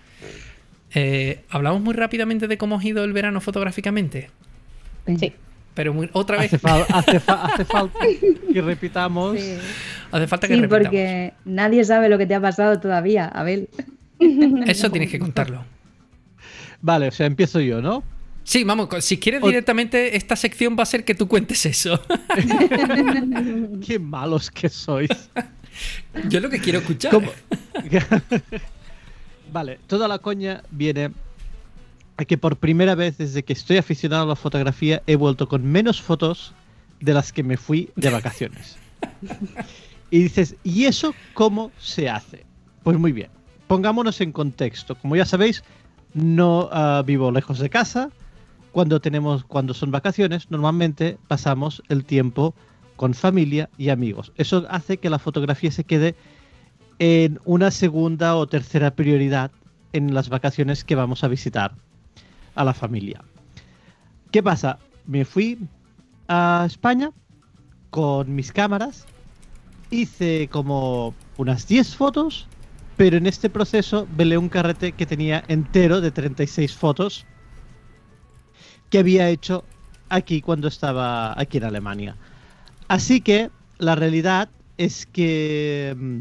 Eh, 0.94 1.44
Hablamos 1.50 1.82
muy 1.82 1.94
rápidamente 1.94 2.46
de 2.48 2.56
cómo 2.56 2.78
ha 2.78 2.84
ido 2.84 3.04
el 3.04 3.12
verano 3.12 3.40
fotográficamente. 3.40 4.30
Sí. 5.18 5.32
Pero 5.74 5.92
muy- 5.92 6.08
otra 6.12 6.38
vez 6.38 6.54
Hace, 6.54 6.58
fal- 6.66 6.86
hace 6.88 7.20
fa- 7.20 7.44
hace 7.46 7.64
falta 7.64 7.98
que 8.52 8.62
repitamos. 8.62 9.38
Sí. 9.40 9.56
hace 10.12 10.26
falta 10.28 10.46
que 10.48 10.54
Sí, 10.54 10.60
repitamos. 10.60 10.86
porque 10.86 11.32
nadie 11.44 11.84
sabe 11.84 12.08
lo 12.08 12.16
que 12.16 12.26
te 12.26 12.34
ha 12.34 12.40
pasado 12.40 12.78
todavía, 12.80 13.26
Abel. 13.26 13.68
Eso 14.66 14.90
tienes 14.90 15.10
que 15.10 15.18
contarlo. 15.18 15.64
Vale, 16.80 17.08
o 17.08 17.10
sea, 17.10 17.26
empiezo 17.26 17.60
yo, 17.60 17.82
¿no? 17.82 18.02
Sí, 18.44 18.62
vamos, 18.62 18.88
si 19.00 19.18
quieres 19.18 19.42
O- 19.42 19.46
directamente, 19.46 20.16
esta 20.16 20.36
sección 20.36 20.76
va 20.78 20.82
a 20.82 20.86
ser 20.86 21.04
que 21.04 21.14
tú 21.14 21.26
cuentes 21.26 21.64
eso. 21.66 22.00
Qué 23.86 23.98
malos 23.98 24.50
que 24.50 24.68
sois. 24.68 25.10
Yo 26.28 26.40
lo 26.40 26.50
que 26.50 26.60
quiero 26.60 26.78
escuchar. 26.78 27.10
¿Cómo? 27.10 27.30
vale, 29.52 29.80
toda 29.86 30.06
la 30.08 30.18
coña 30.18 30.62
viene 30.70 31.10
a 32.16 32.24
que 32.24 32.38
por 32.38 32.56
primera 32.56 32.94
vez 32.94 33.18
desde 33.18 33.42
que 33.42 33.54
estoy 33.54 33.78
aficionado 33.78 34.24
a 34.24 34.26
la 34.26 34.36
fotografía 34.36 35.02
he 35.06 35.16
vuelto 35.16 35.48
con 35.48 35.64
menos 35.64 36.00
fotos 36.00 36.54
de 37.00 37.12
las 37.14 37.32
que 37.32 37.42
me 37.42 37.56
fui 37.56 37.90
de 37.96 38.10
vacaciones. 38.10 38.76
Y 40.10 40.22
dices, 40.22 40.54
¿y 40.62 40.84
eso 40.84 41.14
cómo 41.32 41.72
se 41.78 42.08
hace? 42.08 42.44
Pues 42.84 42.98
muy 42.98 43.12
bien, 43.12 43.30
pongámonos 43.66 44.20
en 44.20 44.32
contexto. 44.32 44.94
Como 44.96 45.16
ya 45.16 45.24
sabéis, 45.24 45.64
no 46.12 46.68
ah, 46.72 47.02
vivo 47.04 47.32
lejos 47.32 47.58
de 47.58 47.68
casa. 47.70 48.10
Cuando 48.74 49.00
tenemos, 49.00 49.44
cuando 49.44 49.72
son 49.72 49.92
vacaciones, 49.92 50.50
normalmente 50.50 51.16
pasamos 51.28 51.80
el 51.88 52.04
tiempo 52.04 52.56
con 52.96 53.14
familia 53.14 53.70
y 53.78 53.90
amigos. 53.90 54.32
Eso 54.34 54.66
hace 54.68 54.96
que 54.96 55.10
la 55.10 55.20
fotografía 55.20 55.70
se 55.70 55.84
quede 55.84 56.16
en 56.98 57.38
una 57.44 57.70
segunda 57.70 58.34
o 58.34 58.48
tercera 58.48 58.90
prioridad 58.90 59.52
en 59.92 60.12
las 60.12 60.28
vacaciones 60.28 60.82
que 60.82 60.96
vamos 60.96 61.22
a 61.22 61.28
visitar 61.28 61.76
a 62.56 62.64
la 62.64 62.74
familia. 62.74 63.22
¿Qué 64.32 64.42
pasa? 64.42 64.80
Me 65.06 65.24
fui 65.24 65.56
a 66.26 66.64
España 66.66 67.12
con 67.90 68.34
mis 68.34 68.50
cámaras, 68.50 69.06
hice 69.92 70.48
como 70.50 71.14
unas 71.36 71.68
10 71.68 71.94
fotos, 71.94 72.48
pero 72.96 73.18
en 73.18 73.28
este 73.28 73.48
proceso 73.48 74.08
velé 74.16 74.36
un 74.36 74.48
carrete 74.48 74.90
que 74.90 75.06
tenía 75.06 75.44
entero 75.46 76.00
de 76.00 76.10
36 76.10 76.74
fotos 76.74 77.24
que 78.94 79.00
había 79.00 79.28
hecho 79.28 79.64
aquí 80.08 80.40
cuando 80.40 80.68
estaba 80.68 81.36
aquí 81.36 81.56
en 81.56 81.64
Alemania. 81.64 82.14
Así 82.86 83.20
que 83.20 83.50
la 83.78 83.96
realidad 83.96 84.48
es 84.78 85.04
que 85.06 85.96
mm, 85.98 86.20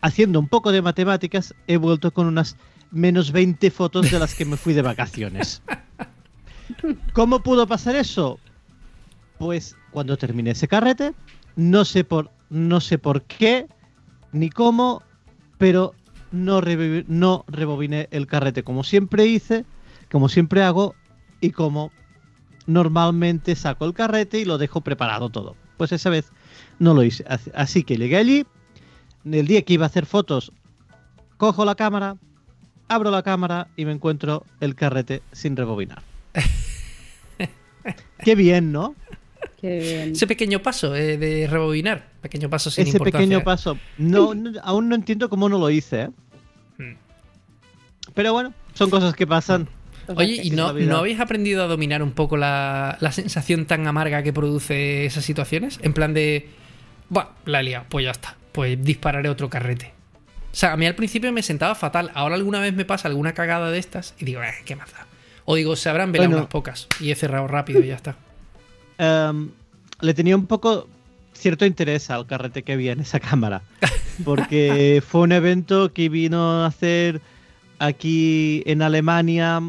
haciendo 0.00 0.40
un 0.40 0.48
poco 0.48 0.72
de 0.72 0.82
matemáticas 0.82 1.54
he 1.68 1.76
vuelto 1.76 2.10
con 2.10 2.26
unas 2.26 2.56
menos 2.90 3.30
20 3.30 3.70
fotos 3.70 4.10
de 4.10 4.18
las 4.18 4.34
que 4.34 4.44
me 4.44 4.56
fui 4.56 4.74
de 4.74 4.82
vacaciones. 4.82 5.62
¿Cómo 7.12 7.44
pudo 7.44 7.64
pasar 7.68 7.94
eso? 7.94 8.40
Pues 9.38 9.76
cuando 9.92 10.16
terminé 10.16 10.50
ese 10.50 10.66
carrete, 10.66 11.14
no 11.54 11.84
sé 11.84 12.02
por, 12.02 12.32
no 12.50 12.80
sé 12.80 12.98
por 12.98 13.22
qué 13.22 13.68
ni 14.32 14.50
cómo, 14.50 15.04
pero 15.58 15.94
no, 16.32 16.60
no 17.06 17.44
rebobiné 17.46 18.08
el 18.10 18.26
carrete 18.26 18.64
como 18.64 18.82
siempre 18.82 19.26
hice, 19.26 19.64
como 20.10 20.28
siempre 20.28 20.64
hago 20.64 20.96
y 21.40 21.50
como 21.50 21.92
normalmente 22.66 23.54
saco 23.56 23.84
el 23.86 23.94
carrete 23.94 24.38
y 24.40 24.44
lo 24.44 24.58
dejo 24.58 24.80
preparado 24.82 25.30
todo. 25.30 25.56
Pues 25.76 25.92
esa 25.92 26.10
vez 26.10 26.30
no 26.78 26.94
lo 26.94 27.02
hice. 27.02 27.24
Así- 27.54 27.82
que 27.84 27.96
llegué 27.96 28.16
allí, 28.16 28.46
el 29.24 29.46
día 29.46 29.62
que 29.62 29.74
iba 29.74 29.84
a 29.84 29.88
hacer 29.88 30.06
fotos, 30.06 30.52
cojo 31.36 31.64
la 31.64 31.74
cámara, 31.76 32.16
abro 32.88 33.10
la 33.10 33.22
cámara 33.22 33.68
y 33.76 33.84
me 33.84 33.92
encuentro 33.92 34.44
el 34.60 34.74
carrete 34.74 35.22
sin 35.32 35.56
rebobinar. 35.56 36.02
Qué 38.24 38.34
bien, 38.34 38.72
¿no? 38.72 38.94
Qué 39.60 39.78
bien. 39.78 40.12
Ese 40.12 40.26
pequeño 40.26 40.60
paso 40.62 40.94
eh, 40.94 41.16
de 41.16 41.46
rebobinar. 41.46 42.08
Pequeño 42.20 42.50
paso 42.50 42.70
sin 42.70 42.82
Ese 42.82 42.96
importancia. 42.96 43.26
pequeño 43.26 43.44
paso. 43.44 43.78
No, 43.96 44.34
no- 44.34 44.60
aún 44.62 44.88
no 44.88 44.94
entiendo 44.94 45.28
cómo 45.28 45.48
no 45.48 45.58
lo 45.58 45.70
hice, 45.70 46.02
¿eh? 46.02 46.10
Mm. 46.78 46.96
Pero 48.14 48.32
bueno, 48.32 48.52
son 48.74 48.90
cosas 48.90 49.14
que 49.14 49.26
pasan. 49.26 49.68
Oye, 50.16 50.40
¿y 50.42 50.50
no, 50.50 50.72
no 50.72 50.96
habéis 50.98 51.20
aprendido 51.20 51.64
a 51.64 51.66
dominar 51.66 52.02
un 52.02 52.12
poco 52.12 52.36
la, 52.36 52.96
la 53.00 53.12
sensación 53.12 53.66
tan 53.66 53.86
amarga 53.86 54.22
que 54.22 54.32
produce 54.32 55.06
esas 55.06 55.24
situaciones? 55.24 55.78
En 55.82 55.92
plan 55.92 56.14
de, 56.14 56.48
bueno, 57.08 57.30
la 57.44 57.60
he 57.60 57.62
liado, 57.64 57.84
pues 57.88 58.04
ya 58.04 58.10
está, 58.10 58.36
pues 58.52 58.82
dispararé 58.82 59.28
otro 59.28 59.48
carrete. 59.50 59.92
O 60.52 60.56
sea, 60.56 60.72
a 60.72 60.76
mí 60.76 60.86
al 60.86 60.94
principio 60.94 61.32
me 61.32 61.42
sentaba 61.42 61.74
fatal, 61.74 62.10
ahora 62.14 62.34
alguna 62.34 62.60
vez 62.60 62.74
me 62.74 62.84
pasa 62.84 63.08
alguna 63.08 63.34
cagada 63.34 63.70
de 63.70 63.78
estas 63.78 64.14
y 64.18 64.24
digo, 64.24 64.42
eh, 64.42 64.54
qué 64.64 64.74
da. 64.76 64.84
O 65.44 65.54
digo, 65.54 65.76
se 65.76 65.88
habrán 65.88 66.12
velado 66.12 66.30
Bueno. 66.30 66.42
unas 66.42 66.50
pocas 66.50 66.88
y 67.00 67.10
he 67.10 67.14
cerrado 67.14 67.46
rápido 67.46 67.82
y 67.82 67.88
ya 67.88 67.94
está. 67.94 68.16
Em, 68.98 69.50
le 70.00 70.14
tenía 70.14 70.36
un 70.36 70.46
poco 70.46 70.88
cierto 71.32 71.64
interés 71.64 72.10
al 72.10 72.26
carrete 72.26 72.62
que 72.62 72.72
había 72.72 72.92
en 72.92 73.00
esa 73.00 73.20
cámara. 73.20 73.62
Porque 74.24 75.02
fue 75.06 75.22
un 75.22 75.32
evento 75.32 75.92
que 75.92 76.08
vino 76.08 76.62
a 76.62 76.66
hacer 76.66 77.20
aquí 77.78 78.62
en 78.66 78.82
Alemania 78.82 79.62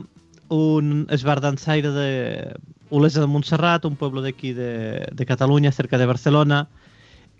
un 0.49 1.07
esbardanzaire 1.09 1.91
de 1.91 2.55
Olesa 2.89 3.21
de 3.21 3.27
Montserrat, 3.27 3.85
un 3.85 3.95
pueblo 3.95 4.21
de 4.21 4.29
aquí 4.29 4.53
de, 4.53 5.07
de 5.11 5.25
Cataluña, 5.25 5.71
cerca 5.71 5.97
de 5.97 6.05
Barcelona. 6.05 6.67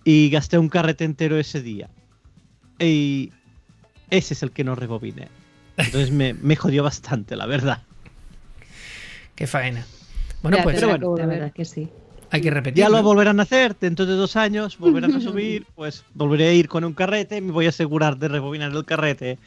Y 0.05 0.30
gasté 0.30 0.57
un 0.57 0.70
carrete 0.70 1.03
entero 1.03 1.38
ese 1.38 1.62
día. 1.62 1.89
Y 2.80 3.32
ese 4.10 4.34
es 4.34 4.43
el 4.43 4.51
que 4.51 4.64
no 4.64 4.76
rebobiné. 4.76 5.28
Entonces 5.78 6.12
me, 6.12 6.34
me 6.34 6.55
jodió 6.55 6.84
bastante, 6.84 7.36
la 7.36 7.45
verdad. 7.45 7.84
Qué 9.36 9.47
faena. 9.47 9.86
Bueno, 10.41 10.57
Ya, 10.57 10.64
pues 10.64 10.76
pero 10.76 10.89
bueno, 10.89 11.18
La 11.18 11.26
verdad 11.26 11.51
que 11.53 11.66
sí. 11.66 11.89
hay 12.32 12.41
que 12.41 12.49
repetir. 12.49 12.80
Ya 12.84 12.89
lo 12.89 13.01
volverán 13.03 13.39
a 13.39 13.43
hacer 13.43 13.76
dentro 13.80 14.05
de 14.05 14.14
dos 14.14 14.36
años, 14.36 14.78
volverán 14.78 15.14
a 15.16 15.22
subir, 15.22 15.66
pues 15.76 16.05
volveré 16.14 16.47
a 16.47 16.53
ir 16.53 16.68
con 16.70 16.84
un 16.84 16.93
carrete, 16.93 17.41
me 17.41 17.51
voy 17.51 17.66
a 17.66 17.70
asegurar 17.70 18.18
de 18.18 18.28
rebobinar 18.30 18.72
el 18.72 18.86
carrete 18.86 19.38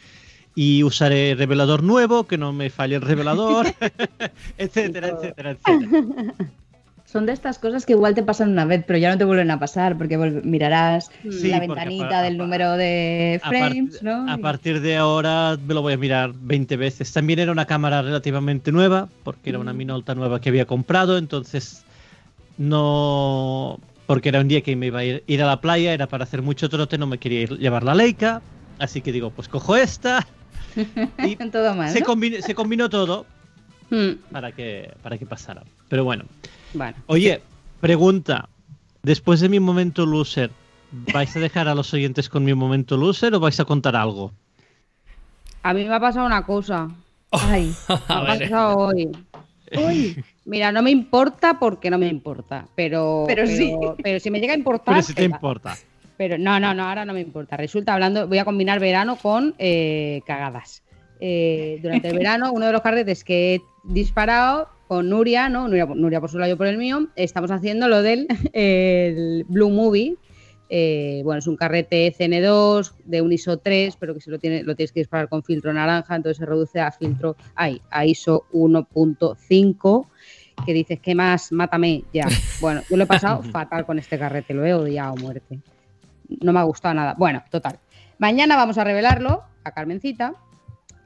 y 0.54 0.82
usaré 0.82 1.34
revelador 1.34 1.82
nuevo, 1.82 2.24
que 2.24 2.38
no 2.38 2.52
me 2.52 2.70
falle 2.70 2.96
el 2.96 3.02
revelador, 3.02 3.66
etcétera, 4.58 5.08
etcétera, 5.08 5.50
etcétera. 5.52 6.34
Son 7.06 7.26
de 7.26 7.32
estas 7.32 7.58
cosas 7.58 7.84
que 7.84 7.92
igual 7.92 8.14
te 8.14 8.22
pasan 8.22 8.50
una 8.50 8.64
vez, 8.64 8.84
pero 8.86 8.98
ya 8.98 9.10
no 9.10 9.18
te 9.18 9.24
vuelven 9.24 9.50
a 9.50 9.58
pasar 9.58 9.98
porque 9.98 10.16
mirarás 10.16 11.10
Sí, 11.22 11.48
la 11.48 11.58
porque 11.58 11.68
ventanita 11.74 12.22
del 12.22 12.38
número 12.38 12.72
de 12.78 13.38
A, 13.42 13.48
frames, 13.50 14.02
¿no? 14.02 14.30
a 14.30 14.38
partir 14.38 14.80
de 14.80 14.96
ahora 14.96 15.58
me 15.66 15.74
lo 15.74 15.82
voy 15.82 15.92
a 15.92 15.98
mirar 15.98 16.32
20 16.34 16.78
veces. 16.78 17.12
También 17.12 17.38
era 17.38 17.52
una 17.52 17.66
cámara 17.66 18.00
relativamente 18.00 18.72
nueva, 18.72 19.08
porque 19.24 19.50
era 19.50 19.58
una 19.58 19.74
Minolta 19.74 20.14
nueva 20.14 20.40
que 20.40 20.48
había 20.48 20.64
comprado, 20.64 21.18
entonces 21.18 21.84
no... 22.58 23.78
Porque 24.06 24.30
era 24.30 24.40
un 24.40 24.48
día 24.48 24.62
que 24.62 24.74
me 24.76 24.86
iba 24.86 25.00
a 25.00 25.04
ir, 25.04 25.22
ir 25.26 25.42
a 25.42 25.46
la 25.46 25.60
playa, 25.60 25.92
era 25.92 26.06
para 26.06 26.24
hacer 26.24 26.40
mucho 26.40 26.68
trote, 26.70 26.96
no 26.98 27.06
me 27.06 27.18
quería 27.18 27.42
ir- 27.42 27.58
llevar 27.58 27.84
la 27.84 27.94
Leica, 27.94 28.40
así 28.78 29.00
que 29.00 29.12
digo, 29.12 29.30
pues 29.30 29.48
cojo 29.48 29.76
esta. 29.76 30.26
Y 31.18 31.36
En 31.42 31.50
todo 31.52 31.74
mal. 31.74 31.90
se, 31.90 32.00
¿no? 32.00 32.06
combine- 32.06 32.40
se 32.40 32.54
combinó 32.54 32.88
todo 32.88 33.26
Hmm, 33.90 34.12
para 34.30 34.52
que, 34.52 34.94
para 35.02 35.18
que 35.18 35.26
pasara. 35.26 35.62
Pero 35.88 36.04
bueno. 36.04 36.24
Bueno, 36.72 36.96
Oye, 37.06 37.42
pregunta. 37.80 38.48
Después 39.02 39.40
de 39.40 39.48
mi 39.50 39.60
momento 39.60 40.06
loser, 40.06 40.50
¿vais 41.12 41.36
a 41.36 41.40
dejar 41.40 41.68
a 41.68 41.74
los 41.74 41.92
oyentes 41.92 42.28
con 42.28 42.44
mi 42.44 42.54
momento 42.54 42.96
loser 42.96 43.34
o 43.34 43.40
vais 43.40 43.58
a 43.60 43.64
contar 43.64 43.96
algo? 43.96 44.32
a 45.64 45.74
mí 45.74 45.84
me 45.84 45.94
ha 45.94 46.00
pasado 46.00 46.26
una 46.26 46.44
cosa. 46.44 46.88
Ay, 47.32 47.72
Me 47.88 47.94
ha 48.14 48.24
pasado 48.38 48.76
hoy. 48.78 49.10
uy, 49.76 50.24
Mira, 50.44 50.72
no 50.72 50.82
me 50.82 50.90
importa 50.90 51.58
porque 51.58 51.88
no 51.90 51.98
me 51.98 52.08
importa, 52.08 52.66
pero, 52.74 53.24
Pero 53.28 53.46
sí. 53.46 53.72
pero 54.02 54.18
si 54.18 54.30
me 54.30 54.40
llega 54.40 54.54
a 54.54 54.56
importar, 54.56 54.94
Pero 54.94 55.06
si 55.06 55.14
te 55.14 55.22
importa. 55.24 55.76
Pero 56.16 56.38
no, 56.38 56.60
no, 56.60 56.74
no, 56.74 56.88
ahora 56.88 57.04
no 57.04 57.12
me 57.12 57.20
importa. 57.20 57.56
Resulta, 57.56 57.94
hablando, 57.94 58.28
voy 58.28 58.38
a 58.38 58.44
combinar 58.44 58.80
verano 58.80 59.16
con 59.16 59.54
eh, 59.58 60.20
cagadas. 60.26 60.82
Eh, 61.20 61.78
durante 61.82 62.08
el 62.08 62.18
verano, 62.18 62.52
uno 62.52 62.66
de 62.66 62.72
los 62.72 62.82
carretes 62.82 63.24
que 63.24 63.54
he 63.54 63.62
disparado 63.84 64.68
con 64.88 65.08
Nuria, 65.08 65.48
¿no? 65.48 65.68
Nuria, 65.68 65.86
Nuria 65.86 66.20
por 66.20 66.30
su 66.30 66.38
lado, 66.38 66.50
yo 66.50 66.56
por 66.56 66.66
el 66.66 66.78
mío, 66.78 67.08
estamos 67.16 67.50
haciendo 67.50 67.88
lo 67.88 68.02
del 68.02 68.26
el 68.52 69.44
Blue 69.48 69.70
Movie. 69.70 70.16
Eh, 70.74 71.20
bueno, 71.22 71.38
es 71.40 71.46
un 71.46 71.56
carrete 71.56 72.14
CN2 72.18 72.94
de 73.04 73.20
un 73.20 73.30
ISO 73.30 73.58
3, 73.58 73.96
pero 73.96 74.14
que 74.14 74.20
si 74.20 74.30
lo, 74.30 74.38
tiene, 74.38 74.62
lo 74.62 74.74
tienes 74.74 74.90
que 74.90 75.00
disparar 75.00 75.28
con 75.28 75.42
filtro 75.42 75.70
naranja, 75.70 76.16
entonces 76.16 76.38
se 76.38 76.46
reduce 76.46 76.80
a 76.80 76.90
filtro, 76.90 77.36
ay, 77.54 77.82
a 77.90 78.06
ISO 78.06 78.46
1.5 78.52 80.06
que 80.64 80.72
dices, 80.72 80.98
¿qué 81.00 81.14
más? 81.14 81.52
Mátame 81.52 82.04
ya. 82.12 82.26
Bueno, 82.60 82.82
yo 82.88 82.96
lo 82.96 83.04
he 83.04 83.06
pasado 83.06 83.42
fatal 83.42 83.84
con 83.84 83.98
este 83.98 84.18
carrete, 84.18 84.54
lo 84.54 84.64
he 84.64 84.72
odiado 84.72 85.12
a 85.12 85.16
muerte. 85.16 85.58
No 86.40 86.52
me 86.52 86.60
ha 86.60 86.64
gustado 86.64 86.94
nada. 86.94 87.14
Bueno, 87.18 87.42
total. 87.50 87.78
Mañana 88.18 88.56
vamos 88.56 88.78
a 88.78 88.84
revelarlo 88.84 89.42
a 89.64 89.72
Carmencita 89.72 90.34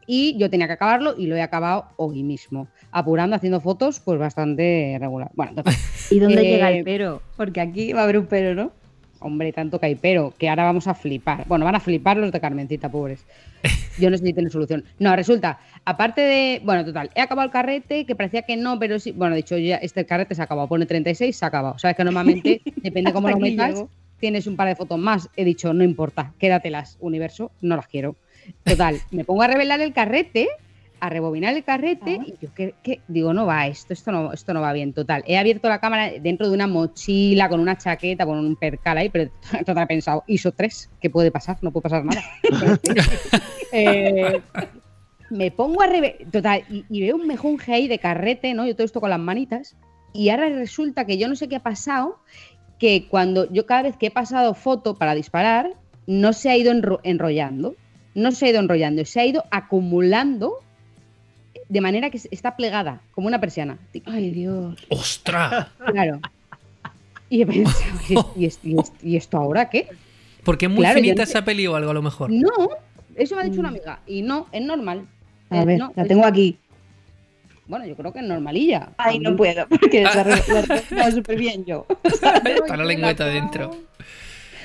y 0.06 0.36
yo 0.38 0.48
tenía 0.50 0.66
que 0.66 0.74
acabarlo 0.74 1.14
y 1.16 1.26
lo 1.26 1.36
he 1.36 1.42
acabado 1.42 1.86
hoy 1.96 2.22
mismo, 2.22 2.68
apurando, 2.92 3.34
haciendo 3.36 3.60
fotos, 3.60 4.00
pues 4.00 4.18
bastante 4.18 4.96
regular. 5.00 5.30
Bueno, 5.34 5.54
total. 5.54 5.74
¿y 6.10 6.18
dónde 6.18 6.40
Eh, 6.42 6.52
llega 6.52 6.70
el 6.70 6.84
pero? 6.84 7.22
Porque 7.36 7.60
aquí 7.60 7.92
va 7.92 8.00
a 8.00 8.04
haber 8.04 8.18
un 8.18 8.26
pero, 8.26 8.54
¿no? 8.54 8.70
Hombre, 9.18 9.50
tanto 9.52 9.80
caipero, 9.80 10.34
que 10.38 10.48
ahora 10.48 10.64
vamos 10.64 10.86
a 10.86 10.94
flipar. 10.94 11.44
Bueno, 11.48 11.64
van 11.64 11.74
a 11.74 11.80
flipar 11.80 12.18
los 12.18 12.30
de 12.30 12.38
Carmencita, 12.38 12.90
pobres. 12.90 13.24
Yo 13.98 14.10
no 14.10 14.18
sé 14.18 14.24
si 14.26 14.32
tienen 14.34 14.52
solución. 14.52 14.84
No, 14.98 15.16
resulta, 15.16 15.58
aparte 15.86 16.20
de. 16.20 16.60
Bueno, 16.62 16.84
total, 16.84 17.10
he 17.14 17.22
acabado 17.22 17.46
el 17.46 17.50
carrete, 17.50 18.04
que 18.04 18.14
parecía 18.14 18.42
que 18.42 18.56
no, 18.58 18.78
pero 18.78 18.98
sí. 18.98 19.12
Bueno, 19.12 19.34
de 19.34 19.40
hecho, 19.40 19.56
ya 19.56 19.76
este 19.76 20.04
carrete 20.04 20.34
se 20.34 20.42
ha 20.42 20.44
acabado. 20.44 20.68
Pone 20.68 20.84
36, 20.84 21.34
se 21.34 21.44
ha 21.44 21.48
acabado. 21.48 21.78
Sabes 21.78 21.96
que 21.96 22.04
normalmente, 22.04 22.60
depende 22.76 23.12
cómo 23.12 23.30
lo 23.30 23.38
metas, 23.38 23.70
llego. 23.70 23.88
Tienes 24.18 24.46
un 24.46 24.56
par 24.56 24.68
de 24.68 24.76
fotos 24.76 24.98
más. 24.98 25.28
He 25.36 25.44
dicho, 25.44 25.72
no 25.72 25.84
importa, 25.84 26.32
quédatelas, 26.38 26.96
universo, 27.00 27.50
no 27.60 27.76
las 27.76 27.86
quiero. 27.86 28.16
Total, 28.64 28.96
me 29.10 29.24
pongo 29.24 29.42
a 29.42 29.46
revelar 29.48 29.80
el 29.80 29.92
carrete, 29.92 30.48
a 30.98 31.10
rebobinar 31.10 31.54
el 31.54 31.62
carrete, 31.62 32.18
Ah. 32.20 32.24
y 32.26 32.34
yo, 32.40 32.48
¿qué, 32.54 32.74
qué? 32.82 33.00
Digo, 33.06 33.34
no 33.34 33.44
va 33.44 33.66
esto, 33.66 33.92
esto 33.92 34.10
no, 34.12 34.32
esto 34.32 34.54
no 34.54 34.62
va 34.62 34.72
bien. 34.72 34.92
Total, 34.94 35.22
he 35.26 35.36
abierto 35.36 35.68
la 35.68 35.78
cámara 35.78 36.10
dentro 36.20 36.48
de 36.48 36.54
una 36.54 36.66
mochila, 36.66 37.48
con 37.50 37.60
una 37.60 37.76
chaqueta, 37.76 38.24
con 38.24 38.38
un 38.38 38.56
percal 38.56 38.98
ahí, 38.98 39.08
pero 39.10 39.30
total 39.66 39.84
he 39.84 39.86
pensado, 39.86 40.24
ISO 40.26 40.52
3, 40.52 40.90
¿qué 41.00 41.10
puede 41.10 41.30
pasar? 41.30 41.58
No 41.60 41.70
puede 41.70 41.82
pasar 41.82 42.04
nada. 42.04 42.22
Eh, 43.72 44.40
me 45.28 45.50
pongo 45.50 45.82
a 45.82 45.86
revelar, 45.86 46.16
total, 46.30 46.62
y, 46.70 46.84
y 46.88 47.00
veo 47.02 47.16
un 47.16 47.26
mejunje 47.26 47.74
ahí 47.74 47.88
de 47.88 47.98
carrete, 47.98 48.54
¿no? 48.54 48.64
Yo 48.66 48.74
todo 48.74 48.84
esto 48.84 49.00
con 49.00 49.10
las 49.10 49.18
manitas, 49.18 49.76
y 50.12 50.30
ahora 50.30 50.48
resulta 50.48 51.04
que 51.04 51.18
yo 51.18 51.28
no 51.28 51.34
sé 51.36 51.48
qué 51.48 51.56
ha 51.56 51.62
pasado, 51.62 52.20
que 52.78 53.06
cuando 53.08 53.50
yo 53.52 53.66
cada 53.66 53.82
vez 53.82 53.96
que 53.96 54.06
he 54.06 54.10
pasado 54.10 54.54
foto 54.54 54.94
para 54.96 55.14
disparar, 55.14 55.70
no 56.06 56.32
se 56.32 56.50
ha 56.50 56.56
ido 56.56 56.72
enro- 56.72 57.00
enrollando, 57.02 57.74
no 58.14 58.32
se 58.32 58.46
ha 58.46 58.50
ido 58.50 58.60
enrollando, 58.60 59.04
se 59.04 59.20
ha 59.20 59.26
ido 59.26 59.44
acumulando 59.50 60.58
de 61.68 61.80
manera 61.80 62.10
que 62.10 62.20
está 62.30 62.54
plegada, 62.56 63.00
como 63.12 63.26
una 63.26 63.40
persiana. 63.40 63.78
Ay, 64.04 64.30
Dios. 64.30 64.76
¡Ostras! 64.88 65.66
Claro. 65.86 66.20
Y 67.28 67.42
he 67.42 67.46
pensado, 67.46 67.76
¿y, 68.08 68.14
es- 68.14 68.24
y 68.36 68.44
es- 68.46 68.60
y 68.62 68.78
es- 68.78 68.92
y 69.02 69.16
esto 69.16 69.36
ahora 69.38 69.68
qué? 69.68 69.88
Porque 70.44 70.66
es 70.66 70.70
muy 70.70 70.80
Claro, 70.82 70.94
finita 70.96 71.22
no 71.22 71.26
sé- 71.26 71.32
esa 71.32 71.44
peli 71.44 71.66
o 71.66 71.74
algo 71.74 71.90
a 71.90 71.94
lo 71.94 72.02
mejor. 72.02 72.30
No, 72.30 72.50
eso 73.16 73.34
me 73.34 73.40
ha 73.42 73.44
dicho 73.44 73.58
una 73.58 73.70
amiga. 73.70 73.98
Y 74.06 74.22
no, 74.22 74.46
es 74.52 74.62
normal. 74.62 75.06
A 75.50 75.62
Eh, 75.62 75.64
ver, 75.64 75.78
no, 75.78 75.92
la 75.96 76.04
tengo 76.04 76.24
aquí. 76.24 76.56
Bueno, 77.68 77.84
yo 77.86 77.96
creo 77.96 78.12
que 78.12 78.20
es 78.20 78.24
normalilla. 78.24 78.90
Ay, 78.96 79.18
no 79.18 79.34
puedo, 79.36 79.66
porque 79.68 80.02
la 80.02 81.06
he 81.06 81.12
súper 81.12 81.38
bien 81.38 81.64
yo. 81.64 81.86
Está 82.04 82.76
la 82.76 82.84
lengüeta 82.84 83.26
dentro. 83.26 83.70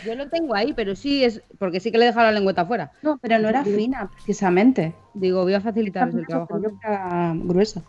Yo 0.06 0.16
lo 0.16 0.30
tengo 0.30 0.56
ahí, 0.56 0.74
pero 0.74 0.96
sí 0.96 1.24
es. 1.24 1.42
Porque 1.60 1.80
sí 1.80 1.92
que 1.92 1.98
le 1.98 2.06
he 2.06 2.08
dejado 2.08 2.28
la 2.28 2.32
lengüeta 2.32 2.62
afuera. 2.62 2.92
No, 3.02 3.18
pero 3.20 3.38
no 3.40 3.50
era 3.50 3.64
fina, 3.64 4.10
precisamente. 4.12 4.96
Digo, 5.14 5.44
voy 5.44 5.54
a 5.54 5.62
facilitaros 5.62 6.16
el 6.16 6.26
trabajo. 6.26 6.60
Yo 6.62 6.70
era 6.84 7.34
gruesa. 7.36 7.84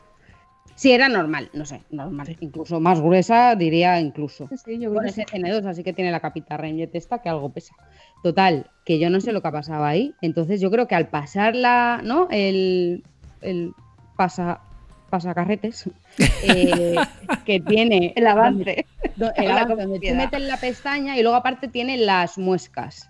Sí, 0.75 0.91
era 0.91 1.09
normal, 1.09 1.51
no 1.53 1.65
sé, 1.65 1.83
normal. 1.91 2.37
Incluso 2.41 2.81
más 2.81 3.01
gruesa, 3.01 3.55
diría 3.55 4.01
incluso. 4.01 4.49
Sí, 4.49 4.57
sí, 4.57 4.73
yo 4.75 4.91
creo 4.91 4.93
Bueno, 4.95 5.13
que 5.13 5.21
es 5.23 5.27
sí. 5.31 5.37
N2, 5.37 5.67
así 5.67 5.85
que 5.85 5.93
tiene 5.93 6.11
la 6.11 6.21
capita 6.21 6.57
Rainjet 6.57 6.95
esta 6.95 7.21
que 7.21 7.29
algo 7.29 7.51
pesa. 7.51 7.75
Total, 8.23 8.71
que 8.85 8.99
yo 8.99 9.11
no 9.11 9.21
sé 9.21 9.33
lo 9.33 9.43
que 9.43 9.49
ha 9.49 9.53
pasado 9.53 9.85
ahí. 9.85 10.15
Entonces 10.23 10.61
yo 10.61 10.71
creo 10.71 10.89
que 10.89 10.95
al 10.95 11.09
pasar 11.09 11.55
la, 11.55 12.01
¿no? 12.03 12.27
El, 12.31 13.05
el 13.43 13.75
pasa, 14.17 14.61
pasacarretes 15.13 15.89
eh, 16.43 16.97
que 17.45 17.61
tiene 17.61 18.13
El 18.17 18.27
avance. 18.27 18.87
do- 19.17 19.31
el 19.37 19.51
avance 19.51 19.83
donde 19.83 20.01
tú 20.09 20.15
metes 20.15 20.41
la 20.41 20.57
pestaña 20.57 21.17
y 21.19 21.23
luego 21.23 21.37
aparte 21.37 21.69
tiene 21.69 21.99
las 21.99 22.39
muescas. 22.39 23.09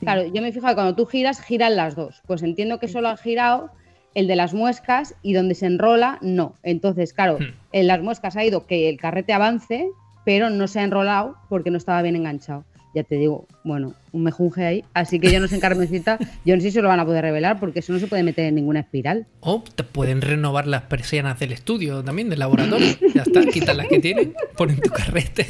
Claro, 0.00 0.24
yo 0.24 0.40
me 0.40 0.48
he 0.48 0.52
fijado 0.52 0.72
que 0.72 0.76
cuando 0.76 0.96
tú 0.96 1.04
giras, 1.04 1.42
giran 1.42 1.76
las 1.76 1.94
dos. 1.94 2.22
Pues 2.26 2.42
entiendo 2.42 2.78
que 2.80 2.88
solo 2.88 3.08
ha 3.10 3.16
girado 3.18 3.70
el 4.14 4.26
de 4.26 4.34
las 4.34 4.54
muescas 4.54 5.14
y 5.22 5.34
donde 5.34 5.54
se 5.54 5.66
enrola, 5.66 6.18
no. 6.22 6.54
Entonces, 6.62 7.12
claro, 7.12 7.38
Hmm. 7.38 7.52
en 7.72 7.86
las 7.86 8.00
muescas 8.00 8.34
ha 8.36 8.44
ido 8.44 8.66
que 8.66 8.88
el 8.88 8.96
carrete 8.98 9.34
avance, 9.34 9.88
pero 10.24 10.48
no 10.48 10.66
se 10.68 10.80
ha 10.80 10.84
enrolado 10.84 11.36
porque 11.50 11.70
no 11.70 11.76
estaba 11.76 12.00
bien 12.02 12.16
enganchado. 12.16 12.64
Ya 12.94 13.04
te 13.04 13.14
digo, 13.14 13.46
bueno, 13.62 13.94
un 14.12 14.24
mejunje 14.24 14.64
ahí. 14.66 14.84
Así 14.94 15.20
que 15.20 15.30
yo 15.30 15.38
no 15.38 15.46
sé 15.46 15.54
en 15.54 15.60
Carmencita, 15.60 16.18
yo 16.44 16.56
no 16.56 16.60
sé 16.60 16.68
si 16.68 16.72
se 16.74 16.82
lo 16.82 16.88
van 16.88 16.98
a 16.98 17.04
poder 17.04 17.22
revelar 17.22 17.60
porque 17.60 17.78
eso 17.78 17.92
no 17.92 17.98
se 18.00 18.08
puede 18.08 18.22
meter 18.24 18.46
en 18.46 18.56
ninguna 18.56 18.80
espiral. 18.80 19.26
O 19.40 19.62
te 19.74 19.84
pueden 19.84 20.20
renovar 20.22 20.66
las 20.66 20.82
persianas 20.82 21.38
del 21.38 21.52
estudio 21.52 22.02
también, 22.02 22.30
del 22.30 22.40
laboratorio. 22.40 22.88
Ya 23.14 23.22
está, 23.22 23.44
quitan 23.46 23.76
las 23.76 23.86
que 23.86 24.00
tienen, 24.00 24.34
ponen 24.56 24.80
tu 24.80 24.90
carrete. 24.90 25.46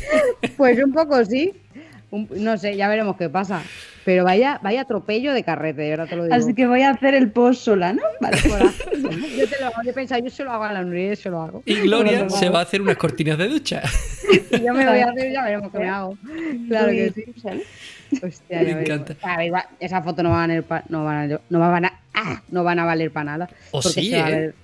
Pues 0.57 0.83
un 0.85 0.93
poco 0.93 1.25
sí. 1.25 1.53
Un- 2.11 2.29
no 2.37 2.59
sé, 2.59 2.77
ya 2.77 2.89
veremos 2.89 3.17
qué 3.17 3.29
pasa. 3.31 3.62
Pero 4.05 4.25
vaya, 4.25 4.59
vaya 4.62 4.81
atropello 4.81 5.33
de 5.35 5.45
carrete, 5.45 5.83
de 5.83 5.91
verdad 5.91 6.09
te 6.09 6.17
lo 6.17 6.25
digo. 6.25 6.35
Así 6.35 6.55
que 6.55 6.67
voy 6.67 6.83
a 6.83 6.91
hacer 6.91 7.15
el 7.15 7.31
post 7.31 7.62
sola, 7.62 7.93
¿no? 7.93 8.03
Vale. 8.21 8.37
Yo 9.39 9.47
te 9.49 9.57
lo 9.61 9.67
hago, 9.67 9.77
yo 9.85 9.91
he 9.91 9.95
pensado, 9.95 10.23
yo 10.23 10.31
se 10.31 10.43
lo 10.45 10.51
hago 10.53 10.65
a 10.65 10.73
la 10.73 10.83
Nuria, 10.83 11.11
yo 11.11 11.17
se 11.17 11.31
lo 11.31 11.41
hago. 11.43 11.62
Y 11.67 11.75
Gloria 11.83 12.29
se 12.31 12.49
va 12.49 12.61
a 12.61 12.62
hacer 12.62 12.81
unas 12.83 12.97
cortinas 12.97 13.39
de 13.39 13.49
ducha. 13.49 13.83
Yo 14.65 14.74
me 14.74 14.86
voy 14.89 14.98
a 15.01 15.07
hacer, 15.11 15.32
ya 15.32 15.44
veremos 15.44 15.73
qué 15.73 15.78
me 15.78 15.89
hago. 15.89 16.19
Claro 16.69 16.89
que 16.93 17.12
sí. 17.15 17.24
Hostia, 18.23 18.62
Me 18.62 18.70
encanta. 18.82 19.16
A 19.23 19.36
ver, 19.36 19.47
igual, 19.47 19.65
esa 19.78 20.02
foto 20.02 20.23
no 20.23 20.31
va 20.31 20.36
a 20.44 20.47
valer 20.47 20.62
pa- 20.65 20.85
no 20.89 21.05
van 21.05 21.32
a, 21.32 21.40
no 21.48 21.59
van 21.59 21.85
a, 21.85 22.01
ah, 22.15 22.43
no 22.51 22.65
van 22.65 22.78
a 22.78 22.85
valer 22.85 23.11
para 23.12 23.24
nada. 23.24 23.48
O 23.70 23.81
porque 23.81 24.01
sí, 24.02 24.11
se 24.11 24.19
va 24.20 24.27
a 24.27 24.31
¿eh? 24.31 24.35
ver- 24.40 24.55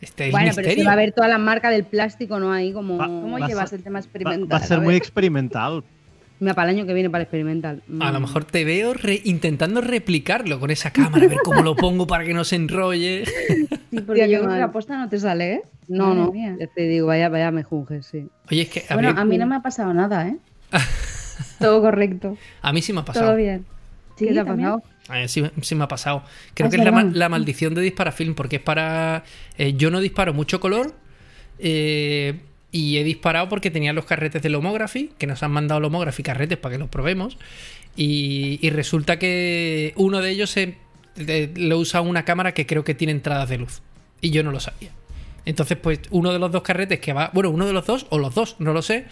Este 0.00 0.26
es 0.26 0.32
Bueno, 0.32 0.46
pero 0.54 0.54
se 0.54 0.60
misterio. 0.62 0.84
va 0.86 0.92
a 0.92 0.96
ver 0.96 1.12
toda 1.12 1.28
la 1.28 1.38
marca 1.38 1.70
del 1.70 1.84
plástico, 1.84 2.38
¿no? 2.40 2.52
Ahí 2.52 2.72
como. 2.72 2.96
Va- 2.98 3.06
¿Cómo 3.06 3.38
Va 3.38 3.44
a 3.46 3.48
llevas 3.48 3.70
ser- 3.70 3.78
el 3.78 3.84
tema 3.84 3.98
experimental? 4.00 4.52
va 4.52 4.56
a 4.56 4.66
ser 4.66 4.80
muy 4.80 4.96
experimental. 4.96 5.84
Mira, 6.38 6.52
para 6.52 6.70
el 6.70 6.76
año 6.76 6.86
que 6.86 6.92
viene 6.92 7.08
para 7.08 7.22
experimental. 7.22 7.82
A 8.00 8.12
lo 8.12 8.18
Mm. 8.18 8.22
mejor 8.22 8.44
te 8.44 8.64
veo 8.64 8.92
re- 8.92 9.22
intentando 9.24 9.80
replicarlo 9.80 10.60
con 10.60 10.70
esa 10.70 10.90
cámara, 10.90 11.24
a 11.24 11.28
ver 11.28 11.38
cómo 11.42 11.62
lo 11.62 11.74
pongo 11.76 12.06
para 12.06 12.24
que 12.24 12.34
no 12.34 12.44
se 12.44 12.56
enrolle. 12.56 13.24
Sí, 13.24 14.00
porque 14.06 14.28
yo 14.28 14.40
creo 14.40 14.50
que 14.52 14.58
la 14.58 14.70
posta 14.70 14.98
no 14.98 15.08
te 15.08 15.18
sale, 15.18 15.52
¿eh? 15.54 15.62
No, 15.88 16.08
Madre 16.14 16.20
no, 16.20 16.32
mía. 16.32 16.56
ya 16.58 16.66
te 16.66 16.82
digo, 16.88 17.06
vaya, 17.08 17.28
vaya, 17.28 17.50
me 17.50 17.62
junge, 17.62 18.02
sí. 18.02 18.28
Oye, 18.50 18.62
es 18.62 18.68
que 18.68 18.84
a, 18.88 18.94
Bueno, 18.94 19.12
mí, 19.14 19.20
a 19.20 19.24
mí 19.24 19.38
no 19.38 19.46
me 19.46 19.56
ha 19.56 19.60
pasado 19.62 19.92
nada, 19.94 20.28
¿eh? 20.28 20.36
Todo 21.60 21.80
correcto, 21.82 22.36
a 22.62 22.72
mí 22.72 22.82
sí 22.82 22.92
me 22.92 23.00
ha 23.00 23.04
pasado. 23.04 23.26
todo 23.26 23.36
bien. 23.36 23.64
¿Qué 24.16 24.32
te 24.32 24.40
ha 24.40 24.44
¿también? 24.44 24.70
pasado? 24.70 24.82
Mí 25.22 25.28
sí, 25.28 25.44
sí 25.62 25.74
me 25.74 25.84
ha 25.84 25.88
pasado. 25.88 26.22
Creo 26.54 26.66
Ah, 26.66 26.70
que 26.70 26.76
es 26.76 27.14
la, 27.14 27.28
maldición 27.28 27.74
de 27.74 27.82
Disparafilm, 27.82 28.34
porque 28.34 28.56
es 28.56 28.62
para. 28.62 29.22
eh, 29.58 29.74
yo 29.74 29.90
no 29.90 30.00
disparo 30.00 30.32
mucho 30.34 30.58
color. 30.60 30.94
eh, 31.58 32.40
y 32.72 32.98
he 32.98 33.04
disparado 33.04 33.48
porque 33.48 33.70
tenía 33.70 33.92
los 33.94 34.04
carretes 34.04 34.42
de 34.42 34.50
Lomography, 34.50 35.12
que 35.16 35.26
nos 35.26 35.42
han 35.42 35.50
mandado 35.52 35.80
Lomography 35.80 36.22
carretes 36.22 36.58
para 36.58 36.74
que 36.74 36.78
los 36.78 36.88
probemos. 36.90 37.38
Y, 37.96 38.58
y 38.60 38.68
resulta 38.70 39.18
que 39.18 39.94
uno 39.96 40.20
de 40.20 40.30
ellos 40.30 40.50
se- 40.50 40.76
de- 41.14 41.50
lo 41.56 41.78
usa 41.78 42.02
una 42.02 42.24
cámara 42.26 42.52
que 42.52 42.66
creo 42.66 42.84
que 42.84 42.94
tiene 42.94 43.12
entradas 43.12 43.48
de 43.48 43.58
luz. 43.58 43.80
Y 44.20 44.30
yo 44.30 44.42
no 44.42 44.50
lo 44.52 44.60
sabía. 44.60 44.90
Entonces, 45.46 45.78
pues 45.78 46.00
uno 46.10 46.32
de 46.32 46.38
los 46.38 46.52
dos 46.52 46.60
carretes 46.62 47.00
que 47.00 47.12
va. 47.14 47.30
Bueno, 47.32 47.48
uno 47.50 47.64
de 47.66 47.72
los 47.72 47.86
dos, 47.86 48.06
o 48.10 48.18
los 48.18 48.34
dos, 48.34 48.56
no 48.58 48.72
lo 48.74 48.82
sé. 48.82 49.06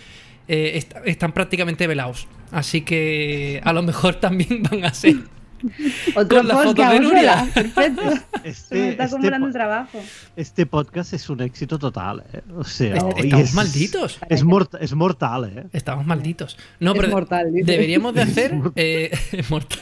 eh, 0.47 0.73
est- 0.77 0.93
están 1.07 1.33
prácticamente 1.33 1.87
velados. 1.87 2.27
Así 2.53 2.83
que 2.83 3.63
a 3.65 3.73
lo 3.73 3.83
mejor 3.83 4.17
también 4.21 4.63
van 4.63 4.85
a 4.85 4.93
ser. 4.93 5.17
Otro 6.15 6.39
Con 6.41 6.49
la 6.49 6.57
foto 6.57 6.91
de 6.91 7.01
Nuria. 7.01 7.49
Perfecto. 7.55 8.03
Me 8.45 8.51
Este, 8.51 8.89
está 8.91 9.05
este, 9.05 9.17
acumulando 9.17 9.39
po- 9.41 9.47
el 9.47 9.53
trabajo. 9.55 10.03
este 10.37 10.67
podcast 10.67 11.15
es 11.15 11.31
un 11.31 11.41
éxito 11.41 11.79
total. 11.79 12.23
¿eh? 12.35 12.43
O 12.55 12.65
sea, 12.65 12.97
Est- 12.97 13.19
estamos 13.25 13.49
es- 13.49 13.55
malditos. 13.55 14.19
Es, 14.29 14.45
mort- 14.45 14.77
es 14.79 14.93
mortal, 14.93 15.45
¿eh? 15.57 15.65
Estamos 15.73 16.05
malditos. 16.05 16.59
No, 16.81 16.93
Es 16.93 16.99
pero 17.01 17.11
mortal, 17.13 17.51
dice. 17.51 17.65
deberíamos 17.73 18.13
de 18.15 18.21
hacer. 18.23 18.53
eh, 18.77 19.11
es 19.33 19.49
mortal. 19.51 19.79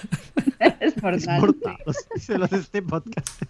Es 0.61 0.75
Es 0.97 1.03
mortal. 1.03 1.41
mortal. 1.41 1.77
O 1.87 1.93
sea, 1.93 2.03
se 2.21 2.39
lo 2.39 2.47
de 2.47 2.59
este 2.59 2.83
podcast. 2.83 3.43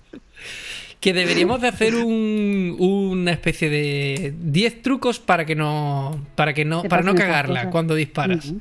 Que 1.03 1.13
deberíamos 1.13 1.61
de 1.61 1.69
hacer 1.69 1.97
un- 1.97 2.77
una 2.79 3.33
especie 3.33 3.69
de 3.69 4.35
10 4.41 4.81
trucos 4.83 5.19
para 5.19 5.45
que 5.45 5.55
no. 5.57 6.25
Para 6.37 6.55
que 6.55 6.65
no. 6.65 6.85
Para 6.85 7.03
no 7.03 7.15
cagarla 7.15 7.69
cuando 7.71 7.95
disparas. 7.95 8.53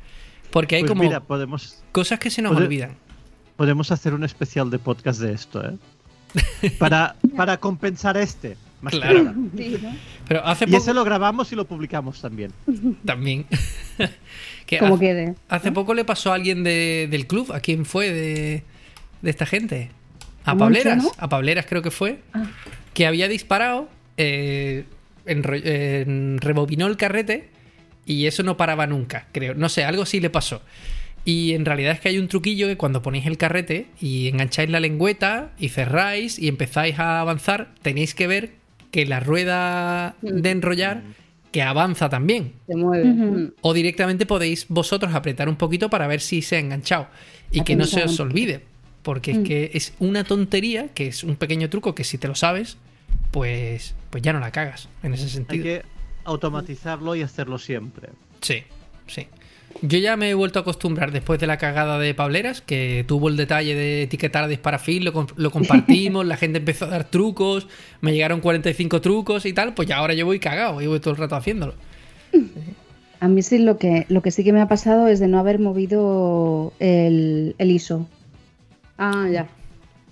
Porque 0.50 0.76
hay 0.76 0.82
Pues 0.82 0.90
como 0.92 1.04
mira, 1.04 1.20
podemos, 1.22 1.82
cosas 1.94 2.20
que 2.20 2.30
se 2.30 2.42
nos 2.42 2.58
olvidan. 2.58 2.98
podemos 3.56 3.92
hacer 3.92 4.14
un 4.16 4.24
especial 4.26 4.70
de 4.72 4.80
podcast 4.80 5.22
de 5.22 5.34
esto, 5.34 5.64
¿eh? 5.64 5.78
Para, 6.80 7.16
para 7.38 7.58
compensar 7.58 8.18
este. 8.18 8.58
Más 8.82 8.92
que 8.94 9.00
Claro. 9.00 9.24
nada. 9.24 9.36
Sí, 9.56 9.78
¿no? 9.82 9.96
Pero 10.28 10.44
hace 10.46 10.66
Y 10.68 10.76
ese 10.76 10.94
lo 10.96 11.04
grabamos 11.06 11.52
y 11.52 11.56
lo 11.56 11.66
publicamos 11.66 12.20
también. 12.22 12.52
también. 13.06 13.46
que 14.66 14.80
Como 14.80 14.96
hace, 14.96 15.06
quede. 15.06 15.36
hace 15.48 15.72
poco 15.72 15.94
le 15.94 16.04
pasó 16.06 16.32
a 16.32 16.36
alguien 16.36 16.64
de- 16.64 17.08
del 17.12 17.28
club. 17.28 17.52
¿A 17.54 17.60
quién 17.60 17.86
fue 17.86 18.10
de, 18.12 18.64
de 19.22 19.30
esta 19.30 19.46
gente? 19.46 19.92
A 20.46 20.52
¿A 20.52 20.56
Moncho, 20.56 20.66
Pableras. 20.66 21.04
no? 21.04 21.12
A 21.18 21.30
Pableras 21.30 21.66
creo 21.68 21.82
que 21.82 21.92
fue. 21.92 22.20
Ah. 22.34 22.46
que 22.94 23.08
había 23.08 23.28
disparado, 23.28 23.90
eh, 24.18 24.86
rebobinó 25.26 26.88
el 26.88 26.98
carrete 26.98 27.50
y 28.06 28.26
eso 28.26 28.44
no 28.44 28.58
paraba 28.58 28.88
nunca, 28.88 29.28
creo. 29.32 29.54
No 29.54 29.70
sé, 29.70 29.84
algo 29.84 30.06
sí 30.06 30.20
le 30.20 30.30
pasó. 30.30 30.62
Y 31.24 31.54
en 31.54 31.66
realidad 31.66 31.94
es 31.94 32.00
que 32.00 32.10
hay 32.10 32.18
un 32.18 32.28
truquillo 32.28 32.68
que 32.68 32.78
cuando 32.78 33.02
ponéis 33.02 33.28
el 33.28 33.38
carrete 33.38 33.88
y 34.00 34.28
engancháis 34.28 34.70
la 34.70 34.80
lengüeta 34.80 35.52
y 35.60 35.70
cerráis 35.70 36.40
y 36.40 36.48
empezáis 36.48 36.98
a 36.98 37.22
avanzar, 37.22 37.76
tenéis 37.84 38.16
que 38.16 38.28
ver 38.28 38.52
que 38.90 39.06
la 39.06 39.20
rueda 39.20 40.16
de 40.22 40.50
enrollar 40.50 41.04
que 41.52 41.62
avanza 41.62 42.10
también. 42.10 42.54
Se 42.68 42.76
mueve. 42.76 43.06
Mm. 43.06 43.54
O 43.62 43.74
directamente 43.74 44.26
podéis 44.26 44.66
vosotros 44.68 45.14
apretar 45.14 45.48
un 45.48 45.58
poquito 45.58 45.90
para 45.90 46.08
ver 46.08 46.22
si 46.22 46.42
se 46.42 46.56
ha 46.56 46.60
enganchado. 46.60 47.08
Y 47.52 47.62
que 47.62 47.76
no 47.76 47.86
se 47.86 48.04
os 48.04 48.20
olvide. 48.20 48.71
Porque 49.04 49.32
es 49.32 49.38
Mm. 49.40 49.44
que 49.44 49.72
es 49.74 49.94
una 50.00 50.24
tontería, 50.24 50.90
que 50.90 51.08
es 51.08 51.24
un 51.24 51.36
pequeño 51.36 51.70
truco 51.70 51.96
que 51.96 52.04
si 52.04 52.18
te 52.18 52.28
lo 52.28 52.36
sabes, 52.36 52.78
pues, 53.32 53.96
pues 54.10 54.22
ya 54.24 54.34
no 54.34 54.40
la 54.40 54.52
cagas 54.52 54.90
en 55.04 55.14
ese 55.14 55.24
Hay 55.24 55.30
sentido. 55.30 55.64
que 55.64 55.82
automatizarlo 56.24 57.16
y 57.16 57.22
hacerlo 57.24 57.58
siempre. 57.58 58.10
Sí, 58.42 58.64
sí. 59.08 59.28
Yo 59.82 59.98
ya 60.00 60.18
me 60.18 60.30
he 60.30 60.34
vuelto 60.34 60.60
a 60.60 60.64
acostumbrar 60.64 61.12
después 61.14 61.40
de 61.40 61.48
la 61.48 61.58
cagada 61.58 61.98
de 61.98 62.14
Pableras, 62.14 62.62
que 62.62 63.06
tuvo 63.08 63.30
el 63.30 63.38
detalle 63.38 63.74
de 63.74 64.04
etiquetar 64.04 64.44
a 64.44 64.48
Disparafil, 64.50 65.06
lo, 65.06 65.14
com- 65.14 65.28
lo 65.38 65.50
compartimos, 65.52 66.26
la 66.26 66.36
gente 66.38 66.60
empezó 66.60 66.86
a 66.86 66.90
dar 66.90 67.06
trucos, 67.06 67.68
me 68.02 68.12
llegaron 68.14 68.42
45 68.42 69.00
trucos 69.02 69.46
y 69.46 69.54
tal, 69.54 69.74
pues 69.74 69.88
ya 69.88 69.98
ahora 69.98 70.14
yo 70.14 70.26
voy 70.26 70.40
cagado, 70.40 70.80
llevo 70.82 71.00
todo 71.00 71.12
el 71.14 71.20
rato 71.20 71.36
haciéndolo. 71.38 71.74
A 73.22 73.28
mí 73.28 73.42
sí 73.44 73.60
lo 73.60 73.78
que, 73.78 74.06
lo 74.10 74.22
que 74.22 74.32
sí 74.32 74.44
que 74.44 74.52
me 74.52 74.62
ha 74.62 74.68
pasado 74.68 75.08
es 75.08 75.20
de 75.20 75.28
no 75.28 75.40
haber 75.40 75.60
movido 75.60 76.74
el, 76.80 77.56
el 77.58 77.72
ISO. 77.72 78.08
Ah, 79.02 79.28
ya. 79.28 79.48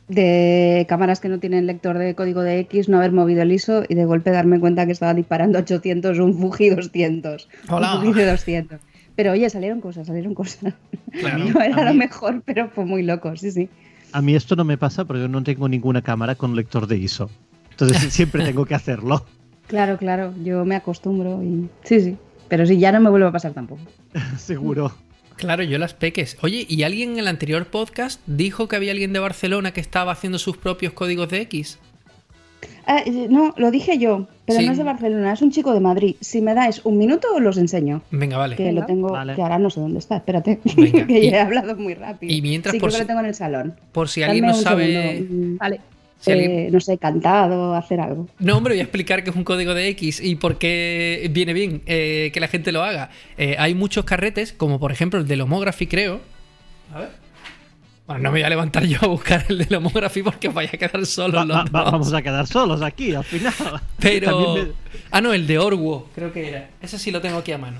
De 0.08 0.88
cámaras 0.90 1.20
que 1.20 1.30
no 1.30 1.38
tienen 1.38 1.68
lector 1.68 2.00
de 2.00 2.16
código 2.16 2.42
de 2.42 2.58
X, 2.62 2.90
no 2.90 2.98
haber 2.98 3.12
movido 3.12 3.44
el 3.44 3.52
ISO 3.52 3.84
y 3.88 3.94
de 3.94 4.06
golpe 4.06 4.32
darme 4.32 4.60
cuenta 4.60 4.88
que 4.88 4.92
estaba 4.94 5.14
disparando 5.14 5.60
800 5.60 6.18
un 6.18 6.34
Fuji 6.34 6.70
200. 6.72 7.48
Hola. 7.70 8.00
Un 8.00 8.06
Fuji 8.06 8.20
de 8.22 8.32
200. 8.32 8.80
Pero 9.16 9.34
oye, 9.34 9.48
salieron 9.52 9.80
cosas, 9.80 10.08
salieron 10.08 10.34
cosas. 10.34 10.74
Claro. 11.12 11.46
No 11.46 11.62
era 11.62 11.86
lo 11.86 11.94
mejor, 11.94 12.42
pero 12.44 12.68
fue 12.70 12.86
muy 12.86 13.04
loco, 13.04 13.36
sí, 13.36 13.52
sí. 13.52 13.70
A 14.12 14.24
mí 14.24 14.34
esto 14.34 14.56
no 14.56 14.64
me 14.64 14.80
pasa 14.80 15.06
porque 15.06 15.22
yo 15.22 15.28
no 15.28 15.44
tengo 15.44 15.70
ninguna 15.70 16.02
cámara 16.02 16.34
con 16.34 16.56
lector 16.56 16.88
de 16.88 16.98
ISO. 16.98 17.30
Entonces 17.70 18.12
siempre 18.12 18.44
tengo 18.44 18.66
que 18.66 18.76
hacerlo. 18.76 19.24
Claro, 19.70 20.00
claro, 20.00 20.34
yo 20.44 20.66
me 20.66 20.76
acostumbro 20.76 21.44
y 21.44 21.70
sí, 21.84 22.02
sí. 22.02 22.18
Pero 22.48 22.66
sí, 22.66 22.80
ya 22.80 22.92
no 22.92 23.00
me 23.02 23.12
vuelve 23.12 23.28
a 23.28 23.32
pasar 23.32 23.54
tampoco. 23.54 23.82
Seguro. 24.40 24.92
Claro, 25.40 25.64
yo 25.64 25.78
las 25.78 25.94
peques. 25.94 26.38
Oye, 26.42 26.66
¿y 26.68 26.84
alguien 26.84 27.14
en 27.14 27.20
el 27.20 27.28
anterior 27.28 27.66
podcast 27.68 28.20
dijo 28.28 28.68
que 28.68 28.76
había 28.76 28.92
alguien 28.92 29.14
de 29.14 29.20
Barcelona 29.20 29.72
que 29.72 29.80
estaba 29.80 30.12
haciendo 30.12 30.38
sus 30.38 30.58
propios 30.58 30.92
códigos 30.94 31.30
de 31.30 31.40
X? 31.42 31.80
Ah, 32.86 33.02
eh, 33.06 33.28
no, 33.30 33.54
lo 33.56 33.72
dije 33.72 33.98
yo, 34.00 34.28
pero 34.46 34.60
Sí. 34.60 34.66
no 34.66 34.72
es 34.74 34.78
de 34.78 34.84
Barcelona, 34.84 35.32
es 35.32 35.42
un 35.42 35.52
chico 35.52 35.74
de 35.74 35.80
Madrid. 35.80 36.16
Si 36.20 36.42
me 36.42 36.54
dais 36.56 36.82
un 36.84 36.98
minuto, 36.98 37.40
los 37.40 37.58
enseño. 37.58 38.02
Venga, 38.12 38.38
vale. 38.38 38.56
Que 38.58 38.64
Venga. 38.66 38.82
lo 38.82 38.86
tengo, 38.88 39.10
Vale. 39.12 39.36
que 39.36 39.42
ahora 39.42 39.60
no 39.60 39.70
sé 39.70 39.80
dónde 39.80 40.00
está, 40.00 40.18
espérate. 40.18 40.60
Venga, 40.76 41.08
que 41.08 41.20
y- 41.20 41.30
ya 41.32 41.38
he 41.38 41.40
hablado 41.42 41.76
muy 41.78 41.94
rápido. 41.94 42.34
y 42.34 42.42
mientras, 42.42 42.74
sí, 42.74 42.80
por 42.80 42.90
creo 42.90 42.98
que 42.98 43.04
si- 43.04 43.04
lo 43.04 43.08
tengo 43.08 43.20
en 43.22 43.26
el 43.28 43.36
salón. 43.36 43.76
Por 43.94 44.10
si 44.10 44.24
alguien 44.24 44.46
no 44.48 44.54
sabe... 44.56 45.18
segundo. 45.20 45.58
Vale. 45.60 45.80
Si 46.20 46.32
alguien- 46.32 46.52
eh, 46.52 46.70
no 46.72 46.80
sé, 46.80 46.98
cantado, 46.98 47.74
hacer 47.74 48.00
algo. 48.02 48.28
No, 48.40 48.58
hombre, 48.58 48.74
voy 48.74 48.80
a 48.80 48.84
explicar 48.84 49.24
qué 49.24 49.30
es 49.30 49.36
un 49.36 49.44
código 49.44 49.74
de 49.74 49.88
X 49.90 50.20
y 50.24 50.36
por 50.36 50.58
qué 50.58 51.30
viene 51.32 51.54
bien 51.54 51.82
eh, 51.86 52.30
que 52.34 52.40
la 52.40 52.48
gente 52.48 52.72
lo 52.72 52.84
haga. 52.84 53.10
Eh, 53.38 53.56
hay 53.58 53.74
muchos 53.76 54.06
carretes, 54.06 54.52
como 54.54 54.80
por 54.80 54.92
ejemplo 54.92 55.20
el 55.20 55.28
de 55.28 55.36
Lomography, 55.38 55.88
creo. 55.88 56.20
A 56.94 57.00
ver. 57.00 57.10
Bueno, 58.08 58.24
no 58.24 58.32
me 58.32 58.40
voy 58.40 58.44
a 58.44 58.50
levantar 58.50 58.84
yo 58.86 58.98
a 59.04 59.08
buscar 59.08 59.46
el 59.50 59.60
de 59.60 59.68
Lomography 59.70 60.24
porque 60.24 60.48
os 60.48 60.54
vaya 60.54 60.72
a 60.74 60.78
quedar 60.78 61.06
solo 61.06 61.38
Va- 61.38 61.46
los 61.46 61.58
va- 61.58 61.64
va- 61.66 61.82
dos. 61.84 61.92
vamos 61.92 62.14
a 62.14 62.22
quedar 62.24 62.48
solos 62.48 62.82
aquí 62.82 63.14
al 63.14 63.24
final. 63.24 63.54
Pero. 64.00 64.56
Me- 64.56 64.68
Ah, 65.12 65.22
no, 65.22 65.32
el 65.34 65.46
de 65.48 65.58
Orwo, 65.60 66.10
creo 66.16 66.34
que 66.34 66.50
era. 66.50 66.70
Ese 66.82 66.98
sí 67.00 67.12
lo 67.12 67.22
tengo 67.22 67.38
aquí 67.38 67.52
a 67.52 67.58
mano. 67.60 67.80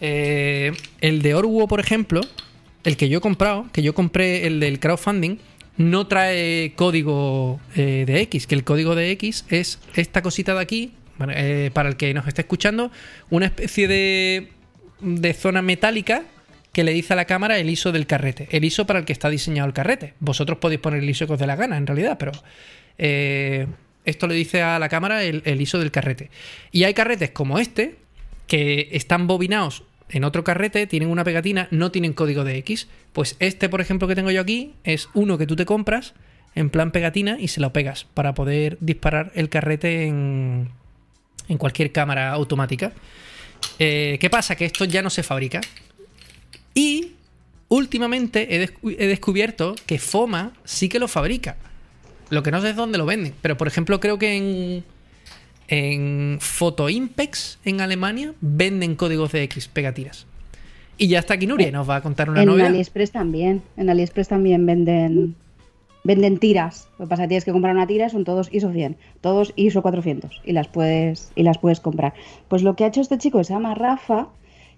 Eh, 0.00 0.72
el 1.00 1.22
de 1.22 1.34
Orwo, 1.34 1.66
por 1.66 1.80
ejemplo, 1.80 2.20
el 2.84 2.96
que 2.96 3.08
yo 3.08 3.18
he 3.18 3.20
comprado, 3.20 3.66
que 3.72 3.82
yo 3.82 3.94
compré 3.94 4.46
el 4.46 4.60
del 4.60 4.78
crowdfunding, 4.80 5.36
no 5.76 6.06
trae 6.06 6.72
código 6.76 7.60
eh, 7.74 8.04
de 8.06 8.20
X, 8.22 8.46
que 8.46 8.54
el 8.54 8.64
código 8.64 8.94
de 8.94 9.10
X 9.12 9.44
es 9.48 9.80
esta 9.94 10.22
cosita 10.22 10.54
de 10.54 10.60
aquí, 10.60 10.92
eh, 11.28 11.70
para 11.72 11.88
el 11.88 11.96
que 11.96 12.12
nos 12.14 12.26
esté 12.26 12.42
escuchando, 12.42 12.90
una 13.30 13.46
especie 13.46 13.88
de, 13.88 14.48
de 15.00 15.34
zona 15.34 15.62
metálica 15.62 16.22
que 16.72 16.84
le 16.84 16.92
dice 16.92 17.12
a 17.12 17.16
la 17.16 17.24
cámara 17.24 17.58
el 17.58 17.70
ISO 17.70 17.92
del 17.92 18.06
carrete. 18.06 18.48
El 18.50 18.64
ISO 18.64 18.86
para 18.86 18.98
el 18.98 19.04
que 19.04 19.12
está 19.12 19.30
diseñado 19.30 19.68
el 19.68 19.74
carrete. 19.74 20.14
Vosotros 20.18 20.58
podéis 20.58 20.80
poner 20.80 21.02
el 21.02 21.08
ISO 21.08 21.26
que 21.26 21.34
os 21.34 21.38
dé 21.38 21.46
la 21.46 21.56
gana, 21.56 21.76
en 21.76 21.86
realidad, 21.86 22.16
pero 22.18 22.32
eh, 22.98 23.66
esto 24.04 24.26
le 24.26 24.34
dice 24.34 24.62
a 24.62 24.78
la 24.78 24.88
cámara 24.88 25.22
el, 25.22 25.42
el 25.44 25.60
ISO 25.60 25.78
del 25.78 25.92
carrete. 25.92 26.30
Y 26.72 26.82
hay 26.82 26.94
carretes 26.94 27.30
como 27.30 27.58
este, 27.60 27.96
que 28.46 28.88
están 28.92 29.26
bobinados 29.26 29.84
en 30.14 30.22
otro 30.22 30.44
carrete, 30.44 30.86
tienen 30.86 31.08
una 31.10 31.24
pegatina, 31.24 31.66
no 31.72 31.90
tienen 31.90 32.12
código 32.12 32.44
de 32.44 32.56
X. 32.58 32.86
Pues 33.12 33.34
este, 33.40 33.68
por 33.68 33.80
ejemplo, 33.80 34.06
que 34.06 34.14
tengo 34.14 34.30
yo 34.30 34.40
aquí, 34.40 34.74
es 34.84 35.08
uno 35.12 35.38
que 35.38 35.46
tú 35.46 35.56
te 35.56 35.66
compras 35.66 36.14
en 36.54 36.70
plan 36.70 36.92
pegatina 36.92 37.36
y 37.40 37.48
se 37.48 37.60
lo 37.60 37.72
pegas 37.72 38.04
para 38.14 38.32
poder 38.32 38.78
disparar 38.80 39.32
el 39.34 39.48
carrete 39.48 40.06
en, 40.06 40.70
cualquier 41.58 41.90
cámara 41.90 42.30
automática. 42.30 42.92
Eh, 43.80 44.18
¿Qué 44.20 44.30
pasa? 44.30 44.54
Que 44.54 44.66
esto 44.66 44.84
ya 44.84 45.02
no 45.02 45.10
se 45.10 45.24
fabrica. 45.24 45.60
Y 46.74 47.14
últimamente 47.66 48.62
he, 48.62 48.70
he 48.96 49.06
descubierto 49.08 49.74
que 49.84 49.98
Foma 49.98 50.52
sí 50.64 50.88
que 50.88 51.00
lo 51.00 51.08
fabrica. 51.08 51.56
Lo 52.30 52.44
que 52.44 52.52
no 52.52 52.60
sé 52.60 52.70
es 52.70 52.76
dónde 52.76 52.98
lo 52.98 53.06
venden. 53.06 53.34
Pero 53.42 53.56
por 53.56 53.66
ejemplo, 53.66 53.98
creo 53.98 54.16
que 54.16 54.36
en. 54.36 54.84
En 55.68 56.38
Photoimpex 56.40 57.58
en 57.64 57.80
Alemania 57.80 58.34
venden 58.40 58.96
códigos 58.96 59.32
de 59.32 59.42
X 59.44 59.68
pegatinas. 59.68 60.26
Y 60.96 61.08
ya 61.08 61.18
está 61.18 61.34
aquí 61.34 61.46
Nuria 61.46 61.72
nos 61.72 61.88
va 61.88 61.96
a 61.96 62.02
contar 62.02 62.30
una 62.30 62.42
en 62.42 62.48
novedad. 62.48 62.68
AliExpress 62.68 63.10
también. 63.10 63.62
En 63.76 63.90
AliExpress 63.90 64.28
también 64.28 64.64
venden 64.66 65.34
venden 66.04 66.38
tiras. 66.38 66.88
Lo 66.98 67.06
que 67.06 67.08
pasa 67.08 67.22
es 67.22 67.26
que 67.26 67.28
tienes 67.28 67.44
que 67.44 67.52
comprar 67.52 67.74
una 67.74 67.86
tira, 67.86 68.08
son 68.08 68.24
todos 68.24 68.48
ISO 68.52 68.70
100, 68.70 68.96
todos 69.20 69.52
ISO 69.56 69.82
400 69.82 70.42
y 70.44 70.52
las 70.52 70.68
puedes 70.68 71.32
y 71.34 71.42
las 71.42 71.58
puedes 71.58 71.80
comprar. 71.80 72.14
Pues 72.48 72.62
lo 72.62 72.76
que 72.76 72.84
ha 72.84 72.88
hecho 72.88 73.00
este 73.00 73.18
chico 73.18 73.38
que 73.38 73.44
se 73.44 73.54
llama 73.54 73.74
Rafa, 73.74 74.28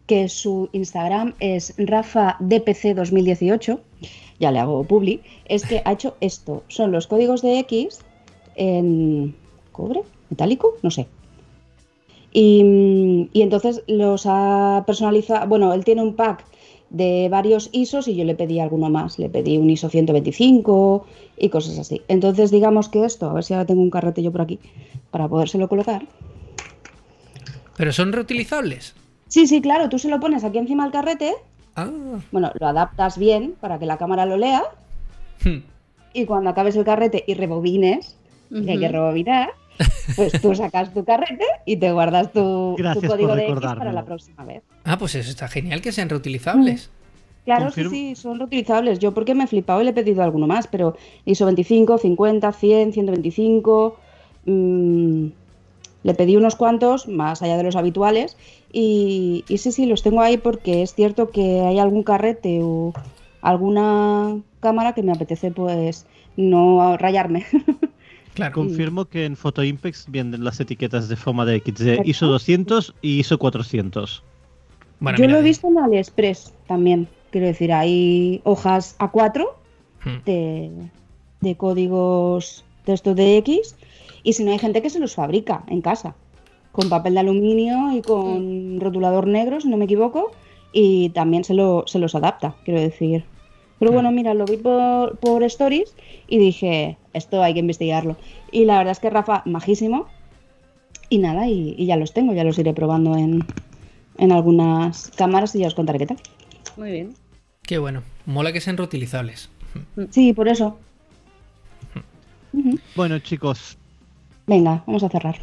que 0.06 0.28
su 0.28 0.70
Instagram 0.72 1.34
es 1.40 1.74
Rafa 1.76 2.36
DPC 2.38 2.94
2018, 2.94 3.80
ya 4.38 4.52
le 4.52 4.60
hago 4.60 4.84
publi, 4.84 5.20
es 5.46 5.64
que 5.64 5.82
ha 5.84 5.92
hecho 5.92 6.16
esto. 6.20 6.62
Son 6.68 6.92
los 6.92 7.06
códigos 7.06 7.42
de 7.42 7.58
X 7.60 7.98
en 8.54 9.34
cobre, 9.72 10.02
metálico, 10.30 10.76
no 10.82 10.90
sé. 10.90 11.06
Y, 12.32 13.30
y 13.32 13.42
entonces 13.42 13.82
los 13.86 14.24
ha 14.26 14.84
personalizado. 14.86 15.46
Bueno, 15.46 15.72
él 15.72 15.84
tiene 15.84 16.02
un 16.02 16.14
pack 16.14 16.44
de 16.90 17.28
varios 17.30 17.68
ISOs 17.72 18.08
y 18.08 18.16
yo 18.16 18.24
le 18.24 18.34
pedí 18.34 18.60
alguno 18.60 18.90
más. 18.90 19.18
Le 19.18 19.28
pedí 19.28 19.58
un 19.58 19.70
ISO 19.70 19.88
125 19.88 21.06
y 21.36 21.48
cosas 21.48 21.78
así. 21.78 22.02
Entonces, 22.08 22.50
digamos 22.50 22.88
que 22.88 23.04
esto, 23.04 23.28
a 23.28 23.32
ver 23.32 23.44
si 23.44 23.54
ahora 23.54 23.66
tengo 23.66 23.82
un 23.82 23.90
carrete 23.90 24.22
yo 24.22 24.32
por 24.32 24.42
aquí 24.42 24.58
para 25.10 25.28
podérselo 25.28 25.68
colocar. 25.68 26.06
Pero 27.76 27.92
son 27.92 28.12
reutilizables. 28.12 28.94
Sí, 29.28 29.46
sí, 29.46 29.60
claro, 29.60 29.88
tú 29.88 29.98
se 29.98 30.08
lo 30.08 30.20
pones 30.20 30.44
aquí 30.44 30.58
encima 30.58 30.84
del 30.84 30.92
carrete. 30.92 31.34
Ah. 31.74 31.90
Bueno, 32.32 32.52
lo 32.58 32.66
adaptas 32.66 33.18
bien 33.18 33.54
para 33.60 33.78
que 33.78 33.86
la 33.86 33.98
cámara 33.98 34.24
lo 34.24 34.36
lea. 34.36 34.62
Hmm. 35.44 35.58
Y 36.12 36.24
cuando 36.24 36.48
acabes 36.50 36.76
el 36.76 36.84
carrete 36.84 37.24
y 37.26 37.34
rebobines, 37.34 38.16
que 38.50 38.70
hay 38.70 38.78
que 38.78 38.88
rebobinar, 38.88 39.50
pues 40.16 40.40
tú 40.40 40.54
sacas 40.54 40.92
tu 40.92 41.04
carrete 41.04 41.44
y 41.64 41.76
te 41.76 41.92
guardas 41.92 42.32
tu, 42.32 42.76
código 43.06 43.34
de 43.34 43.48
X 43.48 43.60
para 43.60 43.92
la 43.92 44.04
próxima 44.04 44.44
vez. 44.44 44.62
Ah, 44.84 44.98
pues 44.98 45.14
eso 45.14 45.30
está 45.30 45.48
genial 45.48 45.80
que 45.80 45.92
sean 45.92 46.08
reutilizables. 46.08 46.90
Claro, 47.44 47.66
Confirmo. 47.66 47.90
sí, 47.90 48.14
sí, 48.14 48.20
son 48.20 48.38
reutilizables. 48.38 48.98
Yo 48.98 49.14
porque 49.14 49.34
me 49.34 49.44
he 49.44 49.46
flipado 49.46 49.80
y 49.80 49.84
le 49.84 49.90
he 49.90 49.94
pedido 49.94 50.22
alguno 50.22 50.46
más, 50.46 50.66
pero 50.66 50.96
ISO 51.24 51.44
25, 51.44 51.98
50, 51.98 52.52
100, 52.52 52.92
125. 52.92 53.96
mm, 54.46 55.26
le 56.02 56.14
pedí 56.14 56.36
unos 56.36 56.54
cuantos, 56.54 57.08
más 57.08 57.42
allá 57.42 57.56
de 57.56 57.64
los 57.64 57.74
habituales. 57.74 58.36
Y, 58.72 59.44
y 59.48 59.58
sí, 59.58 59.72
sí, 59.72 59.86
los 59.86 60.02
tengo 60.02 60.20
ahí 60.20 60.36
porque 60.36 60.82
es 60.82 60.94
cierto 60.94 61.30
que 61.30 61.62
hay 61.62 61.78
algún 61.78 62.04
carrete 62.04 62.60
o 62.62 62.92
alguna 63.42 64.40
cámara 64.60 64.92
que 64.92 65.02
me 65.02 65.12
apetece 65.12 65.50
pues 65.50 66.06
no 66.36 66.96
rayarme. 66.96 67.44
Claro. 68.36 68.54
Confirmo 68.54 69.06
que 69.06 69.24
en 69.24 69.36
Photoimpex 69.36 70.06
venden 70.08 70.44
las 70.44 70.60
etiquetas 70.60 71.08
de 71.08 71.16
Foma 71.16 71.44
de 71.44 71.56
X 71.56 71.74
de. 71.78 72.00
ISO 72.04 72.26
200 72.28 72.94
y 73.02 73.18
ISO 73.18 73.38
400. 73.38 74.22
Bueno, 75.00 75.18
Yo 75.18 75.22
mira, 75.22 75.34
lo 75.34 75.40
he 75.40 75.42
visto 75.42 75.66
en 75.68 75.78
AliExpress 75.78 76.54
también. 76.68 77.08
Quiero 77.30 77.48
decir, 77.48 77.72
hay 77.72 78.40
hojas 78.44 78.96
A4 78.98 79.46
Hmm. 80.06 80.22
de, 80.24 80.70
de 81.40 81.56
códigos 81.56 82.64
de 82.86 82.92
estos 82.92 83.16
de 83.16 83.38
X 83.38 83.74
y 84.22 84.34
si 84.34 84.44
no 84.44 84.52
hay 84.52 84.58
gente 84.58 84.80
que 84.80 84.88
se 84.88 85.00
los 85.00 85.16
fabrica 85.16 85.64
en 85.66 85.80
casa 85.80 86.14
con 86.70 86.88
papel 86.88 87.14
de 87.14 87.20
aluminio 87.20 87.92
y 87.92 88.02
con 88.02 88.78
rotulador 88.78 89.26
negro 89.26 89.60
si 89.60 89.68
no 89.68 89.76
me 89.76 89.86
equivoco 89.86 90.30
y 90.72 91.08
también 91.08 91.42
se, 91.42 91.54
lo, 91.54 91.84
se 91.88 91.98
los 91.98 92.14
adapta 92.14 92.54
quiero 92.64 92.80
decir 92.80 93.24
pero 93.80 93.90
bueno 93.90 94.12
mira 94.12 94.32
lo 94.32 94.44
vi 94.44 94.58
por, 94.58 95.18
por 95.18 95.42
stories 95.42 95.96
y 96.28 96.38
dije 96.38 96.98
esto 97.16 97.42
hay 97.42 97.54
que 97.54 97.60
investigarlo 97.60 98.16
y 98.52 98.64
la 98.64 98.78
verdad 98.78 98.92
es 98.92 99.00
que 99.00 99.10
Rafa 99.10 99.42
majísimo 99.44 100.06
y 101.08 101.18
nada 101.18 101.48
y, 101.48 101.74
y 101.76 101.86
ya 101.86 101.96
los 101.96 102.12
tengo 102.12 102.34
ya 102.34 102.44
los 102.44 102.58
iré 102.58 102.72
probando 102.74 103.16
en, 103.16 103.44
en 104.18 104.32
algunas 104.32 105.10
cámaras 105.16 105.54
y 105.54 105.60
ya 105.60 105.68
os 105.68 105.74
contaré 105.74 105.98
qué 105.98 106.06
tal 106.06 106.18
Muy 106.76 106.90
bien. 106.90 107.14
Qué 107.62 107.78
bueno. 107.78 108.02
Mola 108.26 108.52
que 108.52 108.60
sean 108.60 108.76
reutilizables. 108.76 109.50
sí 110.10 110.32
por 110.32 110.48
eso. 110.48 110.78
Bueno, 112.94 113.18
chicos, 113.18 113.76
venga 114.46 114.82
vamos 114.86 115.02
a 115.02 115.08
cerrar 115.08 115.36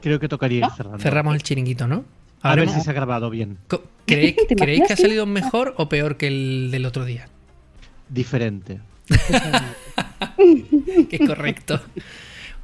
creo 0.00 0.18
que 0.18 0.28
tocaría 0.28 0.68
cerrando. 0.70 0.98
Cerramos 0.98 1.34
el 1.34 1.42
chiringuito, 1.42 1.86
¿no? 1.86 2.04
A 2.42 2.54
ver 2.54 2.68
si 2.68 2.80
se 2.80 2.90
ha 2.90 2.92
grabado 2.94 3.30
bien. 3.30 3.58
¿Creéis, 4.06 4.36
¿Te 4.48 4.56
creéis 4.56 4.78
imaginas 4.78 4.86
que 4.88 4.92
ha 4.94 4.96
salido 4.96 5.26
mejor 5.26 5.74
o 5.76 5.88
peor 5.88 6.16
que 6.16 6.26
el 6.26 6.70
del 6.70 6.86
otro 6.86 7.04
día? 7.04 7.28
Diferente. 8.08 8.80
Es 11.10 11.20
correcto. 11.26 11.80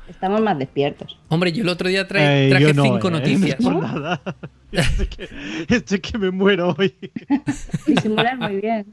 estamos 0.08 0.40
más 0.40 0.58
despiertos 0.58 1.18
Hombre, 1.28 1.52
yo 1.52 1.62
el 1.62 1.68
otro 1.68 1.88
día 1.88 2.06
tra- 2.08 2.20
Eh, 2.20 2.48
traje 2.50 2.64
yo 2.66 2.74
no, 2.74 2.82
cinco 2.84 3.08
eh, 3.08 3.10
noticias. 3.10 3.60
No 3.60 3.70
es 3.70 3.76
por 3.76 3.82
nada. 4.00 4.22
Estoy 4.72 5.06
que, 5.06 5.28
estoy 5.68 5.98
que 6.00 6.18
me 6.18 6.30
muero 6.30 6.74
hoy. 6.78 6.94
disimular 7.86 8.36
muy 8.38 8.60
bien 8.60 8.86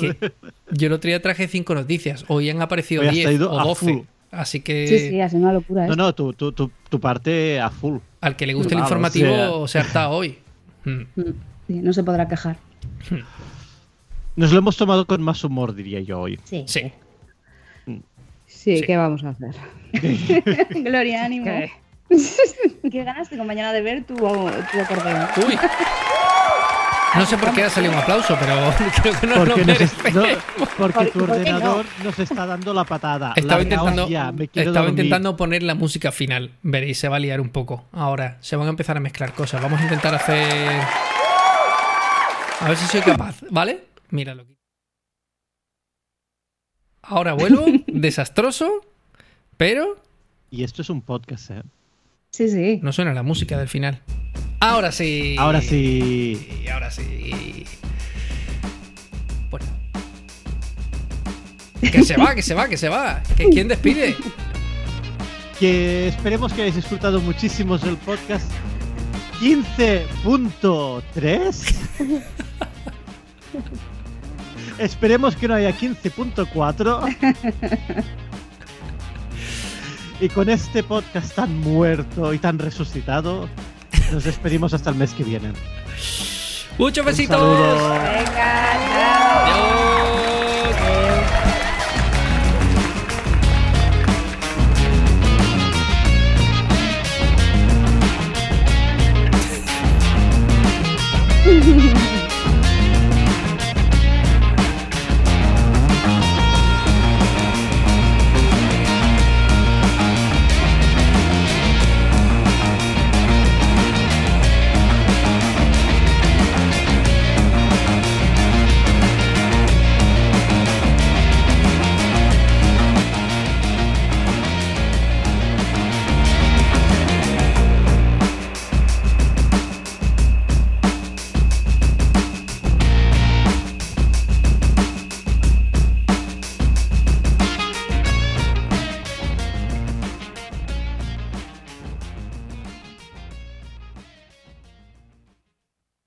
Que 0.00 0.32
yo 0.72 0.86
el 0.86 0.92
otro 0.94 1.08
día 1.08 1.20
traje 1.22 1.46
cinco 1.48 1.74
noticias. 1.74 2.24
Hoy 2.28 2.48
han 2.50 2.62
aparecido 2.62 3.02
Hoy 3.02 3.08
has 3.08 3.14
10 3.14 3.24
traído 3.26 3.52
o 3.52 3.60
a 3.60 3.64
12. 3.64 3.86
full. 3.86 3.98
Así 4.30 4.60
que 4.60 4.86
Sí, 4.86 4.98
sí, 5.10 5.20
ha 5.20 5.28
sido 5.28 5.42
una 5.42 5.52
locura. 5.52 5.86
No, 5.86 5.92
esto. 5.92 6.02
no, 6.02 6.14
tu, 6.14 6.32
tu, 6.32 6.52
tu, 6.52 6.70
tu 6.88 7.00
parte 7.00 7.60
a 7.60 7.70
full. 7.70 7.98
al 8.20 8.36
que 8.36 8.46
le 8.46 8.54
guste 8.54 8.74
el 8.74 8.80
Vamos, 8.80 8.90
informativo 8.90 9.60
o 9.60 9.68
se 9.68 9.78
ha 9.78 9.82
hartado 9.82 10.10
hoy. 10.10 10.38
Mm. 10.84 11.02
Sí, 11.66 11.74
no 11.80 11.92
se 11.92 12.02
podrá 12.04 12.28
quejar. 12.28 12.56
Nos 14.36 14.52
lo 14.52 14.58
hemos 14.58 14.76
tomado 14.76 15.06
con 15.06 15.22
más 15.22 15.42
humor, 15.44 15.74
diría 15.74 16.00
yo 16.00 16.20
hoy. 16.20 16.38
Sí. 16.44 16.64
Sí. 16.66 16.92
Sí, 18.46 18.78
Sí. 18.78 18.82
¿qué 18.86 18.96
vamos 18.96 19.22
a 19.24 19.30
hacer? 19.30 19.54
Gloria, 20.82 21.24
ánimo. 21.24 21.44
¿Qué? 21.46 21.70
Qué 22.90 23.04
ganas 23.04 23.28
tengo 23.28 23.44
mañana 23.44 23.72
de 23.72 23.80
ver 23.80 24.04
tu, 24.04 24.14
tu 24.16 24.26
acordeón. 24.26 25.28
Uy. 25.46 25.58
No 27.14 27.26
sé 27.26 27.36
por 27.38 27.52
qué 27.54 27.64
ha 27.64 27.70
salido 27.70 27.92
un 27.92 27.98
aplauso, 27.98 28.36
pero 28.38 28.54
creo 29.02 29.20
que 29.20 29.26
no 29.26 29.36
lo 29.36 29.44
Porque, 29.54 29.64
merece. 29.64 30.12
no, 30.12 30.22
porque 30.78 30.94
¿Por- 30.94 31.10
tu 31.10 31.18
por 31.26 31.28
qué 31.42 31.50
no? 31.50 31.56
ordenador 31.58 31.86
nos 32.04 32.18
está 32.20 32.46
dando 32.46 32.72
la 32.74 32.84
patada. 32.84 33.32
Estaba 33.36 33.62
intentando, 33.62 34.08
estaba 34.54 34.88
intentando 34.88 35.36
poner 35.36 35.62
la 35.64 35.74
música 35.74 36.12
final. 36.12 36.52
Veréis, 36.62 36.98
se 36.98 37.08
va 37.08 37.16
a 37.16 37.18
liar 37.20 37.40
un 37.40 37.48
poco. 37.50 37.84
Ahora, 37.92 38.36
se 38.40 38.54
van 38.56 38.66
a 38.68 38.70
empezar 38.70 38.96
a 38.96 39.00
mezclar 39.00 39.32
cosas. 39.32 39.60
Vamos 39.62 39.80
a 39.80 39.84
intentar 39.84 40.14
hacer. 40.14 40.80
A 42.60 42.68
ver 42.68 42.76
si 42.76 42.86
soy 42.86 43.00
capaz, 43.00 43.36
¿vale? 43.50 43.89
Míralo. 44.10 44.46
Ahora 47.02 47.32
vuelvo, 47.32 47.64
desastroso, 47.86 48.84
pero 49.56 49.96
Y 50.50 50.64
esto 50.64 50.82
es 50.82 50.90
un 50.90 51.00
podcast, 51.02 51.50
¿eh? 51.50 51.62
Sí, 52.30 52.48
sí. 52.48 52.78
no 52.82 52.92
suena 52.92 53.14
la 53.14 53.22
música 53.22 53.56
del 53.58 53.68
final. 53.68 54.02
Ahora 54.60 54.92
sí. 54.92 55.34
Ahora 55.38 55.60
sí. 55.62 56.64
Ahora 56.72 56.90
sí. 56.90 57.64
Bueno. 59.50 59.66
Que 61.80 62.02
se 62.04 62.16
va, 62.16 62.34
que 62.34 62.42
se 62.42 62.54
va, 62.54 62.68
que 62.68 62.76
se 62.76 62.88
va. 62.88 63.22
¿Que 63.36 63.48
¿Quién 63.48 63.68
despide? 63.68 64.16
Que 65.58 66.08
esperemos 66.08 66.52
que 66.52 66.62
hayáis 66.62 66.76
disfrutado 66.76 67.20
muchísimo 67.20 67.78
del 67.78 67.96
podcast 67.96 68.50
15.3. 69.40 72.24
Esperemos 74.80 75.36
que 75.36 75.46
no 75.46 75.54
haya 75.54 75.76
15.4. 75.76 78.04
Y 80.22 80.28
con 80.28 80.50
este 80.50 80.82
podcast 80.82 81.34
tan 81.34 81.60
muerto 81.60 82.34
y 82.34 82.38
tan 82.38 82.58
resucitado, 82.58 83.48
nos 84.12 84.24
despedimos 84.24 84.74
hasta 84.74 84.90
el 84.90 84.96
mes 84.96 85.14
que 85.14 85.24
viene. 85.24 85.54
Muchos 86.76 87.06
besitos. 87.06 87.40
Venga, 87.40 88.76